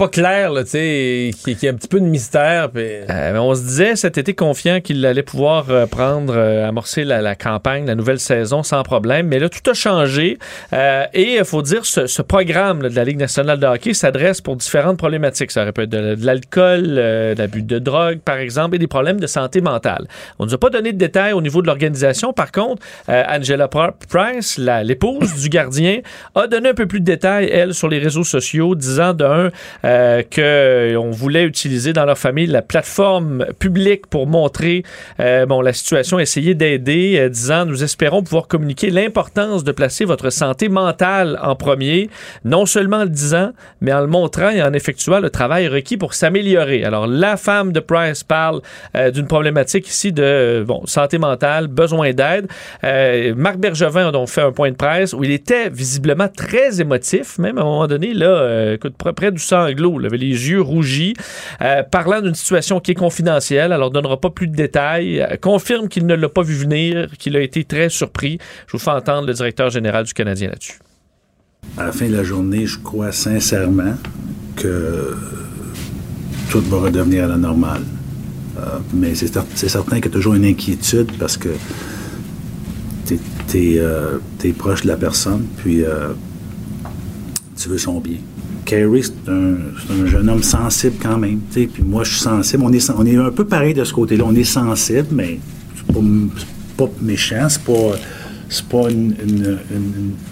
pas 0.00 0.08
clair, 0.08 0.50
là, 0.50 0.64
tu 0.64 0.70
sais, 0.70 1.30
qu'il 1.44 1.62
y 1.62 1.68
a 1.68 1.72
un 1.72 1.74
petit 1.74 1.86
peu 1.86 2.00
de 2.00 2.06
mystère. 2.06 2.70
Euh, 2.74 3.36
on 3.36 3.54
se 3.54 3.60
disait 3.60 3.96
cet 3.96 4.16
été 4.16 4.32
confiant 4.32 4.80
qu'il 4.80 5.04
allait 5.04 5.22
pouvoir 5.22 5.66
euh, 5.68 5.84
prendre, 5.84 6.32
euh, 6.34 6.66
amorcer 6.66 7.04
la, 7.04 7.34
campagne, 7.34 7.84
la 7.84 7.94
nouvelle 7.94 8.18
saison 8.18 8.62
sans 8.62 8.82
problème. 8.82 9.26
Mais 9.26 9.38
là, 9.38 9.50
tout 9.50 9.70
a 9.70 9.74
changé. 9.74 10.38
Et 10.72 11.36
il 11.36 11.44
faut 11.44 11.60
dire, 11.60 11.84
ce, 11.84 12.06
ce 12.06 12.22
programme 12.22 12.88
de 12.88 12.96
la 12.96 13.04
Ligue 13.04 13.18
nationale 13.18 13.60
de 13.60 13.66
hockey 13.66 13.92
s'adresse 13.92 14.40
pour 14.40 14.56
différentes 14.56 14.96
problématiques. 14.96 15.50
Ça 15.50 15.64
aurait 15.64 15.72
pu 15.72 15.82
être 15.82 15.90
de, 15.90 16.14
de 16.14 16.24
l'alcool, 16.24 16.82
de 16.82 17.34
l'abus 17.36 17.62
de 17.62 17.78
drogue, 17.78 18.20
par 18.20 18.38
exemple, 18.38 18.76
et 18.76 18.78
des 18.78 18.86
problèmes 18.86 19.20
de 19.20 19.26
santé 19.26 19.60
mentale. 19.60 20.06
On 20.38 20.44
ne 20.44 20.48
nous 20.48 20.54
a 20.54 20.58
pas 20.58 20.70
donné 20.70 20.94
de 20.94 20.98
détails 20.98 21.34
au 21.34 21.42
niveau 21.42 21.60
de 21.60 21.66
l'organisation. 21.66 22.32
Par 22.32 22.52
contre, 22.52 22.82
Angela 23.06 23.66
Pr- 23.66 23.92
Price, 24.08 24.58
l'épouse 24.82 25.42
du 25.42 25.50
gardien, 25.50 26.00
a 26.34 26.46
donné 26.46 26.70
un 26.70 26.74
peu 26.74 26.86
plus 26.86 27.00
de 27.00 27.04
détails, 27.04 27.50
elle, 27.52 27.74
sur 27.74 27.88
les 27.88 27.98
réseaux 27.98 28.24
sociaux, 28.24 28.74
disant 28.74 29.12
d'un 29.12 29.50
euh, 29.90 30.22
qu'on 30.22 31.10
voulait 31.10 31.44
utiliser 31.44 31.92
dans 31.92 32.04
leur 32.04 32.16
famille 32.16 32.46
la 32.46 32.62
plateforme 32.62 33.46
publique 33.58 34.06
pour 34.06 34.26
montrer 34.26 34.84
euh, 35.18 35.46
bon, 35.46 35.60
la 35.60 35.72
situation, 35.72 36.18
essayer 36.18 36.54
d'aider, 36.54 37.16
euh, 37.18 37.28
disant 37.28 37.66
nous 37.66 37.82
espérons 37.82 38.22
pouvoir 38.22 38.46
communiquer 38.46 38.90
l'importance 38.90 39.64
de 39.64 39.72
placer 39.72 40.04
votre 40.04 40.30
santé 40.30 40.68
mentale 40.68 41.38
en 41.42 41.56
premier, 41.56 42.08
non 42.44 42.66
seulement 42.66 42.98
en 42.98 43.04
le 43.04 43.08
disant, 43.08 43.50
mais 43.80 43.92
en 43.92 44.00
le 44.00 44.06
montrant 44.06 44.50
et 44.50 44.62
en 44.62 44.72
effectuant 44.72 45.18
le 45.18 45.30
travail 45.30 45.66
requis 45.68 45.96
pour 45.96 46.14
s'améliorer. 46.14 46.84
Alors, 46.84 47.06
la 47.06 47.36
femme 47.36 47.72
de 47.72 47.80
Price 47.80 48.22
parle 48.22 48.60
euh, 48.94 49.10
d'une 49.10 49.26
problématique 49.26 49.88
ici 49.88 50.12
de 50.12 50.22
euh, 50.22 50.64
bon, 50.64 50.82
santé 50.86 51.18
mentale, 51.18 51.66
besoin 51.66 52.12
d'aide. 52.12 52.48
Euh, 52.84 53.34
Marc 53.36 53.58
Bergevin 53.58 54.08
a 54.08 54.12
donc 54.12 54.28
fait 54.28 54.42
un 54.42 54.52
point 54.52 54.70
de 54.70 54.76
presse 54.76 55.12
où 55.12 55.24
il 55.24 55.30
était 55.30 55.68
visiblement 55.68 56.28
très 56.28 56.80
émotif, 56.80 57.38
même 57.38 57.58
à 57.58 57.62
un 57.62 57.64
moment 57.64 57.86
donné, 57.86 58.14
là, 58.14 58.26
euh, 58.26 58.74
écoute, 58.74 58.94
près, 58.96 59.30
du 59.30 59.38
il 60.00 60.06
avait 60.06 60.18
les 60.18 60.48
yeux 60.50 60.60
rougis, 60.60 61.14
euh, 61.62 61.82
parlant 61.82 62.20
d'une 62.20 62.34
situation 62.34 62.80
qui 62.80 62.90
est 62.92 62.94
confidentielle, 62.94 63.72
alors 63.72 63.90
donnera 63.90 64.20
pas 64.20 64.30
plus 64.30 64.46
de 64.48 64.54
détails, 64.54 65.20
euh, 65.20 65.36
confirme 65.40 65.88
qu'il 65.88 66.06
ne 66.06 66.14
l'a 66.14 66.28
pas 66.28 66.42
vu 66.42 66.54
venir, 66.54 67.08
qu'il 67.18 67.36
a 67.36 67.40
été 67.40 67.64
très 67.64 67.88
surpris. 67.88 68.38
Je 68.66 68.72
vous 68.72 68.78
fais 68.78 68.90
entendre 68.90 69.26
le 69.26 69.34
directeur 69.34 69.70
général 69.70 70.04
du 70.04 70.12
Canadien 70.14 70.48
là-dessus. 70.50 70.78
À 71.76 71.84
la 71.86 71.92
fin 71.92 72.08
de 72.08 72.16
la 72.16 72.24
journée, 72.24 72.66
je 72.66 72.78
crois 72.78 73.12
sincèrement 73.12 73.94
que 74.56 75.14
tout 76.50 76.60
va 76.62 76.78
redevenir 76.78 77.24
à 77.24 77.28
la 77.28 77.36
normale. 77.36 77.82
Euh, 78.58 78.78
mais 78.92 79.14
c'est 79.14 79.26
cer- 79.34 79.44
c'est 79.54 79.68
certain 79.68 79.96
qu'il 79.96 80.06
y 80.06 80.08
a 80.08 80.12
toujours 80.12 80.34
une 80.34 80.44
inquiétude 80.44 81.12
parce 81.18 81.36
que 81.36 81.48
tu 83.48 83.78
es, 84.46 84.52
proche 84.52 84.82
de 84.82 84.88
la 84.88 84.96
personne, 84.96 85.46
puis 85.58 85.82
tu 87.60 87.68
veux 87.68 87.78
son 87.78 88.00
bien. 88.00 88.16
Carey, 88.70 89.02
c'est 89.02 89.28
un, 89.28 90.06
jeune 90.06 90.28
homme 90.28 90.44
sensible 90.44 90.94
quand 91.02 91.18
même. 91.18 91.40
Puis 91.52 91.68
moi, 91.84 92.04
je 92.04 92.12
suis 92.12 92.20
sensible. 92.20 92.62
On 92.64 92.72
est, 92.72 92.90
on 92.90 93.04
est 93.04 93.16
un 93.16 93.32
peu 93.32 93.44
pareil 93.44 93.74
de 93.74 93.82
ce 93.82 93.92
côté-là. 93.92 94.22
On 94.24 94.34
est 94.36 94.44
sensible, 94.44 95.08
mais 95.10 95.40
c'est 95.74 95.92
pas, 95.92 96.00
pas 96.76 96.92
méchant. 97.02 97.48
C'est 97.48 97.64
pas, 97.64 97.96
pas 98.70 98.88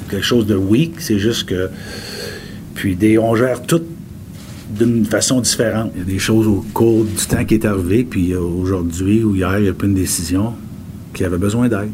quelque 0.09 0.23
chose 0.25 0.47
de 0.47 0.55
weak. 0.55 1.01
C'est 1.01 1.19
juste 1.19 1.49
que. 1.49 1.69
Puis 2.77 2.95
des, 2.95 3.19
on 3.19 3.35
gère 3.35 3.63
tout 3.63 3.83
d'une 4.71 5.05
façon 5.05 5.41
différente. 5.41 5.91
Il 5.97 5.99
y 5.99 6.03
a 6.03 6.05
des 6.05 6.21
choses 6.21 6.47
au 6.47 6.65
cours 6.73 7.05
du 7.05 7.27
temps 7.27 7.45
qui 7.45 7.55
est 7.55 7.65
arrivé, 7.65 8.05
puis 8.05 8.37
aujourd'hui 8.37 9.25
ou 9.25 9.35
hier, 9.35 9.59
il 9.59 9.69
a 9.69 9.73
pas 9.73 9.87
une 9.87 9.95
décision 9.95 10.55
qui 11.13 11.25
avait 11.25 11.39
besoin 11.39 11.69
d'aide. 11.69 11.91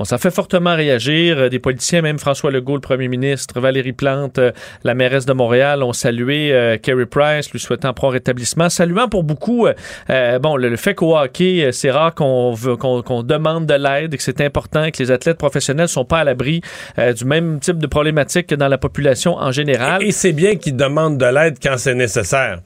Bon, 0.00 0.04
ça 0.04 0.16
fait 0.16 0.30
fortement 0.30 0.74
réagir. 0.74 1.36
Euh, 1.38 1.48
Des 1.50 1.58
politiciens, 1.58 2.00
même 2.00 2.18
François 2.18 2.50
Legault, 2.50 2.76
le 2.76 2.80
premier 2.80 3.06
ministre, 3.06 3.60
Valérie 3.60 3.92
Plante, 3.92 4.38
euh, 4.38 4.50
la 4.82 4.94
mairesse 4.94 5.26
de 5.26 5.34
Montréal, 5.34 5.82
ont 5.82 5.92
salué 5.92 6.54
euh, 6.54 6.78
Kerry 6.78 7.04
Price, 7.04 7.52
lui 7.52 7.60
souhaitant 7.60 7.92
prompt 7.92 8.08
rétablissement. 8.08 8.70
Saluant 8.70 9.10
pour 9.10 9.24
beaucoup, 9.24 9.66
euh, 9.66 10.38
bon, 10.38 10.56
le, 10.56 10.70
le 10.70 10.76
fait 10.76 10.94
qu'au 10.94 11.18
hockey, 11.18 11.68
c'est 11.72 11.90
rare 11.90 12.14
qu'on 12.14 12.54
demande 13.22 13.66
de 13.66 13.74
l'aide 13.74 14.14
et 14.14 14.16
que 14.16 14.22
c'est 14.22 14.40
important 14.40 14.90
que 14.90 15.02
les 15.02 15.10
athlètes 15.10 15.36
professionnels 15.36 15.88
sont 15.88 16.06
pas 16.06 16.20
à 16.20 16.24
l'abri 16.24 16.62
du 16.96 17.26
même 17.26 17.60
type 17.60 17.76
de 17.76 17.86
problématique 17.86 18.46
que 18.46 18.54
dans 18.54 18.68
la 18.68 18.78
population 18.78 19.36
en 19.36 19.52
général. 19.52 20.02
Et 20.02 20.12
c'est 20.12 20.32
bien 20.32 20.56
qu'ils 20.56 20.76
demandent 20.76 21.18
de 21.18 21.26
l'aide 21.26 21.58
quand 21.62 21.76
c'est 21.76 21.94
nécessaire. 21.94 22.60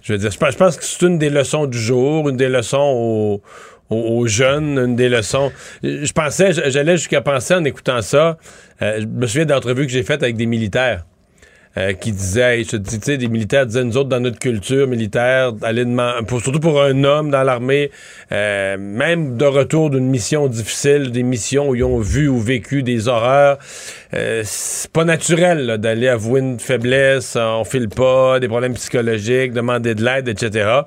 Je 0.00 0.14
veux 0.14 0.18
dire, 0.18 0.30
je 0.30 0.38
pense, 0.56 0.76
que 0.78 0.84
c'est 0.84 1.04
une 1.04 1.18
des 1.18 1.28
leçons 1.28 1.66
du 1.66 1.78
jour, 1.78 2.30
une 2.30 2.38
des 2.38 2.48
leçons 2.48 2.78
aux, 2.78 3.42
aux- 3.90 4.26
jeunes, 4.26 4.78
une 4.78 4.96
des 4.96 5.08
leçons. 5.08 5.50
Je 5.82 6.12
pensais, 6.12 6.52
j'allais 6.70 6.96
jusqu'à 6.96 7.20
penser 7.20 7.54
en 7.54 7.64
écoutant 7.64 8.02
ça. 8.02 8.36
euh, 8.82 9.00
je 9.00 9.06
me 9.06 9.26
souviens 9.26 9.46
d'entrevues 9.46 9.86
que 9.86 9.92
j'ai 9.92 10.02
faites 10.02 10.22
avec 10.22 10.36
des 10.36 10.46
militaires. 10.46 11.04
euh, 11.76 11.92
qui 11.92 12.10
disaient, 12.10 12.64
je 12.64 12.76
dis, 12.76 12.98
tu 12.98 13.04
sais, 13.04 13.18
des 13.18 13.28
militaires 13.28 13.64
disaient, 13.64 13.84
nous 13.84 13.96
autres, 13.98 14.08
dans 14.08 14.18
notre 14.18 14.38
culture 14.40 14.88
militaire, 14.88 15.52
aller 15.62 15.84
demander, 15.84 16.24
pour, 16.26 16.40
surtout 16.40 16.58
pour 16.58 16.82
un 16.82 17.04
homme 17.04 17.30
dans 17.30 17.44
l'armée, 17.44 17.92
euh, 18.32 18.76
même 18.78 19.36
de 19.36 19.44
retour 19.44 19.90
d'une 19.90 20.08
mission 20.08 20.48
difficile, 20.48 21.12
des 21.12 21.22
missions 21.22 21.68
où 21.68 21.74
ils 21.76 21.84
ont 21.84 22.00
vu 22.00 22.26
ou 22.26 22.40
vécu 22.40 22.82
des 22.82 23.06
horreurs, 23.06 23.58
euh, 24.14 24.42
c'est 24.44 24.90
pas 24.90 25.04
naturel 25.04 25.76
d'aller 25.78 26.08
avouer 26.08 26.40
une 26.40 26.58
faiblesse, 26.58 27.36
on 27.36 27.62
file 27.64 27.90
pas, 27.90 28.40
des 28.40 28.48
problèmes 28.48 28.74
psychologiques, 28.74 29.52
demander 29.52 29.94
de 29.94 30.02
l'aide, 30.04 30.26
etc. 30.26 30.80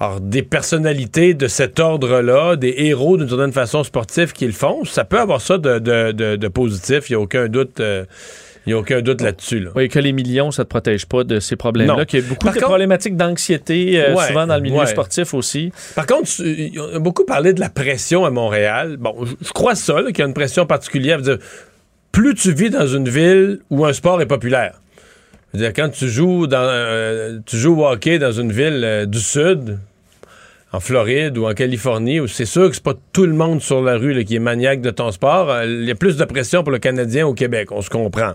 Alors, 0.00 0.20
des 0.20 0.42
personnalités 0.42 1.34
de 1.34 1.48
cet 1.48 1.80
ordre-là, 1.80 2.54
des 2.56 2.72
héros 2.78 3.16
d'une 3.16 3.28
certaine 3.28 3.52
façon 3.52 3.82
sportifs 3.82 4.32
qui 4.32 4.46
le 4.46 4.52
font, 4.52 4.84
ça 4.84 5.04
peut 5.04 5.18
avoir 5.18 5.40
ça 5.40 5.58
de, 5.58 5.78
de- 5.80 6.12
de- 6.12 6.36
de 6.36 6.48
positif, 6.48 7.10
il 7.10 7.14
n'y 7.14 7.16
a 7.16 7.20
aucun 7.20 7.48
doute. 7.48 7.80
euh, 7.80 8.04
il 8.66 8.74
a 8.74 8.78
aucun 8.78 9.00
doute 9.00 9.22
là-dessus. 9.22 9.60
Là. 9.60 9.70
Oui, 9.76 9.88
que 9.88 9.98
les 9.98 10.12
millions, 10.12 10.50
ça 10.50 10.60
ne 10.62 10.64
te 10.64 10.68
protège 10.68 11.06
pas 11.06 11.24
de 11.24 11.40
ces 11.40 11.56
problèmes-là. 11.56 12.04
Qu'il 12.04 12.20
y 12.20 12.22
a 12.22 12.28
beaucoup 12.28 12.44
Par 12.44 12.52
de 12.52 12.58
contre- 12.58 12.68
problématiques 12.68 13.16
d'anxiété, 13.16 13.98
euh, 13.98 14.14
Ouais, 14.14 14.26
souvent 14.26 14.46
dans 14.46 14.56
le 14.56 14.60
milieu 14.60 14.76
ouais. 14.80 14.86
sportif 14.86 15.32
aussi. 15.32 15.72
Par 15.94 16.06
contre, 16.06 16.28
on 16.92 16.96
a 16.96 16.98
beaucoup 16.98 17.24
parlé 17.24 17.54
de 17.54 17.60
la 17.60 17.70
pression 17.70 18.26
à 18.26 18.30
Montréal. 18.30 18.98
Bon, 18.98 19.14
je- 19.24 19.52
crois 19.52 19.74
ça, 19.74 20.02
qu'il 20.08 20.18
y 20.18 20.22
a 20.22 20.26
une 20.26 20.34
pression 20.34 20.66
particulière. 20.66 21.22
Dire, 21.22 21.38
plus 22.12 22.34
tu 22.34 22.52
vis 22.52 22.68
dans 22.68 22.86
une 22.86 23.08
ville 23.08 23.60
où 23.70 23.86
un 23.86 23.92
sport 23.94 24.20
est 24.20 24.26
populaire. 24.26 24.74
Dire, 25.54 25.72
quand 25.74 25.88
tu 25.88 26.06
joues 26.08 26.46
dans 26.46 26.58
euh, 26.60 27.38
tu 27.46 27.56
joues 27.56 27.80
au 27.80 27.86
hockey 27.88 28.18
dans 28.18 28.32
une 28.32 28.52
ville 28.52 28.82
euh, 28.84 29.06
du 29.06 29.18
sud, 29.20 29.78
en 30.72 30.80
Floride 30.80 31.38
ou 31.38 31.46
en 31.46 31.54
Californie, 31.54 32.20
où 32.20 32.26
c'est 32.26 32.44
sûr 32.44 32.68
que 32.68 32.74
c'est 32.74 32.82
pas 32.82 32.94
tout 33.12 33.26
le 33.26 33.32
monde 33.32 33.62
sur 33.62 33.82
la 33.82 33.96
rue 33.96 34.24
qui 34.24 34.36
est 34.36 34.40
maniaque 34.40 34.80
de 34.80 34.90
ton 34.90 35.10
sport, 35.10 35.50
euh, 35.50 35.64
il 35.66 35.84
y 35.84 35.90
a 35.90 35.94
plus 35.94 36.16
de 36.16 36.24
pression 36.24 36.62
pour 36.62 36.72
le 36.72 36.78
Canadien 36.78 37.26
au 37.26 37.34
Québec, 37.34 37.72
on 37.72 37.82
se 37.82 37.90
comprend. 37.90 38.32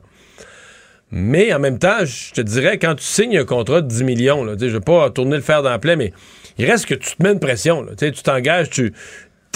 Mais 1.11 1.53
en 1.53 1.59
même 1.59 1.77
temps, 1.77 2.03
je 2.05 2.33
te 2.33 2.41
dirais, 2.41 2.79
quand 2.79 2.95
tu 2.95 3.03
signes 3.03 3.37
un 3.37 3.45
contrat 3.45 3.81
de 3.81 3.87
10 3.87 4.03
millions, 4.03 4.47
je 4.59 4.65
veux 4.65 4.79
pas 4.79 5.11
tourner 5.11 5.35
le 5.35 5.43
fer 5.43 5.61
dans 5.61 5.69
la 5.69 5.77
plaie, 5.77 5.95
mais 5.95 6.11
il 6.57 6.65
reste 6.65 6.87
que 6.87 6.95
tu 6.95 7.15
te 7.15 7.21
mets 7.21 7.33
une 7.33 7.39
pression. 7.39 7.85
tu 7.97 8.11
t'engages, 8.23 8.71
tu 8.71 8.93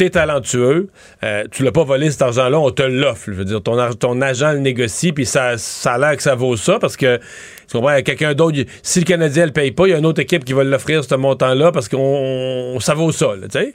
es 0.05 0.09
talentueux, 0.09 0.89
euh, 1.23 1.43
tu 1.51 1.63
l'as 1.63 1.71
pas 1.71 1.83
volé 1.83 2.11
cet 2.11 2.21
argent-là, 2.21 2.59
on 2.59 2.71
te 2.71 2.83
l'offre. 2.83 3.25
Je 3.27 3.31
veux 3.33 3.45
dire, 3.45 3.61
ton, 3.61 3.77
ton 3.93 4.21
agent 4.21 4.51
le 4.53 4.59
négocie, 4.59 5.11
puis 5.11 5.25
ça, 5.25 5.57
ça 5.57 5.93
a 5.93 5.97
l'air 5.97 6.15
que 6.17 6.23
ça 6.23 6.35
vaut 6.35 6.55
ça, 6.57 6.79
parce 6.79 6.97
que, 6.97 7.17
tu 7.17 7.77
comprends, 7.77 8.01
quelqu'un 8.01 8.33
d'autre, 8.33 8.57
si 8.81 8.99
le 8.99 9.05
Canadien 9.05 9.45
le 9.45 9.51
paye 9.51 9.71
pas, 9.71 9.87
il 9.87 9.91
y 9.91 9.93
a 9.93 9.97
une 9.97 10.05
autre 10.05 10.21
équipe 10.21 10.45
qui 10.45 10.53
va 10.53 10.63
l'offrir 10.63 11.03
ce 11.03 11.15
montant-là, 11.15 11.71
parce 11.71 11.89
qu'on 11.89 12.77
ça 12.79 12.93
vaut 12.93 13.11
ça, 13.11 13.31
tu 13.41 13.47
sais. 13.49 13.73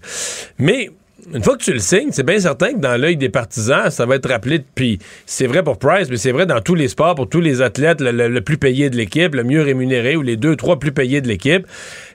Mais 0.58 0.90
une 1.32 1.42
fois 1.44 1.56
que 1.56 1.62
tu 1.62 1.72
le 1.72 1.78
signes, 1.78 2.08
c'est 2.10 2.24
bien 2.26 2.40
certain 2.40 2.72
que 2.72 2.78
dans 2.80 3.00
l'œil 3.00 3.16
des 3.16 3.28
partisans, 3.28 3.90
ça 3.90 4.06
va 4.06 4.16
être 4.16 4.28
rappelé. 4.28 4.60
Puis 4.74 4.98
c'est 5.24 5.46
vrai 5.46 5.62
pour 5.62 5.78
Price, 5.78 6.08
mais 6.10 6.16
c'est 6.16 6.32
vrai 6.32 6.46
dans 6.46 6.60
tous 6.60 6.74
les 6.74 6.88
sports, 6.88 7.14
pour 7.14 7.28
tous 7.28 7.40
les 7.40 7.62
athlètes, 7.62 8.00
le, 8.00 8.10
le- 8.10 8.26
le 8.28 8.40
plus 8.40 8.58
payé 8.58 8.90
de 8.90 8.96
l'équipe, 8.96 9.32
le 9.36 9.44
mieux 9.44 9.62
rémunéré 9.62 10.16
ou 10.16 10.22
les 10.22 10.36
deux, 10.36 10.56
trois 10.56 10.80
plus 10.80 10.90
payés 10.90 11.20
de 11.20 11.28
l'équipe. 11.28 11.64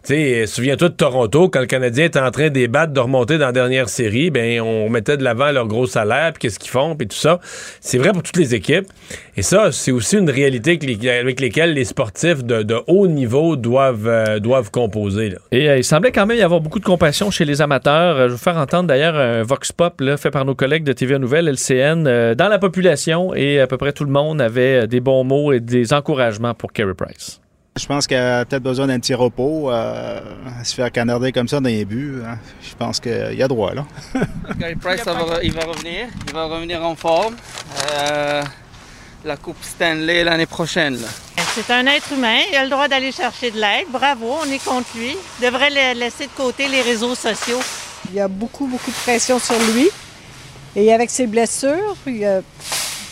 Tu 0.03 0.13
sais, 0.13 0.45
souviens-toi 0.47 0.89
de 0.89 0.93
Toronto, 0.93 1.49
quand 1.49 1.59
le 1.59 1.65
Canadien 1.65 2.05
était 2.05 2.19
en 2.19 2.31
train 2.31 2.49
de 2.49 2.67
battre, 2.67 2.93
de 2.93 2.99
remonter 2.99 3.37
dans 3.37 3.47
la 3.47 3.51
dernière 3.51 3.89
série, 3.89 4.29
ben 4.31 4.61
on 4.61 4.89
mettait 4.89 5.17
de 5.17 5.23
l'avant 5.23 5.51
leur 5.51 5.67
gros 5.67 5.85
salaire, 5.85 6.33
puis 6.33 6.41
qu'est-ce 6.41 6.59
qu'ils 6.59 6.71
font, 6.71 6.95
puis 6.95 7.07
tout 7.07 7.15
ça. 7.17 7.39
C'est 7.81 7.97
vrai 7.97 8.11
pour 8.11 8.23
toutes 8.23 8.37
les 8.37 8.55
équipes. 8.55 8.87
Et 9.35 9.41
ça, 9.41 9.71
c'est 9.71 9.91
aussi 9.91 10.17
une 10.17 10.29
réalité 10.29 10.79
avec 11.19 11.39
lesquelles 11.39 11.73
les 11.73 11.85
sportifs 11.85 12.43
de, 12.43 12.75
haut 12.87 13.07
niveau 13.07 13.55
doivent, 13.55 14.07
euh, 14.07 14.39
doivent 14.39 14.71
composer. 14.71 15.33
Et 15.51 15.69
euh, 15.69 15.77
il 15.77 15.83
semblait 15.83 16.11
quand 16.11 16.25
même 16.25 16.37
y 16.37 16.41
avoir 16.41 16.59
beaucoup 16.59 16.79
de 16.79 16.85
compassion 16.85 17.29
chez 17.29 17.45
les 17.45 17.61
amateurs. 17.61 18.15
Euh, 18.15 18.23
je 18.23 18.23
vais 18.23 18.29
vous 18.31 18.37
faire 18.37 18.57
entendre 18.57 18.87
d'ailleurs 18.87 19.15
un 19.15 19.43
Vox 19.43 19.71
Pop 19.71 20.01
fait 20.17 20.31
par 20.31 20.45
nos 20.45 20.55
collègues 20.55 20.83
de 20.83 20.93
TVA 20.93 21.19
Nouvelle, 21.19 21.47
LCN, 21.47 22.33
dans 22.33 22.47
la 22.47 22.59
population 22.59 23.33
et 23.35 23.59
à 23.59 23.67
peu 23.67 23.77
près 23.77 23.93
tout 23.93 24.05
le 24.05 24.11
monde 24.11 24.41
avait 24.41 24.87
des 24.87 24.99
bons 24.99 25.23
mots 25.23 25.53
et 25.53 25.59
des 25.59 25.93
encouragements 25.93 26.53
pour 26.53 26.71
Kerry 26.73 26.93
Price. 26.93 27.39
Je 27.77 27.85
pense 27.85 28.07
qu'elle 28.07 28.19
a 28.23 28.45
peut-être 28.45 28.63
besoin 28.63 28.87
d'un 28.87 28.99
petit 28.99 29.13
repos. 29.13 29.69
euh, 29.71 30.19
se 30.63 30.73
faire 30.73 30.91
canarder 30.91 31.31
comme 31.31 31.47
ça 31.47 31.59
dans 31.59 31.69
les 31.69 31.85
buts, 31.85 32.21
hein. 32.25 32.37
je 32.61 32.75
pense 32.75 32.99
qu'il 32.99 33.33
y 33.35 33.43
a 33.43 33.47
droit, 33.47 33.73
là. 33.73 33.85
Gary 34.57 34.75
Price, 34.75 35.03
va- 35.05 35.43
il 35.43 35.53
va 35.53 35.61
revenir. 35.65 36.07
Il 36.27 36.33
va 36.33 36.45
revenir 36.45 36.83
en 36.83 36.95
forme. 36.95 37.35
Euh, 37.93 38.43
la 39.25 39.37
Coupe 39.37 39.57
Stanley 39.63 40.23
l'année 40.23 40.45
prochaine. 40.45 40.95
là. 41.01 41.07
C'est 41.55 41.71
un 41.73 41.85
être 41.87 42.11
humain, 42.13 42.39
il 42.51 42.55
a 42.55 42.63
le 42.63 42.69
droit 42.69 42.87
d'aller 42.87 43.11
chercher 43.11 43.51
de 43.51 43.57
l'aide. 43.59 43.85
Bravo, 43.91 44.35
on 44.45 44.51
est 44.51 44.63
contre 44.63 44.87
lui. 44.95 45.15
Il 45.39 45.45
devrait 45.45 45.69
la- 45.69 45.93
laisser 45.93 46.25
de 46.25 46.31
côté 46.31 46.67
les 46.67 46.81
réseaux 46.81 47.15
sociaux. 47.15 47.59
Il 48.09 48.15
y 48.15 48.19
a 48.19 48.27
beaucoup, 48.27 48.67
beaucoup 48.67 48.91
de 48.91 48.95
pression 48.97 49.39
sur 49.39 49.57
lui. 49.73 49.89
Et 50.75 50.93
avec 50.93 51.09
ses 51.09 51.25
blessures, 51.27 51.95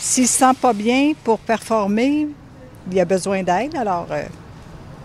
s'il 0.00 0.28
se 0.28 0.32
sent 0.38 0.52
pas 0.60 0.72
bien 0.72 1.12
pour 1.24 1.38
performer, 1.40 2.28
il 2.90 3.00
a 3.00 3.04
besoin 3.04 3.42
d'aide. 3.42 3.74
Alors, 3.76 4.06
euh, 4.12 4.22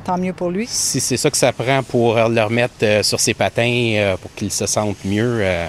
tant 0.02 0.18
mieux 0.18 0.34
pour 0.34 0.50
lui. 0.50 0.68
Si 0.68 1.00
c'est 1.00 1.18
ça 1.18 1.30
que 1.30 1.38
ça 1.38 1.52
prend 1.54 1.84
pour 1.84 2.16
le 2.16 2.42
remettre 2.44 2.74
euh, 2.84 3.04
sur 3.04 3.20
ses 3.20 3.34
patins, 3.34 3.94
euh, 3.96 4.18
pour 4.18 4.34
qu'il 4.36 4.52
se 4.52 4.66
sente 4.66 4.98
mieux, 5.06 5.40
euh, 5.42 5.68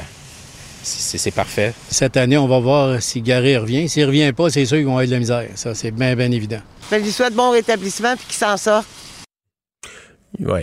c'est 0.82 1.30
parfait. 1.34 1.72
Cette 1.90 2.16
année, 2.16 2.36
on 2.36 2.48
va 2.48 2.58
voir 2.58 3.00
si 3.00 3.20
Gary 3.22 3.56
revient. 3.56 3.88
S'il 3.88 4.04
revient 4.04 4.32
pas, 4.32 4.50
c'est 4.50 4.64
sûr 4.64 4.78
qu'ils 4.78 4.86
vont 4.86 4.92
avoir 4.92 5.06
de 5.06 5.12
la 5.12 5.18
misère. 5.18 5.44
Ça, 5.54 5.74
c'est 5.74 5.90
bien, 5.92 6.16
bien 6.16 6.30
évident. 6.32 6.60
Je 6.90 6.96
lui 6.96 7.10
souhaite 7.12 7.34
bon 7.34 7.50
rétablissement 7.50 8.16
puis 8.16 8.26
qu'il 8.26 8.36
s'en 8.36 8.56
sorte. 8.56 8.86
Oui. 10.40 10.62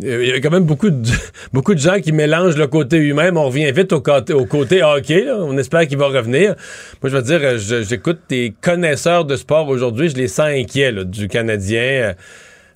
Il 0.00 0.24
y 0.26 0.32
a 0.32 0.40
quand 0.40 0.50
même 0.50 0.64
beaucoup 0.64 0.88
de, 0.88 1.06
beaucoup 1.52 1.74
de 1.74 1.78
gens 1.78 2.00
qui 2.00 2.12
mélangent 2.12 2.56
le 2.56 2.66
côté 2.66 2.96
humain, 2.96 3.30
on 3.36 3.44
revient 3.48 3.70
vite 3.72 3.92
au 3.92 4.00
côté, 4.00 4.32
au 4.32 4.46
côté 4.46 4.82
hockey. 4.82 5.24
là. 5.26 5.36
On 5.40 5.58
espère 5.58 5.86
qu'il 5.86 5.98
va 5.98 6.06
revenir. 6.06 6.54
Moi, 7.02 7.10
je 7.10 7.16
veux 7.16 7.22
dire, 7.22 7.58
je- 7.58 7.82
j'écoute 7.82 8.20
des 8.30 8.54
connaisseurs 8.62 9.26
de 9.26 9.36
sport 9.36 9.68
aujourd'hui, 9.68 10.08
je 10.08 10.14
les 10.16 10.28
sens 10.28 10.46
inquiets 10.46 10.92
là, 10.92 11.04
du 11.04 11.28
Canadien, 11.28 11.82
euh, 11.82 12.12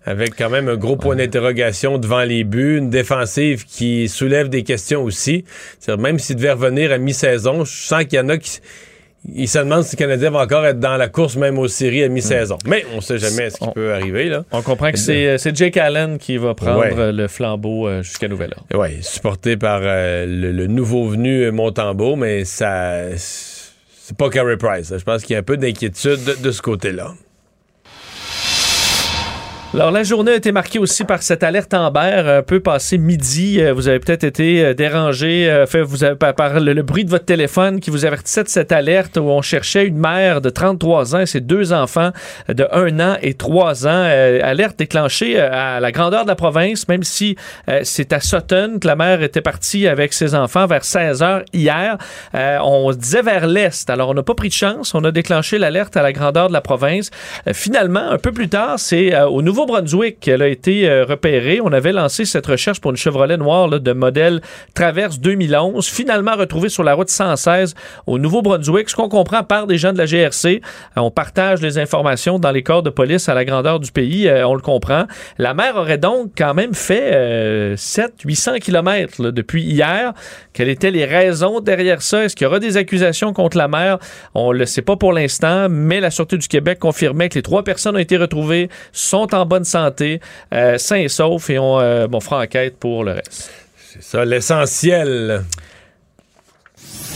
avec 0.06 0.36
quand 0.36 0.48
même 0.50 0.68
un 0.68 0.76
gros 0.76 0.96
point 0.96 1.16
d'interrogation 1.16 1.98
devant 1.98 2.22
les 2.22 2.44
buts, 2.44 2.78
une 2.78 2.90
défensive 2.90 3.64
qui 3.66 4.08
soulève 4.08 4.48
des 4.48 4.62
questions 4.62 5.02
aussi. 5.02 5.44
C'est-à-dire, 5.80 6.02
même 6.02 6.18
s'il 6.18 6.36
devait 6.36 6.52
revenir 6.52 6.92
à 6.92 6.98
mi-saison, 6.98 7.64
je 7.64 7.72
sens 7.72 8.04
qu'il 8.04 8.18
y 8.18 8.20
en 8.20 8.28
a 8.28 8.38
qui... 8.38 8.60
Ils 9.34 9.48
se 9.48 9.58
demandent 9.58 9.82
si 9.82 9.96
le 9.96 9.98
Canadien 9.98 10.30
va 10.30 10.38
encore 10.42 10.64
être 10.64 10.78
dans 10.78 10.96
la 10.96 11.08
course, 11.08 11.34
même 11.34 11.58
aux 11.58 11.66
séries 11.66 12.04
à 12.04 12.08
mi-saison. 12.08 12.58
Mais 12.64 12.86
on 12.94 13.00
sait 13.00 13.18
jamais 13.18 13.50
ce 13.50 13.56
qui 13.58 13.68
peut 13.74 13.92
arriver. 13.92 14.28
Là. 14.28 14.44
On 14.52 14.62
comprend 14.62 14.92
que 14.92 14.98
c'est 14.98 15.26
euh, 15.26 15.36
c'est 15.36 15.56
Jake 15.56 15.76
Allen 15.78 16.18
qui 16.18 16.36
va 16.36 16.54
prendre 16.54 16.78
Ouais. 16.78 16.92
euh, 16.96 17.10
le 17.10 17.26
flambeau 17.26 17.88
euh, 17.88 18.04
jusqu'à 18.04 18.28
nouvel 18.28 18.50
ordre. 18.56 18.66
Oui, 18.80 19.02
supporté 19.02 19.56
par 19.56 19.80
euh, 19.82 20.26
le, 20.26 20.52
le 20.52 20.66
nouveau 20.68 21.08
venu 21.08 21.50
Montembeau, 21.50 22.14
mais 22.14 22.44
ça. 22.44 23.00
C'est 23.16 24.16
pas 24.16 24.30
Carey 24.30 24.56
Price. 24.58 24.94
Je 24.96 25.02
pense 25.02 25.24
qu'il 25.24 25.32
y 25.34 25.36
a 25.36 25.40
un 25.40 25.42
peu 25.42 25.56
d'inquiétude 25.56 26.22
de, 26.22 26.36
de 26.40 26.50
ce 26.52 26.62
côté-là. 26.62 27.12
Alors, 29.74 29.90
la 29.90 30.04
journée 30.04 30.30
a 30.30 30.36
été 30.36 30.52
marquée 30.52 30.78
aussi 30.78 31.04
par 31.04 31.22
cette 31.22 31.42
alerte 31.42 31.74
Amber, 31.74 32.22
un 32.38 32.42
peu 32.42 32.60
passé 32.60 32.98
midi. 32.98 33.60
Euh, 33.60 33.74
Vous 33.74 33.88
avez 33.88 33.98
peut-être 33.98 34.24
été 34.24 34.64
euh, 34.64 34.74
dérangé, 34.74 35.50
euh, 35.50 35.66
fait, 35.66 35.82
vous 35.82 36.04
avez, 36.04 36.14
par, 36.14 36.60
le, 36.60 36.82
bruit 36.82 37.04
de 37.04 37.10
votre 37.10 37.24
téléphone 37.24 37.80
qui 37.80 37.90
vous 37.90 38.04
avertissait 38.06 38.44
de 38.44 38.48
cette 38.48 38.72
alerte 38.72 39.16
où 39.16 39.24
on 39.24 39.42
cherchait 39.42 39.86
une 39.86 39.98
mère 39.98 40.40
de 40.40 40.50
33 40.50 41.16
ans 41.16 41.20
et 41.20 41.26
ses 41.26 41.40
deux 41.40 41.72
enfants 41.72 42.10
de 42.48 42.66
1 42.72 43.00
an 43.00 43.16
et 43.20 43.34
3 43.34 43.86
ans. 43.86 43.90
Euh, 43.90 44.40
alerte 44.42 44.78
déclenchée 44.78 45.38
euh, 45.38 45.50
à 45.52 45.80
la 45.80 45.92
grandeur 45.92 46.22
de 46.22 46.28
la 46.28 46.36
province, 46.36 46.86
même 46.88 47.02
si 47.02 47.36
euh, 47.68 47.80
c'est 47.82 48.12
à 48.12 48.20
Sutton 48.20 48.78
que 48.80 48.86
la 48.86 48.96
mère 48.96 49.20
était 49.22 49.40
partie 49.40 49.88
avec 49.88 50.12
ses 50.12 50.34
enfants 50.34 50.66
vers 50.66 50.84
16 50.84 51.22
heures 51.22 51.42
hier. 51.52 51.98
Euh, 52.34 52.58
on 52.62 52.92
se 52.92 52.96
disait 52.96 53.22
vers 53.22 53.46
l'est. 53.46 53.90
Alors, 53.90 54.10
on 54.10 54.14
n'a 54.14 54.22
pas 54.22 54.34
pris 54.34 54.48
de 54.48 54.54
chance. 54.54 54.94
On 54.94 55.04
a 55.04 55.10
déclenché 55.10 55.58
l'alerte 55.58 55.96
à 55.96 56.02
la 56.02 56.12
grandeur 56.12 56.48
de 56.48 56.52
la 56.52 56.60
province. 56.60 57.10
Euh, 57.46 57.52
finalement, 57.52 58.10
un 58.10 58.18
peu 58.18 58.32
plus 58.32 58.48
tard, 58.48 58.78
c'est 58.78 59.14
euh, 59.14 59.26
au 59.26 59.42
Nouveau-Brunswick 59.56 60.20
qu'elle 60.20 60.42
a 60.42 60.48
été 60.48 60.86
euh, 60.86 61.06
repérée. 61.06 61.60
On 61.64 61.72
avait 61.72 61.92
lancé 61.92 62.26
cette 62.26 62.44
recherche 62.44 62.78
pour 62.78 62.90
une 62.90 62.98
Chevrolet 62.98 63.38
noire 63.38 63.70
de 63.70 63.92
modèle 63.94 64.42
Traverse 64.74 65.18
2011, 65.18 65.86
finalement 65.88 66.36
retrouvée 66.36 66.68
sur 66.68 66.82
la 66.82 66.92
route 66.92 67.08
116 67.08 67.74
au 68.06 68.18
Nouveau-Brunswick. 68.18 68.90
Ce 68.90 68.94
qu'on 68.94 69.08
comprend 69.08 69.44
par 69.44 69.66
des 69.66 69.78
gens 69.78 69.94
de 69.94 69.98
la 69.98 70.04
GRC, 70.04 70.60
euh, 70.98 71.00
on 71.00 71.10
partage 71.10 71.62
les 71.62 71.78
informations 71.78 72.38
dans 72.38 72.50
les 72.50 72.62
corps 72.62 72.82
de 72.82 72.90
police 72.90 73.30
à 73.30 73.34
la 73.34 73.46
grandeur 73.46 73.80
du 73.80 73.90
pays, 73.92 74.28
euh, 74.28 74.46
on 74.46 74.54
le 74.54 74.60
comprend. 74.60 75.06
La 75.38 75.54
mère 75.54 75.76
aurait 75.76 75.96
donc 75.96 76.32
quand 76.36 76.52
même 76.52 76.74
fait 76.74 77.14
euh, 77.14 77.76
700-800 77.76 78.60
km 78.60 79.22
là, 79.22 79.30
depuis 79.30 79.62
hier. 79.62 80.12
Quelles 80.52 80.68
étaient 80.68 80.90
les 80.90 81.06
raisons 81.06 81.60
derrière 81.60 82.02
ça? 82.02 82.24
Est-ce 82.24 82.36
qu'il 82.36 82.44
y 82.44 82.48
aura 82.48 82.58
des 82.58 82.76
accusations 82.76 83.32
contre 83.32 83.56
la 83.56 83.68
mère? 83.68 84.00
On 84.34 84.52
ne 84.52 84.58
le 84.58 84.66
sait 84.66 84.82
pas 84.82 84.96
pour 84.96 85.14
l'instant, 85.14 85.68
mais 85.70 86.00
la 86.00 86.10
Sûreté 86.10 86.36
du 86.36 86.46
Québec 86.46 86.78
confirmait 86.78 87.30
que 87.30 87.36
les 87.36 87.42
trois 87.42 87.64
personnes 87.64 87.96
ont 87.96 88.00
été 88.00 88.18
retrouvées, 88.18 88.68
sont 88.92 89.34
en 89.34 89.45
bonne 89.46 89.64
santé, 89.64 90.20
euh, 90.52 90.78
sains 90.78 90.96
et 90.96 91.08
saufs, 91.08 91.50
et 91.50 91.58
on 91.58 91.80
euh, 91.80 92.06
bon, 92.06 92.20
fera 92.20 92.42
enquête 92.42 92.78
pour 92.78 93.04
le 93.04 93.12
reste. 93.12 93.50
C'est 93.92 94.02
ça, 94.02 94.24
l'essentiel. 94.24 95.44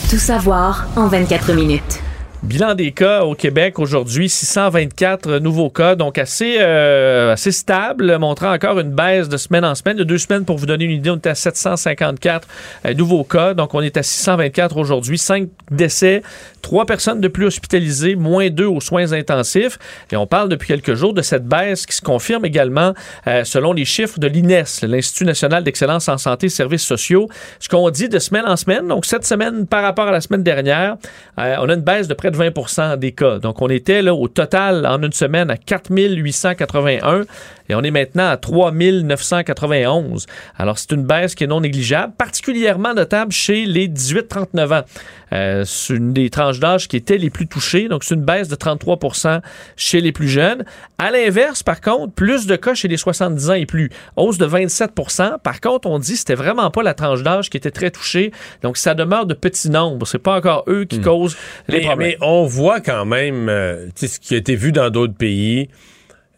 Tout 0.09 0.19
savoir 0.19 0.89
en 0.97 1.07
24 1.09 1.53
minutes. 1.53 2.01
Bilan 2.43 2.75
des 2.75 2.93
cas 2.93 3.25
au 3.25 3.35
Québec 3.35 3.79
aujourd'hui, 3.79 4.31
624 4.31 5.41
nouveaux 5.41 5.69
cas, 5.69 5.95
donc 5.95 6.17
assez, 6.17 6.57
euh, 6.59 7.35
assez 7.35 7.53
stable, 7.53 8.17
montrant 8.17 8.51
encore 8.51 8.81
une 8.81 8.93
baisse 8.93 9.29
de 9.29 9.37
semaine 9.37 9.63
en 9.63 9.75
semaine. 9.75 9.99
De 9.99 10.05
deux 10.05 10.17
semaines, 10.17 10.47
pour 10.47 10.57
vous 10.57 10.65
donner 10.65 10.87
une 10.87 10.93
idée, 10.93 11.11
on 11.11 11.17
était 11.17 11.29
à 11.29 11.35
754 11.35 12.49
euh, 12.87 12.95
nouveaux 12.95 13.25
cas, 13.25 13.53
donc 13.53 13.75
on 13.75 13.83
est 13.83 13.95
à 13.99 14.03
624 14.03 14.79
aujourd'hui. 14.79 15.19
Cinq 15.19 15.51
décès, 15.71 16.23
trois 16.63 16.87
personnes 16.87 17.21
de 17.21 17.29
plus 17.29 17.45
hospitalisées, 17.45 18.15
moins 18.15 18.49
deux 18.49 18.65
aux 18.65 18.81
soins 18.81 19.13
intensifs. 19.13 19.79
Et 20.11 20.17
on 20.17 20.27
parle 20.27 20.49
depuis 20.49 20.69
quelques 20.69 20.95
jours 20.95 21.13
de 21.13 21.21
cette 21.21 21.45
baisse 21.45 21.85
qui 21.85 21.95
se 21.95 22.03
confirme 22.03 22.47
également 22.47 22.95
euh, 23.27 23.45
selon 23.45 23.75
les 23.75 23.85
chiffres 23.85 24.19
de 24.19 24.27
l'INES, 24.27 24.65
l'Institut 24.85 25.27
national 25.27 25.63
d'excellence 25.63 26.09
en 26.09 26.17
santé 26.17 26.47
et 26.47 26.49
services 26.49 26.87
sociaux. 26.87 27.29
Ce 27.59 27.69
qu'on 27.69 27.91
dit 27.91 28.09
de 28.09 28.19
semaine 28.19 28.47
en 28.47 28.57
semaine, 28.57 28.89
donc 28.89 29.05
cette 29.05 29.27
semaine 29.27 29.67
par 29.67 29.83
rapport 29.83 30.09
à 30.09 30.13
la 30.13 30.23
semaine 30.23 30.43
dernière, 30.43 30.97
on 31.37 31.69
a 31.69 31.75
une 31.75 31.83
baisse 31.83 32.09
de 32.09 32.15
près 32.15 32.30
de 32.31 32.37
20 32.37 32.97
des 32.97 33.13
cas. 33.13 33.39
Donc, 33.39 33.61
on 33.63 33.69
était 33.69 34.03
là 34.03 34.15
au 34.15 34.29
total 34.29 34.87
en 34.87 35.03
une 35.03 35.13
semaine 35.13 35.51
à 35.51 35.57
4 35.57 35.91
881 35.91 37.25
et 37.69 37.75
on 37.75 37.83
est 37.83 37.91
maintenant 37.91 38.29
à 38.29 38.37
3 38.37 38.73
991. 38.73 40.27
Alors, 40.59 40.79
c'est 40.79 40.93
une 40.93 41.05
baisse 41.05 41.35
qui 41.35 41.45
est 41.45 41.47
non 41.47 41.61
négligeable, 41.61 42.13
particulièrement 42.19 42.95
notable 42.95 43.33
chez 43.33 43.65
les 43.65 43.89
18-39 43.89 44.81
ans. 44.81 44.85
Euh, 45.33 45.63
c'est 45.65 45.95
une 45.95 46.13
des 46.13 46.29
tranches 46.31 46.59
d'âge 46.59 46.89
qui 46.89 46.97
étaient 46.97 47.19
les 47.19 47.31
plus 47.31 47.47
touchées. 47.47 47.87
Donc, 47.89 48.03
c'est 48.03 48.17
une 48.17 48.25
baisse 48.25 48.49
de 48.49 48.57
33% 48.57 49.41
chez 49.77 50.01
les 50.01 50.11
plus 50.11 50.29
jeunes. 50.29 50.65
À 50.99 51.13
l'inverse, 51.13 51.63
par 51.63 51.81
contre, 51.81 52.13
plus 52.13 52.47
de 52.47 52.57
cas 52.57 52.75
chez 52.75 52.89
les 52.89 52.97
70 52.97 53.51
ans 53.51 53.55
et 53.55 53.67
plus. 53.67 53.91
Hausse 54.17 54.39
de 54.39 54.47
27% 54.47 55.39
Par 55.39 55.61
contre, 55.61 55.89
on 55.89 56.01
dit 56.01 56.15
que 56.15 56.19
c'était 56.19 56.35
vraiment 56.35 56.71
pas 56.73 56.83
la 56.83 56.95
tranche 56.95 57.23
d'âge 57.23 57.51
qui 57.51 57.57
était 57.57 57.71
très 57.71 57.93
touchée. 57.93 58.33
Donc, 58.63 58.77
ça 58.77 58.95
demeure 58.95 59.27
de 59.27 59.35
petits 59.35 59.71
nombres. 59.71 60.07
C'est 60.07 60.19
pas 60.19 60.37
encore 60.37 60.65
eux 60.69 60.85
qui 60.85 61.01
causent 61.01 61.37
les 61.69 61.79
Mais, 61.79 61.85
problèmes. 61.87 62.09
mais 62.20 62.20
on 62.21 62.45
voit 62.45 62.81
quand 62.81 63.05
même 63.05 63.49
euh, 63.49 63.89
ce 63.97 64.19
qui 64.19 64.35
a 64.35 64.39
été 64.39 64.55
vu 64.57 64.73
dans 64.73 64.91
d'autres 64.91 65.15
pays. 65.15 65.69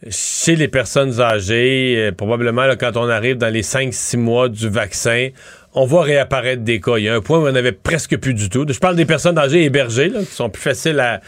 Chez 0.09 0.56
les 0.56 0.66
personnes 0.66 1.20
âgées, 1.20 1.94
euh, 1.96 2.12
probablement 2.12 2.66
quand 2.78 2.96
on 2.96 3.09
arrive 3.09 3.36
dans 3.36 3.52
les 3.52 3.62
5-6 3.62 4.16
mois 4.16 4.48
du 4.48 4.68
vaccin, 4.68 5.28
on 5.74 5.86
voit 5.86 6.02
réapparaître 6.02 6.62
des 6.62 6.80
cas. 6.80 6.96
Il 6.98 7.04
y 7.04 7.09
a 7.09 7.14
un 7.14 7.20
point 7.20 7.38
où 7.38 7.46
on 7.46 7.54
avait 7.54 7.72
presque 7.72 8.16
plus 8.16 8.34
du 8.34 8.48
tout. 8.48 8.66
Je 8.68 8.78
parle 8.78 8.96
des 8.96 9.04
personnes 9.04 9.38
âgées 9.38 9.64
hébergées, 9.64 10.10
qui 10.10 10.24
sont 10.24 10.50
plus 10.50 10.62
faciles 10.62 10.98
à 10.98 11.20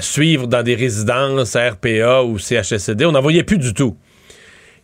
suivre 0.00 0.46
dans 0.46 0.62
des 0.62 0.74
résidences, 0.74 1.56
à 1.56 1.70
RPA 1.70 2.22
ou 2.22 2.38
CHSCD. 2.38 3.06
On 3.06 3.12
n'en 3.12 3.22
voyait 3.22 3.44
plus 3.44 3.58
du 3.58 3.72
tout. 3.72 3.96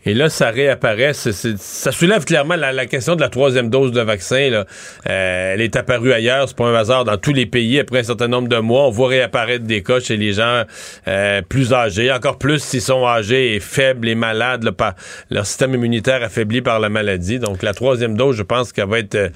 Et 0.05 0.15
là, 0.15 0.29
ça 0.29 0.51
réapparaît. 0.51 1.13
Ça 1.13 1.93
soulève 1.93 2.25
clairement 2.25 2.57
la, 2.57 2.73
la 2.73 2.87
question 2.87 3.17
de 3.17 3.21
la 3.21 3.29
troisième 3.29 3.69
dose 3.69 3.93
de 3.93 4.01
vaccin. 4.01 4.49
Là. 4.49 4.65
Euh, 5.09 5.55
elle 5.55 5.61
est 5.61 5.77
apparue 5.77 6.13
ailleurs, 6.13 6.49
c'est 6.49 6.57
pas 6.57 6.67
un 6.67 6.75
hasard. 6.75 7.05
Dans 7.05 7.19
tous 7.19 7.33
les 7.33 7.47
pays, 7.47 7.81
après 7.81 7.99
un 7.99 8.05
certain 8.05 8.29
nombre 8.29 8.49
de 8.49 8.59
mois, 8.59 8.87
on 8.87 8.91
voit 8.91 9.09
réapparaître 9.09 9.65
des 9.65 9.83
cas 9.83 10.01
chez 10.01 10.17
les 10.17 10.33
gens 10.33 10.63
euh, 11.09 11.43
plus 11.43 11.73
âgés. 11.75 12.13
Encore 12.13 12.39
plus 12.39 12.63
s'ils 12.63 12.81
sont 12.81 13.07
âgés 13.07 13.57
et 13.57 13.61
faibles 13.61 14.09
et 14.09 14.15
malades, 14.15 14.63
là, 14.63 14.73
par 14.73 14.95
leur 15.31 15.45
système 15.47 15.75
immunitaire 15.75 16.23
affaibli 16.23 16.63
par 16.63 16.79
la 16.79 16.89
maladie. 16.89 17.39
Donc 17.39 17.63
la 17.63 17.75
troisième 17.75 18.17
dose, 18.17 18.37
je 18.37 18.45
pense 18.45 18.73
qu'elle 18.73 18.89
va 18.89 19.01
être 19.01 19.17
euh, 19.17 19.29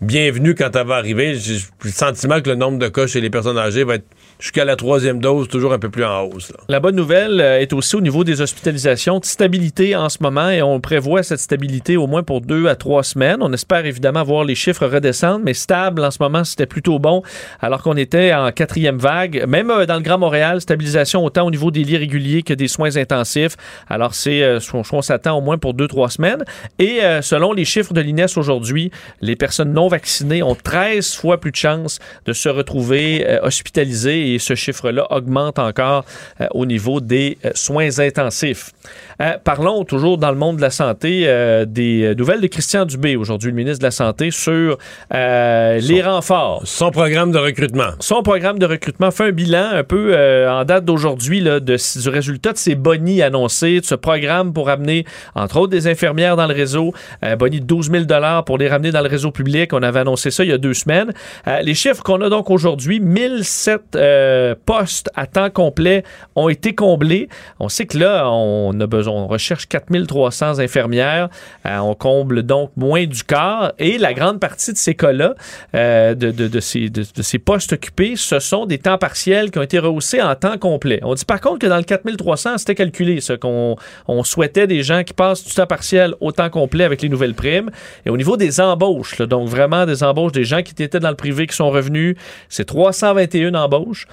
bienvenue 0.00 0.54
quand 0.54 0.74
elle 0.74 0.86
va 0.86 0.96
arriver. 0.96 1.34
J'ai 1.36 1.58
le 1.82 1.90
sentiment 1.90 2.40
que 2.40 2.50
le 2.50 2.56
nombre 2.56 2.78
de 2.78 2.88
cas 2.88 3.06
chez 3.06 3.20
les 3.20 3.30
personnes 3.30 3.58
âgées 3.58 3.84
va 3.84 3.96
être 3.96 4.06
jusqu'à 4.38 4.64
la 4.64 4.76
troisième 4.76 5.20
dose 5.20 5.48
toujours 5.48 5.72
un 5.72 5.78
peu 5.78 5.88
plus 5.88 6.04
en 6.04 6.22
hausse. 6.22 6.52
La 6.68 6.80
bonne 6.80 6.96
nouvelle 6.96 7.40
euh, 7.40 7.60
est 7.60 7.72
aussi 7.72 7.96
au 7.96 8.00
niveau 8.00 8.24
des 8.24 8.40
hospitalisations, 8.40 9.20
de 9.20 9.24
stabilité 9.24 9.94
en 9.96 10.08
ce 10.08 10.18
moment 10.20 10.50
et 10.50 10.62
on 10.62 10.80
prévoit 10.80 11.22
cette 11.22 11.38
stabilité 11.38 11.96
au 11.96 12.06
moins 12.06 12.22
pour 12.22 12.40
deux 12.40 12.66
à 12.66 12.76
trois 12.76 13.02
semaines. 13.02 13.38
On 13.40 13.52
espère 13.52 13.86
évidemment 13.86 14.22
voir 14.24 14.44
les 14.44 14.54
chiffres 14.54 14.86
redescendre, 14.86 15.40
mais 15.44 15.54
stable 15.54 16.04
en 16.04 16.10
ce 16.10 16.18
moment, 16.20 16.44
c'était 16.44 16.66
plutôt 16.66 16.98
bon 16.98 17.22
alors 17.60 17.82
qu'on 17.82 17.96
était 17.96 18.34
en 18.34 18.50
quatrième 18.52 18.98
vague. 18.98 19.44
Même 19.46 19.70
euh, 19.70 19.86
dans 19.86 19.96
le 19.96 20.02
Grand 20.02 20.18
Montréal, 20.18 20.60
stabilisation 20.60 21.24
autant 21.24 21.46
au 21.46 21.50
niveau 21.50 21.70
des 21.70 21.84
lits 21.84 21.96
réguliers 21.96 22.42
que 22.42 22.54
des 22.54 22.68
soins 22.68 22.96
intensifs. 22.96 23.56
Alors 23.88 24.14
c'est, 24.14 24.42
euh, 24.42 24.58
on, 24.72 24.82
on 24.92 25.02
s'attend 25.02 25.38
au 25.38 25.40
moins 25.40 25.58
pour 25.58 25.74
deux, 25.74 25.88
trois 25.88 26.10
semaines. 26.10 26.44
Et 26.78 27.00
selon 27.22 27.52
les 27.52 27.64
chiffres 27.64 27.92
de 27.92 28.00
l'INES 28.00 28.26
aujourd'hui, 28.36 28.90
les 29.20 29.36
personnes 29.36 29.72
non 29.72 29.83
vaccinés 29.88 30.42
ont 30.42 30.54
13 30.54 31.14
fois 31.14 31.40
plus 31.40 31.50
de 31.50 31.56
chances 31.56 31.98
de 32.26 32.32
se 32.32 32.48
retrouver 32.48 33.26
euh, 33.28 33.40
hospitalisés 33.42 34.34
et 34.34 34.38
ce 34.38 34.54
chiffre-là 34.54 35.06
augmente 35.10 35.58
encore 35.58 36.04
euh, 36.40 36.46
au 36.52 36.66
niveau 36.66 37.00
des 37.00 37.38
euh, 37.44 37.50
soins 37.54 37.98
intensifs. 37.98 38.72
Euh, 39.20 39.38
parlons 39.42 39.84
toujours 39.84 40.18
dans 40.18 40.30
le 40.30 40.36
monde 40.36 40.56
de 40.56 40.62
la 40.62 40.70
santé 40.70 41.24
euh, 41.24 41.64
des 41.64 42.14
nouvelles 42.16 42.40
de 42.40 42.46
Christian 42.46 42.84
Dubé, 42.84 43.16
aujourd'hui 43.16 43.50
le 43.50 43.56
ministre 43.56 43.80
de 43.80 43.84
la 43.84 43.90
Santé, 43.90 44.30
sur 44.30 44.78
euh, 45.12 45.78
les 45.80 46.02
renforts. 46.02 46.62
Son 46.64 46.90
programme 46.90 47.32
de 47.32 47.38
recrutement. 47.38 47.90
Son 48.00 48.22
programme 48.22 48.58
de 48.58 48.66
recrutement 48.66 49.10
fait 49.10 49.24
un 49.24 49.32
bilan 49.32 49.68
un 49.72 49.84
peu 49.84 50.12
euh, 50.14 50.50
en 50.50 50.64
date 50.64 50.84
d'aujourd'hui 50.84 51.42
du 51.42 52.08
résultat 52.08 52.52
de 52.52 52.58
ces 52.58 52.74
bonnies 52.74 53.22
annoncés, 53.22 53.80
de 53.80 53.84
ce 53.84 53.94
programme 53.94 54.52
pour 54.52 54.68
amener, 54.68 55.04
entre 55.34 55.58
autres, 55.58 55.70
des 55.70 55.86
infirmières 55.86 56.36
dans 56.36 56.46
le 56.46 56.54
réseau, 56.54 56.92
euh, 57.24 57.36
bonnie 57.36 57.60
de 57.60 57.66
12 57.66 57.90
000 57.90 58.04
pour 58.46 58.58
les 58.58 58.68
ramener 58.68 58.90
dans 58.90 59.02
le 59.02 59.08
réseau 59.08 59.30
public. 59.30 59.72
On 59.72 59.82
avait 59.82 60.00
annoncé 60.00 60.30
ça 60.30 60.44
il 60.44 60.50
y 60.50 60.52
a 60.52 60.58
deux 60.58 60.74
semaines. 60.74 61.12
Euh, 61.46 61.60
les 61.60 61.74
chiffres 61.74 62.02
qu'on 62.02 62.20
a 62.20 62.28
donc 62.28 62.50
aujourd'hui, 62.50 63.00
1007 63.00 63.82
euh, 63.96 64.54
postes 64.66 65.10
à 65.14 65.26
temps 65.26 65.50
complet 65.50 66.04
ont 66.34 66.48
été 66.48 66.74
comblés. 66.74 67.28
On 67.60 67.68
sait 67.68 67.86
que 67.86 67.98
là, 67.98 68.28
on 68.30 68.78
a 68.80 68.86
besoin, 68.86 69.03
on 69.08 69.26
recherche 69.26 69.66
4300 69.66 70.58
infirmières. 70.58 71.28
Euh, 71.66 71.78
on 71.78 71.94
comble 71.94 72.42
donc 72.42 72.70
moins 72.76 73.06
du 73.06 73.22
quart. 73.24 73.72
Et 73.78 73.98
la 73.98 74.14
grande 74.14 74.40
partie 74.40 74.72
de 74.72 74.78
ces 74.78 74.94
cas-là, 74.94 75.34
euh, 75.74 76.14
de, 76.14 76.60
ces, 76.60 77.38
postes 77.38 77.72
occupés, 77.72 78.14
ce 78.16 78.38
sont 78.38 78.66
des 78.66 78.78
temps 78.78 78.98
partiels 78.98 79.50
qui 79.50 79.58
ont 79.58 79.62
été 79.62 79.78
rehaussés 79.78 80.22
en 80.22 80.34
temps 80.34 80.58
complet. 80.58 81.00
On 81.02 81.14
dit 81.14 81.24
par 81.24 81.40
contre 81.40 81.60
que 81.60 81.66
dans 81.66 81.76
le 81.76 81.82
4300, 81.82 82.58
c'était 82.58 82.74
calculé, 82.74 83.20
ce 83.20 83.32
qu'on 83.32 83.76
on 84.08 84.24
souhaitait 84.24 84.66
des 84.66 84.82
gens 84.82 85.02
qui 85.04 85.12
passent 85.12 85.44
du 85.44 85.52
temps 85.52 85.66
partiel 85.66 86.14
au 86.20 86.32
temps 86.32 86.50
complet 86.50 86.84
avec 86.84 87.02
les 87.02 87.08
nouvelles 87.08 87.34
primes. 87.34 87.70
Et 88.06 88.10
au 88.10 88.16
niveau 88.16 88.36
des 88.36 88.60
embauches, 88.60 89.18
donc 89.22 89.48
vraiment 89.48 89.86
des 89.86 90.02
embauches 90.02 90.32
des 90.32 90.44
gens 90.44 90.62
qui 90.62 90.82
étaient 90.82 91.00
dans 91.00 91.10
le 91.10 91.16
privé 91.16 91.46
qui 91.46 91.56
sont 91.56 91.70
revenus, 91.70 92.16
c'est 92.48 92.64
321 92.64 93.54
embauches. 93.54 94.06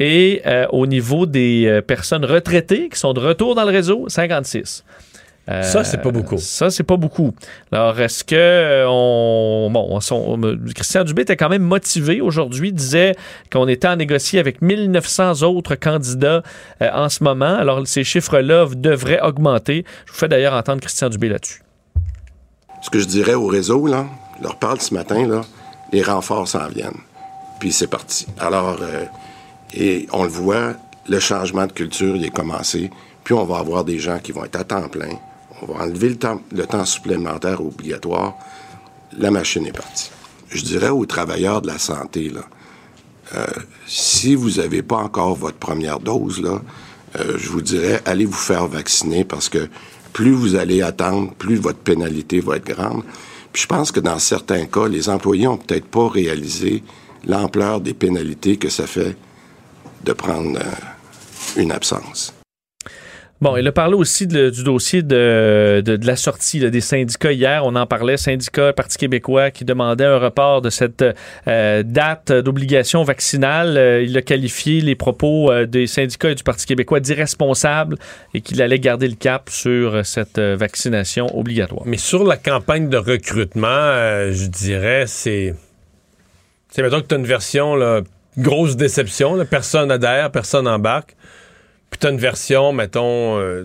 Et 0.00 0.42
euh, 0.46 0.66
au 0.70 0.86
niveau 0.86 1.24
des 1.26 1.66
euh, 1.66 1.80
personnes 1.80 2.24
retraitées 2.24 2.88
qui 2.88 2.98
sont 2.98 3.12
de 3.12 3.20
retour 3.20 3.54
dans 3.54 3.64
le 3.64 3.70
réseau, 3.70 4.06
56. 4.08 4.84
Euh, 5.50 5.62
Ça, 5.62 5.84
c'est 5.84 5.98
pas 6.00 6.10
beaucoup. 6.10 6.38
Ça, 6.38 6.70
c'est 6.70 6.82
pas 6.84 6.96
beaucoup. 6.96 7.34
Alors, 7.70 8.00
est-ce 8.00 8.24
que 8.24 8.34
euh, 8.34 8.86
on. 8.88 9.70
Bon, 9.70 10.00
son- 10.00 10.40
Christian 10.74 11.04
Dubé 11.04 11.22
était 11.22 11.36
quand 11.36 11.50
même 11.50 11.62
motivé 11.62 12.20
aujourd'hui, 12.22 12.72
disait 12.72 13.14
qu'on 13.52 13.68
était 13.68 13.86
à 13.88 13.94
négocier 13.94 14.40
avec 14.40 14.62
1900 14.62 15.42
autres 15.42 15.74
candidats 15.74 16.42
euh, 16.80 16.88
en 16.94 17.08
ce 17.10 17.22
moment. 17.22 17.54
Alors, 17.56 17.86
ces 17.86 18.04
chiffres-là 18.04 18.66
devraient 18.74 19.20
augmenter. 19.20 19.84
Je 20.06 20.12
vous 20.12 20.18
fais 20.18 20.28
d'ailleurs 20.28 20.54
entendre 20.54 20.80
Christian 20.80 21.10
Dubé 21.10 21.28
là-dessus. 21.28 21.60
Ce 22.80 22.88
que 22.90 22.98
je 22.98 23.06
dirais 23.06 23.34
au 23.34 23.46
réseau, 23.46 23.86
là, 23.86 24.06
je 24.38 24.44
leur 24.44 24.56
parle 24.58 24.80
ce 24.80 24.92
matin, 24.94 25.26
là, 25.28 25.42
les 25.92 26.02
renforts 26.02 26.48
s'en 26.48 26.66
viennent. 26.68 27.00
Puis 27.60 27.70
c'est 27.72 27.86
parti. 27.86 28.26
Alors, 28.40 28.78
euh, 28.82 29.04
et 29.74 30.06
on 30.12 30.22
le 30.22 30.30
voit, 30.30 30.74
le 31.08 31.18
changement 31.18 31.66
de 31.66 31.72
culture, 31.72 32.16
il 32.16 32.24
est 32.24 32.30
commencé. 32.30 32.90
Puis 33.24 33.34
on 33.34 33.44
va 33.44 33.58
avoir 33.58 33.84
des 33.84 33.98
gens 33.98 34.18
qui 34.18 34.32
vont 34.32 34.44
être 34.44 34.56
à 34.56 34.64
temps 34.64 34.88
plein. 34.88 35.10
On 35.62 35.66
va 35.72 35.84
enlever 35.84 36.10
le 36.10 36.16
temps, 36.16 36.40
le 36.52 36.66
temps 36.66 36.84
supplémentaire 36.84 37.60
obligatoire. 37.60 38.34
La 39.18 39.30
machine 39.30 39.66
est 39.66 39.72
partie. 39.72 40.10
Je 40.48 40.62
dirais 40.62 40.90
aux 40.90 41.06
travailleurs 41.06 41.62
de 41.62 41.66
la 41.66 41.78
santé, 41.78 42.30
là, 42.30 42.42
euh, 43.34 43.46
si 43.86 44.34
vous 44.34 44.60
n'avez 44.60 44.82
pas 44.82 44.96
encore 44.96 45.34
votre 45.34 45.56
première 45.56 45.98
dose, 45.98 46.40
là, 46.40 46.60
euh, 47.18 47.34
je 47.36 47.48
vous 47.48 47.62
dirais, 47.62 48.00
allez 48.04 48.26
vous 48.26 48.32
faire 48.32 48.66
vacciner 48.66 49.24
parce 49.24 49.48
que 49.48 49.68
plus 50.12 50.32
vous 50.32 50.54
allez 50.54 50.82
attendre, 50.82 51.32
plus 51.34 51.56
votre 51.56 51.78
pénalité 51.78 52.40
va 52.40 52.56
être 52.56 52.66
grande. 52.66 53.02
Puis 53.52 53.62
je 53.62 53.66
pense 53.66 53.90
que 53.90 54.00
dans 54.00 54.18
certains 54.18 54.66
cas, 54.66 54.86
les 54.88 55.08
employés 55.08 55.46
ont 55.46 55.56
peut-être 55.56 55.86
pas 55.86 56.08
réalisé 56.08 56.82
l'ampleur 57.26 57.80
des 57.80 57.94
pénalités 57.94 58.56
que 58.56 58.68
ça 58.68 58.86
fait 58.86 59.16
de 60.04 60.12
prendre 60.12 60.58
euh, 60.58 61.60
une 61.60 61.72
absence. 61.72 62.34
Bon, 63.40 63.56
il 63.56 63.66
a 63.66 63.72
parlé 63.72 63.94
aussi 63.94 64.26
de- 64.26 64.48
du 64.48 64.62
dossier 64.62 65.02
de, 65.02 65.82
de- 65.84 65.96
de 65.96 66.06
la 66.06 66.16
sortie 66.16 66.60
là, 66.60 66.70
des 66.70 66.80
syndicats 66.80 67.32
hier. 67.32 67.62
On 67.66 67.74
en 67.74 67.84
parlait, 67.84 68.16
syndicats, 68.16 68.72
Parti 68.72 68.96
québécois 68.96 69.50
qui 69.50 69.64
demandait 69.64 70.04
un 70.06 70.18
report 70.18 70.62
de 70.62 70.70
cette 70.70 71.04
euh, 71.48 71.82
date 71.82 72.32
d'obligation 72.32 73.02
vaccinale. 73.02 73.76
Euh, 73.76 74.02
il 74.02 74.16
a 74.16 74.22
qualifié 74.22 74.80
les 74.80 74.94
propos 74.94 75.50
euh, 75.50 75.66
des 75.66 75.86
syndicats 75.86 76.30
et 76.30 76.34
du 76.36 76.42
Parti 76.44 76.64
québécois 76.64 77.00
d'irresponsables 77.00 77.96
et 78.32 78.40
qu'il 78.40 78.62
allait 78.62 78.78
garder 78.78 79.08
le 79.08 79.16
cap 79.16 79.50
sur 79.50 79.94
euh, 79.96 80.02
cette 80.04 80.38
euh, 80.38 80.56
vaccination 80.56 81.26
obligatoire. 81.36 81.82
Mais 81.86 81.98
sur 81.98 82.24
la 82.24 82.36
campagne 82.38 82.88
de 82.88 82.96
recrutement, 82.96 83.66
euh, 83.68 84.32
je 84.32 84.46
dirais, 84.46 85.04
c'est. 85.06 85.54
Sais, 86.70 86.82
mettons 86.82 87.00
que 87.02 87.06
tu 87.08 87.14
as 87.14 87.18
une 87.18 87.26
version, 87.26 87.74
là, 87.74 88.00
grosse 88.38 88.76
déception, 88.76 89.34
là, 89.36 89.44
personne 89.44 89.90
adhère, 89.90 90.30
personne 90.30 90.66
embarque. 90.68 91.16
Puis 91.90 91.98
tu 92.00 92.06
as 92.06 92.10
une 92.10 92.18
version, 92.18 92.72
mettons, 92.72 93.38
euh, 93.38 93.64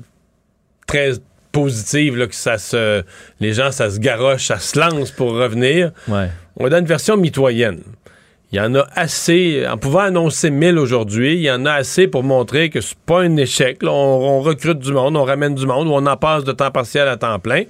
très 0.87 1.11
positive, 1.51 2.15
là, 2.17 2.27
que 2.27 2.35
ça 2.35 2.57
se. 2.57 3.03
Les 3.39 3.53
gens, 3.53 3.71
ça 3.71 3.89
se 3.89 3.99
garoche, 3.99 4.45
ça 4.47 4.59
se 4.59 4.79
lance 4.79 5.11
pour 5.11 5.31
revenir. 5.33 5.91
Ouais. 6.07 6.29
On 6.57 6.67
est 6.67 6.69
dans 6.69 6.77
une 6.79 6.85
version 6.85 7.17
mitoyenne. 7.17 7.81
Il 8.51 8.57
y 8.57 8.61
en 8.61 8.73
a 8.75 8.87
assez, 8.95 9.63
en 9.67 9.77
pouvant 9.77 9.99
annoncer 9.99 10.49
1000 10.49 10.79
aujourd'hui, 10.79 11.35
il 11.35 11.41
y 11.41 11.51
en 11.51 11.65
a 11.67 11.73
assez 11.73 12.07
pour 12.07 12.23
montrer 12.23 12.69
que 12.71 12.81
c'est 12.81 12.97
pas 12.97 13.21
un 13.21 13.35
échec. 13.37 13.83
là. 13.83 13.91
On, 13.91 14.37
on 14.37 14.41
recrute 14.41 14.79
du 14.79 14.91
monde, 14.91 15.15
on 15.17 15.23
ramène 15.23 15.53
du 15.55 15.67
monde, 15.67 15.87
ou 15.87 15.91
on 15.93 16.05
en 16.07 16.17
passe 16.17 16.43
de 16.43 16.51
temps 16.51 16.71
partiel 16.71 17.07
à 17.07 17.15
temps 17.17 17.37
plein. 17.39 17.63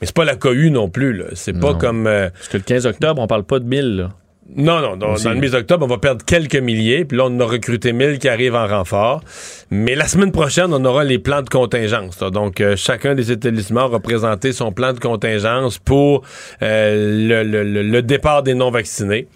Mais 0.00 0.06
c'est 0.06 0.14
pas 0.16 0.24
la 0.24 0.34
cohue 0.36 0.70
non 0.70 0.88
plus. 0.88 1.12
là. 1.12 1.24
C'est 1.34 1.52
pas 1.58 1.74
comme. 1.74 2.06
euh, 2.06 2.30
Parce 2.30 2.48
que 2.48 2.56
le 2.56 2.62
15 2.62 2.86
octobre, 2.86 3.20
on 3.22 3.26
parle 3.26 3.44
pas 3.44 3.58
de 3.58 3.64
1000. 3.64 3.96
là. 3.96 4.10
Non, 4.54 4.80
non, 4.80 4.96
dans, 4.96 5.14
le 5.14 5.34
mes 5.36 5.48
d'octobre, 5.48 5.84
on 5.84 5.88
va 5.88 5.98
perdre 5.98 6.24
quelques 6.24 6.56
milliers, 6.56 7.04
puis 7.06 7.16
là, 7.16 7.24
on 7.26 7.40
a 7.40 7.44
recruté 7.44 7.92
1000 7.92 8.18
qui 8.18 8.28
arrivent 8.28 8.54
en 8.54 8.66
renfort. 8.66 9.22
Mais 9.70 9.94
la 9.94 10.06
semaine 10.08 10.32
prochaine, 10.32 10.74
on 10.74 10.84
aura 10.84 11.04
les 11.04 11.18
plans 11.18 11.40
de 11.42 11.48
contingence. 11.48 12.20
là. 12.20 12.28
Donc, 12.30 12.60
euh, 12.60 12.76
chacun 12.76 13.14
des 13.14 13.32
établissements 13.32 13.84
aura 13.86 14.00
présenté 14.00 14.52
son 14.52 14.72
plan 14.72 14.92
de 14.92 14.98
contingence 14.98 15.78
pour 15.78 16.22
euh, 16.62 17.42
le, 17.44 17.44
le- 17.50 17.62
le- 17.64 17.82
le 17.82 18.02
départ 18.02 18.42
des 18.42 18.52
non-vaccinés. 18.54 19.26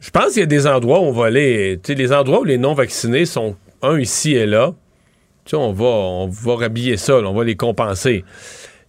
Je 0.00 0.10
pense 0.10 0.32
qu'il 0.32 0.40
y 0.40 0.42
a 0.42 0.46
des 0.46 0.66
endroits 0.66 1.00
où 1.00 1.04
on 1.04 1.12
va 1.12 1.26
aller. 1.26 1.78
Tu 1.82 1.92
sais, 1.92 1.98
les 1.98 2.12
endroits 2.12 2.40
où 2.40 2.44
les 2.44 2.58
non-vaccinés 2.58 3.26
sont 3.26 3.56
un 3.82 3.98
ici 3.98 4.34
et 4.34 4.46
là. 4.46 4.74
Tu 5.44 5.50
sais, 5.50 5.56
on 5.56 5.72
va, 5.72 5.84
on 5.86 6.26
va 6.28 6.56
rhabiller 6.56 6.96
ça, 6.98 7.20
là, 7.20 7.28
on 7.28 7.34
va 7.34 7.44
les 7.44 7.56
compenser. 7.56 8.24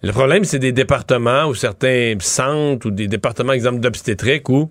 Le 0.03 0.11
problème, 0.11 0.43
c'est 0.45 0.60
des 0.60 0.72
départements 0.72 1.45
ou 1.45 1.53
certains 1.56 2.15
centres 2.19 2.88
ou 2.88 2.91
des 2.91 3.07
départements, 3.07 3.53
exemple 3.53 3.80
d'obstétrique, 3.80 4.49
où 4.49 4.69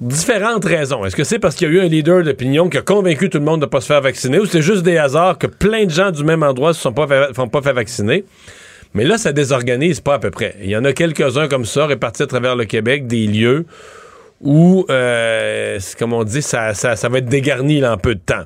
différentes 0.00 0.64
raisons. 0.64 1.04
Est-ce 1.04 1.16
que 1.16 1.24
c'est 1.24 1.38
parce 1.38 1.54
qu'il 1.54 1.68
y 1.68 1.70
a 1.70 1.74
eu 1.74 1.80
un 1.80 1.88
leader 1.88 2.22
d'opinion 2.22 2.68
qui 2.68 2.78
a 2.78 2.82
convaincu 2.82 3.28
tout 3.28 3.38
le 3.38 3.44
monde 3.44 3.60
de 3.60 3.66
ne 3.66 3.70
pas 3.70 3.80
se 3.80 3.86
faire 3.86 4.00
vacciner 4.00 4.38
ou 4.38 4.46
c'est 4.46 4.62
juste 4.62 4.82
des 4.82 4.96
hasards 4.96 5.38
que 5.38 5.46
plein 5.46 5.84
de 5.84 5.90
gens 5.90 6.10
du 6.10 6.24
même 6.24 6.42
endroit 6.42 6.70
ne 6.70 6.74
se 6.74 6.80
sont 6.80 6.92
pas 6.92 7.06
fait, 7.06 7.34
font 7.34 7.48
pas 7.48 7.60
vacciner? 7.60 8.24
Mais 8.94 9.04
là, 9.04 9.18
ça 9.18 9.32
désorganise 9.32 10.00
pas 10.00 10.14
à 10.14 10.18
peu 10.18 10.30
près. 10.30 10.56
Il 10.62 10.68
y 10.70 10.76
en 10.76 10.84
a 10.84 10.92
quelques-uns 10.92 11.48
comme 11.48 11.64
ça 11.64 11.86
répartis 11.86 12.22
à 12.22 12.26
travers 12.26 12.56
le 12.56 12.64
Québec, 12.64 13.06
des 13.06 13.26
lieux 13.26 13.66
où, 14.40 14.86
euh, 14.90 15.78
comme 15.98 16.12
on 16.12 16.24
dit, 16.24 16.42
ça, 16.42 16.72
va 16.72 17.18
être 17.18 17.26
dégarni 17.26 17.80
là, 17.80 17.92
en 17.92 17.98
peu 17.98 18.14
de 18.14 18.20
temps. 18.20 18.44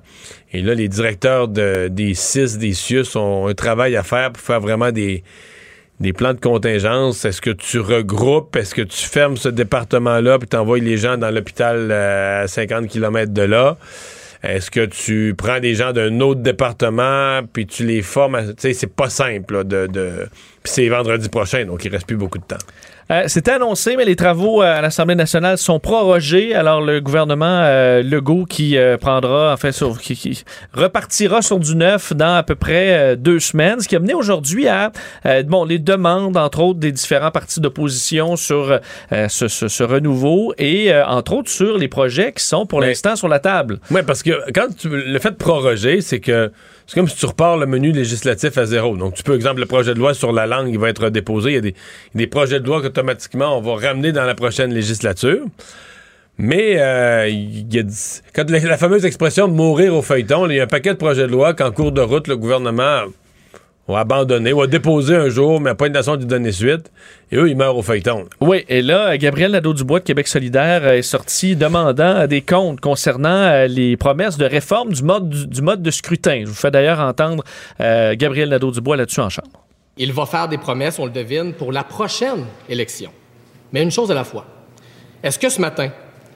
Et 0.52 0.60
là, 0.60 0.74
les 0.74 0.88
directeurs 0.88 1.48
de- 1.48 1.88
des 1.88 2.14
CIS, 2.14 2.58
des 2.58 2.74
CIUS 2.74 3.16
ont 3.16 3.46
un 3.46 3.54
travail 3.54 3.96
à 3.96 4.02
faire 4.02 4.32
pour 4.32 4.42
faire 4.42 4.60
vraiment 4.60 4.90
des, 4.90 5.22
des 6.00 6.12
plans 6.12 6.34
de 6.34 6.40
contingence. 6.40 7.24
Est-ce 7.24 7.40
que 7.40 7.50
tu 7.50 7.78
regroupes? 7.80 8.56
Est-ce 8.56 8.74
que 8.74 8.82
tu 8.82 9.04
fermes 9.06 9.36
ce 9.36 9.48
département-là 9.48 10.38
puis 10.38 10.48
t'envoies 10.48 10.80
les 10.80 10.96
gens 10.96 11.16
dans 11.16 11.30
l'hôpital 11.30 11.88
euh, 11.90 12.44
à 12.44 12.48
50 12.48 12.88
km 12.88 13.32
de 13.32 13.42
là? 13.42 13.76
Est-ce 14.42 14.70
que 14.70 14.84
tu 14.84 15.34
prends 15.36 15.58
des 15.58 15.74
gens 15.74 15.92
d'un 15.92 16.20
autre 16.20 16.40
département 16.40 17.40
puis 17.50 17.66
tu 17.66 17.86
les 17.86 18.02
formes? 18.02 18.38
Tu 18.48 18.54
sais, 18.58 18.72
c'est 18.74 18.94
pas 18.94 19.08
simple. 19.08 19.54
là, 19.54 19.64
de, 19.64 19.86
de... 19.86 20.28
Puis 20.62 20.72
c'est 20.72 20.88
vendredi 20.88 21.28
prochain, 21.28 21.64
donc 21.64 21.84
il 21.84 21.90
reste 21.90 22.06
plus 22.06 22.16
beaucoup 22.16 22.38
de 22.38 22.44
temps. 22.44 22.58
Euh, 23.10 23.24
C'était 23.26 23.50
annoncé, 23.52 23.96
mais 23.96 24.04
les 24.06 24.16
travaux 24.16 24.62
euh, 24.62 24.78
à 24.78 24.80
l'Assemblée 24.80 25.14
nationale 25.14 25.58
sont 25.58 25.78
prorogés. 25.78 26.54
Alors, 26.54 26.80
le 26.80 27.00
gouvernement 27.00 27.60
euh, 27.64 28.02
Legault 28.02 28.46
qui 28.46 28.78
euh, 28.78 28.96
prendra, 28.96 29.52
en 29.52 29.56
fait, 29.58 29.72
sur- 29.72 30.00
qui, 30.00 30.16
qui 30.16 30.42
repartira 30.72 31.42
sur 31.42 31.58
du 31.58 31.76
neuf 31.76 32.12
dans 32.14 32.36
à 32.36 32.42
peu 32.42 32.54
près 32.54 33.16
deux 33.16 33.40
semaines, 33.40 33.80
ce 33.80 33.88
qui 33.88 33.96
a 33.96 33.98
mené 34.00 34.14
aujourd'hui 34.14 34.68
à 34.68 34.90
bon, 35.46 35.64
les 35.64 35.78
demandes, 35.78 36.36
entre 36.36 36.60
autres, 36.60 36.78
des 36.80 36.92
différents 36.92 37.30
partis 37.30 37.60
d'opposition 37.60 38.36
sur 38.36 38.80
ce, 39.10 39.48
ce- 39.48 39.68
ce 39.68 39.82
renouveau 39.82 40.54
et, 40.58 40.92
entre 41.06 41.34
autres, 41.34 41.50
sur 41.50 41.76
les 41.76 41.88
projets 41.88 42.32
qui 42.32 42.44
sont 42.44 42.64
pour 42.66 42.80
l'instant 42.80 43.16
sur 43.16 43.28
la 43.28 43.38
table. 43.38 43.78
Oui, 43.90 44.00
parce 44.06 44.22
que 44.22 44.30
quand 44.52 44.74
tu, 44.76 44.88
le 44.88 45.18
fait 45.18 45.30
de 45.32 45.36
proroger, 45.36 46.00
c'est 46.00 46.20
que 46.20 46.50
c'est 46.86 46.94
comme 46.94 47.08
si 47.08 47.16
tu 47.16 47.26
repars 47.26 47.56
le 47.56 47.66
menu 47.66 47.92
législatif 47.92 48.58
à 48.58 48.66
zéro. 48.66 48.96
Donc, 48.96 49.14
tu 49.14 49.22
peux, 49.22 49.34
exemple, 49.34 49.60
le 49.60 49.66
projet 49.66 49.94
de 49.94 49.98
loi 49.98 50.12
sur 50.12 50.32
la 50.32 50.46
langue, 50.46 50.68
il 50.68 50.78
va 50.78 50.90
être 50.90 51.08
déposé. 51.10 51.50
Il 51.50 51.54
y 51.54 51.68
a 51.68 51.72
des, 52.14 52.26
projets 52.26 52.60
de 52.60 52.66
loi 52.66 52.82
qu'automatiquement, 52.82 53.56
on 53.58 53.62
va 53.62 53.88
ramener 53.88 54.12
dans 54.12 54.24
la 54.24 54.34
prochaine 54.34 54.72
législature. 54.72 55.44
Mais 56.36 56.80
euh, 56.80 57.28
il 57.28 57.72
y 57.72 57.78
a, 57.78 57.84
quand 58.34 58.50
la, 58.50 58.58
la 58.58 58.76
fameuse 58.76 59.06
expression 59.06 59.48
mourir 59.48 59.94
au 59.94 60.02
feuilleton, 60.02 60.50
il 60.50 60.56
y 60.56 60.60
a 60.60 60.64
un 60.64 60.66
paquet 60.66 60.90
de 60.90 60.98
projets 60.98 61.26
de 61.26 61.32
loi 61.32 61.54
qu'en 61.54 61.70
cours 61.70 61.92
de 61.92 62.00
route, 62.00 62.28
le 62.28 62.36
gouvernement 62.36 63.04
ou 63.86 63.96
abandonné, 63.96 64.52
ou 64.52 64.62
a 64.62 64.66
déposé 64.66 65.14
un 65.14 65.28
jour, 65.28 65.60
mais 65.60 65.74
pas 65.74 65.86
une 65.86 65.92
nation 65.92 66.16
de 66.16 66.24
donner 66.24 66.52
suite. 66.52 66.90
Et 67.30 67.36
eux, 67.36 67.50
ils 67.50 67.56
meurent 67.56 67.76
au 67.76 67.82
feuilleton. 67.82 68.26
Oui, 68.40 68.64
et 68.68 68.80
là, 68.80 69.16
Gabriel 69.18 69.52
Nadeau-Dubois 69.52 70.00
de 70.00 70.04
Québec 70.04 70.26
solidaire 70.26 70.86
est 70.86 71.02
sorti 71.02 71.54
demandant 71.54 72.26
des 72.26 72.40
comptes 72.40 72.80
concernant 72.80 73.28
euh, 73.28 73.66
les 73.66 73.96
promesses 73.96 74.38
de 74.38 74.46
réforme 74.46 74.92
du 74.92 75.02
mode, 75.02 75.28
du, 75.28 75.46
du 75.46 75.62
mode 75.62 75.82
de 75.82 75.90
scrutin. 75.90 76.40
Je 76.42 76.48
vous 76.48 76.54
fais 76.54 76.70
d'ailleurs 76.70 77.00
entendre 77.00 77.44
euh, 77.80 78.14
Gabriel 78.16 78.48
Nadeau-Dubois 78.48 78.96
là-dessus 78.96 79.20
en 79.20 79.28
chambre. 79.28 79.64
Il 79.96 80.12
va 80.12 80.26
faire 80.26 80.48
des 80.48 80.58
promesses, 80.58 80.98
on 80.98 81.04
le 81.04 81.12
devine, 81.12 81.52
pour 81.52 81.70
la 81.70 81.84
prochaine 81.84 82.46
élection. 82.68 83.10
Mais 83.72 83.82
une 83.82 83.90
chose 83.90 84.10
à 84.10 84.14
la 84.14 84.24
fois. 84.24 84.46
Est-ce 85.22 85.38
que 85.38 85.48
ce 85.48 85.60
matin, 85.60 85.90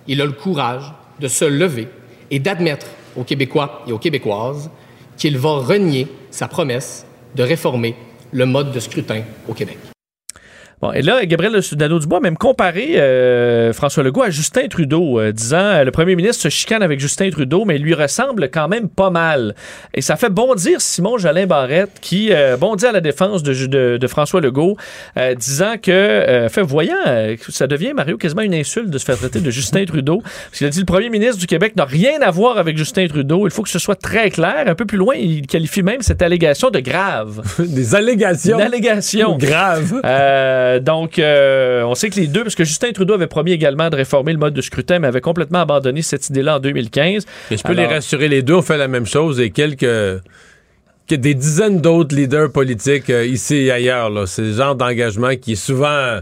il 0.06 0.20
a 0.20 0.26
le 0.26 0.32
courage 0.32 0.92
de 1.20 1.28
se 1.28 1.44
lever 1.44 1.88
et 2.30 2.38
d'admettre 2.38 2.86
aux 3.16 3.24
Québécois 3.24 3.82
et 3.86 3.92
aux 3.92 3.98
Québécoises 3.98 4.70
qu'il 5.16 5.36
va 5.38 5.58
renier 5.58 6.06
sa 6.30 6.46
promesse 6.46 7.04
de 7.34 7.42
réformer 7.42 7.94
le 8.32 8.46
mode 8.46 8.72
de 8.72 8.80
scrutin 8.80 9.22
au 9.48 9.55
Québec? 9.55 9.78
Bon, 10.80 10.92
et 10.92 11.02
là, 11.02 11.24
Gabriel 11.26 11.60
Nadeau-Dubois 11.76 12.18
a 12.18 12.20
même 12.20 12.36
comparé 12.36 13.00
euh, 13.00 13.72
François 13.72 14.05
Legault 14.05 14.22
à 14.22 14.30
Justin 14.30 14.68
Trudeau, 14.68 15.18
euh, 15.18 15.32
disant 15.32 15.56
euh, 15.59 15.82
le 15.82 15.90
premier 15.90 16.14
ministre 16.14 16.40
se 16.40 16.48
chicane 16.48 16.84
avec 16.84 17.00
Justin 17.00 17.30
Trudeau, 17.30 17.64
mais 17.64 17.76
il 17.76 17.82
lui 17.82 17.94
ressemble 17.94 18.48
quand 18.48 18.68
même 18.68 18.88
pas 18.88 19.10
mal. 19.10 19.56
Et 19.92 20.02
ça 20.02 20.14
fait 20.14 20.30
bondir 20.30 20.80
Simon 20.80 21.18
Jolin 21.18 21.46
Barrette, 21.46 21.90
qui 22.00 22.28
euh, 22.32 22.56
bondit 22.56 22.86
à 22.86 22.92
la 22.92 23.00
défense 23.00 23.42
de, 23.42 23.66
de, 23.66 23.96
de 23.96 24.06
François 24.06 24.40
Legault, 24.40 24.76
euh, 25.16 25.34
disant 25.34 25.74
que, 25.82 25.90
euh, 25.90 26.48
fait, 26.48 26.62
voyant, 26.62 26.94
ça 27.48 27.66
devient, 27.66 27.92
Mario, 27.92 28.16
quasiment 28.16 28.42
une 28.42 28.55
insulte 28.55 28.90
de 28.90 28.98
se 28.98 29.05
faire 29.05 29.16
traiter 29.16 29.40
de 29.40 29.50
Justin 29.50 29.84
Trudeau. 29.84 30.22
Parce 30.22 30.59
qu'il 30.59 30.66
a 30.68 30.70
dit 30.70 30.78
le 30.78 30.86
premier 30.86 31.10
ministre 31.10 31.38
du 31.38 31.48
Québec 31.48 31.74
n'a 31.74 31.86
rien 31.86 32.20
à 32.22 32.30
voir 32.30 32.56
avec 32.56 32.78
Justin 32.78 33.09
Trudeau. 33.09 33.48
Il 33.48 33.50
faut 33.50 33.62
que 33.62 33.68
ce 33.68 33.80
soit 33.80 34.00
très 34.00 34.30
clair. 34.30 34.64
Un 34.66 34.76
peu 34.76 34.84
plus 34.84 34.98
loin, 34.98 35.16
il 35.16 35.44
qualifie 35.48 35.82
même 35.82 36.02
cette 36.02 36.22
allégation 36.22 36.70
de 36.70 36.78
grave. 36.78 37.42
Des 37.59 37.96
allégations. 37.96 38.59
Une 38.59 38.64
allégation. 38.64 39.36
Grave. 39.38 40.00
Euh, 40.68 40.80
donc, 40.80 41.18
euh, 41.18 41.82
on 41.82 41.94
sait 41.94 42.10
que 42.10 42.16
les 42.16 42.26
deux, 42.26 42.42
parce 42.42 42.54
que 42.54 42.64
Justin 42.64 42.92
Trudeau 42.92 43.14
avait 43.14 43.26
promis 43.26 43.52
également 43.52 43.90
de 43.90 43.96
réformer 43.96 44.32
le 44.32 44.38
mode 44.38 44.54
de 44.54 44.60
scrutin, 44.60 44.98
mais 44.98 45.08
avait 45.08 45.20
complètement 45.20 45.60
abandonné 45.60 46.02
cette 46.02 46.28
idée-là 46.30 46.56
en 46.56 46.60
2015. 46.60 47.26
Et 47.50 47.56
je 47.56 47.62
peux 47.62 47.72
les 47.72 47.86
rassurer, 47.86 48.28
les 48.28 48.42
deux 48.42 48.54
ont 48.54 48.62
fait 48.62 48.78
la 48.78 48.88
même 48.88 49.06
chose 49.06 49.40
et 49.40 49.50
quelques. 49.50 49.86
que 51.08 51.14
des 51.14 51.34
dizaines 51.34 51.80
d'autres 51.80 52.14
leaders 52.14 52.52
politiques 52.52 53.08
euh, 53.08 53.24
ici 53.24 53.56
et 53.56 53.70
ailleurs. 53.70 54.10
là. 54.10 54.26
C'est 54.26 54.42
le 54.42 54.52
genre 54.52 54.74
d'engagement 54.74 55.34
qui 55.40 55.52
est 55.52 55.56
souvent, 55.56 56.20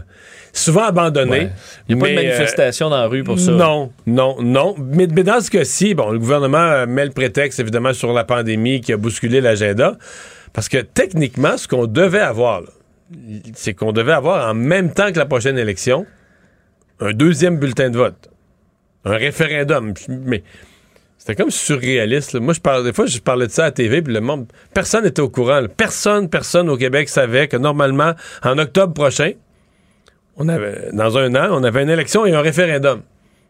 souvent 0.53 0.85
abandonné. 0.85 1.31
Ouais. 1.31 1.51
Il 1.89 1.95
n'y 1.95 2.01
a 2.01 2.05
pas 2.05 2.11
de 2.11 2.17
euh, 2.17 2.23
manifestation 2.23 2.89
dans 2.89 2.97
la 2.97 3.07
rue 3.07 3.23
pour 3.23 3.37
ça. 3.37 3.51
Non, 3.51 3.91
non, 4.05 4.37
non. 4.41 4.75
Mais, 4.79 5.07
mais 5.07 5.23
dans 5.23 5.41
ce 5.41 5.51
cas-ci, 5.51 5.93
bon, 5.93 6.09
le 6.11 6.19
gouvernement 6.19 6.87
met 6.87 7.03
le 7.05 7.11
prétexte 7.11 7.59
évidemment 7.59 7.93
sur 7.93 8.13
la 8.13 8.23
pandémie 8.23 8.79
qui 8.79 8.93
a 8.93 8.97
bousculé 8.97 9.41
l'agenda. 9.41 9.97
Parce 10.53 10.69
que 10.69 10.77
techniquement, 10.77 11.57
ce 11.57 11.67
qu'on 11.67 11.85
devait 11.85 12.21
avoir, 12.21 12.61
là, 12.61 12.67
c'est 13.53 13.73
qu'on 13.73 13.91
devait 13.91 14.13
avoir 14.13 14.49
en 14.49 14.53
même 14.53 14.93
temps 14.93 15.11
que 15.11 15.17
la 15.17 15.25
prochaine 15.25 15.57
élection 15.57 16.05
un 16.99 17.13
deuxième 17.13 17.57
bulletin 17.57 17.89
de 17.89 17.97
vote, 17.97 18.29
un 19.05 19.15
référendum. 19.15 19.93
Mais 20.09 20.43
c'était 21.17 21.35
comme 21.35 21.51
surréaliste. 21.51 22.35
Moi, 22.35 22.53
je 22.53 22.59
parlais 22.59 22.83
des 22.83 22.93
fois, 22.93 23.05
je 23.05 23.19
parlais 23.19 23.47
de 23.47 23.51
ça 23.51 23.63
à 23.63 23.65
la 23.65 23.71
TV, 23.71 24.01
puis 24.01 24.13
le 24.13 24.21
monde, 24.21 24.47
personne 24.73 25.03
n'était 25.03 25.21
au 25.21 25.29
courant. 25.29 25.63
Personne, 25.75 26.29
personne 26.29 26.69
au 26.69 26.77
Québec 26.77 27.09
savait 27.09 27.47
que 27.47 27.57
normalement, 27.57 28.13
en 28.43 28.57
octobre 28.57 28.93
prochain, 28.93 29.31
on 30.37 30.47
avait, 30.47 30.89
dans 30.93 31.17
un 31.17 31.33
an, 31.35 31.49
on 31.51 31.63
avait 31.63 31.83
une 31.83 31.89
élection 31.89 32.25
et 32.25 32.33
un 32.33 32.41
référendum. 32.41 33.01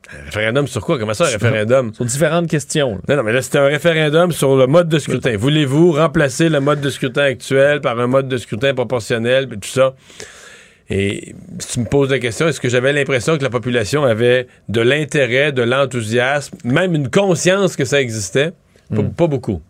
Un 0.10 0.26
référendum 0.26 0.68
sur 0.68 0.82
quoi? 0.86 0.98
Comment 0.98 1.14
ça, 1.14 1.26
un 1.26 1.32
référendum? 1.32 1.94
Sur 1.94 2.06
différentes 2.06 2.48
questions. 2.48 3.02
Non, 3.10 3.18
non, 3.18 3.24
mais 3.24 3.34
là, 3.34 3.42
c'était 3.42 3.58
un 3.58 3.68
référendum 3.68 4.32
sur 4.32 4.56
le 4.56 4.68
mode 4.68 4.88
de 4.88 5.00
scrutin. 5.00 5.36
Voulez-vous 5.36 5.92
remplacer 5.92 6.50
le 6.50 6.60
mode 6.60 6.80
de 6.80 6.90
scrutin 6.90 7.24
actuel 7.24 7.82
par 7.82 8.00
un 8.00 8.08
mode 8.08 8.28
de 8.28 8.38
scrutin 8.38 8.74
proportionnel, 8.74 9.48
puis 9.48 9.60
tout 9.60 9.68
ça? 9.68 9.96
Et 10.90 11.36
si 11.60 11.74
tu 11.74 11.80
me 11.82 11.86
poses 11.86 12.10
la 12.10 12.20
question, 12.20 12.48
est-ce 12.48 12.62
que 12.62 12.70
j'avais 12.70 12.94
l'impression 12.94 13.38
que 13.38 13.44
la 13.44 13.50
population 13.50 14.06
avait 14.06 14.48
de 14.70 14.80
l'intérêt, 14.80 15.52
de 15.52 15.62
l'enthousiasme, 15.62 16.58
même 16.64 16.96
une 16.96 17.10
conscience 17.10 17.76
que 17.76 17.84
ça 17.84 18.00
existait? 18.00 18.54
Pas, 18.96 19.04
pas 19.04 19.28
beaucoup. 19.28 19.62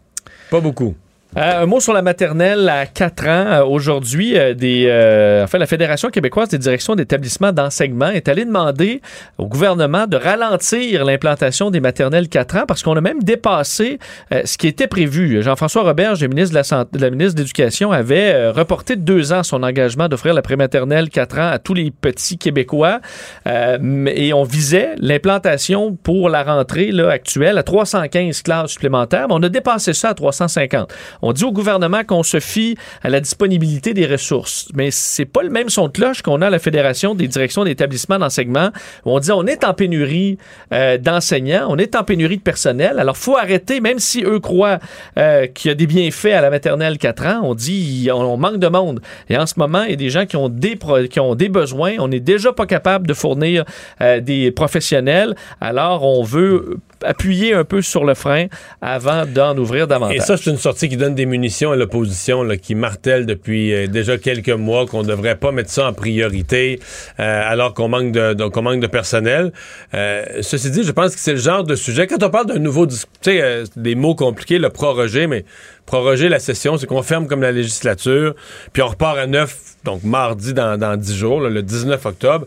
Pas 0.52 0.60
beaucoup. 0.60 0.96
Euh, 1.36 1.64
un 1.64 1.66
mot 1.66 1.80
sur 1.82 1.94
la 1.94 2.02
maternelle 2.02 2.68
à 2.70 2.86
4 2.86 3.28
ans. 3.28 3.28
Euh, 3.30 3.64
Aujourd'hui, 3.66 4.38
euh, 4.38 4.54
euh, 4.64 5.44
enfin, 5.44 5.58
la 5.58 5.68
Fédération 5.68 6.10
québécoise 6.10 6.48
des 6.50 6.58
directions 6.58 6.96
d'établissements 6.96 7.52
d'enseignement 7.52 8.08
est 8.10 8.30
allée 8.30 8.46
demander 8.46 9.02
au 9.38 9.46
gouvernement 9.46 10.08
de 10.08 10.16
ralentir 10.16 11.04
l'implantation 11.04 11.70
des 11.70 11.82
maternelles 11.82 12.30
4 12.30 12.56
ans 12.56 12.64
parce 12.66 12.82
qu'on 12.82 12.96
a 12.96 13.02
même 13.02 13.22
dépassé 13.22 14.00
ce 14.32 14.58
qui 14.58 14.68
était 14.68 14.88
prévu. 14.88 15.44
Jean-François 15.44 15.84
Roberge, 15.84 16.22
le 16.22 16.30
ministre 16.30 16.52
de 16.52 16.56
la, 16.56 16.64
Santé- 16.64 17.12
ministre 17.12 17.36
de 17.36 17.42
l'Éducation, 17.42 17.92
avait 17.92 18.50
reporté 18.50 18.96
de 18.96 19.02
deux 19.02 19.34
ans 19.34 19.44
son 19.44 19.64
engagement 19.64 20.08
d'offrir 20.08 20.34
la 20.34 20.42
prématernelle 20.42 21.10
4 21.10 21.40
ans 21.40 21.50
à 21.52 21.60
tous 21.60 21.74
les 21.74 21.92
petits 21.92 22.38
Québécois. 22.38 23.00
Et 23.46 24.34
on 24.34 24.44
visait 24.44 24.96
l'implantation 24.98 25.94
pour 26.02 26.30
la 26.30 26.44
rentrée 26.44 26.92
là, 26.92 27.10
actuelle 27.10 27.58
à 27.58 27.64
315 27.64 28.42
classes 28.44 28.72
supplémentaires. 28.72 29.28
Mais 29.28 29.36
on 29.36 29.44
a 29.44 29.50
dépassé 29.50 29.94
ça 29.94 30.10
à 30.10 30.14
350. 30.14 30.92
On 31.22 31.34
dit 31.34 31.44
au 31.44 31.52
gouvernement 31.52 32.04
qu'on 32.04 32.24
se 32.24 32.40
fie 32.40 32.78
à 33.04 33.10
la 33.10 33.20
disponibilité 33.20 33.94
des 33.94 34.06
ressources, 34.06 34.68
mais 34.74 34.92
c'est 34.92 35.26
pas 35.26 35.44
le 35.44 35.50
même 35.50 35.70
son 35.70 35.88
de 35.88 35.92
cloche 35.94 36.22
qu'on 36.22 36.42
a 36.42 36.48
à 36.48 36.50
la 36.50 36.60
Fédération 36.60 37.16
des 37.16 37.28
directions 37.28 37.64
d'établissements 37.64 38.20
d'enseignement. 38.20 38.70
On 39.06 39.20
dit 39.20 39.32
on 39.32 39.46
est 39.46 39.64
en 39.64 39.74
pénurie 39.74 40.38
euh, 40.74 40.98
d'enseignants, 40.98 41.68
on 41.70 41.78
est 41.78 41.96
en 41.96 42.04
pénurie 42.04 42.38
de 42.38 42.42
personnel. 42.42 43.00
Alors 43.00 43.18
faut 43.18 43.38
arrêter, 43.38 43.80
même 43.82 44.00
si 44.00 44.24
eux 44.24 44.40
croient 44.40 44.80
euh, 45.18 45.48
qu'il 45.48 45.70
y 45.70 45.72
a 45.72 45.76
des 45.76 45.88
bienfaits 45.88 46.26
à 46.34 46.42
la 46.42 46.50
maternelle 46.50 46.98
4 46.98 47.26
ans, 47.26 47.40
on 47.44 47.56
dit 47.56 48.10
on, 48.12 48.18
on 48.22 48.38
manque 48.38 48.58
de 48.60 48.68
monde. 48.68 49.02
Et 49.30 49.38
en 49.38 49.46
ce 49.46 49.56
moment, 49.58 49.84
il 49.84 49.92
y 49.92 49.94
a 49.94 49.98
des 49.98 50.10
gens 50.10 50.26
qui 50.26 50.36
ont 50.38 50.50
des 50.50 50.76
pro- 50.76 51.04
qui 51.10 51.20
ont 51.20 51.36
des 51.36 51.50
besoins. 51.50 51.94
On 52.00 52.08
n'est 52.08 52.20
déjà 52.20 52.54
pas 52.54 52.66
capable 52.66 53.08
de 53.08 53.14
fournir 53.14 53.66
euh, 54.02 54.20
des 54.20 54.52
professionnels. 54.52 55.36
Alors 55.62 56.04
on 56.04 56.24
veut 56.24 56.78
appuyer 57.04 57.54
un 57.54 57.64
peu 57.64 57.82
sur 57.82 58.06
le 58.06 58.14
frein 58.14 58.48
avant 58.82 59.26
d'en 59.26 59.58
ouvrir 59.58 59.88
davantage. 59.88 60.18
Et 60.18 60.20
ça, 60.20 60.38
c'est 60.38 60.50
une 60.50 60.58
sortie 60.58 60.90
qui 60.90 60.98
donne 60.98 61.16
des 61.16 61.26
munitions 61.26 61.72
à 61.72 61.76
l'opposition, 61.76 62.48
qui 62.62 62.76
martèle 62.76 63.26
depuis 63.26 63.74
euh, 63.74 63.88
déjà 63.88 64.18
quelques 64.18 64.50
mois 64.50 64.86
qu'on 64.86 65.04
ne 65.04 65.08
devrait 65.08 65.36
pas 65.36 65.52
mettre 65.52 65.70
ça 65.70 65.88
en 65.88 65.94
priorité 65.94 66.80
euh, 67.20 67.42
alors 67.46 67.74
qu'on 67.74 67.88
manque 67.88 68.12
de, 68.12 68.34
donc, 68.34 68.54
qu'on 68.54 68.62
manque 68.62 68.80
de 68.80 68.88
personnel. 68.88 69.52
Euh, 69.94 70.26
ceci 70.42 70.72
dit, 70.72 70.84
je 70.84 70.92
pense 70.92 71.16
que 71.16 71.22
c'est 71.22 71.34
le 71.34 71.40
genre 71.40 71.64
de 71.64 71.76
sujet. 71.76 72.08
Quand 72.08 72.24
on 72.24 72.30
parle 72.30 72.48
d'un 72.48 72.60
nouveau, 72.60 72.88
tu 72.88 72.96
sais, 73.22 73.42
euh, 73.42 73.66
des 73.76 73.96
mots 73.96 74.16
compliqués, 74.16 74.60
le 74.60 74.70
proroger, 74.70 75.28
mais 75.28 75.46
proroger 75.86 76.30
la 76.30 76.40
session, 76.40 76.78
c'est 76.78 76.86
qu'on 76.86 77.04
ferme 77.04 77.28
comme 77.28 77.42
la 77.42 77.52
législature, 77.52 78.36
puis 78.74 78.82
on 78.82 78.88
repart 78.88 79.18
à 79.18 79.28
neuf, 79.28 79.58
donc 79.84 80.04
mardi 80.04 80.54
dans, 80.54 80.78
dans 80.78 80.98
10 80.98 81.16
jours, 81.16 81.42
là, 81.42 81.50
le 81.50 81.64
19 81.64 82.06
octobre 82.06 82.46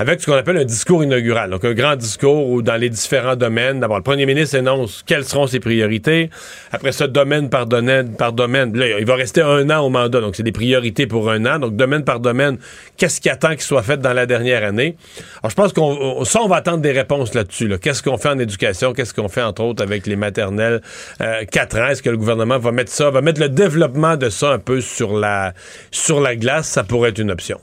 avec 0.00 0.20
ce 0.20 0.26
qu'on 0.26 0.34
appelle 0.36 0.56
un 0.56 0.64
discours 0.64 1.02
inaugural. 1.02 1.50
Donc, 1.50 1.64
un 1.64 1.74
grand 1.74 1.96
discours 1.96 2.48
où, 2.48 2.62
dans 2.62 2.76
les 2.76 2.88
différents 2.88 3.34
domaines, 3.34 3.80
d'abord, 3.80 3.96
le 3.96 4.04
premier 4.04 4.26
ministre 4.26 4.54
énonce 4.56 5.02
quelles 5.04 5.24
seront 5.24 5.48
ses 5.48 5.58
priorités. 5.58 6.30
Après 6.70 6.92
ça, 6.92 7.08
domaine 7.08 7.50
par 7.50 7.66
domaine, 7.66 8.14
par 8.14 8.32
domaine. 8.32 8.76
Là, 8.78 8.98
il 9.00 9.04
va 9.04 9.16
rester 9.16 9.42
un 9.42 9.68
an 9.70 9.80
au 9.80 9.88
mandat. 9.88 10.20
Donc, 10.20 10.36
c'est 10.36 10.44
des 10.44 10.52
priorités 10.52 11.08
pour 11.08 11.28
un 11.30 11.44
an. 11.46 11.58
Donc, 11.58 11.74
domaine 11.74 12.04
par 12.04 12.20
domaine, 12.20 12.58
qu'est-ce 12.96 13.20
qui 13.20 13.28
attend 13.28 13.50
qu'il 13.50 13.62
soit 13.62 13.82
fait 13.82 13.96
dans 13.98 14.12
la 14.12 14.24
dernière 14.26 14.62
année? 14.62 14.96
Alors, 15.42 15.50
je 15.50 15.56
pense 15.56 15.72
qu'on, 15.72 15.90
on- 16.20 16.24
ça, 16.24 16.42
on 16.42 16.48
va 16.48 16.56
attendre 16.56 16.78
des 16.78 16.92
réponses 16.92 17.34
là-dessus. 17.34 17.66
là. 17.66 17.78
Qu'est-ce 17.78 18.02
qu'on 18.02 18.18
fait 18.18 18.28
en 18.28 18.38
éducation? 18.38 18.92
Qu'est-ce 18.92 19.12
qu'on 19.12 19.28
fait, 19.28 19.42
entre 19.42 19.62
autres, 19.64 19.82
avec 19.82 20.06
les 20.06 20.14
maternelles? 20.16 20.80
Euh, 21.20 21.44
quatre 21.50 21.76
ans? 21.76 21.88
Est-ce 21.88 22.02
que 22.04 22.10
le 22.10 22.16
gouvernement 22.16 22.58
va 22.58 22.70
mettre 22.70 22.92
ça, 22.92 23.10
va 23.10 23.20
mettre 23.20 23.40
le 23.40 23.48
développement 23.48 24.16
de 24.16 24.28
ça 24.30 24.52
un 24.52 24.58
peu 24.60 24.80
sur 24.80 25.18
la, 25.18 25.54
sur 25.90 26.20
la 26.20 26.36
glace? 26.36 26.68
Ça 26.68 26.84
pourrait 26.84 27.10
être 27.10 27.18
une 27.18 27.32
option. 27.32 27.58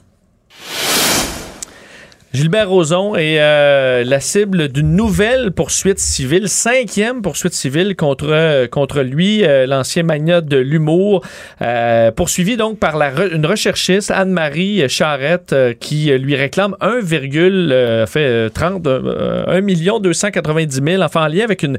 Gilbert 2.35 2.69
Rozon 2.69 3.15
est 3.15 3.39
euh, 3.39 4.03
la 4.03 4.19
cible 4.19 4.67
d'une 4.67 4.93
nouvelle 4.93 5.51
poursuite 5.53 5.99
civile, 5.99 6.49
cinquième 6.49 7.21
poursuite 7.21 7.53
civile 7.53 7.95
contre, 7.95 8.27
euh, 8.29 8.67
contre 8.67 9.03
lui, 9.03 9.45
euh, 9.45 9.65
l'ancien 9.65 10.03
magnat 10.03 10.41
de 10.41 10.57
l'humour, 10.57 11.23
euh, 11.61 12.11
poursuivi 12.11 12.57
donc 12.57 12.77
par 12.77 12.97
la 12.97 13.09
re- 13.09 13.33
une 13.33 13.45
recherchiste, 13.45 14.11
Anne-Marie 14.11 14.83
Charrette, 14.89 15.53
euh, 15.53 15.71
qui 15.79 16.11
lui 16.17 16.35
réclame 16.35 16.75
1, 16.81 16.99
euh, 17.13 18.05
fait 18.05 18.19
euh, 18.19 18.49
30, 18.49 18.85
euh, 18.85 19.45
1 19.47 19.61
million 19.61 19.99
290 20.01 20.81
000, 20.85 21.01
enfin 21.03 21.23
en 21.23 21.27
lien 21.27 21.45
avec 21.45 21.63
une 21.63 21.77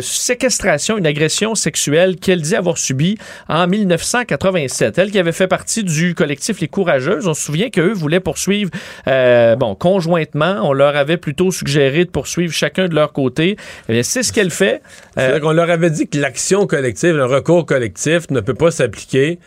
séquestration, 0.00 0.98
une 0.98 1.06
agression 1.06 1.54
sexuelle 1.54 2.16
qu'elle 2.16 2.40
dit 2.40 2.56
avoir 2.56 2.76
subie 2.76 3.18
en 3.48 3.68
1987. 3.68 4.98
Elle 4.98 5.12
qui 5.12 5.18
avait 5.20 5.30
fait 5.30 5.46
partie 5.46 5.84
du 5.84 6.16
collectif 6.16 6.60
Les 6.60 6.66
Courageuses, 6.66 7.28
on 7.28 7.34
se 7.34 7.42
souvient 7.42 7.70
qu'eux 7.70 7.92
voulaient 7.92 8.18
poursuivre, 8.18 8.70
bon, 9.06 9.75
conjointement, 9.78 10.60
on 10.62 10.72
leur 10.72 10.96
avait 10.96 11.16
plutôt 11.16 11.50
suggéré 11.50 12.04
de 12.04 12.10
poursuivre 12.10 12.52
chacun 12.52 12.88
de 12.88 12.94
leur 12.94 13.12
côté. 13.12 13.56
Eh 13.88 14.02
c'est 14.02 14.22
ce 14.22 14.32
qu'elle 14.32 14.50
fait. 14.50 14.82
Qu'on 15.16 15.52
leur 15.52 15.70
avait 15.70 15.90
dit 15.90 16.08
que 16.08 16.18
l'action 16.18 16.66
collective, 16.66 17.16
le 17.16 17.24
recours 17.26 17.66
collectif 17.66 18.30
ne 18.30 18.40
peut 18.40 18.54
pas 18.54 18.70
s'appliquer 18.70 19.38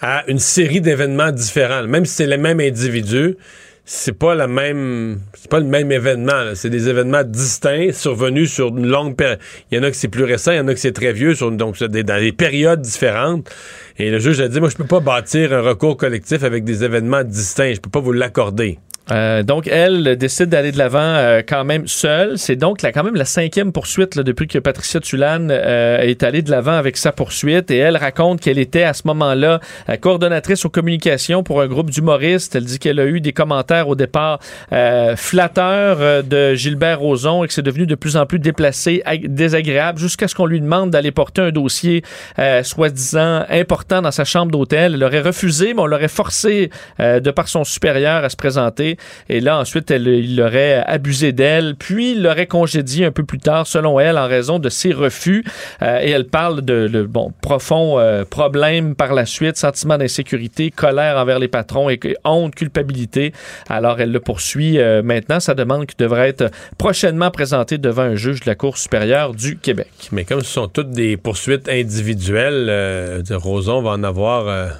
à 0.00 0.24
une 0.28 0.38
série 0.38 0.80
d'événements 0.80 1.30
différents. 1.30 1.84
Même 1.84 2.04
si 2.04 2.14
c'est 2.16 2.26
les 2.26 2.36
mêmes 2.36 2.60
individus, 2.60 3.36
c'est 3.84 4.16
pas 4.16 4.34
la 4.34 4.46
même 4.46 5.18
c'est 5.34 5.50
pas 5.50 5.58
le 5.58 5.66
même 5.66 5.90
événement 5.90 6.54
c'est 6.54 6.70
des 6.70 6.88
événements 6.88 7.24
distincts 7.24 7.92
survenus 7.92 8.52
sur 8.52 8.68
une 8.68 8.86
longue 8.86 9.16
période 9.16 9.40
il 9.70 9.76
y 9.76 9.80
en 9.80 9.82
a 9.82 9.90
que 9.90 9.96
c'est 9.96 10.08
plus 10.08 10.22
récent 10.22 10.52
il 10.52 10.58
y 10.58 10.60
en 10.60 10.68
a 10.68 10.74
que 10.74 10.78
c'est 10.78 10.92
très 10.92 11.12
vieux 11.12 11.34
donc 11.34 11.78
dans 11.78 11.88
des 11.88 12.32
périodes 12.32 12.80
différentes 12.80 13.50
et 13.98 14.10
le 14.10 14.20
juge 14.20 14.40
a 14.40 14.46
dit 14.46 14.60
moi 14.60 14.68
je 14.68 14.76
peux 14.76 14.84
pas 14.84 15.00
bâtir 15.00 15.52
un 15.52 15.62
recours 15.62 15.96
collectif 15.96 16.44
avec 16.44 16.62
des 16.62 16.84
événements 16.84 17.24
distincts 17.24 17.74
je 17.74 17.80
peux 17.80 17.90
pas 17.90 18.00
vous 18.00 18.12
l'accorder 18.12 18.78
Euh, 19.10 19.42
donc, 19.42 19.66
elle 19.66 20.16
décide 20.16 20.46
d'aller 20.46 20.70
de 20.70 20.78
l'avant 20.78 21.00
euh, 21.00 21.42
quand 21.46 21.64
même 21.64 21.88
seule. 21.88 22.38
C'est 22.38 22.54
donc 22.54 22.82
la, 22.82 22.92
quand 22.92 23.02
même 23.02 23.16
la 23.16 23.24
cinquième 23.24 23.72
poursuite 23.72 24.14
là, 24.14 24.22
depuis 24.22 24.46
que 24.46 24.58
Patricia 24.60 25.00
Tulane 25.00 25.50
euh, 25.50 25.98
est 25.98 26.22
allée 26.22 26.42
de 26.42 26.50
l'avant 26.50 26.72
avec 26.72 26.96
sa 26.96 27.10
poursuite. 27.10 27.70
Et 27.72 27.78
elle 27.78 27.96
raconte 27.96 28.40
qu'elle 28.40 28.58
était 28.58 28.84
à 28.84 28.92
ce 28.94 29.02
moment-là 29.06 29.60
euh, 29.88 29.96
coordonnatrice 29.96 30.64
aux 30.64 30.70
communications 30.70 31.42
pour 31.42 31.60
un 31.60 31.66
groupe 31.66 31.90
d'humoristes. 31.90 32.54
Elle 32.54 32.64
dit 32.64 32.78
qu'elle 32.78 33.00
a 33.00 33.06
eu 33.06 33.20
des 33.20 33.32
commentaires 33.32 33.88
au 33.88 33.96
départ 33.96 34.38
euh, 34.72 35.16
flatteurs 35.16 35.98
euh, 36.00 36.22
de 36.22 36.54
Gilbert 36.54 37.00
Rozon 37.00 37.42
et 37.42 37.48
que 37.48 37.54
c'est 37.54 37.62
devenu 37.62 37.86
de 37.86 37.96
plus 37.96 38.16
en 38.16 38.24
plus 38.24 38.38
déplacé, 38.38 39.02
ag- 39.04 39.26
désagréable, 39.26 39.98
jusqu'à 39.98 40.28
ce 40.28 40.36
qu'on 40.36 40.46
lui 40.46 40.60
demande 40.60 40.90
d'aller 40.90 41.10
porter 41.10 41.42
un 41.42 41.50
dossier 41.50 42.02
euh, 42.38 42.62
soi-disant 42.62 43.44
important 43.50 44.00
dans 44.00 44.12
sa 44.12 44.24
chambre 44.24 44.52
d'hôtel. 44.52 44.94
Elle 44.94 45.02
aurait 45.02 45.22
refusé, 45.22 45.74
mais 45.74 45.80
on 45.80 45.86
l'aurait 45.86 46.06
forcé 46.06 46.70
euh, 47.00 47.18
de 47.18 47.30
par 47.32 47.48
son 47.48 47.64
supérieur 47.64 48.22
à 48.22 48.28
se 48.28 48.36
présenter. 48.36 48.91
Et 49.28 49.40
là, 49.40 49.58
ensuite, 49.58 49.90
elle, 49.90 50.06
il 50.06 50.40
aurait 50.40 50.82
abusé 50.86 51.32
d'elle, 51.32 51.74
puis 51.76 52.12
il 52.12 52.22
l'aurait 52.22 52.46
congédié 52.46 53.06
un 53.06 53.10
peu 53.10 53.24
plus 53.24 53.38
tard, 53.38 53.66
selon 53.66 54.00
elle, 54.00 54.18
en 54.18 54.26
raison 54.26 54.58
de 54.58 54.68
ses 54.68 54.92
refus. 54.92 55.44
Euh, 55.82 56.00
et 56.02 56.10
elle 56.10 56.26
parle 56.26 56.62
de, 56.62 56.88
de, 56.88 57.02
bon, 57.02 57.32
profond 57.40 57.98
euh, 57.98 58.24
problème 58.24 58.94
par 58.94 59.14
la 59.14 59.26
suite, 59.26 59.56
sentiment 59.56 59.98
d'insécurité, 59.98 60.70
colère 60.70 61.16
envers 61.16 61.38
les 61.38 61.48
patrons 61.48 61.90
et 61.90 61.98
honte, 62.24 62.54
culpabilité. 62.54 63.32
Alors, 63.68 64.00
elle 64.00 64.12
le 64.12 64.20
poursuit 64.20 64.78
euh, 64.78 65.02
maintenant. 65.02 65.40
Sa 65.40 65.54
demande 65.54 65.86
qui 65.86 65.96
devrait 65.96 66.28
être 66.28 66.50
prochainement 66.78 67.30
présentée 67.30 67.78
devant 67.78 68.02
un 68.02 68.14
juge 68.14 68.40
de 68.40 68.46
la 68.46 68.54
Cour 68.54 68.78
supérieure 68.78 69.34
du 69.34 69.56
Québec. 69.56 69.88
mais 70.12 70.24
comme 70.24 70.40
ce 70.40 70.52
sont 70.52 70.68
toutes 70.68 70.90
des 70.90 71.16
poursuites 71.16 71.68
individuelles 71.68 73.22
Roson 73.30 73.82
va 73.82 73.90
en 73.90 74.04
avoir 74.04 74.72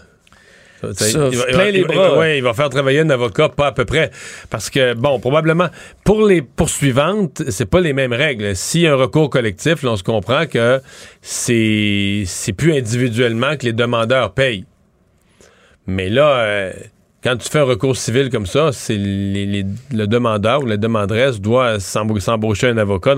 ça, 0.92 1.06
il 1.08 1.16
va- 1.18 1.44
il 1.48 1.56
va- 1.56 1.70
les 1.70 1.78
il 1.80 1.86
va- 1.86 1.94
bras. 1.94 2.18
ouais, 2.18 2.38
il 2.38 2.42
va 2.42 2.54
faire 2.54 2.68
travailler 2.68 3.00
un 3.00 3.10
avocat, 3.10 3.48
pas 3.48 3.68
à 3.68 3.72
peu 3.72 3.84
près. 3.84 4.10
Parce 4.50 4.68
que, 4.70 4.94
bon, 4.94 5.18
probablement, 5.20 5.68
pour 6.04 6.26
les 6.26 6.42
poursuivantes, 6.42 7.42
c'est 7.48 7.66
pas 7.70 7.80
les 7.80 7.92
mêmes 7.92 8.12
règles. 8.12 8.54
S'il 8.56 8.82
y 8.82 8.86
a 8.86 8.92
un 8.92 8.96
recours 8.96 9.30
collectif, 9.30 9.82
là, 9.82 9.90
on 9.92 9.96
se 9.96 10.02
comprend 10.02 10.46
que 10.46 10.80
c'est 11.20 12.24
c'est 12.26 12.52
plus 12.52 12.72
individuellement 12.74 13.56
que 13.56 13.64
les 13.66 13.72
demandeurs 13.72 14.32
payent. 14.32 14.64
Mais 15.86 16.08
là, 16.08 16.28
euh, 16.40 16.72
quand 17.24 17.36
tu 17.36 17.48
fais 17.48 17.60
un 17.60 17.64
recours 17.64 17.96
civil 17.96 18.30
comme 18.30 18.46
ça, 18.46 18.70
c'est 18.72 18.96
les- 18.96 19.46
les- 19.46 19.64
le 19.92 20.06
demandeur 20.06 20.62
ou 20.62 20.66
la 20.66 20.76
demanderesse 20.76 21.40
doit 21.40 21.78
s'embau- 21.78 22.18
s'embaucher 22.20 22.68
un 22.68 22.78
avocat. 22.78 23.16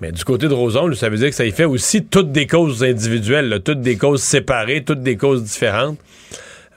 Mais 0.00 0.12
du 0.12 0.24
côté 0.24 0.46
de 0.48 0.54
Roson, 0.54 0.92
ça 0.94 1.08
veut 1.08 1.16
dire 1.16 1.28
que 1.30 1.34
ça 1.34 1.44
y 1.46 1.50
fait 1.52 1.64
aussi 1.64 2.04
toutes 2.04 2.32
des 2.32 2.46
causes 2.46 2.84
individuelles, 2.84 3.48
là, 3.48 3.58
toutes 3.58 3.80
des 3.80 3.96
causes 3.96 4.22
séparées, 4.22 4.84
toutes 4.84 5.02
des 5.02 5.16
causes 5.16 5.42
différentes. 5.42 5.98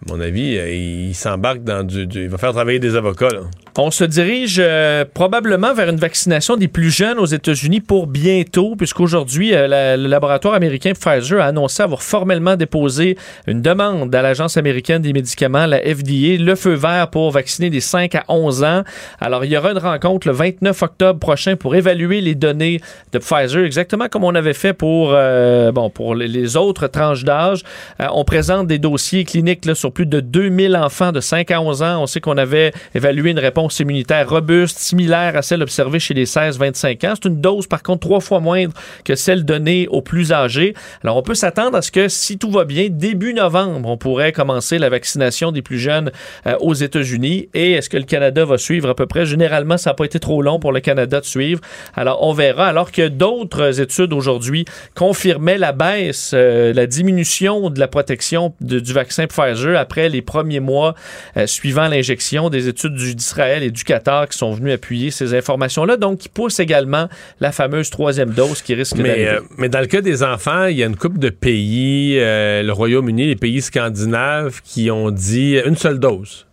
À 0.06 0.12
mon 0.12 0.20
avis, 0.22 0.58
euh, 0.58 0.72
il 0.72 1.14
s'embarque 1.14 1.64
dans 1.64 1.86
du, 1.86 2.08
Il 2.14 2.30
va 2.30 2.38
faire 2.38 2.54
travailler 2.54 2.80
des 2.80 2.96
avocats, 2.96 3.30
là. 3.30 3.42
On 3.82 3.92
se 3.92 4.04
dirige 4.04 4.58
euh, 4.60 5.06
probablement 5.06 5.74
vers 5.74 5.88
une 5.88 5.96
vaccination 5.96 6.58
des 6.58 6.68
plus 6.68 6.94
jeunes 6.94 7.18
aux 7.18 7.26
États-Unis 7.26 7.80
pour 7.80 8.08
bientôt, 8.08 8.76
puisqu'aujourd'hui, 8.76 9.54
euh, 9.54 9.96
le 9.96 10.10
laboratoire 10.10 10.54
américain 10.54 10.92
Pfizer 10.92 11.40
a 11.40 11.46
annoncé 11.46 11.82
avoir 11.82 12.04
formellement 12.04 12.58
déposé 12.58 13.18
une 13.48 13.62
demande 13.62 14.14
à 14.14 14.22
l'Agence 14.22 14.58
américaine 14.58 15.02
des 15.02 15.14
médicaments, 15.14 15.66
la 15.66 15.78
FDA, 15.78 16.36
le 16.38 16.56
feu 16.56 16.74
vert 16.74 17.10
pour 17.10 17.32
vacciner 17.32 17.70
des 17.70 17.80
5 17.80 18.16
à 18.16 18.26
11 18.28 18.66
ans. 18.66 18.84
Alors, 19.22 19.46
il 19.46 19.52
y 19.54 19.56
aura 19.56 19.72
une 19.72 19.78
rencontre 19.78 20.28
le 20.28 20.34
29 20.34 20.84
octobre 20.84 21.20
prochain 21.20 21.56
pour 21.56 21.74
évaluer 21.74 22.20
les 22.20 22.36
données 22.36 22.82
de 23.14 23.20
Pfizer, 23.20 23.64
exactement 23.64 24.10
comme 24.10 24.26
on 24.26 24.36
avait 24.36 24.54
fait 24.54 24.74
pour, 24.74 25.12
euh, 25.14 25.72
bon, 25.72 25.90
pour 25.90 26.16
les, 26.16 26.58
autres 26.58 26.88
tranches 26.88 27.24
d'âge. 27.24 27.64
On 28.12 28.26
présente 28.26 28.68
des 28.68 28.78
dossiers 28.78 29.24
cliniques 29.24 29.74
sur 29.74 29.94
plus 29.94 30.06
de 30.06 30.20
2000 30.20 30.76
enfants 30.76 31.14
de 31.14 31.22
5 31.22 31.50
à 31.52 31.62
11 31.62 31.82
ans. 31.82 32.02
On 32.02 32.08
sait 32.08 32.20
qu'on 32.20 32.38
avait 32.38 32.74
évalué 32.94 33.32
une 33.32 33.40
réponse 33.40 33.69
immunitaire 33.78 34.30
robuste, 34.30 34.80
similaire 34.80 35.36
à 35.36 35.42
celle 35.42 35.62
observée 35.62 36.00
chez 36.00 36.14
les 36.14 36.26
16-25 36.26 37.08
ans. 37.08 37.14
C'est 37.16 37.28
une 37.30 37.42
dose, 37.42 37.68
par 37.68 37.84
contre, 37.84 38.00
trois 38.02 38.20
fois 38.20 38.40
moindre 38.40 38.74
que 39.04 39.16
celle 39.16 39.44
donnée 39.46 39.88
aux 39.90 40.02
plus 40.02 40.32
âgés. 40.32 40.74
Alors, 41.04 41.18
on 41.18 41.22
peut 41.22 41.36
s'attendre 41.36 41.78
à 41.78 41.82
ce 41.82 41.92
que, 41.92 42.08
si 42.08 42.38
tout 42.38 42.52
va 42.52 42.66
bien, 42.66 42.88
début 42.90 43.34
novembre, 43.34 43.90
on 43.90 43.98
pourrait 43.98 44.32
commencer 44.32 44.78
la 44.80 44.90
vaccination 44.90 45.52
des 45.52 45.62
plus 45.62 45.78
jeunes 45.80 46.12
euh, 46.48 46.56
aux 46.62 46.74
États-Unis. 46.74 47.50
Et 47.54 47.74
est-ce 47.74 47.90
que 47.90 47.98
le 47.98 48.04
Canada 48.04 48.46
va 48.46 48.58
suivre 48.58 48.90
à 48.90 48.96
peu 48.96 49.06
près? 49.06 49.26
Généralement, 49.26 49.78
ça 49.78 49.92
n'a 49.92 49.94
pas 49.94 50.06
été 50.06 50.20
trop 50.20 50.42
long 50.42 50.60
pour 50.60 50.72
le 50.72 50.80
Canada 50.80 51.20
de 51.20 51.26
suivre. 51.26 51.62
Alors, 51.96 52.24
on 52.24 52.34
verra. 52.34 52.68
Alors 52.68 52.92
que 52.92 53.08
d'autres 53.08 53.82
études 53.82 54.14
aujourd'hui 54.14 54.66
confirmaient 54.96 55.58
la 55.58 55.72
baisse, 55.72 56.32
euh, 56.34 56.74
la 56.74 56.88
diminution 56.88 57.70
de 57.70 57.80
la 57.80 57.88
protection 57.88 58.54
du 58.62 58.94
vaccin 58.94 59.28
Pfizer 59.28 59.78
après 59.78 60.10
les 60.10 60.22
premiers 60.22 60.60
mois 60.60 60.96
euh, 61.38 61.48
suivant 61.48 61.88
l'injection 61.88 62.50
des 62.50 62.68
études 62.68 62.96
du- 62.96 63.16
d'Israël 63.50 63.64
et 63.64 63.72
du 63.72 63.84
Qatar 63.84 64.28
qui 64.28 64.38
sont 64.38 64.52
venus 64.54 64.74
appuyer 64.74 65.12
ces 65.12 65.34
informations-là, 65.34 65.98
donc 65.98 66.20
qui 66.20 66.30
poussent 66.30 66.60
également 66.60 67.08
la 67.40 67.52
fameuse 67.52 67.90
troisième 67.90 68.30
dose 68.32 68.62
qui 68.62 68.74
risque 68.76 68.96
Mais, 68.98 69.04
d'arriver. 69.10 69.28
euh, 69.30 69.40
mais 69.58 69.70
dans 69.70 69.80
le 69.80 69.88
cas 69.88 70.02
des 70.02 70.24
enfants, 70.24 70.66
il 70.66 70.78
y 70.78 70.84
a 70.84 70.86
une 70.86 70.96
couple 70.96 71.20
de 71.20 71.30
pays, 71.30 72.18
euh, 72.20 72.64
le 72.64 72.72
Royaume-Uni, 72.72 73.28
les 73.28 73.36
pays 73.36 73.62
scandinaves, 73.62 74.62
qui 74.64 74.92
ont 74.92 75.12
dit 75.12 75.58
une 75.66 75.76
seule 75.76 76.00
dose. 76.00 76.46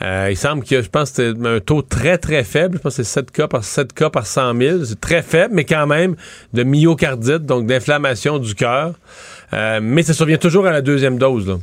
Euh, 0.00 0.28
il 0.30 0.36
semble 0.36 0.64
que 0.64 0.82
je 0.82 0.88
pense 0.88 1.10
c'était 1.10 1.32
un 1.46 1.60
taux 1.60 1.82
très 1.82 2.18
très 2.18 2.42
faible. 2.42 2.76
Je 2.78 2.82
pense 2.82 2.96
que 2.96 3.04
c'est 3.04 3.20
7 3.20 3.30
cas 3.30 3.46
par 3.46 3.62
7 3.62 3.92
cas 3.92 4.10
par 4.10 4.26
100 4.26 4.58
000. 4.58 4.84
C'est 4.84 5.00
très 5.00 5.22
faible, 5.22 5.54
mais 5.54 5.64
quand 5.64 5.86
même 5.86 6.16
de 6.52 6.64
myocardite, 6.64 7.46
donc 7.46 7.66
d'inflammation 7.66 8.38
du 8.38 8.56
cœur. 8.56 8.94
Euh, 9.52 9.78
mais 9.80 10.02
ça 10.02 10.12
survient 10.12 10.38
toujours 10.38 10.66
à 10.66 10.72
la 10.72 10.80
deuxième 10.80 11.18
dose. 11.18 11.46
là. 11.46 11.58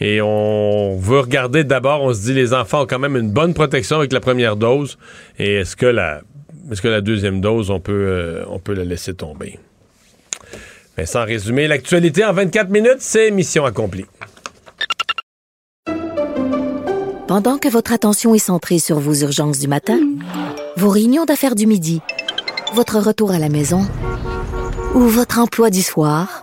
Et 0.00 0.22
on 0.22 0.96
veut 0.96 1.20
regarder 1.20 1.62
d'abord, 1.62 2.02
on 2.02 2.14
se 2.14 2.22
dit 2.22 2.32
les 2.32 2.54
enfants 2.54 2.82
ont 2.82 2.86
quand 2.86 2.98
même 2.98 3.16
une 3.16 3.30
bonne 3.30 3.52
protection 3.52 3.98
avec 3.98 4.12
la 4.12 4.20
première 4.20 4.56
dose. 4.56 4.98
Et 5.38 5.56
est-ce 5.56 5.76
que 5.76 5.86
la, 5.86 6.22
est-ce 6.70 6.80
que 6.80 6.88
la 6.88 7.02
deuxième 7.02 7.40
dose, 7.40 7.70
on 7.70 7.80
peut, 7.80 7.92
euh, 7.92 8.44
on 8.48 8.58
peut 8.58 8.72
la 8.72 8.84
laisser 8.84 9.12
tomber? 9.12 9.58
Mais 10.96 11.04
sans 11.04 11.24
résumer, 11.24 11.68
l'actualité 11.68 12.24
en 12.24 12.32
24 12.32 12.70
minutes, 12.70 13.00
c'est 13.00 13.30
mission 13.30 13.64
accomplie. 13.64 14.06
Pendant 17.28 17.58
que 17.58 17.68
votre 17.68 17.92
attention 17.92 18.34
est 18.34 18.38
centrée 18.38 18.78
sur 18.78 18.98
vos 18.98 19.14
urgences 19.14 19.60
du 19.60 19.68
matin, 19.68 20.00
vos 20.76 20.88
réunions 20.88 21.26
d'affaires 21.26 21.54
du 21.54 21.66
midi, 21.66 22.00
votre 22.74 22.98
retour 22.98 23.30
à 23.30 23.38
la 23.38 23.48
maison 23.48 23.86
ou 24.94 25.00
votre 25.00 25.38
emploi 25.38 25.70
du 25.70 25.82
soir, 25.82 26.42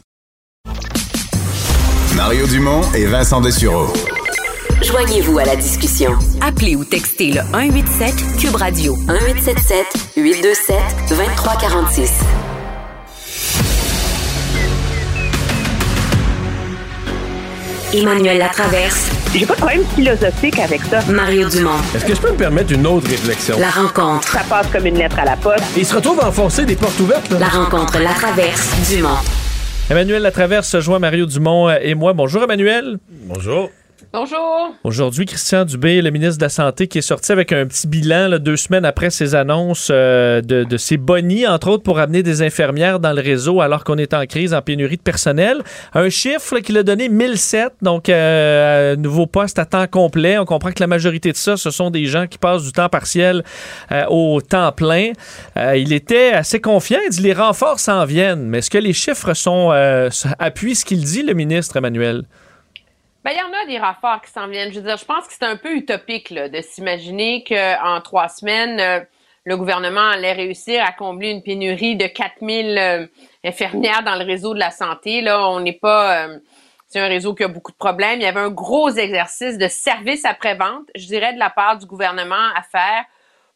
Mario 2.23 2.45
Dumont 2.45 2.81
et 2.93 3.05
Vincent 3.07 3.41
Dessureau. 3.41 3.91
Joignez-vous 4.83 5.39
à 5.39 5.43
la 5.43 5.55
discussion. 5.55 6.11
Appelez 6.39 6.75
ou 6.75 6.85
textez 6.85 7.31
le 7.31 7.41
187 7.51 8.13
Cube 8.37 8.55
Radio 8.57 8.95
1877 8.95 9.85
827 10.17 10.75
2346. 11.09 12.11
Emmanuel 17.95 18.37
Latraverse. 18.37 19.09
J'ai 19.33 19.47
pas 19.47 19.55
de 19.55 19.59
problème 19.59 19.83
philosophique 19.95 20.59
avec 20.59 20.81
ça. 20.83 21.01
Mario 21.09 21.49
Dumont. 21.49 21.71
Est-ce 21.95 22.05
que 22.05 22.13
je 22.13 22.21
peux 22.21 22.31
me 22.31 22.37
permettre 22.37 22.71
une 22.71 22.85
autre 22.85 23.09
réflexion? 23.09 23.57
La 23.57 23.71
rencontre. 23.71 24.27
Ça 24.27 24.43
passe 24.47 24.67
comme 24.71 24.85
une 24.85 24.99
lettre 24.99 25.17
à 25.17 25.25
la 25.25 25.37
poste. 25.37 25.63
Et 25.75 25.79
il 25.79 25.85
se 25.87 25.95
retrouve 25.95 26.19
à 26.19 26.27
enfoncer 26.27 26.65
des 26.65 26.75
portes 26.75 26.99
ouvertes. 26.99 27.31
Là. 27.31 27.39
La 27.39 27.47
rencontre, 27.47 27.97
la 27.97 28.13
traverse, 28.13 28.69
Dumont. 28.91 29.17
Emmanuel 29.89 30.21
Latraverse 30.21 30.69
se 30.69 30.79
joint 30.79 30.99
Mario 30.99 31.25
Dumont 31.25 31.69
euh, 31.69 31.77
et 31.81 31.95
moi. 31.95 32.13
Bonjour 32.13 32.43
Emmanuel. 32.43 32.97
Bonjour. 33.09 33.69
Bonjour. 34.13 34.75
Aujourd'hui, 34.83 35.25
Christian 35.25 35.63
Dubé, 35.63 36.01
le 36.01 36.11
ministre 36.11 36.37
de 36.37 36.43
la 36.43 36.49
Santé, 36.49 36.89
qui 36.89 36.97
est 36.97 37.01
sorti 37.01 37.31
avec 37.31 37.53
un 37.53 37.65
petit 37.65 37.87
bilan 37.87 38.39
deux 38.39 38.57
semaines 38.57 38.83
après 38.83 39.09
ses 39.09 39.35
annonces 39.35 39.87
euh, 39.89 40.41
de, 40.41 40.75
ses 40.75 40.97
bonnies, 40.97 41.47
entre 41.47 41.69
autres 41.69 41.83
pour 41.83 41.97
amener 41.97 42.21
des 42.21 42.41
infirmières 42.41 42.99
dans 42.99 43.13
le 43.13 43.21
réseau 43.21 43.61
alors 43.61 43.85
qu'on 43.85 43.97
est 43.97 44.13
en 44.13 44.25
crise, 44.25 44.53
en 44.53 44.61
pénurie 44.61 44.97
de 44.97 45.01
personnel. 45.01 45.63
Un 45.93 46.09
chiffre 46.09 46.59
qu'il 46.59 46.77
a 46.77 46.83
donné 46.83 47.07
1007, 47.07 47.75
donc 47.81 48.09
euh, 48.09 48.97
nouveau 48.97 49.27
poste 49.27 49.59
à 49.59 49.65
temps 49.65 49.87
complet. 49.87 50.37
On 50.37 50.45
comprend 50.45 50.73
que 50.73 50.81
la 50.81 50.87
majorité 50.87 51.31
de 51.31 51.37
ça, 51.37 51.55
ce 51.55 51.71
sont 51.71 51.89
des 51.89 52.05
gens 52.05 52.27
qui 52.27 52.37
passent 52.37 52.63
du 52.63 52.73
temps 52.73 52.89
partiel 52.89 53.45
euh, 53.93 54.03
au 54.09 54.41
temps 54.41 54.73
plein. 54.73 55.13
Euh, 55.55 55.77
il 55.77 55.93
était 55.93 56.33
assez 56.33 56.59
confiant. 56.59 56.99
Il 57.05 57.11
dit 57.11 57.21
les 57.21 57.33
renforts 57.33 57.79
s'en 57.79 58.03
viennent. 58.03 58.43
Mais 58.43 58.57
est-ce 58.57 58.69
que 58.69 58.77
les 58.77 58.91
chiffres 58.91 59.33
sont 59.33 59.69
euh, 59.71 60.09
appuient 60.37 60.75
ce 60.75 60.83
qu'il 60.83 61.01
dit, 61.01 61.23
le 61.23 61.33
ministre 61.33 61.77
Emmanuel? 61.77 62.25
Ben, 63.23 63.31
il 63.31 63.37
y 63.37 63.41
en 63.41 63.53
a 63.53 63.65
des 63.67 63.77
renforts 63.77 64.21
qui 64.21 64.31
s'en 64.31 64.47
viennent. 64.47 64.71
Je 64.71 64.79
veux 64.79 64.85
dire, 64.85 64.97
je 64.97 65.05
pense 65.05 65.27
que 65.27 65.33
c'est 65.33 65.45
un 65.45 65.55
peu 65.55 65.75
utopique 65.75 66.31
là, 66.31 66.49
de 66.49 66.59
s'imaginer 66.61 67.43
qu'en 67.43 68.01
trois 68.01 68.29
semaines, 68.29 68.79
euh, 68.79 68.99
le 69.45 69.57
gouvernement 69.57 70.09
allait 70.09 70.33
réussir 70.33 70.83
à 70.83 70.91
combler 70.91 71.29
une 71.29 71.43
pénurie 71.43 71.95
de 71.95 72.07
4000 72.07 72.77
euh, 72.77 73.05
infirmières 73.43 74.03
dans 74.03 74.15
le 74.15 74.25
réseau 74.25 74.53
de 74.53 74.59
la 74.59 74.71
santé. 74.71 75.21
Là, 75.21 75.47
on 75.49 75.59
n'est 75.59 75.77
pas... 75.77 76.25
euh, 76.27 76.39
c'est 76.87 76.99
un 76.99 77.07
réseau 77.07 77.33
qui 77.33 77.43
a 77.43 77.47
beaucoup 77.47 77.71
de 77.71 77.77
problèmes. 77.77 78.19
Il 78.19 78.23
y 78.23 78.27
avait 78.27 78.41
un 78.41 78.49
gros 78.49 78.89
exercice 78.89 79.57
de 79.57 79.67
service 79.67 80.25
après-vente, 80.25 80.87
je 80.95 81.05
dirais, 81.05 81.33
de 81.33 81.39
la 81.39 81.49
part 81.49 81.77
du 81.77 81.85
gouvernement 81.85 82.49
à 82.55 82.63
faire 82.63 83.05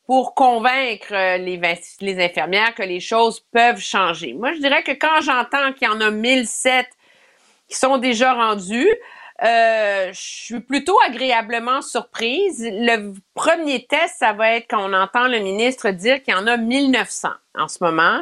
pour 0.06 0.36
convaincre 0.36 1.12
euh, 1.12 1.38
les, 1.38 1.60
les 2.00 2.24
infirmières 2.24 2.74
que 2.76 2.84
les 2.84 3.00
choses 3.00 3.42
peuvent 3.52 3.80
changer. 3.80 4.34
Moi, 4.34 4.54
je 4.54 4.60
dirais 4.60 4.84
que 4.84 4.92
quand 4.92 5.22
j'entends 5.22 5.74
qu'il 5.74 5.88
y 5.88 5.92
en 5.92 6.00
a 6.02 6.12
1007 6.12 6.88
qui 7.68 7.76
sont 7.76 7.98
déjà 7.98 8.34
rendus, 8.34 8.88
euh, 9.44 10.14
je 10.14 10.20
suis 10.20 10.60
plutôt 10.62 10.98
agréablement 11.06 11.82
surprise. 11.82 12.66
Le 12.72 13.14
premier 13.34 13.86
test, 13.86 14.16
ça 14.20 14.32
va 14.34 14.56
être 14.56 14.68
quand 14.70 14.90
on 14.90 14.94
entend 14.94 15.28
le 15.28 15.40
ministre 15.40 15.90
dire 15.90 16.24
qu'il 16.24 16.34
y 16.34 16.38
en 16.38 16.48
a 16.48 16.56
1900 16.56 17.30
en 17.56 17.68
ce 17.68 17.84
moment 17.84 18.22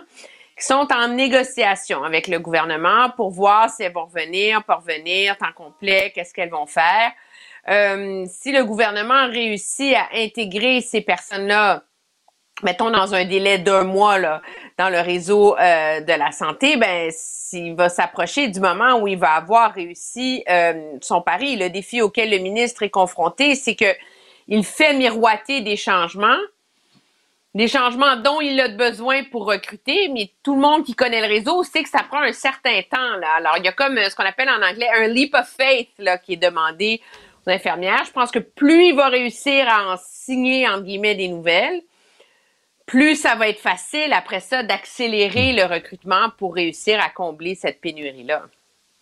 qui 0.57 0.65
sont 0.65 0.88
en 0.91 1.07
négociation 1.10 2.03
avec 2.03 2.27
le 2.27 2.40
gouvernement 2.40 3.10
pour 3.15 3.31
voir 3.31 3.69
si 3.69 3.84
elles 3.84 3.94
vont 3.94 4.06
revenir, 4.06 4.64
pas 4.64 4.76
revenir, 4.76 5.38
temps 5.38 5.53
complet, 5.56 6.11
qu'est-ce 6.14 6.34
qu'elles 6.34 6.52
vont 6.52 6.68
faire. 6.68 7.11
Euh, 7.69 8.26
si 8.27 8.52
le 8.52 8.64
gouvernement 8.64 9.27
réussit 9.27 9.95
à 9.95 10.10
intégrer 10.15 10.81
ces 10.81 11.02
personnes-là 11.02 11.84
mettons 12.62 12.92
dans 12.92 13.16
un 13.16 13.26
délai 13.26 13.58
d'un 13.58 13.84
mois 13.84 14.20
là, 14.20 14.42
dans 14.78 14.90
le 14.90 15.00
réseau 15.00 15.58
euh, 15.58 16.02
de 16.02 16.14
la 16.14 16.32
santé, 16.32 16.78
ben 16.78 17.10
s'il 17.12 17.76
va 17.76 17.90
s'approcher 17.90 18.48
du 18.48 18.60
moment 18.60 19.00
où 19.00 19.08
il 19.08 19.18
va 19.18 19.32
avoir 19.32 19.74
réussi 19.74 20.44
euh, 20.50 20.98
son 21.02 21.22
pari. 21.22 21.56
Le 21.56 21.70
défi 21.70 22.02
auquel 22.02 22.30
le 22.30 22.38
ministre 22.38 22.84
est 22.84 22.90
confronté, 22.90 23.56
c'est 23.56 23.76
que 23.76 23.94
il 24.48 24.64
fait 24.64 24.94
miroiter 24.94 25.62
des 25.62 25.78
changements, 25.78 26.40
des 27.54 27.68
changements 27.68 28.18
dont 28.18 28.42
il 28.42 28.60
a 28.60 28.68
besoin 28.68 29.24
pour 29.24 29.46
recruter, 29.46 30.10
mais 30.10 30.32
tout 30.44 30.56
le 30.56 30.62
monde 30.62 30.84
qui 30.84 30.96
connaît 30.96 31.22
le 31.22 31.28
réseau 31.28 31.64
sait 31.64 31.84
que 31.84 31.90
ça 31.90 32.04
prend 32.04 32.22
un 32.22 32.34
certain 32.34 32.82
temps. 32.82 33.18
Là. 33.20 33.36
Alors, 33.38 33.58
il 33.58 33.64
y 33.64 33.68
a 33.68 33.72
comme 33.72 33.98
euh, 33.98 34.10
ce 34.10 34.16
qu'on 34.16 34.26
appelle 34.26 34.50
en 34.50 34.62
anglais 34.62 34.90
un 34.98 35.08
leap 35.08 35.34
of 35.36 35.48
faith 35.48 35.90
là, 36.00 36.18
qui 36.18 36.34
est 36.34 36.38
demandé 36.38 37.02
aux 37.46 37.52
infirmières. 37.52 38.04
Je 38.06 38.12
pense 38.12 38.32
que 38.32 38.40
plus 38.40 38.88
il 38.88 38.96
va 38.96 39.08
réussir 39.08 39.68
à 39.70 39.94
en 39.94 39.96
signer, 39.98 40.68
entre 40.68 40.84
guillemets, 40.84 41.16
des 41.16 41.28
nouvelles, 41.28 41.82
plus 42.85 43.15
ça 43.15 43.35
va 43.35 43.47
être 43.49 43.60
facile 43.60 44.11
après 44.14 44.39
ça 44.39 44.64
d'accélérer 44.64 45.53
le 45.53 45.64
recrutement 45.64 46.30
pour 46.38 46.55
réussir 46.55 46.99
à 46.99 47.10
combler 47.10 47.55
cette 47.55 47.80
pénurie-là. 47.81 48.43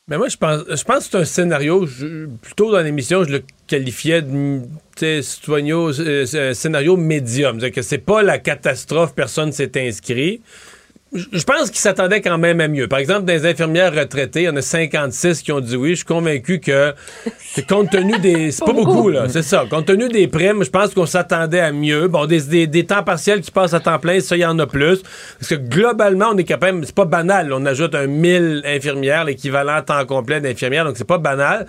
Mais 0.08 0.18
moi, 0.18 0.28
je 0.28 0.36
pense, 0.36 0.62
je 0.68 0.84
pense 0.84 1.06
que 1.06 1.12
c'est 1.12 1.18
un 1.20 1.26
scénario, 1.26 1.86
je- 1.86 2.26
plutôt 2.42 2.72
dans 2.72 2.82
l'émission, 2.82 3.24
je 3.24 3.30
le 3.34 3.44
qualifiais 3.68 4.22
de 4.22 4.62
citoyeno- 5.22 5.94
euh, 6.02 6.50
un 6.52 6.54
scénario 6.54 6.98
médium. 6.98 7.60
C'est-à-dire 7.60 7.76
que 7.76 7.82
c'est 7.82 7.98
pas 8.00 8.22
la 8.22 8.38
catastrophe, 8.38 9.14
personne 9.16 9.48
ne 9.48 9.52
s'est 9.54 9.72
inscrit. 9.88 10.42
Je 11.14 11.44
pense 11.44 11.70
qu'ils 11.70 11.80
s'attendaient 11.80 12.22
quand 12.22 12.38
même 12.38 12.62
à 12.62 12.70
mieux. 12.70 12.88
Par 12.88 13.00
exemple, 13.00 13.26
des 13.26 13.46
infirmières 13.46 13.94
retraitées, 13.94 14.44
il 14.44 14.46
y 14.46 14.50
en 14.50 14.56
a 14.56 14.62
56 14.62 15.42
qui 15.42 15.52
ont 15.52 15.60
dit 15.60 15.76
oui. 15.76 15.90
Je 15.90 15.96
suis 15.96 16.06
convaincu 16.06 16.62
que, 16.62 16.94
compte 17.68 17.90
tenu 17.90 18.18
des... 18.20 18.52
C'est 18.52 18.64
pas 18.64 18.72
beaucoup, 18.72 19.10
là. 19.10 19.28
C'est 19.28 19.44
ça. 19.44 19.66
Compte 19.70 19.88
tenu 19.88 20.08
des 20.08 20.30
primes, 20.30 20.64
je 20.64 20.70
pense 20.70 20.94
qu'on 20.94 21.06
s'attendait 21.06 21.60
à 21.60 21.74
mieux. 21.74 22.08
Bon, 22.08 22.26
des, 22.28 22.42
des, 22.44 22.66
des 22.66 22.86
temps 22.86 23.04
partiels 23.04 23.42
qui 23.42 23.52
passent 23.52 23.74
à 23.74 23.82
temps 23.82 24.00
plein, 24.00 24.22
ça, 24.22 24.38
il 24.38 24.40
y 24.40 24.46
en 24.46 24.58
a 24.60 24.68
plus. 24.68 25.02
Parce 25.38 25.50
que 25.50 25.56
globalement, 25.56 26.30
on 26.32 26.38
est 26.38 26.46
capable... 26.46 26.86
C'est 26.86 26.96
pas 26.96 27.06
banal. 27.06 27.50
là. 27.50 27.58
On 27.60 27.66
ajoute 27.66 27.94
un 27.94 28.08
1000 28.08 28.62
infirmières, 28.66 29.26
l'équivalent 29.26 29.82
temps 29.82 30.06
complet 30.06 30.40
d'infirmières, 30.40 30.86
donc 30.86 30.96
c'est 30.96 31.04
pas 31.04 31.18
banal. 31.18 31.68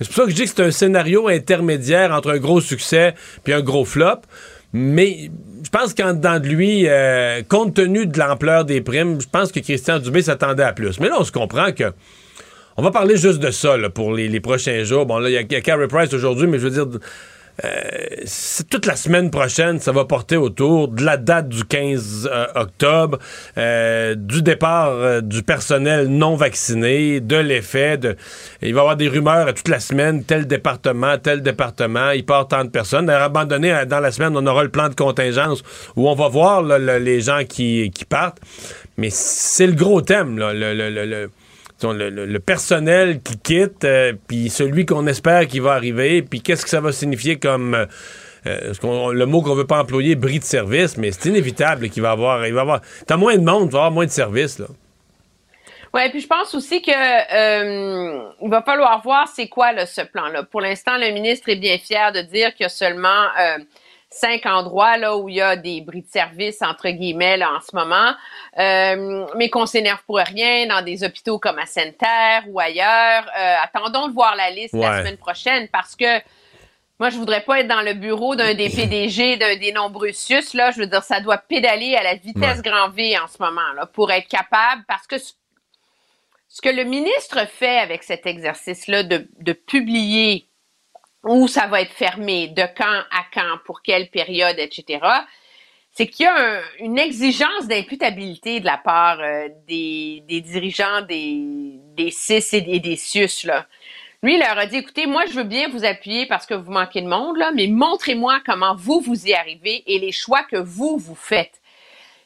C'est 0.00 0.06
pour 0.06 0.16
ça 0.16 0.24
que 0.24 0.30
je 0.30 0.36
dis 0.36 0.42
que 0.44 0.50
c'est 0.50 0.62
un 0.62 0.70
scénario 0.70 1.26
intermédiaire 1.26 2.12
entre 2.12 2.30
un 2.30 2.38
gros 2.38 2.60
succès 2.60 3.14
puis 3.42 3.52
un 3.52 3.60
gros 3.60 3.84
flop. 3.84 4.20
Mais 4.74 5.30
je 5.62 5.70
pense 5.70 5.94
qu'en 5.94 6.14
dedans 6.14 6.40
de 6.40 6.48
lui, 6.48 6.88
euh, 6.88 7.42
compte 7.48 7.74
tenu 7.74 8.06
de 8.06 8.18
l'ampleur 8.18 8.64
des 8.64 8.80
primes, 8.80 9.20
je 9.20 9.28
pense 9.28 9.52
que 9.52 9.60
Christian 9.60 10.00
Dubé 10.00 10.20
s'attendait 10.20 10.64
à 10.64 10.72
plus. 10.72 10.98
Mais 10.98 11.08
là, 11.08 11.16
on 11.18 11.24
se 11.24 11.32
comprend 11.32 11.70
que. 11.70 11.92
On 12.76 12.82
va 12.82 12.90
parler 12.90 13.16
juste 13.16 13.38
de 13.38 13.52
ça 13.52 13.76
là, 13.76 13.88
pour 13.88 14.12
les, 14.12 14.40
prochains 14.40 14.82
jours. 14.82 15.06
Bon, 15.06 15.18
là, 15.20 15.30
il 15.30 15.32
y 15.32 15.56
a, 15.56 15.60
Carey 15.60 15.86
Price 15.86 16.12
aujourd'hui, 16.12 16.48
mais 16.48 16.58
je 16.58 16.66
veux 16.66 16.70
dire, 16.70 16.88
euh, 17.62 18.24
toute 18.68 18.86
la 18.86 18.96
semaine 18.96 19.30
prochaine, 19.30 19.78
ça 19.78 19.92
va 19.92 20.04
porter 20.04 20.36
autour 20.36 20.88
de 20.88 21.04
la 21.04 21.16
date 21.16 21.48
du 21.48 21.64
15 21.64 22.28
euh, 22.32 22.46
octobre, 22.56 23.18
euh, 23.56 24.16
du 24.16 24.42
départ 24.42 25.22
du 25.22 25.42
personnel 25.42 26.08
non 26.08 26.34
vacciné, 26.34 27.20
de 27.20 27.36
l'effet. 27.36 27.96
De... 27.96 28.16
Il 28.60 28.74
va 28.74 28.78
y 28.78 28.80
avoir 28.80 28.96
des 28.96 29.08
rumeurs 29.08 29.52
toute 29.54 29.68
la 29.68 29.78
semaine, 29.78 30.24
tel 30.24 30.46
département, 30.46 31.16
tel 31.18 31.42
département, 31.42 32.10
il 32.10 32.24
part 32.24 32.48
tant 32.48 32.64
de 32.64 32.70
personnes. 32.70 33.06
D'ailleurs, 33.06 33.22
abandonné 33.22 33.84
dans 33.86 34.00
la 34.00 34.10
semaine, 34.10 34.36
on 34.36 34.46
aura 34.46 34.64
le 34.64 34.70
plan 34.70 34.88
de 34.88 34.94
contingence 34.94 35.62
où 35.94 36.08
on 36.08 36.14
va 36.14 36.28
voir 36.28 36.62
les 36.62 37.20
gens 37.20 37.44
qui, 37.48 37.92
partent. 38.08 38.40
Mais 38.96 39.10
c'est 39.10 39.66
le 39.66 39.74
gros 39.74 40.00
thème, 40.00 40.38
là, 40.38 40.52
le 41.92 42.38
personnel 42.38 43.20
qui 43.20 43.38
quitte, 43.38 43.84
euh, 43.84 44.12
puis 44.26 44.50
celui 44.50 44.86
qu'on 44.86 45.06
espère 45.06 45.46
qui 45.46 45.60
va 45.60 45.72
arriver, 45.72 46.22
puis 46.22 46.40
qu'est-ce 46.40 46.64
que 46.64 46.70
ça 46.70 46.80
va 46.80 46.92
signifier 46.92 47.38
comme 47.38 47.74
euh, 47.74 47.86
euh, 48.46 49.12
le 49.12 49.24
mot 49.26 49.42
qu'on 49.42 49.54
veut 49.54 49.66
pas 49.66 49.80
employer, 49.80 50.14
bris 50.14 50.38
de 50.38 50.44
service, 50.44 50.96
mais 50.96 51.12
c'est 51.12 51.28
inévitable 51.28 51.88
qu'il 51.90 52.02
va 52.02 52.12
avoir, 52.12 52.46
il 52.46 52.54
va 52.54 52.62
avoir, 52.62 52.80
t'as 53.06 53.16
moins 53.16 53.36
de 53.36 53.44
monde, 53.44 53.68
tu 53.68 53.72
vas 53.72 53.80
avoir 53.80 53.92
moins 53.92 54.06
de 54.06 54.10
services 54.10 54.58
là. 54.58 54.66
Ouais, 55.92 56.10
puis 56.10 56.20
je 56.20 56.26
pense 56.26 56.52
aussi 56.56 56.82
que 56.82 56.90
il 56.90 58.50
va 58.50 58.62
falloir 58.62 59.00
voir 59.02 59.28
c'est 59.28 59.46
quoi 59.46 59.86
ce 59.86 60.00
plan-là. 60.00 60.42
Pour 60.42 60.60
l'instant, 60.60 60.98
le 60.98 61.12
ministre 61.12 61.48
est 61.50 61.56
bien 61.56 61.78
fier 61.78 62.10
de 62.10 62.20
dire 62.22 62.52
qu'il 62.54 62.64
y 62.64 62.66
a 62.66 62.68
seulement 62.68 63.28
cinq 64.14 64.46
endroits 64.46 64.96
là 64.96 65.16
où 65.16 65.28
il 65.28 65.36
y 65.36 65.40
a 65.40 65.56
des 65.56 65.80
bris 65.80 66.02
de 66.02 66.08
service 66.08 66.62
entre 66.62 66.88
guillemets 66.88 67.36
là, 67.36 67.52
en 67.52 67.60
ce 67.60 67.74
moment, 67.74 68.12
euh, 68.58 69.26
mais 69.36 69.50
qu'on 69.50 69.66
s'énerve 69.66 70.02
pour 70.06 70.18
rien 70.18 70.66
dans 70.66 70.82
des 70.82 71.02
hôpitaux 71.04 71.38
comme 71.38 71.58
à 71.58 71.66
Sainte-Terre 71.66 72.44
ou 72.48 72.60
ailleurs. 72.60 73.24
Euh, 73.38 73.56
attendons 73.62 74.08
de 74.08 74.12
voir 74.12 74.36
la 74.36 74.50
liste 74.50 74.74
la 74.74 74.98
semaine 75.00 75.16
prochaine 75.16 75.68
parce 75.68 75.96
que 75.96 76.20
moi, 77.00 77.10
je 77.10 77.16
voudrais 77.16 77.40
pas 77.40 77.58
être 77.60 77.66
dans 77.66 77.82
le 77.82 77.94
bureau 77.94 78.36
d'un 78.36 78.54
des 78.54 78.70
PDG, 78.76 79.36
d'un 79.36 79.56
des 79.56 79.72
nombreux 79.72 80.12
sus, 80.12 80.54
là. 80.54 80.70
Je 80.70 80.78
veux 80.78 80.86
dire, 80.86 81.02
ça 81.02 81.20
doit 81.20 81.38
pédaler 81.38 81.96
à 81.96 82.04
la 82.04 82.14
vitesse 82.14 82.58
Ouais. 82.58 82.62
grand 82.70 82.88
V 82.90 83.18
en 83.18 83.26
ce 83.26 83.42
moment, 83.42 83.72
là, 83.74 83.86
pour 83.86 84.12
être 84.12 84.28
capable, 84.28 84.84
parce 84.86 85.06
que 85.08 85.18
ce, 85.18 85.32
ce 86.48 86.62
que 86.62 86.68
le 86.68 86.84
ministre 86.84 87.48
fait 87.48 87.78
avec 87.78 88.04
cet 88.04 88.26
exercice-là 88.26 89.02
de, 89.02 89.26
de 89.40 89.52
publier 89.52 90.46
où 91.24 91.48
ça 91.48 91.66
va 91.66 91.80
être 91.80 91.92
fermé, 91.92 92.48
de 92.48 92.62
quand 92.76 92.84
à 93.10 93.24
quand, 93.32 93.58
pour 93.64 93.82
quelle 93.82 94.08
période, 94.10 94.58
etc., 94.58 95.00
c'est 95.96 96.08
qu'il 96.08 96.24
y 96.24 96.28
a 96.28 96.34
un- 96.36 96.62
une 96.80 96.98
exigence 96.98 97.68
d'imputabilité 97.68 98.58
de 98.60 98.64
la 98.66 98.78
part 98.78 99.20
euh, 99.20 99.48
des, 99.68 100.22
dirigeants 100.28 101.02
des, 101.02 101.78
des 101.96 102.10
CIS 102.10 102.48
et 102.56 102.60
des, 102.62 102.80
des 102.80 102.96
CIUS, 102.96 103.44
là. 103.46 103.66
Lui, 104.22 104.34
il 104.34 104.40
leur 104.40 104.56
a 104.58 104.64
dit, 104.66 104.76
écoutez, 104.78 105.06
moi, 105.06 105.24
je 105.28 105.34
veux 105.34 105.44
bien 105.44 105.68
vous 105.68 105.84
appuyer 105.84 106.24
parce 106.26 106.46
que 106.46 106.54
vous 106.54 106.72
manquez 106.72 107.02
de 107.02 107.06
monde, 107.06 107.36
là, 107.36 107.52
mais 107.54 107.66
montrez-moi 107.66 108.40
comment 108.46 108.74
vous, 108.74 109.00
vous 109.00 109.26
y 109.26 109.34
arrivez 109.34 109.84
et 109.86 109.98
les 109.98 110.12
choix 110.12 110.42
que 110.44 110.56
vous, 110.56 110.96
vous 110.96 111.14
faites. 111.14 111.60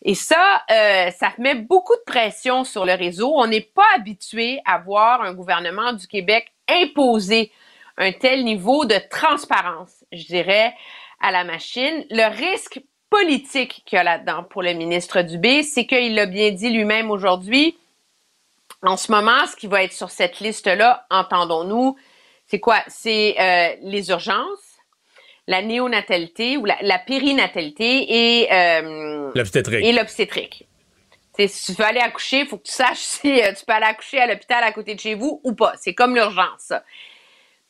Et 0.02 0.14
ça, 0.14 0.62
euh, 0.70 1.10
ça 1.10 1.32
met 1.38 1.56
beaucoup 1.56 1.96
de 1.96 2.04
pression 2.12 2.62
sur 2.62 2.86
le 2.86 2.94
réseau. 2.94 3.32
On 3.34 3.48
n'est 3.48 3.60
pas 3.74 3.86
habitué 3.96 4.60
à 4.64 4.78
voir 4.78 5.22
un 5.22 5.34
gouvernement 5.34 5.92
du 5.92 6.06
Québec 6.06 6.52
imposer 6.68 7.50
un 7.98 8.12
tel 8.12 8.44
niveau 8.44 8.84
de 8.84 8.96
transparence, 9.10 10.04
je 10.12 10.24
dirais, 10.24 10.72
à 11.20 11.30
la 11.30 11.44
machine. 11.44 12.06
Le 12.10 12.28
risque 12.34 12.80
politique 13.10 13.82
qu'il 13.84 13.96
y 13.96 13.98
a 13.98 14.04
là-dedans 14.04 14.44
pour 14.44 14.62
le 14.62 14.72
ministre 14.72 15.22
Dubé, 15.22 15.62
c'est 15.62 15.86
qu'il 15.86 16.14
l'a 16.14 16.26
bien 16.26 16.50
dit 16.52 16.70
lui-même 16.70 17.10
aujourd'hui, 17.10 17.76
en 18.82 18.96
ce 18.96 19.10
moment, 19.10 19.46
ce 19.46 19.56
qui 19.56 19.66
va 19.66 19.82
être 19.82 19.92
sur 19.92 20.10
cette 20.10 20.40
liste-là, 20.40 21.06
entendons-nous, 21.10 21.96
C'est 22.46 22.60
quoi? 22.60 22.78
C'est 22.86 23.34
euh, 23.40 23.76
les 23.82 24.10
urgences, 24.10 24.78
la 25.46 25.62
néonatalité 25.62 26.56
ou 26.56 26.64
la, 26.64 26.76
la 26.82 26.98
périnatalité 26.98 28.42
et, 28.42 28.52
euh, 28.52 29.32
L'obstétrique. 29.92 30.68
et 31.38 31.48
si 31.48 31.72
tu 31.72 31.80
veux 31.80 31.86
aller 31.86 32.00
accoucher, 32.00 32.40
il 32.40 32.46
faut 32.46 32.58
que 32.58 32.66
tu 32.66 32.72
saches 32.72 32.98
si 32.98 33.42
euh, 33.42 33.52
tu 33.52 33.64
peux 33.64 33.72
aller 33.72 33.86
accoucher 33.86 34.20
à 34.20 34.26
l'hôpital 34.26 34.62
à 34.62 34.70
côté 34.70 34.94
de 34.94 35.00
chez 35.00 35.14
vous 35.14 35.40
ou 35.42 35.54
pas. 35.54 35.72
C'est 35.76 35.94
comme 35.94 36.14
l'urgence, 36.14 36.60
ça. 36.60 36.84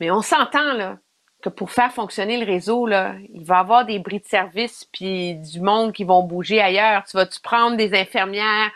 Mais 0.01 0.11
on 0.11 0.23
s'entend, 0.23 0.73
là, 0.75 0.99
que 1.43 1.49
pour 1.49 1.71
faire 1.71 1.93
fonctionner 1.93 2.39
le 2.39 2.47
réseau, 2.47 2.87
là, 2.87 3.15
il 3.33 3.45
va 3.45 3.57
y 3.57 3.61
avoir 3.61 3.85
des 3.85 3.99
bris 3.99 4.21
de 4.21 4.27
service 4.27 4.87
puis 4.93 5.37
du 5.37 5.61
monde 5.61 5.93
qui 5.93 6.05
vont 6.05 6.23
bouger 6.23 6.61
ailleurs. 6.61 7.05
Tu 7.05 7.17
vas-tu 7.17 7.41
prendre 7.41 7.77
des 7.77 7.95
infirmières 7.95 8.71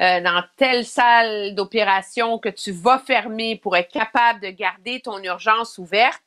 euh, 0.00 0.20
dans 0.20 0.42
telle 0.56 0.84
salle 0.84 1.54
d'opération 1.54 2.38
que 2.38 2.48
tu 2.48 2.72
vas 2.72 2.98
fermer 2.98 3.56
pour 3.56 3.76
être 3.76 3.90
capable 3.90 4.40
de 4.40 4.48
garder 4.48 5.00
ton 5.00 5.22
urgence 5.22 5.78
ouverte? 5.78 6.22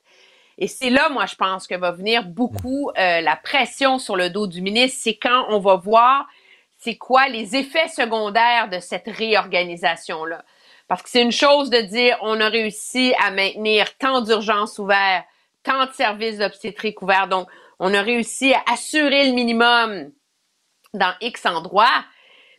Et 0.59 0.67
c'est 0.67 0.89
là, 0.89 1.09
moi, 1.09 1.25
je 1.25 1.35
pense 1.35 1.65
que 1.67 1.75
va 1.75 1.91
venir 1.91 2.25
beaucoup 2.25 2.91
euh, 2.97 3.21
la 3.21 3.35
pression 3.35 3.97
sur 3.97 4.15
le 4.15 4.29
dos 4.29 4.45
du 4.45 4.61
ministre. 4.61 4.99
C'est 5.01 5.15
quand 5.15 5.45
on 5.49 5.59
va 5.59 5.75
voir 5.75 6.27
c'est 6.79 6.95
quoi 6.95 7.27
les 7.27 7.55
effets 7.55 7.89
secondaires 7.89 8.69
de 8.69 8.79
cette 8.79 9.07
réorganisation-là. 9.07 10.43
Parce 10.89 11.01
que 11.03 11.09
c'est 11.09 11.21
une 11.21 11.31
chose 11.31 11.69
de 11.69 11.79
dire 11.79 12.17
on 12.21 12.41
a 12.41 12.49
réussi 12.49 13.13
à 13.23 13.31
maintenir 13.31 13.95
tant 13.97 14.19
d'urgences 14.21 14.77
ouvertes, 14.79 15.25
tant 15.63 15.85
de 15.85 15.91
services 15.93 16.39
d'obstétrique 16.39 17.01
ouverts. 17.01 17.27
Donc, 17.29 17.47
on 17.79 17.93
a 17.93 18.01
réussi 18.01 18.53
à 18.53 18.63
assurer 18.73 19.27
le 19.27 19.33
minimum 19.33 20.11
dans 20.93 21.13
X 21.21 21.45
endroits. 21.45 22.03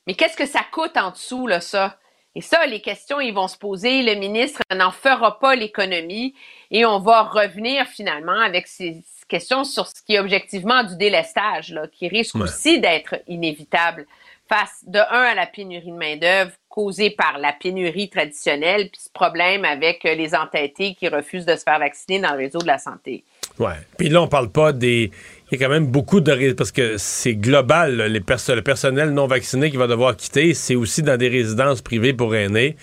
Mais 0.07 0.15
qu'est-ce 0.15 0.37
que 0.37 0.47
ça 0.47 0.61
coûte 0.73 0.97
en 0.97 1.11
dessous, 1.11 1.47
là, 1.47 1.61
ça? 1.61 1.99
Et 2.37 2.41
ça, 2.41 2.65
les 2.67 2.81
questions, 2.81 3.21
ils 3.21 3.35
vont 3.35 3.49
se 3.49 3.59
poser. 3.59 4.03
Le 4.05 4.15
ministre 4.15 4.61
n'en 4.73 4.93
fera 4.93 5.41
pas 5.41 5.57
l'économie 5.57 6.35
et 6.71 6.87
on 6.87 7.01
va 7.01 7.23
revenir 7.25 7.87
finalement 7.89 8.41
avec 8.41 8.69
ces 8.69 9.03
questions 9.29 9.65
sur 9.65 9.89
ce 9.89 10.01
qui 10.07 10.15
est 10.15 10.21
objectivement 10.21 10.85
du 10.85 10.97
délestage, 10.97 11.73
là, 11.73 11.89
qui 11.89 12.07
risque 12.07 12.37
Ouais. 12.37 12.43
aussi 12.43 12.79
d'être 12.81 13.17
inévitable 13.27 14.07
face 14.49 14.85
de 14.87 15.01
un 15.01 15.23
à 15.23 15.35
la 15.35 15.47
pénurie 15.47 15.91
de 15.91 15.97
main-d'œuvre 15.97 16.53
causée 16.71 17.11
par 17.11 17.39
la 17.39 17.53
pénurie 17.53 18.09
traditionnelle, 18.09 18.89
puis 18.91 19.03
ce 19.05 19.11
problème 19.13 19.65
avec 19.65 20.07
euh, 20.07 20.15
les 20.15 20.35
entêtés 20.35 20.95
qui 20.95 21.09
refusent 21.09 21.45
de 21.45 21.57
se 21.57 21.65
faire 21.65 21.81
vacciner 21.81 22.21
dans 22.21 22.31
le 22.31 22.39
réseau 22.39 22.61
de 22.61 22.67
la 22.67 22.79
santé. 22.79 23.25
Ouais. 23.59 23.75
Puis 23.99 24.09
là, 24.09 24.23
on 24.23 24.29
parle 24.29 24.49
pas 24.51 24.73
des. 24.73 25.11
Il 25.51 25.59
y 25.59 25.63
a 25.63 25.67
quand 25.67 25.73
même 25.73 25.87
beaucoup 25.87 26.21
de. 26.21 26.53
Parce 26.53 26.71
que 26.71 26.97
c'est 26.97 27.35
global, 27.35 28.01
les 28.03 28.21
le 28.21 28.63
personnel 28.63 29.11
non 29.11 29.27
vacciné 29.27 29.71
qui 29.71 29.77
va 29.77 29.89
devoir 29.89 30.17
quitter, 30.17 30.55
c'est 30.55 30.77
aussi 30.77 31.03
dans 31.03 31.19
des 31.19 31.29
résidences 31.29 31.83
privées 31.83 32.15
pour 32.15 32.35
aînés. 32.35 32.77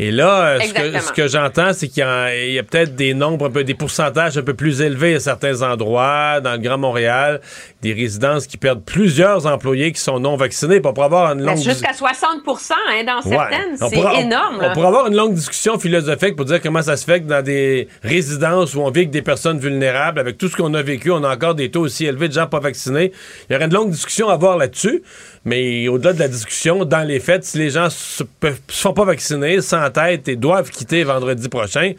Et 0.00 0.12
là, 0.12 0.42
euh, 0.50 0.60
ce 0.60 0.72
que, 0.72 0.78
Exactement. 0.78 1.00
ce 1.00 1.12
que 1.12 1.26
j'entends, 1.26 1.72
c'est 1.72 1.88
qu'il 1.88 1.98
y 1.98 2.06
a, 2.06 2.32
il 2.46 2.52
y 2.52 2.58
a 2.60 2.62
peut-être 2.62 2.94
des 2.94 3.14
nombres, 3.14 3.46
un 3.46 3.50
peu, 3.50 3.64
des 3.64 3.74
pourcentages 3.74 4.38
un 4.38 4.42
peu 4.42 4.54
plus 4.54 4.80
élevés 4.80 5.16
à 5.16 5.18
certains 5.20 5.60
endroits, 5.62 6.40
dans 6.40 6.52
le 6.52 6.58
Grand 6.58 6.78
Montréal, 6.78 7.40
des 7.82 7.92
résidences 7.92 8.46
qui 8.46 8.58
perdent 8.58 8.84
plusieurs 8.84 9.46
employés 9.46 9.90
qui 9.90 10.00
sont 10.00 10.20
non 10.20 10.36
vaccinés 10.36 10.78
pour 10.80 10.90
avoir 11.02 11.32
une 11.32 11.40
Ben, 11.40 11.46
longue 11.54 11.64
Jusqu'à 11.64 11.90
60% 11.90 12.72
hein, 12.72 13.04
dans 13.04 13.22
certaines, 13.28 13.76
On 13.80 13.88
c'est 13.88 13.96
pourra- 13.96 14.12
on- 14.14 14.20
énorme. 14.20 14.56
On, 14.58 14.62
là. 14.62 14.70
pourrait 14.70 14.86
avoir 14.86 15.06
une 15.08 15.16
longue 15.16 15.34
discussion 15.34 15.78
philosophique 15.80 16.36
pour 16.36 16.44
dire 16.44 16.60
comment 16.62 16.82
ça 16.82 16.96
se 16.96 17.04
fait 17.04 17.20
que 17.20 17.26
dans 17.26 17.42
des 17.42 17.88
résidences 18.04 18.76
où 18.76 18.80
on 18.82 18.90
vit 18.92 19.00
avec 19.00 19.10
des 19.10 19.22
personnes 19.22 19.58
vulnérables, 19.58 20.20
avec 20.20 20.38
tout 20.38 20.46
ce 20.48 20.54
qu'on 20.56 20.74
a 20.74 20.82
vécu, 20.82 21.10
on 21.10 21.24
a 21.24 21.34
encore 21.34 21.56
des 21.56 21.72
taux 21.72 21.80
aussi 21.80 22.06
élevés 22.06 22.28
de 22.28 22.34
gens 22.34 22.46
pas 22.46 22.60
vaccinés. 22.60 23.10
Il 23.50 23.54
y 23.54 23.56
aurait 23.56 23.64
une 23.64 23.74
longue 23.74 23.90
discussion 23.90 24.28
à 24.28 24.34
avoir 24.34 24.56
là-dessus, 24.58 25.02
mais 25.44 25.88
au-delà 25.88 26.12
de 26.12 26.18
la 26.18 26.28
discussion, 26.28 26.84
dans 26.84 27.06
les 27.06 27.20
faits, 27.20 27.44
si 27.44 27.58
les 27.58 27.70
gens 27.70 27.84
ne 27.84 27.88
se 27.90 28.24
sont 28.68 28.92
pas 28.92 29.04
vaccinés, 29.04 29.60
sans 29.60 29.90
tête 29.90 30.28
et 30.28 30.36
doivent 30.36 30.70
quitter 30.70 31.04
vendredi 31.04 31.48
prochain, 31.48 31.92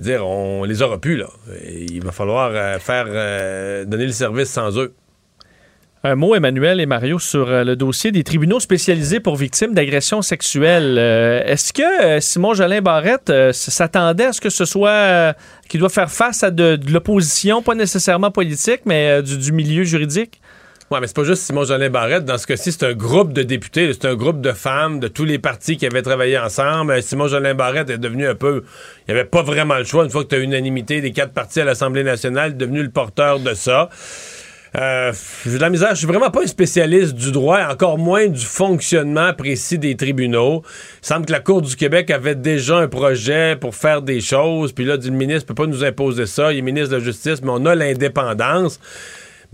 dire, 0.00 0.26
on 0.26 0.64
les 0.64 0.82
aura 0.82 0.98
plus, 0.98 1.16
là. 1.16 1.28
Il 1.64 2.02
va 2.02 2.12
falloir 2.12 2.50
euh, 2.52 2.78
faire 2.78 3.06
euh, 3.08 3.84
donner 3.84 4.06
le 4.06 4.12
service 4.12 4.50
sans 4.50 4.76
eux. 4.78 4.92
Un 6.06 6.16
mot, 6.16 6.34
Emmanuel 6.34 6.80
et 6.80 6.86
Mario, 6.86 7.18
sur 7.18 7.48
euh, 7.48 7.64
le 7.64 7.76
dossier 7.76 8.12
des 8.12 8.24
tribunaux 8.24 8.60
spécialisés 8.60 9.20
pour 9.20 9.36
victimes 9.36 9.72
d'agressions 9.72 10.20
sexuelles. 10.20 10.98
Est-ce 10.98 11.72
que 11.72 12.20
Simon 12.20 12.54
Jolin 12.54 12.82
Barrette 12.82 13.32
s'attendait 13.52 14.26
à 14.26 14.32
ce 14.32 14.40
que 14.40 14.50
ce 14.50 14.64
soit 14.64 15.34
qu'il 15.68 15.80
doit 15.80 15.88
faire 15.88 16.10
face 16.10 16.42
à 16.42 16.50
de, 16.50 16.78
l'opposition, 16.90 17.62
pas 17.62 17.74
nécessairement 17.74 18.30
politique, 18.30 18.80
mais 18.84 19.22
du 19.22 19.52
milieu 19.52 19.84
juridique? 19.84 20.40
Ouais, 20.90 21.00
mais 21.00 21.06
c'est 21.06 21.16
pas 21.16 21.24
juste 21.24 21.42
Simon 21.42 21.64
Jolin 21.64 21.88
Barrette. 21.88 22.26
Dans 22.26 22.36
ce 22.36 22.46
cas-ci, 22.46 22.70
c'est 22.70 22.84
un 22.84 22.92
groupe 22.92 23.32
de 23.32 23.42
députés. 23.42 23.90
C'est 23.94 24.04
un 24.04 24.14
groupe 24.14 24.42
de 24.42 24.52
femmes 24.52 25.00
de 25.00 25.08
tous 25.08 25.24
les 25.24 25.38
partis 25.38 25.78
qui 25.78 25.86
avaient 25.86 26.02
travaillé 26.02 26.38
ensemble. 26.38 26.92
Euh, 26.92 27.00
Simon 27.00 27.26
Jolin 27.26 27.54
Barrette 27.54 27.88
est 27.88 27.98
devenu 27.98 28.28
un 28.28 28.34
peu. 28.34 28.64
Il 29.08 29.14
n'y 29.14 29.18
avait 29.18 29.28
pas 29.28 29.42
vraiment 29.42 29.76
le 29.76 29.84
choix. 29.84 30.04
Une 30.04 30.10
fois 30.10 30.24
que 30.24 30.28
tu 30.28 30.34
as 30.34 30.40
unanimité 30.40 31.00
des 31.00 31.12
quatre 31.12 31.32
partis 31.32 31.60
à 31.60 31.64
l'Assemblée 31.64 32.04
nationale, 32.04 32.50
est 32.50 32.54
devenu 32.54 32.82
le 32.82 32.90
porteur 32.90 33.40
de 33.40 33.54
ça. 33.54 33.88
Euh, 34.76 35.12
j'ai 35.46 35.56
de 35.56 35.60
la 35.60 35.70
misère. 35.70 35.90
Je 35.90 35.98
suis 35.98 36.06
vraiment 36.06 36.30
pas 36.30 36.42
un 36.42 36.46
spécialiste 36.46 37.14
du 37.14 37.32
droit, 37.32 37.60
encore 37.70 37.96
moins 37.96 38.26
du 38.26 38.44
fonctionnement 38.44 39.32
précis 39.32 39.78
des 39.78 39.96
tribunaux. 39.96 40.62
Il 41.02 41.06
semble 41.06 41.24
que 41.24 41.32
la 41.32 41.40
Cour 41.40 41.62
du 41.62 41.76
Québec 41.76 42.10
avait 42.10 42.34
déjà 42.34 42.76
un 42.76 42.88
projet 42.88 43.56
pour 43.56 43.74
faire 43.74 44.02
des 44.02 44.20
choses. 44.20 44.72
Puis 44.72 44.84
là, 44.84 44.98
dit, 44.98 45.08
le 45.08 45.16
ministre 45.16 45.46
peut 45.46 45.54
pas 45.54 45.66
nous 45.66 45.82
imposer 45.82 46.26
ça. 46.26 46.52
Il 46.52 46.58
est 46.58 46.62
ministre 46.62 46.90
de 46.90 46.96
la 46.96 47.02
Justice, 47.02 47.40
mais 47.42 47.52
on 47.52 47.64
a 47.64 47.74
l'indépendance. 47.74 48.78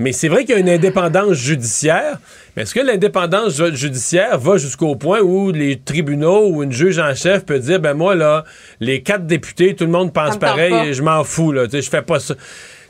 Mais 0.00 0.12
c'est 0.12 0.28
vrai 0.28 0.44
qu'il 0.44 0.54
y 0.54 0.58
a 0.58 0.60
une 0.60 0.68
indépendance 0.68 1.34
judiciaire. 1.34 2.18
Mais 2.56 2.62
est-ce 2.62 2.74
que 2.74 2.80
l'indépendance 2.80 3.56
ju- 3.56 3.76
judiciaire 3.76 4.38
va 4.38 4.56
jusqu'au 4.56 4.96
point 4.96 5.20
où 5.20 5.52
les 5.52 5.78
tribunaux 5.78 6.48
ou 6.48 6.62
une 6.62 6.72
juge 6.72 6.98
en 6.98 7.14
chef 7.14 7.44
peut 7.44 7.58
dire 7.58 7.78
ben 7.80 7.94
moi 7.94 8.14
là, 8.14 8.44
les 8.80 9.02
quatre 9.02 9.26
députés, 9.26 9.76
tout 9.76 9.84
le 9.84 9.90
monde 9.90 10.12
pense 10.12 10.38
pareil, 10.38 10.70
pas. 10.70 10.86
et 10.86 10.94
je 10.94 11.02
m'en 11.02 11.22
fous 11.22 11.52
là, 11.52 11.66
je 11.70 11.80
fais 11.82 12.02
pas 12.02 12.18
ça. 12.18 12.34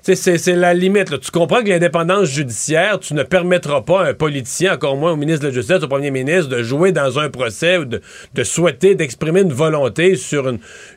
C'est 0.02 0.14
c'est 0.16 0.56
la 0.56 0.72
limite. 0.72 1.10
Là. 1.10 1.18
Tu 1.18 1.30
comprends 1.30 1.62
que 1.62 1.68
l'indépendance 1.68 2.28
judiciaire, 2.30 2.98
tu 3.00 3.12
ne 3.12 3.22
permettras 3.22 3.82
pas 3.82 4.04
à 4.04 4.08
un 4.08 4.14
politicien, 4.14 4.72
encore 4.74 4.96
moins 4.96 5.12
au 5.12 5.16
ministre 5.16 5.42
de 5.42 5.48
la 5.48 5.52
Justice, 5.54 5.82
au 5.82 5.88
premier 5.88 6.10
ministre, 6.10 6.48
de 6.48 6.62
jouer 6.62 6.90
dans 6.92 7.18
un 7.18 7.28
procès 7.28 7.76
ou 7.76 7.84
de, 7.84 8.00
de 8.32 8.44
souhaiter, 8.44 8.94
d'exprimer 8.94 9.42
une 9.42 9.52
volonté 9.52 10.16
sur 10.16 10.50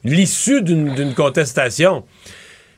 l'issue 0.06 0.62
d'une 0.62 1.14
contestation. 1.16 2.06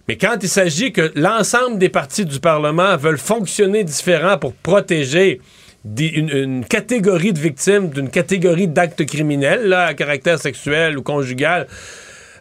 Mais 0.08 0.18
quand 0.18 0.38
il 0.42 0.50
s'agit 0.50 0.92
que 0.92 1.12
l'ensemble 1.16 1.78
des 1.80 1.90
partis 1.90 2.26
du 2.26 2.40
Parlement 2.40 2.96
veulent 2.98 3.18
fonctionner 3.18 3.84
différent 3.84 4.38
pour 4.38 4.54
protéger 4.54 5.42
une, 5.86 6.66
catégorie 6.66 7.34
de 7.34 7.40
victimes 7.40 7.90
d'une 7.90 8.10
catégorie 8.10 8.68
d'actes 8.68 9.06
criminels 9.06 9.68
là, 9.68 9.86
à 9.86 9.94
caractère 9.94 10.40
sexuel 10.40 10.98
ou 10.98 11.04
conjugal, 11.04 11.68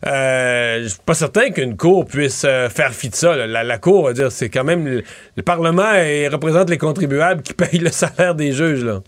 euh, 0.07 0.83
je 0.83 0.89
suis 0.89 1.01
pas 1.05 1.15
certain 1.15 1.51
qu'une 1.51 1.77
cour 1.77 2.05
puisse 2.05 2.45
euh, 2.45 2.69
faire 2.69 2.93
fi 2.93 3.09
de 3.09 3.15
ça. 3.15 3.35
La, 3.47 3.65
la 3.65 3.79
cour, 3.79 4.13
dire, 4.13 4.31
c'est 4.31 4.51
quand 4.51 4.65
même 4.65 4.87
le, 4.87 5.03
le 5.37 5.43
Parlement 5.43 5.95
et 5.95 6.29
représente 6.29 6.69
les 6.69 6.77
contribuables 6.77 7.43
qui 7.43 7.55
payent 7.55 7.79
le 7.79 7.91
salaire 7.91 8.35
des 8.35 8.53
juges. 8.53 8.85
Là. 8.85 9.01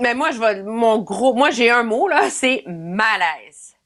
Mais 0.00 0.14
moi, 0.14 0.30
je 0.32 0.40
vais, 0.40 0.62
mon 0.64 0.98
gros, 0.98 1.34
moi, 1.34 1.50
j'ai 1.50 1.70
un 1.70 1.84
mot, 1.84 2.08
là, 2.08 2.22
c'est 2.30 2.64
malaise. 2.66 3.76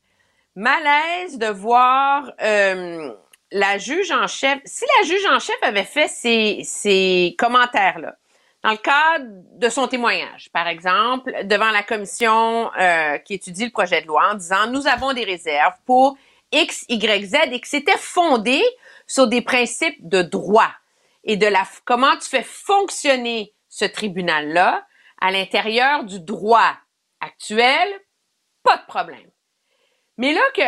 Malaise 0.55 1.37
de 1.39 1.49
voir 1.49 2.33
euh, 2.43 3.11
la 3.51 3.79
juge 3.79 4.11
en 4.11 4.27
chef. 4.27 4.61
Si 4.65 4.85
la 4.99 5.07
juge 5.07 5.27
en 5.27 5.39
chef 5.39 5.57
avait 5.63 5.85
fait 5.85 6.09
ces, 6.09 6.63
ces 6.65 7.35
commentaires-là, 7.39 8.17
dans 8.63 8.73
le 8.73 8.79
cadre 8.79 9.27
de 9.29 9.69
son 9.69 9.87
témoignage, 9.87 10.51
par 10.53 10.67
exemple, 10.67 11.33
devant 11.45 11.71
la 11.71 11.83
commission 11.83 12.73
euh, 12.81 13.19
qui 13.19 13.35
étudie 13.35 13.67
le 13.67 13.71
projet 13.71 14.03
de 14.03 14.09
loi 14.09 14.31
en 14.33 14.35
disant 14.35 14.67
nous 14.69 14.87
avons 14.89 15.13
des 15.13 15.25
réserves 15.25 15.77
pour 15.85 16.17
X, 16.51 16.85
Y, 16.89 17.27
Z 17.27 17.35
et 17.53 17.61
que 17.61 17.69
c'était 17.69 17.97
fondé 17.97 18.63
sur 19.07 19.29
des 19.29 19.41
principes 19.41 20.09
de 20.09 20.23
droit 20.23 20.71
et 21.23 21.37
de 21.37 21.47
la 21.47 21.65
comment 21.85 22.17
tu 22.17 22.29
fais 22.29 22.43
fonctionner 22.43 23.55
ce 23.69 23.85
tribunal-là 23.85 24.85
à 25.21 25.31
l'intérieur 25.31 26.05
du 26.05 26.21
droit 26.21 26.77
actuel, 27.21 27.89
pas 28.63 28.79
de 28.79 28.87
problème. 28.87 29.31
Mais 30.19 30.33
là 30.33 30.43
que 30.55 30.63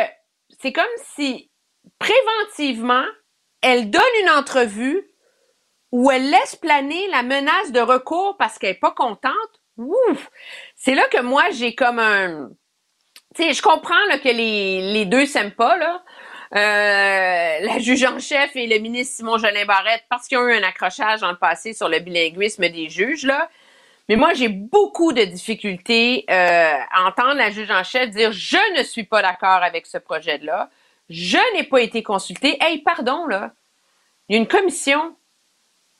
c'est 0.60 0.72
comme 0.72 0.84
si 1.16 1.47
préventivement, 1.98 3.04
elle 3.62 3.90
donne 3.90 4.02
une 4.22 4.30
entrevue 4.30 5.02
où 5.92 6.10
elle 6.10 6.30
laisse 6.30 6.56
planer 6.56 7.08
la 7.08 7.22
menace 7.22 7.72
de 7.72 7.80
recours 7.80 8.36
parce 8.38 8.58
qu'elle 8.58 8.70
est 8.70 8.74
pas 8.74 8.92
contente. 8.92 9.32
Ouf! 9.76 10.30
C'est 10.76 10.94
là 10.94 11.04
que 11.10 11.20
moi 11.20 11.44
j'ai 11.50 11.74
comme 11.74 11.98
un 11.98 12.50
tu 13.34 13.42
sais, 13.42 13.52
je 13.52 13.62
comprends 13.62 14.06
là, 14.08 14.18
que 14.18 14.28
les, 14.28 14.92
les 14.92 15.04
deux 15.04 15.26
s'aiment 15.26 15.52
pas 15.52 15.76
là. 15.76 16.02
Euh, 16.54 17.66
la 17.66 17.78
juge 17.78 18.04
en 18.04 18.18
chef 18.18 18.56
et 18.56 18.66
le 18.66 18.78
ministre 18.78 19.16
Simon 19.16 19.36
Jolin 19.36 19.66
Barrette 19.66 20.04
parce 20.08 20.26
qu'ils 20.26 20.38
ont 20.38 20.48
eu 20.48 20.54
un 20.54 20.62
accrochage 20.62 21.20
dans 21.20 21.30
le 21.30 21.36
passé 21.36 21.74
sur 21.74 21.90
le 21.90 21.98
bilinguisme 21.98 22.68
des 22.68 22.88
juges 22.88 23.24
là. 23.26 23.50
Mais 24.08 24.16
moi, 24.16 24.32
j'ai 24.32 24.48
beaucoup 24.48 25.12
de 25.12 25.22
difficultés 25.22 26.24
euh, 26.30 26.72
à 26.90 27.06
entendre 27.06 27.34
la 27.34 27.50
juge 27.50 27.70
en 27.70 27.84
chef 27.84 28.08
dire 28.08 28.32
je 28.32 28.78
ne 28.78 28.82
suis 28.82 29.04
pas 29.04 29.20
d'accord 29.20 29.62
avec 29.62 29.84
ce 29.84 29.98
projet-là, 29.98 30.70
je 31.08 31.38
n'ai 31.54 31.64
pas 31.64 31.80
été 31.80 32.02
consulté. 32.02 32.56
Hey, 32.60 32.78
pardon 32.82 33.26
là, 33.26 33.52
il 34.28 34.34
y 34.34 34.38
a 34.38 34.40
une 34.40 34.48
commission, 34.48 35.16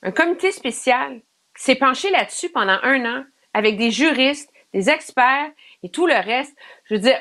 un 0.03 0.13
comité 0.13 0.53
spécial 0.53 1.21
qui 1.57 1.65
s'est 1.65 1.77
penché 1.77 2.11
là-dessus 2.11 2.51
pendant 2.51 2.79
un 2.83 3.05
an 3.05 3.25
avec 3.55 3.77
des 3.77 3.91
juristes, 3.91 4.51
des 4.73 4.91
experts 4.91 5.51
et 5.83 5.89
tout 5.89 6.07
le 6.07 6.15
reste. 6.15 6.55
Je 6.85 6.95
veux 6.95 7.01
dire, 7.01 7.19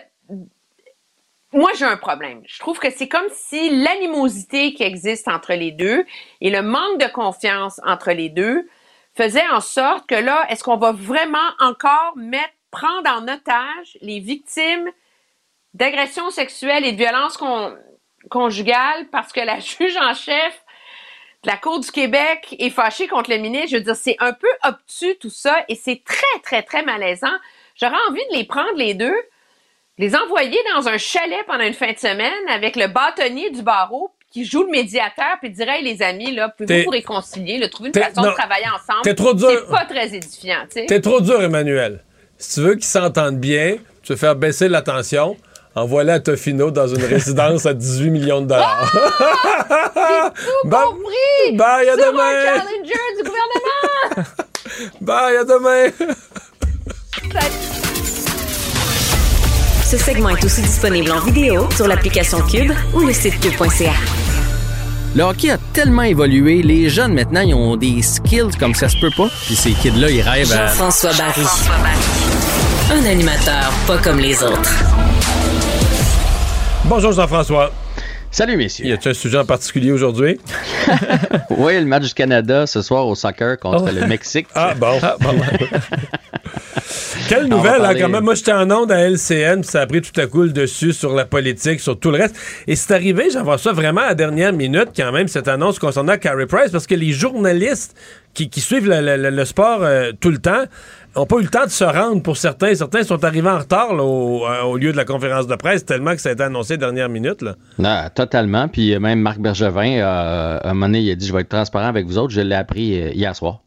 moi, 1.53 1.71
j'ai 1.75 1.85
un 1.85 1.97
problème. 1.97 2.43
Je 2.45 2.59
trouve 2.59 2.77
que 2.77 2.89
c'est 2.89 3.07
comme 3.07 3.29
si 3.31 3.69
l'animosité 3.81 4.73
qui 4.73 4.83
existe 4.83 5.27
entre 5.27 5.53
les 5.53 5.71
deux 5.71 6.05
et 6.41 6.49
le 6.49 6.61
manque 6.61 6.99
de 6.99 7.07
confiance 7.07 7.79
entre 7.85 8.11
les 8.11 8.29
deux 8.29 8.67
faisait 9.15 9.47
en 9.49 9.61
sorte 9.61 10.07
que 10.07 10.15
là, 10.15 10.45
est-ce 10.49 10.63
qu'on 10.63 10.77
va 10.77 10.91
vraiment 10.91 11.37
encore 11.59 12.13
mettre, 12.17 12.53
prendre 12.69 13.09
en 13.09 13.23
otage 13.23 13.97
les 14.01 14.19
victimes 14.19 14.89
d'agressions 15.73 16.29
sexuelles 16.29 16.85
et 16.85 16.91
de 16.91 16.97
violences 16.97 17.37
conjugales 18.29 19.07
parce 19.11 19.31
que 19.31 19.41
la 19.41 19.59
juge 19.59 19.97
en 19.97 20.13
chef 20.13 20.63
de 21.43 21.49
la 21.49 21.57
Cour 21.57 21.79
du 21.79 21.91
Québec 21.91 22.55
est 22.59 22.69
fâchée 22.69 23.07
contre 23.07 23.29
le 23.29 23.37
ministre? 23.37 23.69
Je 23.71 23.77
veux 23.77 23.83
dire, 23.83 23.95
c'est 23.95 24.17
un 24.19 24.33
peu 24.33 24.47
obtus 24.63 25.17
tout 25.19 25.29
ça 25.29 25.63
et 25.69 25.75
c'est 25.75 26.01
très, 26.03 26.39
très, 26.43 26.63
très 26.63 26.83
malaisant. 26.83 27.35
J'aurais 27.75 27.95
envie 28.09 28.25
de 28.31 28.37
les 28.37 28.43
prendre 28.45 28.75
les 28.75 28.93
deux 28.93 29.15
les 29.97 30.15
envoyer 30.15 30.57
dans 30.75 30.87
un 30.87 30.97
chalet 30.97 31.43
pendant 31.47 31.63
une 31.63 31.73
fin 31.73 31.91
de 31.91 31.97
semaine 31.97 32.31
avec 32.49 32.75
le 32.75 32.87
bâtonnier 32.87 33.49
du 33.49 33.61
barreau 33.63 34.11
qui 34.31 34.45
joue 34.45 34.63
le 34.63 34.69
médiateur 34.69 35.37
puis 35.39 35.49
dirait 35.49 35.81
les 35.81 36.01
amis 36.01 36.35
là 36.35 36.49
pouvez-vous 36.49 36.85
vous 36.85 36.89
réconcilier 36.91 37.67
trouver 37.69 37.89
une 37.89 38.01
façon 38.01 38.21
de 38.21 38.31
travailler 38.31 38.67
ensemble? 38.67 39.01
t'es 39.03 39.15
trop 39.15 39.33
dur 39.33 39.49
c'est 39.49 39.71
pas 39.71 39.85
très 39.85 40.13
édifiant 40.15 40.63
tu 40.69 40.81
sais 40.81 40.85
t'es 40.85 41.01
trop 41.01 41.21
dur 41.21 41.41
Emmanuel 41.41 42.03
si 42.37 42.55
tu 42.55 42.67
veux 42.67 42.75
qu'ils 42.75 42.83
s'entendent 42.83 43.39
bien 43.39 43.77
tu 44.03 44.13
veux 44.13 44.17
faire 44.17 44.35
baisser 44.35 44.67
la 44.67 44.81
tension 44.81 45.37
envoie-le 45.77 46.11
à 46.11 46.19
Tofino 46.19 46.71
dans 46.71 46.87
une 46.87 47.03
résidence 47.03 47.65
à 47.65 47.73
18 47.73 48.09
millions 48.09 48.41
de 48.41 48.47
dollars 48.47 48.91
ah! 48.93 50.31
tout 50.35 50.69
bah, 50.69 50.85
compris 50.87 51.55
bye 51.55 51.87
à 51.87 51.95
Sur 51.95 52.11
demain 52.11 52.23
un 52.23 52.45
challenger 52.45 52.93
du 53.17 53.23
gouvernement 53.23 54.29
bye 55.01 55.37
à 55.37 55.43
demain 55.43 55.87
Ce 59.85 59.97
segment 59.97 60.29
est 60.29 60.43
aussi 60.43 60.61
disponible 60.61 61.11
en 61.11 61.19
vidéo 61.19 61.69
sur 61.75 61.87
l'application 61.87 62.41
Cube 62.41 62.73
ou 62.93 63.01
le 63.01 63.13
site 63.13 63.39
cube.ca. 63.39 63.93
Le 65.15 65.23
hockey 65.23 65.49
a 65.49 65.57
tellement 65.73 66.03
évolué, 66.03 66.61
les 66.61 66.89
jeunes 66.89 67.13
maintenant, 67.13 67.41
ils 67.41 67.53
ont 67.53 67.77
des 67.77 68.01
skills 68.01 68.55
comme 68.59 68.75
ça 68.75 68.89
se 68.89 68.97
peut 68.99 69.11
pas. 69.15 69.29
Puis 69.45 69.55
ces 69.55 69.71
kids-là, 69.71 70.09
ils 70.09 70.21
rêvent 70.21 70.51
à... 70.51 70.67
Jean-François 70.67 71.13
Barry. 71.13 71.45
Un 72.91 73.05
animateur 73.05 73.71
pas 73.87 73.97
comme 73.99 74.19
les 74.19 74.43
autres. 74.43 74.73
Bonjour 76.89 77.11
Jean-François. 77.11 77.71
Salut 78.31 78.57
messieurs. 78.57 78.85
Y 78.85 78.93
a-t-il 78.93 79.11
un 79.11 79.13
sujet 79.13 79.37
en 79.37 79.45
particulier 79.45 79.91
aujourd'hui? 79.91 80.39
oui, 81.57 81.79
le 81.79 81.85
match 81.85 82.03
du 82.03 82.13
Canada 82.13 82.67
ce 82.67 82.81
soir 82.81 83.07
au 83.07 83.15
soccer 83.15 83.57
contre 83.57 83.85
Oh. 83.89 83.99
le 83.99 84.05
Mexique. 84.07 84.47
Ah 84.53 84.73
bon. 84.75 84.99
Quelle 87.29 87.45
On 87.45 87.57
va 87.57 87.77
nouvelle, 87.77 87.85
hein, 87.85 87.93
quand 87.99 88.09
même. 88.09 88.23
Moi, 88.23 88.35
j'étais 88.35 88.53
en 88.53 88.69
onde 88.71 88.91
à 88.91 88.99
LCN, 89.09 89.61
puis 89.61 89.69
ça 89.69 89.81
a 89.81 89.85
pris 89.85 90.01
tout 90.01 90.17
à 90.19 90.27
coup 90.27 90.43
le 90.43 90.49
dessus 90.51 90.93
sur 90.93 91.13
la 91.13 91.25
politique, 91.25 91.79
sur 91.81 91.99
tout 91.99 92.09
le 92.11 92.17
reste. 92.19 92.35
Et 92.67 92.75
c'est 92.77 92.93
arrivé, 92.93 93.29
j'en 93.33 93.43
vois 93.43 93.57
ça 93.57 93.73
vraiment 93.73 94.01
à 94.01 94.07
la 94.09 94.15
dernière 94.15 94.53
minute, 94.53 94.89
quand 94.95 95.11
même, 95.11 95.27
cette 95.27 95.47
annonce 95.49 95.77
concernant 95.79 96.17
Carey 96.17 96.45
Price, 96.45 96.71
parce 96.71 96.87
que 96.87 96.95
les 96.95 97.11
journalistes 97.11 97.97
qui, 98.33 98.49
qui 98.49 98.61
suivent 98.61 98.87
le, 98.87 99.01
le- 99.01 99.17
le- 99.17 99.29
le 99.35 99.45
sport 99.45 99.79
euh, 99.81 100.11
tout 100.19 100.29
le 100.29 100.37
temps 100.37 100.63
n'ont 101.17 101.25
pas 101.25 101.37
eu 101.37 101.43
le 101.43 101.49
temps 101.49 101.65
de 101.65 101.69
se 101.71 101.83
rendre 101.83 102.21
pour 102.21 102.37
certains. 102.37 102.73
Certains 102.75 103.03
sont 103.03 103.23
arrivés 103.23 103.49
en 103.49 103.59
retard 103.59 103.91
euh, 103.91 104.61
au 104.63 104.77
lieu 104.77 104.91
de 104.91 104.97
la 104.97 105.05
conférence 105.05 105.47
de 105.47 105.55
presse, 105.55 105.85
tellement 105.85 106.13
que 106.13 106.21
ça 106.21 106.29
a 106.29 106.31
été 106.33 106.43
annoncé 106.43 106.77
dernière 106.77 107.09
minute. 107.09 107.43
Non, 107.77 108.03
totalement. 108.13 108.67
Puis 108.67 108.93
euh, 108.93 108.99
même 108.99 109.19
Marc 109.19 109.39
Bergevin, 109.39 109.97
euh, 109.99 110.59
à 110.61 110.69
un 110.69 110.73
moment 110.73 110.87
donné, 110.87 111.01
il 111.01 111.11
a 111.11 111.15
dit 111.15 111.27
Je 111.27 111.33
vais 111.33 111.41
être 111.41 111.49
transparent 111.49 111.87
avec 111.87 112.05
vous 112.05 112.17
autres. 112.17 112.33
Je 112.33 112.41
l'ai 112.41 112.55
appris 112.55 112.89
hier 113.13 113.35
soir. 113.35 113.61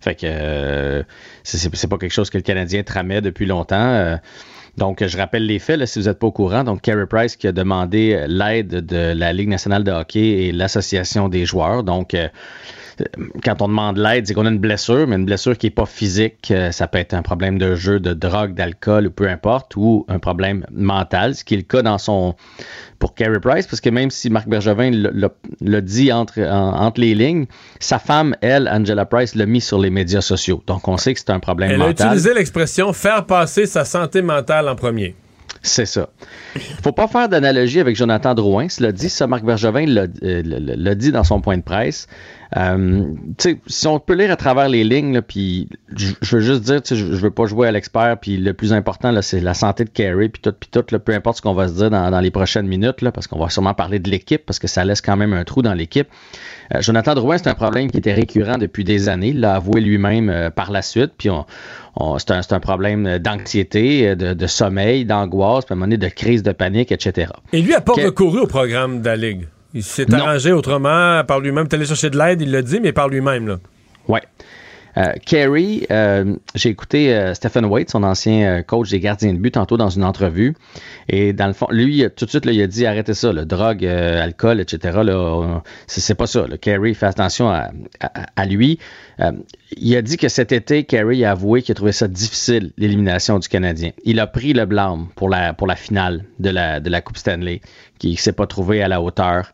Fait 0.00 0.14
que 0.14 1.04
c'est- 1.42 1.88
pas 1.88 1.96
quelque 1.98 2.12
chose 2.12 2.28
que 2.28 2.36
le 2.36 2.42
Canadien 2.42 2.82
tramait 2.82 3.22
depuis 3.22 3.46
longtemps. 3.46 4.18
donc, 4.76 5.02
je 5.06 5.16
rappelle 5.16 5.46
les 5.46 5.58
faits, 5.58 5.86
si 5.86 5.98
vous 5.98 6.06
n'êtes 6.08 6.18
pas 6.18 6.26
au 6.26 6.32
courant. 6.32 6.62
Donc, 6.62 6.82
Carey 6.82 7.06
Price 7.06 7.36
qui 7.36 7.46
a 7.46 7.52
demandé 7.52 8.22
l'aide 8.28 8.84
de 8.84 9.14
la 9.16 9.32
Ligue 9.32 9.48
nationale 9.48 9.82
de 9.82 9.90
hockey 9.92 10.44
et 10.44 10.52
l'Association 10.52 11.30
des 11.30 11.46
joueurs. 11.46 11.84
Donc, 11.84 12.14
quand 13.44 13.62
on 13.62 13.68
demande 13.68 13.98
l'aide, 13.98 14.26
c'est 14.26 14.34
qu'on 14.34 14.46
a 14.46 14.50
une 14.50 14.58
blessure, 14.58 15.06
mais 15.06 15.16
une 15.16 15.24
blessure 15.26 15.56
qui 15.58 15.66
n'est 15.66 15.70
pas 15.70 15.86
physique. 15.86 16.50
Euh, 16.50 16.70
Ça 16.72 16.86
peut 16.86 16.98
être 16.98 17.14
un 17.14 17.22
problème 17.22 17.58
de 17.58 17.74
jeu, 17.74 18.00
de 18.00 18.12
drogue, 18.14 18.54
d'alcool 18.54 19.06
ou 19.06 19.10
peu 19.10 19.28
importe, 19.28 19.76
ou 19.76 20.04
un 20.08 20.18
problème 20.18 20.64
mental, 20.72 21.34
ce 21.34 21.44
qui 21.44 21.54
est 21.54 21.58
le 21.58 21.62
cas 21.64 21.82
dans 21.82 21.98
son 21.98 22.34
pour 22.98 23.14
Carey 23.14 23.40
Price, 23.40 23.66
parce 23.66 23.80
que 23.80 23.90
même 23.90 24.10
si 24.10 24.30
Marc 24.30 24.48
Bergevin 24.48 24.90
l'a- 24.90 25.10
l'a 25.12 25.28
l'a 25.60 25.80
dit 25.80 26.12
entre, 26.12 26.40
en- 26.40 26.80
entre 26.86 27.00
les 27.00 27.14
lignes, 27.14 27.46
sa 27.80 27.98
femme, 27.98 28.34
elle, 28.40 28.68
Angela 28.68 29.04
Price, 29.04 29.34
l'a 29.34 29.46
mis 29.46 29.60
sur 29.60 29.78
les 29.78 29.90
médias 29.90 30.20
sociaux. 30.22 30.62
Donc 30.66 30.88
on 30.88 30.96
sait 30.96 31.12
que 31.14 31.20
c'est 31.20 31.30
un 31.30 31.40
problème 31.40 31.70
Elle 31.72 31.82
a 31.82 31.86
mental. 31.88 32.06
utilisé 32.06 32.32
l'expression 32.34 32.92
faire 32.92 33.26
passer 33.26 33.66
sa 33.66 33.84
santé 33.84 34.22
mentale 34.22 34.68
en 34.68 34.76
premier. 34.76 35.14
C'est 35.66 35.86
ça. 35.86 36.10
Faut 36.82 36.92
pas 36.92 37.08
faire 37.08 37.30
d'analogie 37.30 37.80
avec 37.80 37.96
Jonathan 37.96 38.34
Drouin. 38.34 38.68
Cela 38.68 38.92
dit, 38.92 39.08
ça, 39.08 39.26
Marc 39.26 39.44
Bergevin 39.44 39.86
l'a 39.86 40.06
euh, 40.22 40.94
dit 40.94 41.10
dans 41.10 41.24
son 41.24 41.40
point 41.40 41.56
de 41.56 41.62
presse. 41.62 42.06
Euh, 42.58 43.02
si 43.66 43.86
on 43.86 43.98
peut 43.98 44.12
lire 44.12 44.30
à 44.30 44.36
travers 44.36 44.68
les 44.68 44.84
lignes, 44.84 45.22
puis 45.22 45.70
je 45.96 46.36
veux 46.36 46.42
juste 46.42 46.60
dire, 46.60 46.82
je 46.84 47.04
veux 47.04 47.30
pas 47.30 47.46
jouer 47.46 47.66
à 47.66 47.72
l'expert, 47.72 48.18
puis 48.20 48.36
le 48.36 48.52
plus 48.52 48.74
important, 48.74 49.10
c'est 49.22 49.40
la 49.40 49.54
santé 49.54 49.84
de 49.84 49.90
Carey, 49.90 50.28
puis 50.28 50.42
tout, 50.42 50.52
puis 50.52 50.68
tout, 50.70 50.84
là, 50.90 50.98
peu 50.98 51.14
importe 51.14 51.38
ce 51.38 51.42
qu'on 51.42 51.54
va 51.54 51.66
se 51.66 51.74
dire 51.74 51.88
dans, 51.88 52.10
dans 52.10 52.20
les 52.20 52.30
prochaines 52.30 52.66
minutes, 52.66 53.00
là, 53.00 53.10
parce 53.10 53.26
qu'on 53.26 53.38
va 53.38 53.48
sûrement 53.48 53.74
parler 53.74 53.98
de 53.98 54.10
l'équipe, 54.10 54.44
parce 54.44 54.58
que 54.58 54.68
ça 54.68 54.84
laisse 54.84 55.00
quand 55.00 55.16
même 55.16 55.32
un 55.32 55.44
trou 55.44 55.62
dans 55.62 55.74
l'équipe. 55.74 56.08
Euh, 56.72 56.80
Jonathan 56.80 57.14
Drouin, 57.14 57.36
c'est 57.38 57.48
un 57.48 57.54
problème 57.54 57.90
qui 57.90 57.98
était 57.98 58.14
récurrent 58.14 58.56
depuis 58.58 58.84
des 58.84 59.08
années. 59.08 59.28
Il 59.30 59.40
l'a 59.40 59.56
avoué 59.56 59.80
lui-même 59.80 60.30
euh, 60.30 60.50
par 60.50 60.70
la 60.70 60.82
suite. 60.82 61.12
Puis 61.18 61.28
on, 61.30 61.44
on- 61.96 62.18
c'est 62.18 62.52
un, 62.52 62.60
problème 62.60 63.18
d'anxiété, 63.18 64.08
euh, 64.10 64.14
de, 64.14 64.32
de 64.34 64.46
sommeil, 64.46 65.04
d'angoisse, 65.04 65.64
puis 65.64 65.72
à 65.72 65.74
un 65.74 65.76
moment 65.76 65.86
donné 65.86 65.98
de 65.98 66.08
crise 66.08 66.42
de 66.42 66.52
panique, 66.52 66.92
etc. 66.92 67.32
Et 67.52 67.60
lui 67.60 67.74
a 67.74 67.80
pas 67.80 67.94
Que- 67.94 68.06
recouru 68.06 68.40
au 68.40 68.46
programme 68.46 69.00
de 69.00 69.06
la 69.06 69.16
Ligue. 69.16 69.46
Il 69.74 69.82
s'est 69.82 70.06
arrangé 70.14 70.52
autrement 70.52 71.22
par 71.26 71.40
lui-même. 71.40 71.66
Il 71.68 71.72
est 71.72 71.74
allé 71.74 71.84
chercher 71.86 72.08
de 72.10 72.16
l'aide, 72.16 72.40
il 72.40 72.50
l'a 72.52 72.62
dit, 72.62 72.78
mais 72.80 72.92
par 72.92 73.08
lui-même. 73.08 73.48
là. 73.48 73.56
Euh, 74.96 75.12
Kerry, 75.24 75.86
euh, 75.90 76.36
j'ai 76.54 76.68
écouté 76.68 77.14
euh, 77.14 77.34
Stephen 77.34 77.64
Waite, 77.64 77.90
son 77.90 78.02
ancien 78.02 78.58
euh, 78.58 78.62
coach 78.62 78.90
des 78.90 79.00
gardiens 79.00 79.32
de 79.32 79.38
but, 79.38 79.52
tantôt 79.52 79.76
dans 79.76 79.90
une 79.90 80.04
entrevue. 80.04 80.54
Et 81.08 81.32
dans 81.32 81.46
le 81.46 81.52
fond, 81.52 81.66
lui, 81.70 82.04
tout 82.16 82.24
de 82.24 82.30
suite, 82.30 82.44
là, 82.44 82.52
il 82.52 82.62
a 82.62 82.66
dit 82.66 82.86
arrêtez 82.86 83.14
ça, 83.14 83.32
là, 83.32 83.44
drogue, 83.44 83.84
euh, 83.84 84.22
alcool, 84.22 84.60
etc. 84.60 85.00
C'est, 85.86 86.14
pas 86.14 86.26
ça. 86.26 86.46
Là. 86.46 86.58
Kerry, 86.58 86.94
fait 86.94 87.06
attention 87.06 87.50
à, 87.50 88.46
lui. 88.46 88.78
Il 89.76 89.96
a 89.96 90.02
dit 90.02 90.16
que 90.16 90.28
cet 90.28 90.52
été, 90.52 90.84
Kerry 90.84 91.24
a 91.24 91.32
avoué 91.32 91.62
qu'il 91.62 91.72
a 91.72 91.74
trouvé 91.74 91.92
ça 91.92 92.06
difficile, 92.06 92.72
l'élimination 92.76 93.38
du 93.38 93.48
Canadien. 93.48 93.90
Il 94.04 94.20
a 94.20 94.26
pris 94.26 94.52
le 94.52 94.66
blâme 94.66 95.08
pour 95.16 95.28
la, 95.28 95.52
pour 95.52 95.66
la 95.66 95.76
finale 95.76 96.24
de 96.38 96.50
la, 96.50 96.80
de 96.80 96.88
la 96.90 97.00
Coupe 97.00 97.16
Stanley, 97.16 97.60
qui 97.98 98.12
ne 98.12 98.16
s'est 98.16 98.32
pas 98.32 98.46
trouvé 98.46 98.82
à 98.82 98.88
la 98.88 99.00
hauteur. 99.00 99.52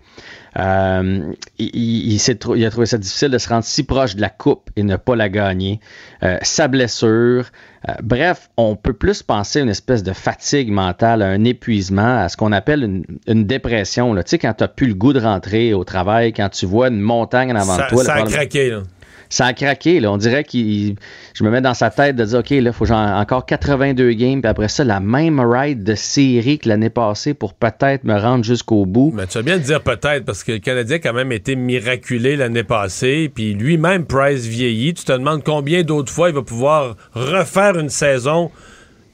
Euh, 0.58 1.32
il, 1.58 2.20
a 2.30 2.70
trouvé 2.70 2.86
ça 2.86 2.98
difficile 2.98 3.28
de 3.30 3.38
se 3.38 3.48
rendre 3.48 3.64
si 3.64 3.84
proche 3.84 4.16
de 4.16 4.20
la 4.20 4.30
coupe 4.30 4.70
et 4.76 4.82
ne 4.82 4.96
pas 4.96 5.14
la 5.16 5.28
gagner. 5.28 5.80
Euh, 6.22 6.38
sa 6.42 6.68
blessure. 6.68 7.46
Euh, 7.88 7.92
bref, 8.02 8.50
on 8.56 8.76
peut 8.76 8.92
plus 8.92 9.22
penser 9.22 9.60
à 9.60 9.62
une 9.62 9.68
espèce 9.68 10.02
de 10.02 10.12
fatigue 10.12 10.70
mentale, 10.70 11.22
à 11.22 11.28
un 11.28 11.44
épuisement, 11.44 12.18
à 12.18 12.28
ce 12.28 12.36
qu'on 12.36 12.52
appelle 12.52 12.82
une, 12.82 13.04
une 13.26 13.46
dépression. 13.46 14.12
là. 14.12 14.22
Tu 14.22 14.30
sais, 14.30 14.38
quand 14.38 14.52
tu 14.54 14.64
n'as 14.64 14.68
plus 14.68 14.88
le 14.88 14.94
goût 14.94 15.12
de 15.12 15.20
rentrer 15.20 15.72
au 15.72 15.84
travail, 15.84 16.32
quand 16.32 16.48
tu 16.50 16.66
vois 16.66 16.88
une 16.88 17.00
montagne 17.00 17.52
en 17.52 17.56
avant 17.56 17.76
Ça, 17.76 17.84
de 17.84 17.88
toi. 17.88 18.04
ça 18.04 18.14
a 18.14 18.22
craqué. 18.22 18.70
Là. 18.70 18.82
Ça 19.30 19.46
a 19.46 19.52
craqué. 19.54 20.00
Là. 20.00 20.12
On 20.12 20.18
dirait 20.18 20.44
qu'il. 20.44 20.96
Je 21.34 21.44
me 21.44 21.50
mets 21.50 21.62
dans 21.62 21.72
sa 21.72 21.88
tête 21.88 22.16
de 22.16 22.24
dire 22.24 22.40
OK, 22.40 22.50
là, 22.50 22.56
il 22.58 22.72
faut 22.72 22.84
genre 22.84 22.98
encore 22.98 23.46
82 23.46 24.12
games, 24.12 24.42
puis 24.42 24.50
après 24.50 24.68
ça, 24.68 24.84
la 24.84 25.00
même 25.00 25.40
ride 25.40 25.84
de 25.84 25.94
série 25.94 26.58
que 26.58 26.68
l'année 26.68 26.90
passée 26.90 27.32
pour 27.32 27.54
peut-être 27.54 28.04
me 28.04 28.18
rendre 28.18 28.44
jusqu'au 28.44 28.84
bout. 28.84 29.12
Mais 29.14 29.26
tu 29.26 29.38
vas 29.38 29.42
bien 29.42 29.58
dire 29.58 29.80
peut-être, 29.82 30.24
parce 30.24 30.44
que 30.44 30.52
le 30.52 30.58
Canadien 30.58 30.96
a 30.96 30.98
quand 30.98 31.14
même 31.14 31.32
été 31.32 31.56
miraculé 31.56 32.36
l'année 32.36 32.64
passée, 32.64 33.30
puis 33.34 33.54
lui-même, 33.54 34.04
Price 34.04 34.46
vieillit. 34.46 34.94
Tu 34.94 35.04
te 35.04 35.12
demandes 35.12 35.44
combien 35.44 35.82
d'autres 35.82 36.12
fois 36.12 36.28
il 36.28 36.34
va 36.34 36.42
pouvoir 36.42 36.96
refaire 37.14 37.78
une 37.78 37.88
saison. 37.88 38.50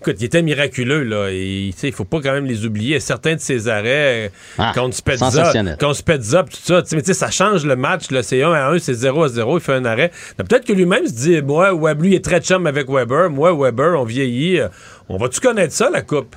Écoute, 0.06 0.20
il 0.20 0.26
était 0.26 0.42
miraculeux, 0.42 1.02
là. 1.02 1.30
Il 1.32 1.72
faut 1.92 2.04
pas 2.04 2.20
quand 2.20 2.32
même 2.32 2.46
les 2.46 2.64
oublier. 2.64 3.00
Certains 3.00 3.34
de 3.34 3.40
ses 3.40 3.66
arrêts, 3.66 4.26
euh, 4.26 4.28
Ah, 4.56 4.72
contre 4.72 4.94
Spezza, 4.94 5.52
contre 5.80 5.96
Spezza, 5.96 6.44
tout 6.44 6.56
ça, 6.62 6.82
mais 6.92 7.00
tu 7.02 7.06
sais, 7.06 7.14
ça 7.14 7.30
change 7.30 7.66
le 7.66 7.74
match. 7.74 8.04
C'est 8.22 8.40
1 8.42 8.52
à 8.52 8.68
1, 8.70 8.78
c'est 8.78 8.94
0 8.94 9.24
à 9.24 9.28
0, 9.28 9.58
il 9.58 9.60
fait 9.60 9.72
un 9.74 9.84
arrêt. 9.84 10.12
Peut-être 10.36 10.64
que 10.64 10.72
lui-même 10.72 11.04
se 11.08 11.12
dit, 11.12 11.42
moi, 11.42 11.74
Web, 11.74 12.02
lui, 12.02 12.10
il 12.10 12.14
est 12.14 12.24
très 12.24 12.40
chum 12.40 12.68
avec 12.68 12.88
Weber. 12.88 13.30
Moi, 13.30 13.52
Weber, 13.52 14.00
on 14.00 14.04
vieillit. 14.04 14.60
euh, 14.60 14.68
On 15.08 15.16
va-tu 15.16 15.40
connaître 15.40 15.72
ça, 15.72 15.90
la 15.90 16.02
coupe? 16.02 16.36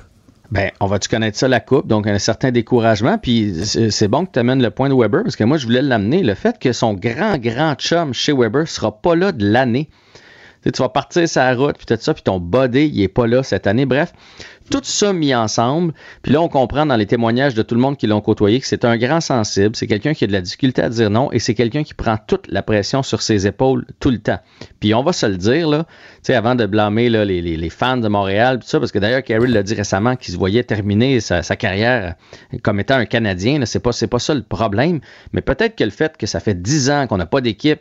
Ben, 0.50 0.72
on 0.80 0.86
va-tu 0.86 1.08
connaître 1.08 1.38
ça, 1.38 1.46
la 1.46 1.60
coupe? 1.60 1.86
Donc, 1.86 2.08
un 2.08 2.18
certain 2.18 2.50
découragement. 2.50 3.18
Puis, 3.18 3.54
c'est 3.64 3.92
c'est 3.92 4.08
bon 4.08 4.26
que 4.26 4.32
tu 4.32 4.40
amènes 4.40 4.60
le 4.60 4.70
point 4.70 4.88
de 4.88 4.94
Weber, 4.94 5.22
parce 5.22 5.36
que 5.36 5.44
moi, 5.44 5.58
je 5.58 5.66
voulais 5.66 5.82
l'amener. 5.82 6.24
Le 6.24 6.34
fait 6.34 6.58
que 6.58 6.72
son 6.72 6.94
grand, 6.94 7.38
grand 7.38 7.74
chum 7.76 8.12
chez 8.14 8.32
Weber 8.32 8.66
sera 8.66 8.90
pas 9.00 9.14
là 9.14 9.30
de 9.30 9.48
l'année. 9.48 9.88
Tu 10.64 10.82
vas 10.82 10.88
partir 10.90 11.26
sa 11.28 11.54
route, 11.54 11.76
puis 11.76 11.86
tout 11.86 11.96
ça, 11.98 12.12
puis 12.12 12.22
ton 12.22 12.38
body, 12.38 12.90
il 12.92 13.02
est 13.02 13.08
pas 13.08 13.26
là 13.26 13.42
cette 13.42 13.66
année. 13.66 13.86
Bref, 13.86 14.12
tout 14.70 14.80
ça 14.84 15.12
mis 15.12 15.34
ensemble, 15.34 15.92
puis 16.22 16.32
là, 16.32 16.40
on 16.40 16.48
comprend 16.48 16.86
dans 16.86 16.96
les 16.96 17.06
témoignages 17.06 17.54
de 17.54 17.62
tout 17.62 17.74
le 17.74 17.80
monde 17.80 17.96
qui 17.96 18.06
l'ont 18.06 18.20
côtoyé 18.20 18.60
que 18.60 18.66
c'est 18.66 18.84
un 18.84 18.96
grand 18.96 19.20
sensible, 19.20 19.74
c'est 19.74 19.88
quelqu'un 19.88 20.14
qui 20.14 20.24
a 20.24 20.26
de 20.28 20.32
la 20.32 20.40
difficulté 20.40 20.80
à 20.80 20.88
dire 20.88 21.10
non 21.10 21.32
et 21.32 21.40
c'est 21.40 21.54
quelqu'un 21.54 21.82
qui 21.82 21.92
prend 21.92 22.16
toute 22.24 22.46
la 22.48 22.62
pression 22.62 23.02
sur 23.02 23.20
ses 23.20 23.46
épaules 23.46 23.84
tout 23.98 24.10
le 24.10 24.18
temps. 24.18 24.38
Puis 24.78 24.94
on 24.94 25.02
va 25.02 25.12
se 25.12 25.26
le 25.26 25.36
dire, 25.36 25.68
là, 25.68 25.84
tu 25.88 26.18
sais, 26.22 26.34
avant 26.34 26.54
de 26.54 26.66
blâmer 26.66 27.08
les, 27.10 27.70
fans 27.70 27.96
de 27.96 28.08
Montréal, 28.08 28.60
tout 28.60 28.68
ça, 28.68 28.78
parce 28.78 28.92
que 28.92 28.98
d'ailleurs, 28.98 29.24
Carey 29.24 29.48
l'a 29.48 29.62
dit 29.62 29.74
récemment 29.74 30.14
qu'il 30.14 30.32
se 30.32 30.38
voyait 30.38 30.62
terminer 30.62 31.20
sa, 31.20 31.42
carrière 31.56 32.14
comme 32.62 32.78
étant 32.78 32.96
un 32.96 33.06
Canadien, 33.06 33.64
c'est 33.66 33.80
pas, 33.80 33.90
pas 34.08 34.18
ça 34.18 34.34
le 34.34 34.42
problème, 34.42 35.00
mais 35.32 35.40
peut-être 35.40 35.74
que 35.74 35.84
le 35.84 35.90
fait 35.90 36.16
que 36.16 36.26
ça 36.26 36.38
fait 36.38 36.60
dix 36.60 36.90
ans 36.90 37.06
qu'on 37.08 37.16
n'a 37.16 37.26
pas 37.26 37.40
d'équipe, 37.40 37.80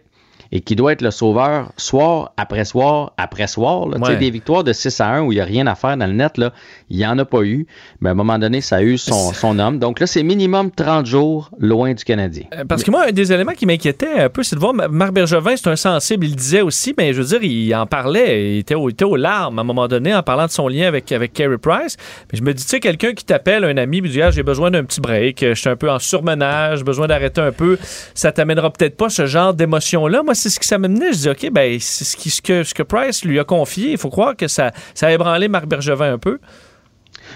et 0.52 0.62
qui 0.62 0.76
doit 0.76 0.94
être 0.94 1.02
le 1.02 1.12
sauveur 1.12 1.72
soir 1.78 2.34
après 2.38 2.66
soir 2.66 3.14
après 3.18 3.48
soir. 3.48 3.88
Là. 3.88 3.98
Ouais. 3.98 4.18
Des 4.18 4.32
victoires 4.32 4.64
de 4.64 4.74
6 4.74 5.00
à 5.02 5.08
1 5.10 5.22
où 5.22 5.32
il 5.32 5.36
n'y 5.36 5.42
a 5.42 5.46
rien 5.46 5.68
à 5.68 5.76
faire 5.76 5.96
dans 5.98 6.08
le 6.08 6.14
net, 6.14 6.38
là, 6.38 6.52
il 6.90 6.98
n'y 6.98 7.06
en 7.06 7.18
a 7.20 7.26
pas 7.26 7.42
eu. 7.42 7.68
Mais 8.02 8.10
à 8.10 8.12
un 8.14 8.16
moment 8.16 8.40
donné, 8.40 8.62
ça 8.62 8.78
a 8.78 8.82
eu 8.82 8.98
son, 8.98 9.34
son 9.34 9.60
homme. 9.60 9.80
Donc 9.80 10.00
là, 10.00 10.08
c'est 10.08 10.24
minimum 10.24 10.72
30 10.72 11.06
jours 11.06 11.52
loin 11.60 11.94
du 11.94 12.04
Canadien. 12.04 12.46
Euh, 12.56 12.66
parce 12.66 12.84
que 12.84 12.92
moi, 12.92 13.06
un 13.08 13.12
des 13.12 13.32
éléments 13.32 13.54
qui 13.54 13.66
m'inquiétait 13.66 14.20
un 14.20 14.30
peu, 14.30 14.44
c'est 14.44 14.56
de 14.56 14.60
voir 14.60 14.74
Marc 14.74 15.14
Bergevin, 15.14 15.56
c'est 15.56 15.70
un 15.70 15.76
sensible, 15.76 16.26
il 16.26 16.36
disait 16.36 16.62
aussi, 16.62 16.94
mais 16.98 17.14
je 17.14 17.22
veux 17.22 17.40
dire, 17.40 17.44
il 17.44 17.76
en 17.76 17.86
parlait, 17.86 18.56
il 18.56 18.60
était, 18.60 18.76
au, 18.76 18.90
il 18.90 18.94
était 18.94 19.06
aux 19.06 19.16
larmes 19.16 19.60
à 19.60 19.62
un 19.62 19.66
moment 19.66 19.88
donné 19.88 20.16
en 20.16 20.24
parlant 20.24 20.46
de 20.46 20.52
son 20.52 20.68
lien 20.68 20.88
avec, 20.88 21.12
avec 21.12 21.34
Carey 21.34 21.58
Price. 21.58 21.98
Mais 22.32 22.40
je 22.40 22.44
me 22.44 22.54
dis, 22.54 22.64
tu 22.64 22.70
sais, 22.70 22.80
quelqu'un 22.80 23.14
qui 23.14 23.26
t'appelle, 23.26 23.64
un 23.64 23.78
ami, 23.78 24.02
il 24.04 24.10
dit, 24.10 24.22
ah, 24.22 24.32
j'ai 24.32 24.44
besoin 24.44 24.72
d'un 24.72 24.84
petit 24.84 25.02
break, 25.02 25.40
je 25.42 25.54
suis 25.54 25.70
un 25.70 25.76
peu 25.76 25.90
en 25.90 26.00
surmenage, 26.00 26.84
besoin 26.84 27.08
d'arrêter 27.08 27.42
un 27.42 27.52
peu, 27.52 27.78
ça 28.14 28.32
t'amènera 28.32 28.72
peut-être 28.72 28.98
pas 28.98 29.10
ce 29.10 29.26
genre 29.26 29.54
d'émotion-là. 29.54 30.24
Moi, 30.24 30.34
c'est 30.40 30.49
ce 30.49 30.60
qui 30.60 30.68
ça 30.68 30.78
m'amenait. 30.78 31.14
Je 31.14 31.20
dis, 31.20 31.30
OK, 31.30 31.52
ben, 31.52 31.78
c'est 31.80 32.06
ce, 32.06 32.18
qui, 32.18 32.30
ce, 32.30 32.41
que, 32.41 32.64
ce 32.64 32.74
que 32.74 32.84
Price 32.84 33.24
lui 33.24 33.40
a 33.40 33.44
confié. 33.44 33.91
Il 33.91 33.98
faut 33.98 34.10
croire 34.10 34.36
que 34.36 34.48
ça, 34.48 34.72
ça 34.94 35.07
a 35.07 35.11
ébranlé 35.11 35.48
Marc 35.48 35.66
Bergevin 35.66 36.14
un 36.14 36.18
peu. 36.18 36.40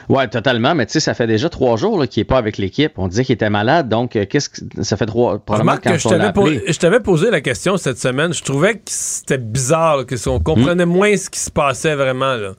Oui, 0.09 0.27
totalement. 0.29 0.75
Mais 0.75 0.85
tu 0.85 0.93
sais, 0.93 0.99
ça 0.99 1.13
fait 1.13 1.27
déjà 1.27 1.49
trois 1.49 1.77
jours 1.77 2.07
qu'il 2.07 2.21
n'est 2.21 2.25
pas 2.25 2.37
avec 2.37 2.57
l'équipe. 2.57 2.93
On 2.97 3.07
disait 3.07 3.23
qu'il 3.23 3.33
était 3.33 3.49
malade, 3.49 3.89
donc 3.89 4.15
euh, 4.15 4.25
qu'est-ce 4.25 4.49
que 4.49 4.83
ça 4.83 4.97
fait 4.97 5.05
trois 5.05 5.39
probablement 5.39 5.77
quand 5.83 5.97
je 5.97 6.09
t'avais, 6.09 6.33
po 6.33 6.47
je 6.47 6.77
t'avais 6.77 6.99
posé 6.99 7.29
la 7.29 7.41
question 7.41 7.77
cette 7.77 7.99
semaine. 7.99 8.33
Je 8.33 8.43
trouvais 8.43 8.75
que 8.75 8.81
c'était 8.85 9.37
bizarre, 9.37 10.05
qu'on 10.05 10.39
comprenait 10.39 10.85
hmm. 10.85 10.89
moins 10.89 11.15
ce 11.17 11.29
qui 11.29 11.39
se 11.39 11.51
passait 11.51 11.95
vraiment. 11.95 12.35
Là. 12.35 12.53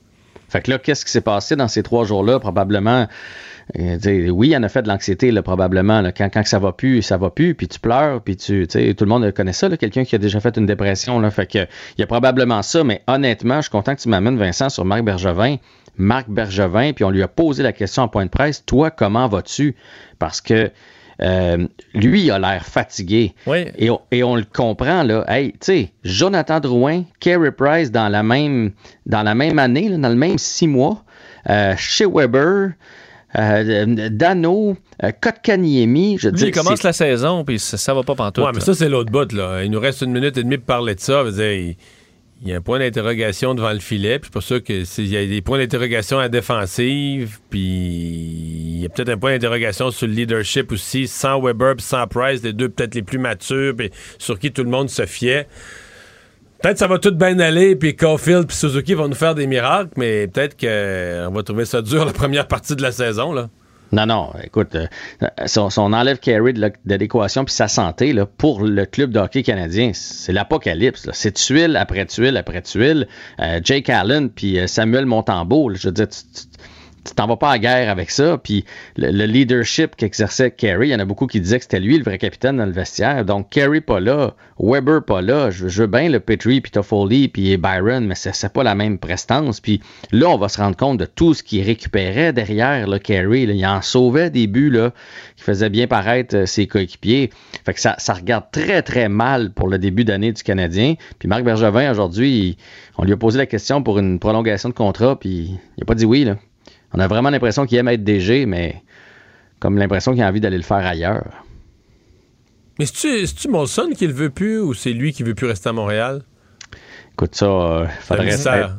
Fait 0.49 0.61
que 0.61 0.71
là, 0.71 0.79
qu'est-ce 0.79 1.05
qui 1.05 1.11
s'est 1.11 1.21
passé 1.21 1.55
dans 1.55 1.67
ces 1.67 1.83
trois 1.83 2.05
jours-là? 2.05 2.39
Probablement 2.39 3.07
euh, 3.77 4.29
oui, 4.29 4.49
il 4.49 4.51
y 4.51 4.57
en 4.57 4.63
a 4.63 4.69
fait 4.69 4.83
de 4.83 4.87
l'anxiété, 4.87 5.31
probablement. 5.41 6.01
Là, 6.01 6.11
quand, 6.11 6.29
quand 6.31 6.45
ça 6.45 6.59
va 6.59 6.71
plus, 6.71 7.01
ça 7.01 7.17
va 7.17 7.29
plus, 7.29 7.55
puis 7.55 7.67
tu 7.67 7.79
pleures, 7.79 8.21
puis 8.21 8.37
tu, 8.37 8.67
tout 8.67 8.77
le 8.77 9.05
monde 9.05 9.31
connaît 9.31 9.53
ça, 9.53 9.75
quelqu'un 9.75 10.03
qui 10.03 10.15
a 10.15 10.17
déjà 10.17 10.39
fait 10.39 10.55
une 10.57 10.65
dépression. 10.65 11.19
Là, 11.19 11.31
fait 11.31 11.47
que, 11.47 11.59
il 11.59 11.99
y 11.99 12.03
a 12.03 12.07
probablement 12.07 12.61
ça, 12.61 12.83
mais 12.83 13.01
honnêtement, 13.07 13.57
je 13.57 13.63
suis 13.63 13.71
content 13.71 13.95
que 13.95 14.01
tu 14.01 14.09
m'amènes, 14.09 14.37
Vincent, 14.37 14.69
sur 14.69 14.85
Marc 14.85 15.03
Bergevin. 15.03 15.57
Marc 15.97 16.29
Bergevin, 16.29 16.91
puis 16.93 17.05
on 17.05 17.09
lui 17.09 17.23
a 17.23 17.27
posé 17.27 17.63
la 17.63 17.71
question 17.71 18.03
en 18.03 18.07
point 18.07 18.25
de 18.25 18.29
presse, 18.29 18.65
toi, 18.65 18.91
comment 18.91 19.27
vas-tu? 19.27 19.75
Parce 20.19 20.41
que 20.41 20.69
euh, 21.21 21.67
lui, 21.93 22.23
il 22.23 22.31
a 22.31 22.39
l'air 22.39 22.65
fatigué. 22.65 23.33
Oui. 23.47 23.65
Et, 23.77 23.89
on, 23.89 24.01
et, 24.11 24.23
on, 24.23 24.35
le 24.35 24.43
comprend, 24.43 25.03
là. 25.03 25.23
Hey, 25.27 25.53
tu 25.53 25.57
sais, 25.61 25.91
Jonathan 26.03 26.59
Drouin, 26.59 27.03
Carey 27.19 27.51
Price 27.51 27.91
dans 27.91 28.09
la 28.09 28.23
même, 28.23 28.71
dans 29.05 29.23
la 29.23 29.35
même 29.35 29.57
année, 29.59 29.89
là, 29.89 29.97
dans 29.97 30.09
le 30.09 30.15
même 30.15 30.37
six 30.37 30.67
mois, 30.67 31.03
euh, 31.49 31.73
chez 31.77 32.05
Weber, 32.05 32.71
euh, 33.37 34.09
Dano, 34.09 34.77
euh, 35.03 35.11
Kotkaniemi. 35.19 36.17
Je 36.19 36.29
dis, 36.29 36.45
il 36.45 36.51
commence 36.51 36.83
la 36.83 36.93
saison, 36.93 37.43
puis 37.43 37.59
ça, 37.59 37.77
ça 37.77 37.93
va 37.93 38.03
pas 38.03 38.15
pantoute. 38.15 38.43
Ouais, 38.43 38.51
mais 38.53 38.61
ça, 38.61 38.73
c'est 38.73 38.89
l'autre 38.89 39.11
bout. 39.11 39.31
Là. 39.31 39.63
Il 39.63 39.71
nous 39.71 39.79
reste 39.79 40.01
une 40.01 40.11
minute 40.11 40.37
et 40.37 40.43
demie 40.43 40.57
pour 40.57 40.67
parler 40.67 40.95
de 40.95 40.99
ça. 40.99 41.23
il, 41.25 41.75
y 42.45 42.53
a 42.53 42.57
un 42.57 42.61
point 42.61 42.79
d'interrogation 42.79 43.55
devant 43.55 43.73
le 43.73 43.79
filet, 43.79 44.19
puis 44.19 44.29
c'est 44.29 44.33
pour 44.33 44.43
ça 44.43 44.59
qu'il 44.59 45.07
y 45.07 45.17
a 45.17 45.25
des 45.25 45.41
points 45.41 45.57
d'interrogation 45.57 46.19
à 46.19 46.23
la 46.23 46.29
défensive, 46.29 47.39
puis 47.49 47.59
il 47.59 48.79
y 48.81 48.85
a 48.85 48.89
peut-être 48.89 49.09
un 49.09 49.17
point 49.17 49.31
d'interrogation 49.33 49.91
sur 49.91 50.07
le 50.07 50.13
leadership 50.13 50.71
aussi, 50.71 51.07
sans 51.07 51.41
Weber 51.41 51.75
puis 51.75 51.85
sans 51.85 52.07
Price, 52.07 52.43
les 52.43 52.53
deux 52.53 52.69
peut-être 52.69 52.95
les 52.95 53.03
plus 53.03 53.19
matures, 53.19 53.75
puis 53.75 53.89
sur 54.17 54.37
qui 54.37 54.51
tout 54.51 54.63
le 54.63 54.69
monde 54.69 54.89
se 54.89 55.05
fiait. 55.05 55.47
Peut-être 56.65 56.77
que 56.77 56.79
ça 56.79 56.87
va 56.87 56.97
tout 56.97 57.11
bien 57.11 57.37
aller, 57.37 57.75
puis 57.75 57.95
Caulfield 57.95 58.47
puis 58.47 58.57
Suzuki 58.57 58.95
vont 58.95 59.07
nous 59.07 59.13
faire 59.13 59.35
des 59.35 59.45
miracles, 59.45 59.91
mais 59.97 60.25
peut-être 60.25 60.59
qu'on 60.59 61.31
va 61.31 61.43
trouver 61.43 61.63
ça 61.63 61.83
dur 61.83 62.05
la 62.07 62.11
première 62.11 62.47
partie 62.47 62.75
de 62.75 62.81
la 62.81 62.91
saison. 62.91 63.33
Là. 63.33 63.49
Non, 63.91 64.07
non, 64.07 64.31
écoute, 64.43 64.73
euh, 64.73 64.87
si, 65.45 65.59
on, 65.59 65.93
enlève 65.93 66.17
Carey 66.17 66.53
de, 66.53 66.95
l'équation 66.95 67.45
puis 67.45 67.53
sa 67.53 67.67
santé, 67.67 68.15
pour 68.39 68.63
le 68.63 68.87
club 68.87 69.11
de 69.11 69.19
hockey 69.19 69.43
canadien, 69.43 69.91
c'est 69.93 70.33
l'apocalypse. 70.33 71.07
C'est 71.13 71.35
tuile 71.35 71.77
après 71.77 72.07
tuile 72.07 72.35
après 72.35 72.63
tuile. 72.63 73.07
Euh, 73.41 73.59
Jake 73.63 73.87
Allen 73.91 74.31
puis 74.31 74.57
euh, 74.57 74.65
Samuel 74.65 75.05
Montembeau, 75.05 75.71
je 75.75 75.89
veux 75.89 75.93
dire, 75.93 76.07
tu 77.05 77.13
t'en 77.13 77.27
vas 77.27 77.37
pas 77.37 77.51
à 77.51 77.59
guerre 77.59 77.89
avec 77.89 78.09
ça. 78.09 78.37
Puis 78.37 78.65
le, 78.97 79.25
leadership 79.25 79.95
qu'exerçait 79.95 80.51
Kerry, 80.51 80.89
il 80.89 80.91
y 80.91 80.95
en 80.95 80.99
a 80.99 81.05
beaucoup 81.05 81.27
qui 81.27 81.39
disaient 81.39 81.57
que 81.57 81.63
c'était 81.63 81.79
lui 81.79 81.97
le 81.97 82.03
vrai 82.03 82.17
capitaine 82.17 82.57
dans 82.57 82.65
le 82.65 82.71
vestiaire. 82.71 83.23
Donc 83.25 83.49
Kerry 83.49 83.81
pas 83.81 83.99
là, 83.99 84.33
Weber 84.59 85.03
pas 85.03 85.21
là. 85.21 85.51
Je, 85.51 85.67
veux 85.67 85.87
bien 85.87 86.09
le 86.09 86.19
Petrie, 86.19 86.61
puis 86.61 86.71
Toffoli, 86.71 87.27
puis 87.27 87.57
Byron, 87.57 88.05
mais 88.05 88.15
c'est 88.15 88.51
pas 88.51 88.63
la 88.63 88.73
même 88.73 88.97
prestance. 88.97 89.59
Puis 89.59 89.81
là, 90.11 90.29
on 90.29 90.37
va 90.37 90.49
se 90.49 90.57
rendre 90.57 90.75
compte 90.75 90.97
de 90.97 91.05
tout 91.05 91.33
ce 91.33 91.43
qu'il 91.43 91.63
récupérait 91.63 92.33
derrière 92.33 92.87
le 92.87 92.97
Kerry. 92.97 93.43
Il 93.43 93.65
en 93.65 93.81
sauvait 93.81 94.29
des 94.29 94.47
buts 94.47 94.69
là, 94.69 94.91
qui 95.35 95.43
faisaient 95.43 95.69
bien 95.69 95.87
paraître 95.87 96.35
euh, 96.35 96.45
ses 96.45 96.67
coéquipiers. 96.67 97.29
Fait 97.65 97.73
que 97.73 97.79
ça, 97.79 97.95
regarde 98.13 98.45
très 98.51 98.81
très 98.81 99.09
mal 99.09 99.51
pour 99.51 99.67
le 99.67 99.77
début 99.77 100.05
d'année 100.05 100.31
du 100.31 100.41
Canadien. 100.41 100.95
Puis 101.19 101.27
Marc 101.27 101.43
Bergevin 101.43 101.91
aujourd'hui, 101.91 102.57
on 102.97 103.03
lui 103.03 103.13
a 103.13 103.17
posé 103.17 103.37
la 103.37 103.45
question 103.45 103.83
pour 103.83 103.99
une 103.99 104.19
prolongation 104.19 104.69
de 104.69 104.73
contrat, 104.73 105.19
puis 105.19 105.51
il 105.77 105.83
a 105.83 105.85
pas 105.85 105.95
dit 105.95 106.05
oui 106.05 106.23
là. 106.23 106.37
On 106.95 106.99
a 106.99 107.07
vraiment 107.07 107.29
l'impression 107.29 107.65
qu'il 107.65 107.77
aime 107.77 107.89
être 107.89 108.03
DG, 108.05 108.45
mais 108.45 108.81
comme 109.59 109.77
l'impression 109.77 110.13
qu'il 110.13 110.21
a 110.21 110.27
envie 110.29 110.39
d'aller 110.39 110.57
le 110.57 110.63
faire 110.63 110.85
ailleurs. 110.85 111.43
Mais 112.79 112.85
c'est-tu 112.85 113.49
Molson 113.49 113.89
qui 113.95 114.07
le 114.07 114.13
veut 114.13 114.29
plus 114.29 114.59
ou 114.59 114.73
c'est 114.73 114.93
lui 114.93 115.11
qui 115.11 115.23
veut 115.23 115.35
plus 115.35 115.47
rester 115.47 115.69
à 115.69 115.73
Montréal? 115.73 116.21
Écoute, 117.13 117.35
ça, 117.35 117.45
euh, 117.45 117.85
faudrait... 117.99 118.31
C'est 118.31 118.47
un 118.49 118.55
mystère. 118.55 118.77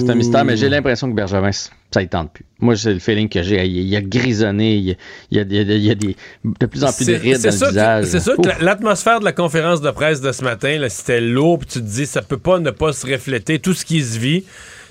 C'est 0.00 0.10
un 0.10 0.14
mystère, 0.14 0.44
mais 0.44 0.56
j'ai 0.58 0.68
l'impression 0.68 1.10
que 1.10 1.14
Bergevin, 1.14 1.50
ça 1.50 1.70
ne 1.96 2.04
tente 2.04 2.30
plus. 2.32 2.44
Moi, 2.60 2.76
c'est 2.76 2.92
le 2.92 2.98
feeling 2.98 3.28
que 3.28 3.42
j'ai. 3.42 3.66
Il, 3.66 3.96
a 3.96 4.02
grisonné, 4.02 4.76
il, 4.76 4.96
y 5.30 5.38
a, 5.38 5.42
il 5.42 5.90
a 5.90 5.94
des, 5.94 6.16
de 6.44 6.66
plus 6.66 6.84
en 6.84 6.92
plus 6.92 7.06
de 7.06 7.14
rides 7.14 7.42
dans 7.42 7.50
le 7.50 7.68
visage. 7.68 8.04
C'est 8.04 8.20
sûr 8.20 8.36
que 8.36 8.62
l'atmosphère 8.62 9.18
de 9.20 9.24
la 9.24 9.32
conférence 9.32 9.80
de 9.80 9.90
presse 9.90 10.20
de 10.20 10.30
ce 10.30 10.44
matin, 10.44 10.78
c'était 10.90 11.22
lourd, 11.22 11.58
puis 11.58 11.68
tu 11.68 11.78
te 11.80 11.84
dis, 11.84 12.06
ça 12.06 12.20
peut 12.20 12.38
pas 12.38 12.58
ne 12.58 12.70
pas 12.70 12.92
se 12.92 13.06
refléter 13.06 13.58
tout 13.58 13.72
ce 13.72 13.86
qui 13.86 14.02
se 14.02 14.18
vit 14.18 14.44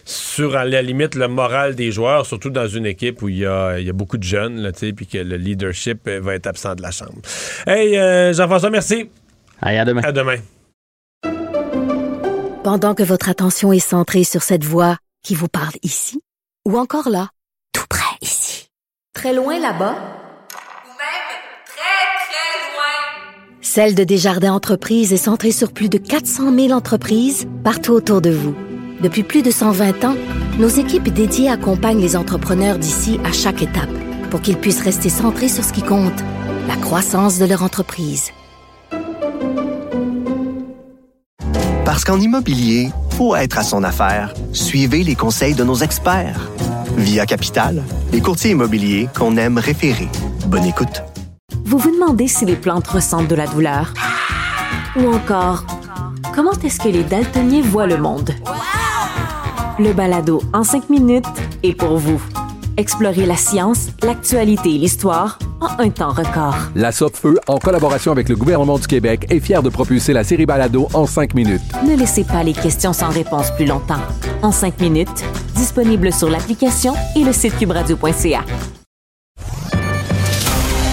sur, 0.05 0.55
à 0.55 0.65
la 0.65 0.83
limite, 0.83 1.15
le 1.15 1.27
moral 1.27 1.73
des 1.73 1.91
joueurs, 1.91 2.27
surtout 2.27 2.51
dans 2.51 2.67
une 2.67 2.85
équipe 2.85 3.23
où 3.23 3.29
il 3.29 3.39
y 3.39 3.45
a, 3.45 3.79
il 3.79 3.85
y 3.85 3.89
a 3.89 3.93
beaucoup 3.93 4.17
de 4.17 4.23
jeunes, 4.23 4.61
là, 4.61 4.71
puis 4.71 5.07
que 5.07 5.17
le 5.17 5.35
leadership 5.35 6.07
euh, 6.07 6.19
va 6.21 6.35
être 6.35 6.45
absent 6.45 6.75
de 6.75 6.83
la 6.83 6.91
chambre. 6.91 7.19
Hey, 7.65 7.97
euh, 7.97 8.31
Jean-François, 8.31 8.69
merci. 8.69 9.09
Allez, 9.61 9.79
à 9.79 9.85
demain. 9.85 10.01
À 10.03 10.11
demain. 10.11 10.37
Pendant 12.63 12.93
que 12.93 13.03
votre 13.03 13.29
attention 13.29 13.73
est 13.73 13.79
centrée 13.79 14.23
sur 14.23 14.43
cette 14.43 14.63
voix 14.63 14.97
qui 15.23 15.33
vous 15.33 15.47
parle 15.47 15.73
ici, 15.81 16.21
ou 16.67 16.77
encore 16.77 17.09
là, 17.09 17.29
tout 17.73 17.85
près 17.89 18.17
ici, 18.21 18.69
très 19.13 19.33
loin 19.33 19.59
là-bas, 19.59 19.93
ou 19.93 20.89
même 20.89 21.25
très, 21.65 22.27
très 22.27 22.73
loin, 22.73 23.61
Celle 23.61 23.95
de 23.95 24.03
Desjardins 24.03 24.53
Entreprises 24.53 25.13
est 25.13 25.17
centrée 25.17 25.51
sur 25.51 25.73
plus 25.73 25.89
de 25.89 25.97
400 25.97 26.55
000 26.55 26.71
entreprises 26.71 27.47
partout 27.63 27.93
autour 27.93 28.21
de 28.21 28.29
vous. 28.29 28.55
Depuis 29.05 29.21
plus 29.21 29.43
de 29.43 29.51
120 29.51 30.03
ans, 30.03 30.15
nos 30.57 30.67
équipes 30.67 31.09
dédiées 31.09 31.47
accompagnent 31.47 32.01
les 32.01 32.15
entrepreneurs 32.15 32.79
d'ici 32.79 33.19
à 33.23 33.31
chaque 33.31 33.61
étape 33.61 33.91
pour 34.31 34.41
qu'ils 34.41 34.57
puissent 34.57 34.81
rester 34.81 35.09
centrés 35.09 35.47
sur 35.47 35.63
ce 35.63 35.71
qui 35.71 35.83
compte, 35.83 36.23
la 36.67 36.75
croissance 36.75 37.37
de 37.37 37.45
leur 37.45 37.61
entreprise. 37.61 38.31
Parce 41.85 42.03
qu'en 42.03 42.19
immobilier, 42.19 42.89
faut 43.11 43.35
être 43.35 43.59
à 43.59 43.63
son 43.63 43.83
affaire. 43.83 44.33
Suivez 44.53 45.03
les 45.03 45.13
conseils 45.13 45.53
de 45.53 45.63
nos 45.63 45.75
experts. 45.75 46.49
Via 46.97 47.27
Capital, 47.27 47.83
les 48.11 48.21
courtiers 48.21 48.51
immobiliers 48.51 49.07
qu'on 49.15 49.37
aime 49.37 49.59
référer. 49.59 50.09
Bonne 50.47 50.65
écoute. 50.65 51.03
Vous 51.63 51.77
vous 51.77 51.91
demandez 51.91 52.27
si 52.27 52.43
les 52.43 52.55
plantes 52.55 52.87
ressentent 52.87 53.27
de 53.27 53.35
la 53.35 53.45
douleur? 53.45 53.93
Ou 54.95 55.13
encore, 55.13 55.63
comment 56.33 56.53
est-ce 56.63 56.79
que 56.79 56.89
les 56.89 57.03
daltoniens 57.03 57.61
voient 57.61 57.85
le 57.85 57.97
monde? 57.97 58.31
Le 59.77 59.91
balado 59.91 60.41
en 60.53 60.63
cinq 60.63 60.89
minutes 60.89 61.25
est 61.61 61.73
pour 61.73 61.97
vous. 61.97 62.21
Explorez 62.77 63.25
la 63.25 63.35
science, 63.35 63.89
l'actualité 64.03 64.75
et 64.75 64.77
l'histoire 64.77 65.37
en 65.59 65.83
un 65.83 65.89
temps 65.89 66.11
record. 66.11 66.55
La 66.75 66.93
Feu, 66.93 67.37
en 67.47 67.57
collaboration 67.57 68.13
avec 68.13 68.29
le 68.29 68.37
gouvernement 68.37 68.79
du 68.79 68.87
Québec, 68.87 69.25
est 69.29 69.41
fière 69.41 69.63
de 69.63 69.69
propulser 69.69 70.13
la 70.13 70.23
série 70.23 70.45
Balado 70.45 70.87
en 70.93 71.05
cinq 71.05 71.33
minutes. 71.33 71.61
Ne 71.85 71.95
laissez 71.97 72.23
pas 72.23 72.43
les 72.43 72.53
questions 72.53 72.93
sans 72.93 73.09
réponse 73.09 73.51
plus 73.51 73.65
longtemps. 73.65 73.99
En 74.41 74.53
cinq 74.53 74.79
minutes, 74.79 75.25
disponible 75.55 76.13
sur 76.13 76.29
l'application 76.29 76.93
et 77.17 77.23
le 77.25 77.33
site 77.33 77.57
cubradio.ca. 77.57 78.45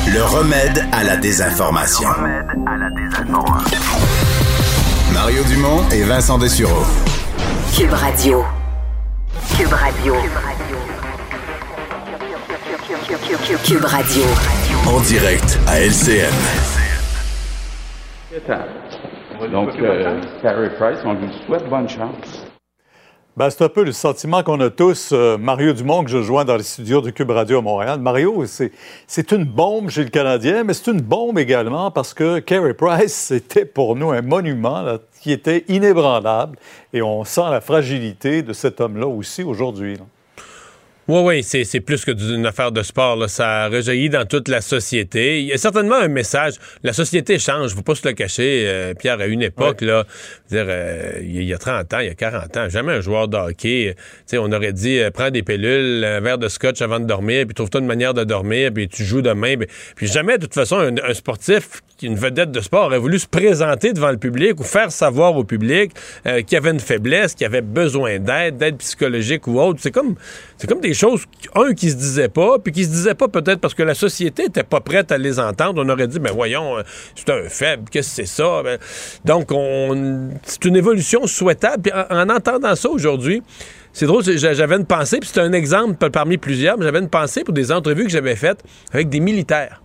Le 0.08 0.24
remède 0.24 0.84
à 0.90 1.04
la 1.04 1.16
désinformation. 1.16 2.08
Le 2.08 2.14
remède 2.14 2.46
à 2.66 2.76
la 2.76 2.90
désinformation. 2.90 3.78
Mario 5.12 5.44
Dumont 5.44 5.88
et 5.92 6.02
Vincent 6.02 6.38
Dessureau. 6.38 6.82
Cube 7.76 7.92
Radio. 7.92 8.44
Cube 9.62 9.74
Radio. 9.74 10.14
Cube 13.64 13.84
Radio. 13.84 14.24
En 14.88 15.00
direct 15.02 15.56
à 15.68 15.78
LCM. 15.78 16.34
Donc, 19.52 19.70
euh, 19.80 20.20
Carrie 20.42 20.70
Price, 20.70 20.98
on 21.04 21.14
vous 21.14 21.30
souhaite 21.46 21.68
bonne 21.68 21.88
chance. 21.88 22.41
Ben, 23.34 23.48
c'est 23.48 23.64
un 23.64 23.70
peu 23.70 23.82
le 23.82 23.92
sentiment 23.92 24.42
qu'on 24.42 24.60
a 24.60 24.68
tous. 24.68 25.08
Euh, 25.12 25.38
Mario 25.38 25.72
Dumont, 25.72 26.04
que 26.04 26.10
je 26.10 26.20
joins 26.20 26.44
dans 26.44 26.56
les 26.56 26.62
studios 26.62 27.00
de 27.00 27.08
Cube 27.08 27.30
Radio 27.30 27.60
à 27.60 27.62
Montréal. 27.62 27.98
Mario, 27.98 28.44
c'est, 28.44 28.72
c'est 29.06 29.32
une 29.32 29.44
bombe 29.44 29.88
chez 29.88 30.04
le 30.04 30.10
Canadien, 30.10 30.64
mais 30.64 30.74
c'est 30.74 30.90
une 30.90 31.00
bombe 31.00 31.38
également 31.38 31.90
parce 31.90 32.12
que 32.12 32.40
Carey 32.40 32.74
Price, 32.74 33.14
c'était 33.28 33.64
pour 33.64 33.96
nous 33.96 34.10
un 34.10 34.20
monument 34.20 34.82
là, 34.82 34.98
qui 35.22 35.32
était 35.32 35.64
inébranlable. 35.68 36.58
Et 36.92 37.00
on 37.00 37.24
sent 37.24 37.48
la 37.50 37.62
fragilité 37.62 38.42
de 38.42 38.52
cet 38.52 38.82
homme-là 38.82 39.06
aussi 39.06 39.42
aujourd'hui. 39.42 39.96
Oui, 41.08 41.20
oui, 41.24 41.42
c'est, 41.42 41.80
plus 41.80 42.04
que 42.04 42.12
d'une 42.12 42.46
affaire 42.46 42.70
de 42.70 42.82
sport. 42.82 43.16
Là. 43.16 43.26
Ça 43.26 43.68
rejaillit 43.68 44.08
dans 44.08 44.24
toute 44.24 44.46
la 44.46 44.60
société. 44.60 45.40
Il 45.40 45.46
y 45.46 45.52
a 45.52 45.58
certainement 45.58 45.96
un 45.96 46.06
message. 46.06 46.54
La 46.84 46.92
société 46.92 47.40
change, 47.40 47.70
il 47.70 47.72
ne 47.72 47.76
faut 47.76 47.82
pas 47.82 47.96
se 47.96 48.06
le 48.06 48.14
cacher. 48.14 48.64
Euh, 48.66 48.94
Pierre, 48.94 49.20
à 49.20 49.26
une 49.26 49.42
époque, 49.42 49.80
là, 49.80 50.04
dire, 50.48 50.66
euh, 50.68 51.12
il 51.20 51.42
y 51.42 51.52
a 51.52 51.58
30 51.58 51.92
ans, 51.94 51.98
il 51.98 52.06
y 52.06 52.10
a 52.10 52.14
40 52.14 52.56
ans, 52.56 52.68
jamais 52.68 52.92
un 52.92 53.00
joueur 53.00 53.26
de 53.26 53.36
hockey, 53.36 53.96
euh, 54.32 54.38
on 54.38 54.52
aurait 54.52 54.72
dit, 54.72 54.98
euh, 54.98 55.10
prends 55.10 55.30
des 55.30 55.42
pilules, 55.42 56.04
un 56.04 56.20
verre 56.20 56.38
de 56.38 56.48
scotch 56.48 56.82
avant 56.82 57.00
de 57.00 57.06
dormir, 57.06 57.46
puis 57.46 57.54
trouve-toi 57.54 57.80
une 57.80 57.86
manière 57.86 58.14
de 58.14 58.24
dormir, 58.24 58.70
puis 58.72 58.88
tu 58.88 59.04
joues 59.04 59.22
demain. 59.22 59.56
Puis, 59.56 59.66
puis 59.96 60.06
jamais, 60.06 60.38
de 60.38 60.42
toute 60.44 60.54
façon, 60.54 60.76
un, 60.76 60.94
un 60.98 61.14
sportif, 61.14 61.80
une 62.02 62.16
vedette 62.16 62.50
de 62.50 62.60
sport, 62.60 62.86
aurait 62.86 62.98
voulu 62.98 63.18
se 63.18 63.28
présenter 63.28 63.92
devant 63.92 64.10
le 64.10 64.16
public 64.16 64.58
ou 64.60 64.64
faire 64.64 64.90
savoir 64.90 65.36
au 65.36 65.44
public 65.44 65.92
qu'il 66.46 66.58
avait 66.58 66.70
une 66.70 66.80
faiblesse, 66.80 67.34
qu'il 67.34 67.46
avait 67.46 67.60
besoin 67.60 68.18
d'aide, 68.18 68.56
d'aide 68.56 68.78
psychologique 68.78 69.46
ou 69.46 69.60
autre. 69.60 69.78
C'est 69.80 69.92
comme, 69.92 70.16
c'est 70.58 70.66
comme 70.66 70.80
des 70.80 70.91
choses, 70.94 71.24
un, 71.54 71.74
qui 71.74 71.90
se 71.90 71.96
disaient 71.96 72.28
pas, 72.28 72.58
puis 72.58 72.72
qui 72.72 72.84
se 72.84 72.90
disaient 72.90 73.14
pas 73.14 73.28
peut-être 73.28 73.60
parce 73.60 73.74
que 73.74 73.82
la 73.82 73.94
société 73.94 74.44
était 74.44 74.62
pas 74.62 74.80
prête 74.80 75.12
à 75.12 75.18
les 75.18 75.38
entendre. 75.38 75.82
On 75.84 75.88
aurait 75.88 76.08
dit, 76.08 76.18
ben 76.18 76.32
voyons, 76.32 76.78
euh, 76.78 76.82
c'est 77.14 77.30
un 77.30 77.48
faible, 77.48 77.84
qu'est-ce 77.90 78.08
que 78.08 78.26
c'est 78.26 78.34
ça? 78.34 78.62
Ben, 78.62 78.78
donc, 79.24 79.50
on, 79.50 80.30
c'est 80.44 80.64
une 80.64 80.76
évolution 80.76 81.26
souhaitable. 81.26 81.82
Puis 81.82 81.92
en, 81.92 82.16
en 82.16 82.28
entendant 82.28 82.74
ça 82.74 82.88
aujourd'hui, 82.88 83.42
c'est 83.92 84.06
drôle, 84.06 84.22
j'avais 84.24 84.76
une 84.76 84.86
pensée, 84.86 85.18
puis 85.20 85.28
c'est 85.32 85.40
un 85.40 85.52
exemple 85.52 86.10
parmi 86.10 86.38
plusieurs, 86.38 86.78
mais 86.78 86.84
j'avais 86.84 87.00
une 87.00 87.10
pensée 87.10 87.44
pour 87.44 87.52
des 87.52 87.70
entrevues 87.70 88.04
que 88.04 88.10
j'avais 88.10 88.36
faites 88.36 88.62
avec 88.92 89.08
des 89.10 89.20
militaires 89.20 89.81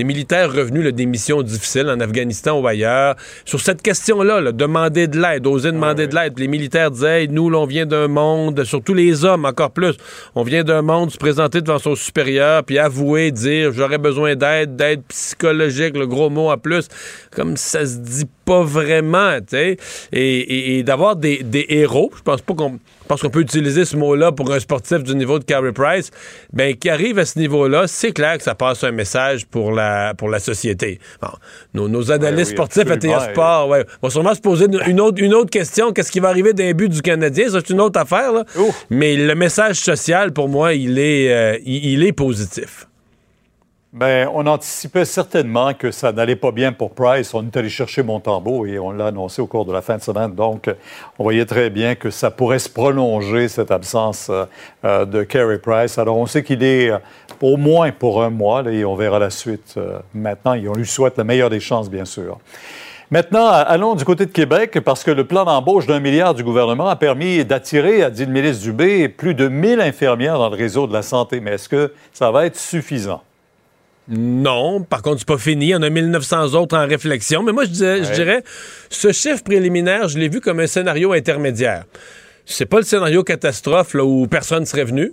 des 0.00 0.04
militaires 0.04 0.50
revenus 0.50 0.82
là, 0.82 0.92
des 0.92 1.04
missions 1.04 1.42
difficiles 1.42 1.86
en 1.90 2.00
Afghanistan 2.00 2.58
ou 2.58 2.66
ailleurs. 2.66 3.16
Sur 3.44 3.60
cette 3.60 3.82
question-là, 3.82 4.40
là, 4.40 4.50
demander 4.50 5.08
de 5.08 5.20
l'aide, 5.20 5.46
oser 5.46 5.72
demander 5.72 6.06
de 6.06 6.14
l'aide. 6.14 6.38
Les 6.38 6.48
militaires 6.48 6.90
disaient, 6.90 7.24
Hey, 7.24 7.28
nous, 7.28 7.50
là, 7.50 7.58
on 7.58 7.66
vient 7.66 7.84
d'un 7.84 8.08
monde, 8.08 8.64
surtout 8.64 8.94
les 8.94 9.26
hommes 9.26 9.44
encore 9.44 9.72
plus, 9.72 9.92
on 10.34 10.42
vient 10.42 10.64
d'un 10.64 10.80
monde, 10.80 11.10
se 11.10 11.18
présenter 11.18 11.60
devant 11.60 11.78
son 11.78 11.94
supérieur, 11.96 12.64
puis 12.64 12.78
avouer, 12.78 13.30
dire, 13.30 13.72
j'aurais 13.72 13.98
besoin 13.98 14.36
d'aide, 14.36 14.74
d'aide 14.74 15.02
psychologique, 15.08 15.94
le 15.98 16.06
gros 16.06 16.30
mot 16.30 16.50
en 16.50 16.56
plus, 16.56 16.88
comme 17.30 17.58
ça 17.58 17.84
se 17.84 17.98
dit 17.98 18.24
pas 18.46 18.62
vraiment, 18.62 19.36
tu 19.40 19.44
sais. 19.50 19.76
Et, 20.12 20.38
et- 20.38 20.78
et 20.78 20.82
d'avoir 20.82 21.14
des, 21.16 21.42
des 21.42 21.66
héros, 21.68 22.10
je 22.16 22.22
pense 22.22 22.40
pas 22.40 22.54
qu'on 22.54 22.78
pense 23.10 23.22
qu'on 23.22 23.30
peut 23.30 23.40
utiliser 23.40 23.84
ce 23.84 23.96
mot-là 23.96 24.30
pour 24.30 24.52
un 24.52 24.60
sportif 24.60 25.02
du 25.02 25.16
niveau 25.16 25.40
de 25.40 25.44
Carey 25.44 25.72
Price, 25.72 26.10
ben, 26.52 26.76
qui 26.76 26.88
arrive 26.88 27.18
à 27.18 27.24
ce 27.24 27.40
niveau-là, 27.40 27.88
c'est 27.88 28.12
clair 28.12 28.38
que 28.38 28.44
ça 28.44 28.54
passe 28.54 28.84
un 28.84 28.92
message 28.92 29.46
pour 29.46 29.72
la, 29.72 30.14
pour 30.14 30.28
la 30.28 30.38
société. 30.38 31.00
Bon, 31.20 31.28
nos, 31.74 31.88
nos 31.88 32.12
analystes 32.12 32.52
oui, 32.52 32.56
sportifs 32.56 32.88
à. 32.88 32.96
TA 32.96 33.32
Sport 33.32 33.68
ouais, 33.68 33.84
vont 34.00 34.10
sûrement 34.10 34.34
se 34.34 34.40
poser 34.40 34.66
une, 34.66 34.80
une 34.86 35.00
autre, 35.00 35.20
une 35.20 35.34
autre 35.34 35.50
question. 35.50 35.92
Qu'est-ce 35.92 36.12
qui 36.12 36.20
va 36.20 36.28
arriver 36.28 36.52
d'un 36.52 36.72
but 36.72 36.88
du 36.88 37.02
Canadien? 37.02 37.46
C'est 37.50 37.70
une 37.70 37.80
autre 37.80 37.98
affaire. 37.98 38.32
Là. 38.32 38.44
Mais 38.90 39.16
le 39.16 39.34
message 39.34 39.76
social, 39.76 40.32
pour 40.32 40.48
moi, 40.48 40.74
il 40.74 40.98
est, 40.98 41.32
euh, 41.32 41.58
il, 41.64 41.84
il 41.86 42.04
est 42.04 42.12
positif. 42.12 42.86
Ben, 43.92 44.28
on 44.32 44.46
anticipait 44.46 45.04
certainement 45.04 45.74
que 45.74 45.90
ça 45.90 46.12
n'allait 46.12 46.36
pas 46.36 46.52
bien 46.52 46.70
pour 46.70 46.92
Price. 46.92 47.34
On 47.34 47.44
est 47.44 47.56
allé 47.56 47.68
chercher 47.68 48.04
Montembeau 48.04 48.64
et 48.64 48.78
on 48.78 48.92
l'a 48.92 49.08
annoncé 49.08 49.42
au 49.42 49.48
cours 49.48 49.64
de 49.64 49.72
la 49.72 49.82
fin 49.82 49.96
de 49.96 50.02
semaine. 50.02 50.32
Donc, 50.32 50.70
on 51.18 51.24
voyait 51.24 51.44
très 51.44 51.70
bien 51.70 51.96
que 51.96 52.08
ça 52.10 52.30
pourrait 52.30 52.60
se 52.60 52.68
prolonger, 52.68 53.48
cette 53.48 53.72
absence 53.72 54.28
euh, 54.30 54.44
euh, 54.84 55.04
de 55.06 55.24
Carey 55.24 55.58
Price. 55.58 55.98
Alors, 55.98 56.18
on 56.18 56.26
sait 56.26 56.44
qu'il 56.44 56.62
est 56.62 56.90
euh, 56.90 56.98
au 57.42 57.56
moins 57.56 57.90
pour 57.90 58.22
un 58.22 58.30
mois 58.30 58.62
et 58.70 58.84
on 58.84 58.94
verra 58.94 59.18
la 59.18 59.30
suite 59.30 59.76
maintenant. 60.14 60.54
Et 60.54 60.68
on 60.68 60.74
lui 60.74 60.86
souhaite 60.86 61.18
la 61.18 61.24
meilleure 61.24 61.50
des 61.50 61.58
chances, 61.58 61.90
bien 61.90 62.04
sûr. 62.04 62.38
Maintenant, 63.10 63.48
allons 63.48 63.96
du 63.96 64.04
côté 64.04 64.24
de 64.24 64.30
Québec 64.30 64.78
parce 64.84 65.02
que 65.02 65.10
le 65.10 65.24
plan 65.24 65.44
d'embauche 65.44 65.86
d'un 65.86 65.98
milliard 65.98 66.34
du 66.34 66.44
gouvernement 66.44 66.86
a 66.86 66.94
permis 66.94 67.44
d'attirer, 67.44 68.04
a 68.04 68.10
dit 68.10 68.24
le 68.24 68.30
ministre 68.30 68.62
Dubé, 68.62 69.08
plus 69.08 69.34
de 69.34 69.48
1000 69.48 69.80
infirmières 69.80 70.38
dans 70.38 70.48
le 70.48 70.56
réseau 70.56 70.86
de 70.86 70.92
la 70.92 71.02
santé. 71.02 71.40
Mais 71.40 71.54
est-ce 71.54 71.68
que 71.68 71.92
ça 72.12 72.30
va 72.30 72.46
être 72.46 72.56
suffisant? 72.56 73.22
Non, 74.10 74.82
par 74.82 75.02
contre, 75.02 75.20
c'est 75.20 75.28
pas 75.28 75.38
fini. 75.38 75.66
Il 75.66 75.68
y 75.70 75.74
en 75.74 75.82
a 75.82 75.88
1900 75.90 76.54
autres 76.54 76.76
en 76.76 76.86
réflexion. 76.86 77.42
Mais 77.42 77.52
moi, 77.52 77.64
je, 77.64 77.70
disais- 77.70 78.04
je 78.04 78.12
dirais, 78.12 78.42
ce 78.88 79.12
chiffre 79.12 79.42
préliminaire, 79.44 80.08
je 80.08 80.18
l'ai 80.18 80.28
vu 80.28 80.40
comme 80.40 80.58
un 80.60 80.66
scénario 80.66 81.12
intermédiaire. 81.12 81.84
C'est 82.44 82.66
pas 82.66 82.78
le 82.78 82.82
scénario 82.84 83.22
catastrophe 83.22 83.94
là, 83.94 84.04
où 84.04 84.26
personne 84.26 84.66
serait 84.66 84.84
venu. 84.84 85.12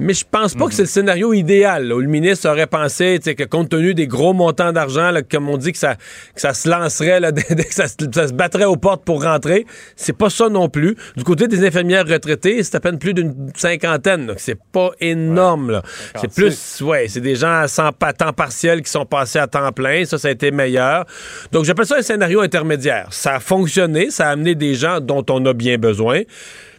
Mais 0.00 0.12
je 0.12 0.24
pense 0.28 0.54
pas 0.56 0.66
que 0.66 0.74
c'est 0.74 0.82
le 0.82 0.88
scénario 0.88 1.32
idéal, 1.32 1.86
là, 1.86 1.94
où 1.94 2.00
le 2.00 2.08
ministre 2.08 2.48
aurait 2.50 2.66
pensé 2.66 3.20
que 3.20 3.44
compte 3.44 3.68
tenu 3.68 3.94
des 3.94 4.08
gros 4.08 4.32
montants 4.32 4.72
d'argent, 4.72 5.12
comme 5.30 5.48
on 5.48 5.56
dit, 5.56 5.70
que 5.70 5.78
ça, 5.78 5.94
que 6.34 6.40
ça 6.40 6.52
se 6.52 6.68
lancerait, 6.68 7.20
là, 7.20 7.30
que 7.32 7.72
ça, 7.72 7.86
se- 7.86 7.94
ça 8.12 8.26
se 8.26 8.32
battrait 8.32 8.64
aux 8.64 8.76
portes 8.76 9.04
pour 9.04 9.22
rentrer. 9.22 9.64
C'est 9.94 10.12
pas 10.12 10.30
ça 10.30 10.48
non 10.48 10.68
plus. 10.68 10.96
Du 11.16 11.22
côté 11.22 11.46
des 11.46 11.64
infirmières 11.64 12.06
retraitées, 12.08 12.62
c'est 12.64 12.74
à 12.74 12.80
peine 12.80 12.98
plus 12.98 13.14
d'une 13.14 13.52
cinquantaine. 13.54 14.26
donc 14.26 14.40
C'est 14.40 14.58
pas 14.72 14.90
énorme. 15.00 15.80
C'est 16.20 16.34
plus, 16.34 16.80
ouais, 16.82 17.06
c'est 17.06 17.20
des 17.20 17.36
gens 17.36 17.64
100 17.68 17.90
à 18.02 18.12
temps 18.12 18.32
partiel 18.32 18.82
qui 18.82 18.90
sont 18.90 19.06
passés 19.06 19.38
à 19.38 19.46
temps 19.46 19.70
plein. 19.70 20.04
Ça, 20.04 20.18
ça 20.18 20.26
a 20.26 20.30
été 20.32 20.50
meilleur. 20.50 21.04
Donc, 21.52 21.64
j'appelle 21.64 21.86
ça 21.86 21.98
un 21.98 22.02
scénario 22.02 22.40
intermédiaire. 22.40 23.06
Ça 23.10 23.36
a 23.36 23.40
fonctionné, 23.40 24.10
ça 24.10 24.26
a 24.28 24.32
amené 24.32 24.56
des 24.56 24.74
gens 24.74 24.98
dont 25.00 25.24
on 25.30 25.46
a 25.46 25.52
bien 25.52 25.78
besoin 25.78 26.22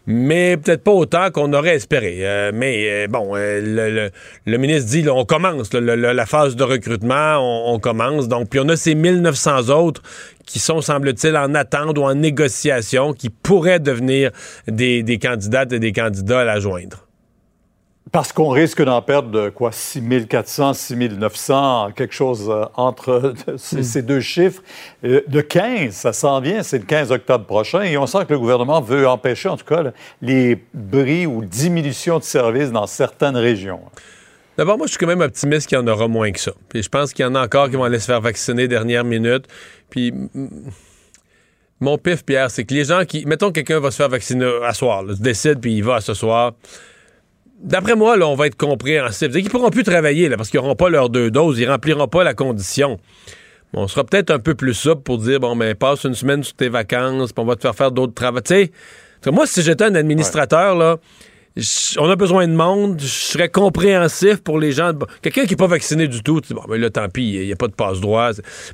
mais 0.07 0.57
peut-être 0.57 0.83
pas 0.83 0.91
autant 0.91 1.31
qu'on 1.31 1.51
aurait 1.53 1.75
espéré. 1.75 2.19
Euh, 2.21 2.51
mais 2.53 3.05
euh, 3.05 3.07
bon, 3.07 3.31
euh, 3.35 4.09
le, 4.45 4.57
ministre 4.57 4.89
dit, 4.89 5.01
là, 5.01 5.13
on 5.13 5.25
commence, 5.25 5.73
la 5.73 6.25
phase 6.25 6.55
de 6.55 6.63
recrutement, 6.63 7.37
on, 7.39 7.73
on 7.75 7.79
commence. 7.79 8.27
Donc, 8.27 8.49
puis 8.49 8.59
on 8.59 8.69
a 8.69 8.75
ces 8.75 8.95
1900 8.95 9.69
autres 9.69 10.01
qui 10.45 10.59
sont, 10.59 10.81
semble-t-il, 10.81 11.35
en 11.35 11.55
attente 11.55 11.97
ou 11.97 12.03
en 12.03 12.13
négociation, 12.15 13.13
qui 13.13 13.29
pourraient 13.29 13.79
devenir 13.79 14.31
des, 14.67 15.03
des 15.03 15.17
candidates 15.17 15.73
et 15.73 15.79
des 15.79 15.91
candidats 15.91 16.41
à 16.41 16.45
la 16.45 16.59
joindre. 16.59 17.04
Parce 18.15 18.31
qu'on 18.31 18.47
risque 18.47 18.81
d'en 18.81 19.01
perdre 19.01 19.29
de 19.29 19.49
quoi? 19.49 19.73
6400, 19.73 20.73
6900, 20.73 21.91
quelque 21.97 22.13
chose 22.13 22.47
euh, 22.49 22.63
entre 22.75 23.33
ces, 23.57 23.83
ces 23.83 24.01
deux 24.03 24.21
chiffres. 24.21 24.61
Euh, 25.03 25.19
de 25.27 25.41
15, 25.41 25.93
ça 25.93 26.13
s'en 26.13 26.39
vient, 26.39 26.63
c'est 26.63 26.77
le 26.77 26.85
15 26.85 27.11
octobre 27.11 27.43
prochain, 27.43 27.81
et 27.81 27.97
on 27.97 28.07
sent 28.07 28.19
que 28.25 28.31
le 28.31 28.39
gouvernement 28.39 28.79
veut 28.79 29.05
empêcher, 29.05 29.49
en 29.49 29.57
tout 29.57 29.65
cas, 29.65 29.91
les 30.21 30.63
bris 30.73 31.25
ou 31.27 31.43
diminutions 31.43 32.17
de 32.17 32.23
services 32.23 32.71
dans 32.71 32.87
certaines 32.87 33.35
régions. 33.35 33.81
D'abord, 34.57 34.77
moi, 34.77 34.87
je 34.87 34.91
suis 34.91 34.97
quand 34.97 35.07
même 35.07 35.19
optimiste 35.19 35.67
qu'il 35.67 35.77
y 35.77 35.81
en 35.81 35.87
aura 35.87 36.07
moins 36.07 36.31
que 36.31 36.39
ça. 36.39 36.53
Puis 36.69 36.83
je 36.83 36.87
pense 36.87 37.11
qu'il 37.11 37.25
y 37.25 37.27
en 37.27 37.35
a 37.35 37.43
encore 37.43 37.69
qui 37.69 37.75
vont 37.75 37.83
aller 37.83 37.99
se 37.99 38.05
faire 38.05 38.21
vacciner 38.21 38.69
dernière 38.69 39.03
minute. 39.03 39.45
Puis 39.89 40.13
mon 41.81 41.97
pif, 41.97 42.23
Pierre, 42.23 42.49
c'est 42.49 42.63
que 42.63 42.73
les 42.73 42.85
gens 42.85 43.03
qui. 43.03 43.25
Mettons 43.25 43.47
que 43.47 43.55
quelqu'un 43.55 43.81
va 43.81 43.91
se 43.91 43.97
faire 43.97 44.07
vacciner 44.07 44.49
à 44.63 44.73
soir, 44.73 45.03
là, 45.03 45.15
se 45.15 45.21
décide, 45.21 45.59
puis 45.59 45.75
il 45.75 45.83
va 45.83 45.95
à 45.95 46.01
ce 46.01 46.13
soir. 46.13 46.53
D'après 47.61 47.95
moi, 47.95 48.17
là, 48.17 48.27
on 48.27 48.35
va 48.35 48.47
être 48.47 48.57
compréhensif. 48.57 49.17
C'est-à-dire 49.17 49.41
qu'ils 49.41 49.51
pourront 49.51 49.69
plus 49.69 49.83
travailler 49.83 50.29
là, 50.29 50.37
parce 50.37 50.49
qu'ils 50.49 50.59
n'auront 50.59 50.75
pas 50.75 50.89
leurs 50.89 51.09
deux 51.09 51.31
doses, 51.31 51.59
ils 51.59 51.69
rempliront 51.69 52.07
pas 52.07 52.23
la 52.23 52.33
condition. 52.33 52.99
Mais 53.73 53.79
on 53.79 53.87
sera 53.87 54.03
peut-être 54.03 54.29
un 54.29 54.39
peu 54.39 54.55
plus 54.55 54.73
souple 54.73 55.01
pour 55.03 55.17
dire 55.17 55.39
bon, 55.39 55.55
ben, 55.55 55.73
passe 55.75 56.03
une 56.03 56.15
semaine 56.15 56.43
sur 56.43 56.53
tes 56.55 56.69
vacances, 56.69 57.33
puis 57.33 57.43
on 57.43 57.47
va 57.47 57.55
te 57.55 57.61
faire 57.61 57.75
faire 57.75 57.91
d'autres 57.91 58.13
travaux. 58.13 58.41
Tu 58.41 58.53
sais, 58.53 59.31
moi, 59.31 59.47
si 59.47 59.61
j'étais 59.61 59.85
un 59.85 59.95
administrateur, 59.95 60.75
là, 60.75 60.97
on 61.97 62.09
a 62.09 62.15
besoin 62.17 62.47
de 62.47 62.53
monde, 62.53 62.99
je 62.99 63.07
serais 63.07 63.47
compréhensif 63.47 64.41
pour 64.43 64.59
les 64.59 64.73
gens. 64.73 64.91
Quelqu'un 65.21 65.43
qui 65.43 65.51
n'est 65.51 65.55
pas 65.55 65.67
vacciné 65.67 66.07
du 66.07 66.21
tout, 66.21 66.41
tu 66.41 66.49
dis, 66.49 66.53
bon, 66.53 66.63
ben 66.67 66.79
là, 66.79 66.89
tant 66.89 67.07
pis, 67.07 67.35
il 67.35 67.45
n'y 67.45 67.53
a 67.53 67.55
pas 67.55 67.67
de 67.67 67.73
passe-droit. 67.73 68.31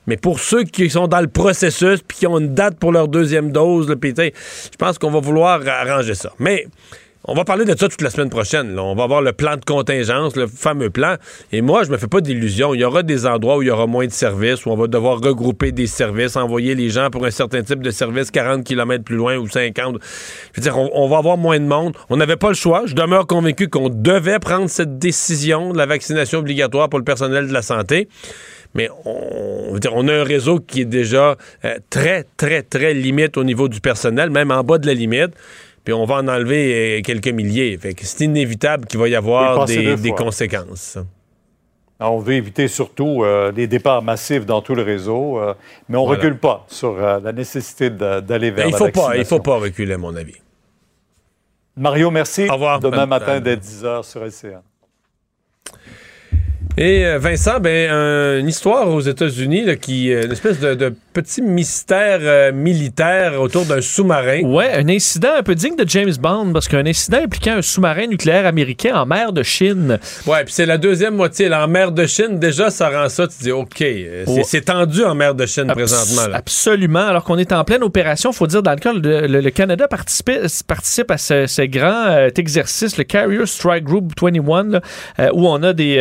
Mais 0.08 0.18
pour 0.18 0.40
ceux 0.40 0.64
qui 0.64 0.90
sont 0.90 1.08
dans 1.08 1.22
le 1.22 1.28
processus 1.28 2.02
puis 2.02 2.18
qui 2.18 2.28
ont 2.28 2.40
une 2.40 2.56
date 2.56 2.80
pour 2.80 2.92
leur 2.92 3.08
deuxième 3.08 3.52
dose, 3.52 3.88
sais, 4.16 4.34
je 4.72 4.78
pense 4.78 4.98
qu'on 4.98 5.12
va 5.12 5.20
vouloir 5.20 5.62
arranger 5.68 6.16
ça. 6.16 6.34
Mais 6.40 6.66
on 7.26 7.36
va 7.36 7.46
parler 7.46 7.66
de 7.66 7.78
ça 7.78 7.88
toute 7.88 8.02
la 8.02 8.10
semaine 8.10 8.30
prochaine. 8.30 8.80
On 8.80 8.96
va 8.96 9.04
avoir 9.04 9.22
le 9.22 9.32
plan 9.32 9.56
de 9.56 9.64
contingence, 9.64 10.36
le 10.36 10.48
fameux 10.48 10.90
plan. 10.90 11.18
Et 11.52 11.62
moi, 11.62 11.84
je 11.84 11.92
me 11.92 11.98
fais 11.98 12.08
pas 12.08 12.20
d'illusions. 12.20 12.74
Il 12.74 12.82
y 12.82 12.84
aura 12.84 13.04
des 13.04 13.28
endroits 13.28 13.58
où 13.58 13.62
il 13.62 13.68
y 13.68 13.72
aura 13.72 13.86
moins 13.86 14.08
de 14.08 14.12
services, 14.12 14.66
où 14.66 14.72
on 14.72 14.76
va 14.76 14.88
devoir 14.88 15.20
regrouper 15.20 15.72
des 15.72 15.86
services, 15.86 16.36
envoyer 16.36 16.74
les 16.74 16.90
gens 16.90 17.12
pour 17.12 17.24
un 17.26 17.32
certain 17.32 17.62
type 17.62 17.84
de 17.84 17.92
service 17.92 18.32
40 18.32 18.64
km 18.64 19.04
plus 19.04 19.18
loin 19.18 19.38
ou 19.38 19.48
50. 19.48 19.98
Je 20.54 20.62
veux 20.62 20.64
dire, 20.64 20.78
on, 20.78 21.08
va 21.08 21.18
avoir 21.18 21.38
moins 21.38 21.60
de 21.60 21.66
monde. 21.66 21.96
On 22.10 22.18
n'avait 22.18 22.38
pas 22.38 22.50
le 22.50 22.56
choix. 22.56 22.84
Je 22.86 22.96
demeure 22.96 23.28
convaincu 23.28 23.68
qu'on 23.68 23.90
devait 23.90 24.40
prendre 24.40 24.68
cette 24.68 24.98
décision 24.98 25.74
de 25.74 25.78
la 25.78 25.86
vaccination 25.86 26.40
obligatoire 26.40 26.90
pour 26.90 26.98
le 26.98 27.06
personnel 27.06 27.48
de 27.48 27.54
la 27.54 27.62
santé. 27.62 28.08
Mais 28.74 28.90
on, 29.06 29.78
on 29.92 30.08
a 30.08 30.14
un 30.14 30.24
réseau 30.24 30.60
qui 30.60 30.82
est 30.82 30.86
déjà 30.86 31.36
euh, 31.66 31.76
très, 31.90 32.26
très, 32.38 32.64
très 32.64 32.94
limite 32.94 33.38
au 33.38 33.44
niveau 33.44 33.68
du 33.68 33.82
personnel, 33.82 34.30
même 34.30 34.50
en 34.50 34.64
bas 34.64 34.78
de 34.78 34.88
la 34.88 34.94
limite. 34.94 35.32
Puis 35.84 35.94
on 35.94 36.06
va 36.06 36.16
en 36.16 36.28
enlever 36.28 37.00
euh, 37.00 37.02
quelques 37.02 37.28
milliers. 37.30 37.78
Fait 37.78 37.94
que 37.94 38.06
c'est 38.06 38.26
inévitable 38.26 38.86
qu'il 38.86 39.00
va 39.00 39.08
y 39.08 39.14
Faut 39.14 39.18
avoir 39.36 39.66
des, 39.66 40.12
conséquences. 40.16 40.98
On 42.04 42.18
veut 42.18 42.34
éviter 42.34 42.68
surtout 42.68 43.24
euh, 43.24 43.52
les 43.52 43.68
départs 43.68 44.02
massifs 44.02 44.46
dans 44.46 44.62
tout 44.62 44.74
le 44.74 44.82
réseau, 44.82 45.40
euh, 45.40 45.54
mais 45.88 45.98
on 45.98 46.02
ne 46.02 46.08
Voilà. 46.08 46.24
recule 46.24 46.40
pas 46.40 46.66
sur 46.68 46.98
euh, 46.98 47.20
la 47.20 47.32
nécessité 47.32 47.92
d'aller 47.92 48.50
vers 48.50 48.66
Il 48.68 48.72
la 48.72 48.78
faut 48.78 48.86
pas, 48.86 48.90
il 48.90 49.02
vaccination. 49.20 49.38
faut 49.38 49.44
pas 49.44 49.58
reculer, 49.58 49.94
à 49.94 49.98
mon 50.00 50.16
avis. 50.16 50.36
Mario, 51.78 52.10
merci. 52.10 52.48
Au 52.50 52.54
revoir. 52.54 52.80
Demain 52.80 53.06
matin 53.06 53.40
dès 53.40 53.56
10h 53.56 54.04
sur 54.04 54.24
LCN. 54.26 54.62
Et 56.78 57.06
euh, 57.06 57.20
Vincent, 57.20 57.60
ben, 57.60 57.92
un- 57.92 58.40
une 58.40 58.48
histoire 58.48 58.88
aux 58.88 59.02
États-Unis, 59.02 59.66
qui, 59.82 60.14
euh, 60.14 60.24
une 60.26 60.32
espèce 60.32 60.60
de, 60.60 60.74
de 60.74 60.94
petit 61.14 61.42
mystère 61.42 62.20
euh, 62.22 62.54
militaire 62.54 63.42
autour 63.42 63.66
d'un 63.66 63.82
sous-marin. 63.82 64.42
Ouais, 64.44 64.72
un 64.74 64.88
incident 64.88 65.32
un 65.38 65.44
peu 65.44 65.54
digne 65.54 65.76
de 65.76 65.84
James 65.88 66.14
Bond, 66.20 66.54
parce 66.54 66.70
qu'un 66.70 66.86
incident 66.86 67.18
impliquant 67.24 67.58
un 67.58 67.62
sous-marin 67.62 68.08
nucléaire 68.08 68.46
américain 68.46 68.96
en 68.96 69.06
mer 69.06 69.34
de 69.34 69.44
Chine. 69.44 70.00
Ouais, 70.26 70.46
puis 70.46 70.54
c'est 70.54 70.66
la 70.66 70.78
deuxième 70.78 71.16
moitié. 71.16 71.50
Là, 71.50 71.66
en 71.66 71.68
mer 71.68 71.92
de 71.92 72.06
Chine, 72.06 72.40
déjà, 72.40 72.70
ça 72.70 72.90
rend 72.90 73.10
ça, 73.10 73.28
tu 73.28 73.44
dis, 73.44 73.52
OK, 73.52 73.76
c'est 73.78 74.26
Ouais. 74.28 74.62
tendu 74.62 75.04
en 75.04 75.14
mer 75.14 75.36
de 75.36 75.46
Chine 75.46 75.70
Abs- 75.70 75.74
présentement. 75.76 76.28
Là. 76.30 76.38
Absolument. 76.38 77.06
Alors 77.06 77.26
qu'on 77.26 77.38
est 77.38 77.52
en 77.52 77.66
pleine 77.66 77.84
opération, 77.84 78.32
faut 78.32 78.48
dire, 78.48 78.64
dans 78.64 78.72
le 78.72 78.78
cas, 78.78 78.94
le, 78.94 79.28
le- 79.28 79.42
le 79.42 79.50
Canada 79.52 79.90
participe, 79.90 80.32
participe 80.68 81.12
à 81.12 81.18
ce, 81.18 81.48
ce 81.48 81.64
grand 81.64 82.06
euh, 82.08 82.30
exercice, 82.38 82.98
le 82.98 83.04
Carrier 83.04 83.46
Strike 83.46 83.84
Group 83.84 84.14
21, 84.20 84.64
là, 84.70 84.82
euh, 85.20 85.30
où 85.34 85.48
on 85.50 85.62
a 85.64 85.74
des 85.74 85.96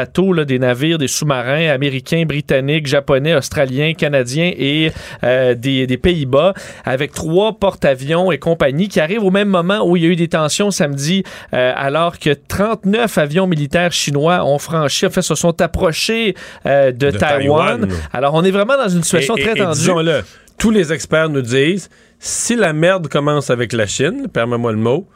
bateaux, 0.00 0.32
là, 0.32 0.44
des 0.46 0.58
navires, 0.58 0.96
des 0.98 1.08
sous-marins 1.08 1.68
américains, 1.68 2.24
britanniques, 2.26 2.86
japonais, 2.86 3.34
australiens, 3.34 3.92
canadiens 3.92 4.50
et 4.56 4.92
euh, 5.24 5.54
des, 5.54 5.86
des 5.86 5.98
Pays-Bas, 5.98 6.54
avec 6.84 7.12
trois 7.12 7.52
porte-avions 7.58 8.32
et 8.32 8.38
compagnie 8.38 8.88
qui 8.88 8.98
arrivent 8.98 9.24
au 9.24 9.30
même 9.30 9.48
moment 9.48 9.86
où 9.86 9.96
il 9.96 10.02
y 10.04 10.06
a 10.06 10.08
eu 10.08 10.16
des 10.16 10.28
tensions 10.28 10.70
samedi, 10.70 11.22
euh, 11.52 11.72
alors 11.76 12.18
que 12.18 12.30
39 12.30 13.18
avions 13.18 13.46
militaires 13.46 13.92
chinois 13.92 14.42
ont 14.44 14.58
franchi, 14.58 15.04
en 15.06 15.10
fait, 15.10 15.22
se 15.22 15.34
sont 15.34 15.60
approchés 15.60 16.34
euh, 16.66 16.92
de, 16.92 17.10
De 17.10 17.18
Taïwan. 17.18 17.80
Taïwan. 17.82 17.98
Alors, 18.12 18.32
on 18.34 18.42
est 18.44 18.50
vraiment 18.50 18.76
dans 18.78 18.88
une 18.88 19.02
situation 19.02 19.36
Et- 19.36 19.42
très 19.42 19.52
et- 19.52 19.58
tendue. 19.58 19.78
disons-le, 19.78 20.22
tous 20.56 20.70
les 20.70 20.92
experts 20.92 21.28
nous 21.28 21.42
disent, 21.42 21.90
si 22.18 22.56
la 22.56 22.72
merde 22.72 23.08
commence 23.08 23.50
avec 23.50 23.72
la 23.74 23.86
Chine, 23.86 24.28
permets-moi 24.32 24.72
le 24.72 24.78
mot, 24.78 25.06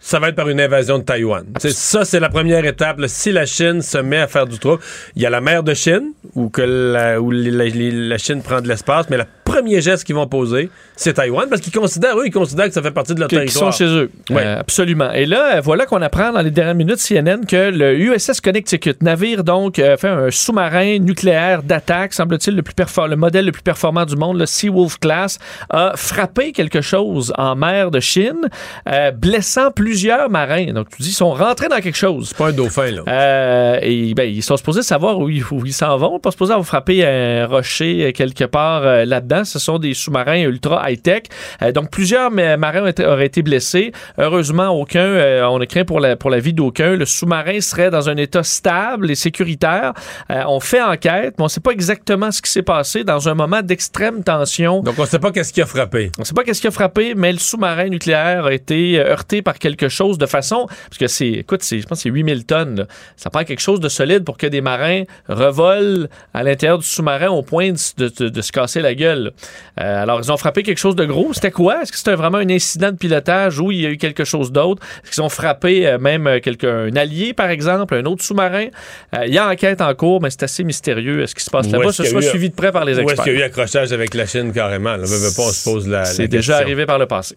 ça 0.00 0.18
va 0.20 0.28
être 0.28 0.36
par 0.36 0.48
une 0.48 0.60
invasion 0.60 0.98
de 0.98 1.04
Taïwan. 1.04 1.44
Ça, 1.58 2.04
c'est 2.04 2.20
la 2.20 2.28
première 2.28 2.64
étape. 2.64 2.98
là. 3.00 3.08
Si 3.08 3.32
la 3.32 3.46
Chine 3.46 3.82
se 3.82 3.98
met 3.98 4.18
à 4.18 4.26
faire 4.28 4.46
du 4.46 4.58
trouble, 4.58 4.82
il 5.16 5.22
y 5.22 5.26
a 5.26 5.30
la 5.30 5.40
mer 5.40 5.62
de 5.62 5.74
Chine, 5.74 6.12
où, 6.34 6.48
que 6.48 6.62
la, 6.62 7.20
où 7.20 7.30
la, 7.30 7.64
la- 7.64 7.90
la 8.08 8.18
Chine 8.18 8.42
prend 8.42 8.60
de 8.60 8.68
l'espace, 8.68 9.06
mais 9.10 9.16
le 9.16 9.24
premier 9.44 9.80
geste 9.80 10.04
qu'ils 10.04 10.14
vont 10.14 10.26
poser, 10.26 10.70
c'est 10.96 11.14
Taïwan, 11.14 11.48
parce 11.48 11.60
qu'ils 11.60 11.72
considèrent, 11.72 12.18
eux, 12.18 12.26
ils 12.26 12.32
considèrent 12.32 12.66
que 12.68 12.72
ça 12.74 12.82
fait 12.82 12.90
partie 12.90 13.14
de 13.14 13.20
leur 13.20 13.28
territoire. 13.28 13.72
sont 13.72 13.76
chez 13.78 13.84
eux. 13.90 14.10
Ouais. 14.30 14.42
Euh, 14.44 14.60
absolument. 14.60 15.10
Et 15.12 15.26
là, 15.26 15.56
euh, 15.56 15.60
voilà 15.60 15.86
qu'on 15.86 16.02
apprend 16.02 16.32
dans 16.32 16.42
les 16.42 16.50
dernières 16.50 16.74
minutes 16.74 16.98
CNN 16.98 17.44
que 17.46 17.70
le 17.70 17.94
USS 17.98 18.40
Connecticut, 18.40 18.94
navire 19.02 19.44
donc, 19.44 19.78
euh, 19.78 19.96
fait 19.96 20.08
un 20.08 20.30
sous-marin 20.30 20.98
nucléaire 20.98 21.62
d'attaque, 21.62 22.12
semble-t-il 22.12 22.54
le 22.56 22.62
plus 22.62 22.74
le 23.08 23.16
modèle 23.16 23.46
le 23.46 23.52
plus 23.52 23.62
performant 23.62 24.04
du 24.04 24.16
monde, 24.16 24.38
le 24.38 24.46
Seawolf 24.46 24.98
Class, 24.98 25.38
a 25.70 25.92
frappé 25.96 26.52
quelque 26.52 26.80
chose 26.80 27.32
en 27.38 27.56
mer 27.56 27.90
de 27.90 28.00
Chine, 28.00 28.48
euh, 28.88 29.10
blessant 29.10 29.70
plusieurs 29.96 30.28
marins. 30.28 30.72
Donc, 30.74 30.90
tu 30.94 31.00
dis, 31.00 31.08
ils 31.08 31.12
sont 31.12 31.30
rentrés 31.32 31.68
dans 31.68 31.78
quelque 31.80 31.96
chose. 31.96 32.28
C'est 32.28 32.36
pas 32.36 32.48
un 32.48 32.52
dauphin, 32.52 32.90
là. 32.90 33.02
Euh, 33.08 33.78
et 33.80 34.12
ben, 34.12 34.24
ils 34.28 34.42
sont 34.42 34.58
supposés 34.58 34.82
savoir 34.82 35.18
où 35.18 35.30
ils, 35.30 35.42
ils 35.64 35.72
s'en 35.72 35.96
vont. 35.96 36.18
Pas 36.18 36.30
supposés 36.32 36.52
avoir 36.52 36.66
frappé 36.66 37.02
un 37.02 37.46
rocher 37.46 38.08
euh, 38.08 38.12
quelque 38.12 38.44
part 38.44 38.82
euh, 38.84 39.06
là-dedans. 39.06 39.44
Ce 39.46 39.58
sont 39.58 39.78
des 39.78 39.94
sous-marins 39.94 40.42
ultra 40.42 40.90
high-tech. 40.90 41.22
Euh, 41.62 41.72
donc, 41.72 41.90
plusieurs 41.90 42.30
ma- 42.30 42.58
marins 42.58 42.82
ont 42.82 42.86
été- 42.88 43.06
auraient 43.06 43.24
été 43.24 43.40
blessés. 43.40 43.92
Heureusement, 44.18 44.68
aucun. 44.68 45.48
on 45.50 45.58
a 45.62 45.66
craint 45.66 45.84
pour 45.86 45.98
la, 46.00 46.14
pour 46.16 46.28
la 46.28 46.40
vie 46.40 46.52
d'aucun. 46.52 46.94
Le 46.94 47.06
sous-marin 47.06 47.62
serait 47.62 47.88
dans 47.90 48.10
un 48.10 48.16
état 48.18 48.42
stable 48.42 49.10
et 49.10 49.14
sécuritaire. 49.14 49.94
On 50.28 50.60
fait 50.60 50.82
enquête, 50.82 51.34
mais 51.38 51.42
on 51.42 51.44
ne 51.44 51.48
sait 51.48 51.60
pas 51.60 51.70
exactement 51.70 52.30
ce 52.30 52.42
qui 52.42 52.50
s'est 52.50 52.62
passé 52.62 53.02
dans 53.02 53.30
un 53.30 53.34
moment 53.34 53.62
d'extrême 53.62 54.22
tension. 54.22 54.82
Donc, 54.82 54.96
on 54.98 55.02
ne 55.02 55.06
sait 55.06 55.18
pas 55.18 55.30
qu'est-ce 55.32 55.54
qui 55.54 55.62
a 55.62 55.66
frappé. 55.66 56.10
On 56.18 56.22
ne 56.22 56.26
sait 56.26 56.34
pas 56.34 56.44
qu'est-ce 56.44 56.60
qui 56.60 56.66
a 56.66 56.70
frappé, 56.70 57.14
mais 57.16 57.32
le 57.32 57.38
sous-marin 57.38 57.88
nucléaire 57.88 58.44
a 58.46 58.52
été 58.52 58.98
heurté 58.98 59.40
par 59.42 59.58
quelque 59.58 59.75
chose 59.88 60.18
de 60.18 60.26
façon. 60.26 60.66
Parce 60.88 60.98
que 60.98 61.06
c'est, 61.06 61.28
écoute, 61.28 61.62
c'est, 61.62 61.80
je 61.80 61.86
pense 61.86 61.98
que 61.98 62.02
c'est 62.04 62.10
8000 62.10 62.44
tonnes. 62.46 62.76
là. 62.80 62.86
Ça 63.16 63.30
prend 63.30 63.44
quelque 63.44 63.60
chose 63.60 63.80
de 63.80 63.88
solide 63.88 64.24
pour 64.24 64.36
que 64.38 64.46
des 64.46 64.60
marins 64.60 65.02
revolent 65.28 66.08
à 66.34 66.42
l'intérieur 66.42 66.78
du 66.78 66.86
sous-marin 66.86 67.28
au 67.28 67.42
point 67.42 67.72
de, 67.72 67.78
de- 68.08 68.12
de- 68.24 68.28
de 68.28 68.40
se 68.42 68.52
casser 68.52 68.80
la 68.80 68.94
gueule. 68.94 69.32
Euh, 69.80 70.02
alors, 70.02 70.20
ils 70.22 70.32
ont 70.32 70.36
frappé 70.36 70.62
quelque 70.62 70.78
chose 70.78 70.96
de 70.96 71.04
gros. 71.04 71.32
C'était 71.34 71.50
quoi? 71.50 71.82
Est-ce 71.82 71.92
que 71.92 71.98
c'était 71.98 72.14
vraiment 72.14 72.38
un 72.38 72.48
incident 72.50 72.90
de 72.90 72.96
pilotage 72.96 73.58
ou 73.60 73.70
il 73.72 73.80
y 73.82 73.86
a 73.86 73.90
eu 73.90 73.96
quelque 73.96 74.24
chose 74.24 74.52
d'autre? 74.52 74.82
Est-ce 75.04 75.12
qu'ils 75.12 75.22
ont 75.22 75.28
frappé 75.28 75.86
euh, 75.86 75.98
même 75.98 76.26
euh, 76.26 76.40
quelqu'un, 76.40 76.86
un 76.92 76.96
allié, 76.96 77.32
par 77.34 77.50
exemple, 77.50 77.94
un 77.94 78.04
autre 78.04 78.24
sous-marin? 78.24 78.66
Euh, 79.14 79.26
il 79.26 79.34
y 79.34 79.38
a 79.38 79.48
enquête 79.48 79.80
en 79.80 79.94
cours, 79.94 80.20
mais 80.22 80.30
c'est 80.30 80.42
assez 80.44 80.64
mystérieux. 80.64 81.22
Est-ce 81.22 81.34
qui 81.34 81.42
se 81.44 81.50
passe 81.50 81.70
là-bas? 81.70 81.84
est-ce 81.90 82.02
Ce 82.04 82.10
soit 82.10 82.20
eu- 82.20 82.28
suivi 82.28 82.50
de 82.50 82.54
près 82.54 82.72
par 82.72 82.84
les 82.84 82.94
Où 82.94 83.00
est-ce 83.00 83.02
experts. 83.10 83.24
qu'il 83.24 83.32
y 83.34 83.36
a 83.36 83.40
eu 83.40 83.42
accrochage 83.42 83.92
avec 83.92 84.14
la 84.14 84.26
Chine 84.26 84.52
carrément? 84.52 84.96
Là, 84.96 85.02
on 85.04 85.06
se 85.06 85.64
pose 85.64 85.88
la, 85.88 86.04
C'est 86.04 86.28
déjà 86.28 86.56
arrivé 86.58 86.86
par 86.86 86.98
le 86.98 87.06
passé. 87.06 87.36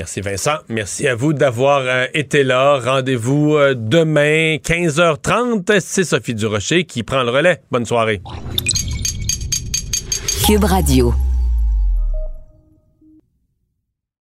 Merci 0.00 0.22
Vincent. 0.22 0.54
Merci 0.70 1.06
à 1.08 1.14
vous 1.14 1.34
d'avoir 1.34 1.82
euh, 1.84 2.06
été 2.14 2.42
là. 2.42 2.80
Rendez-vous 2.82 3.56
euh, 3.56 3.74
demain, 3.76 4.56
15h30. 4.56 5.78
C'est 5.78 6.04
Sophie 6.04 6.34
Durocher 6.34 6.84
qui 6.84 7.02
prend 7.02 7.22
le 7.22 7.28
relais. 7.28 7.60
Bonne 7.70 7.84
soirée. 7.84 8.22
Cube 10.46 10.64
Radio. 10.64 11.12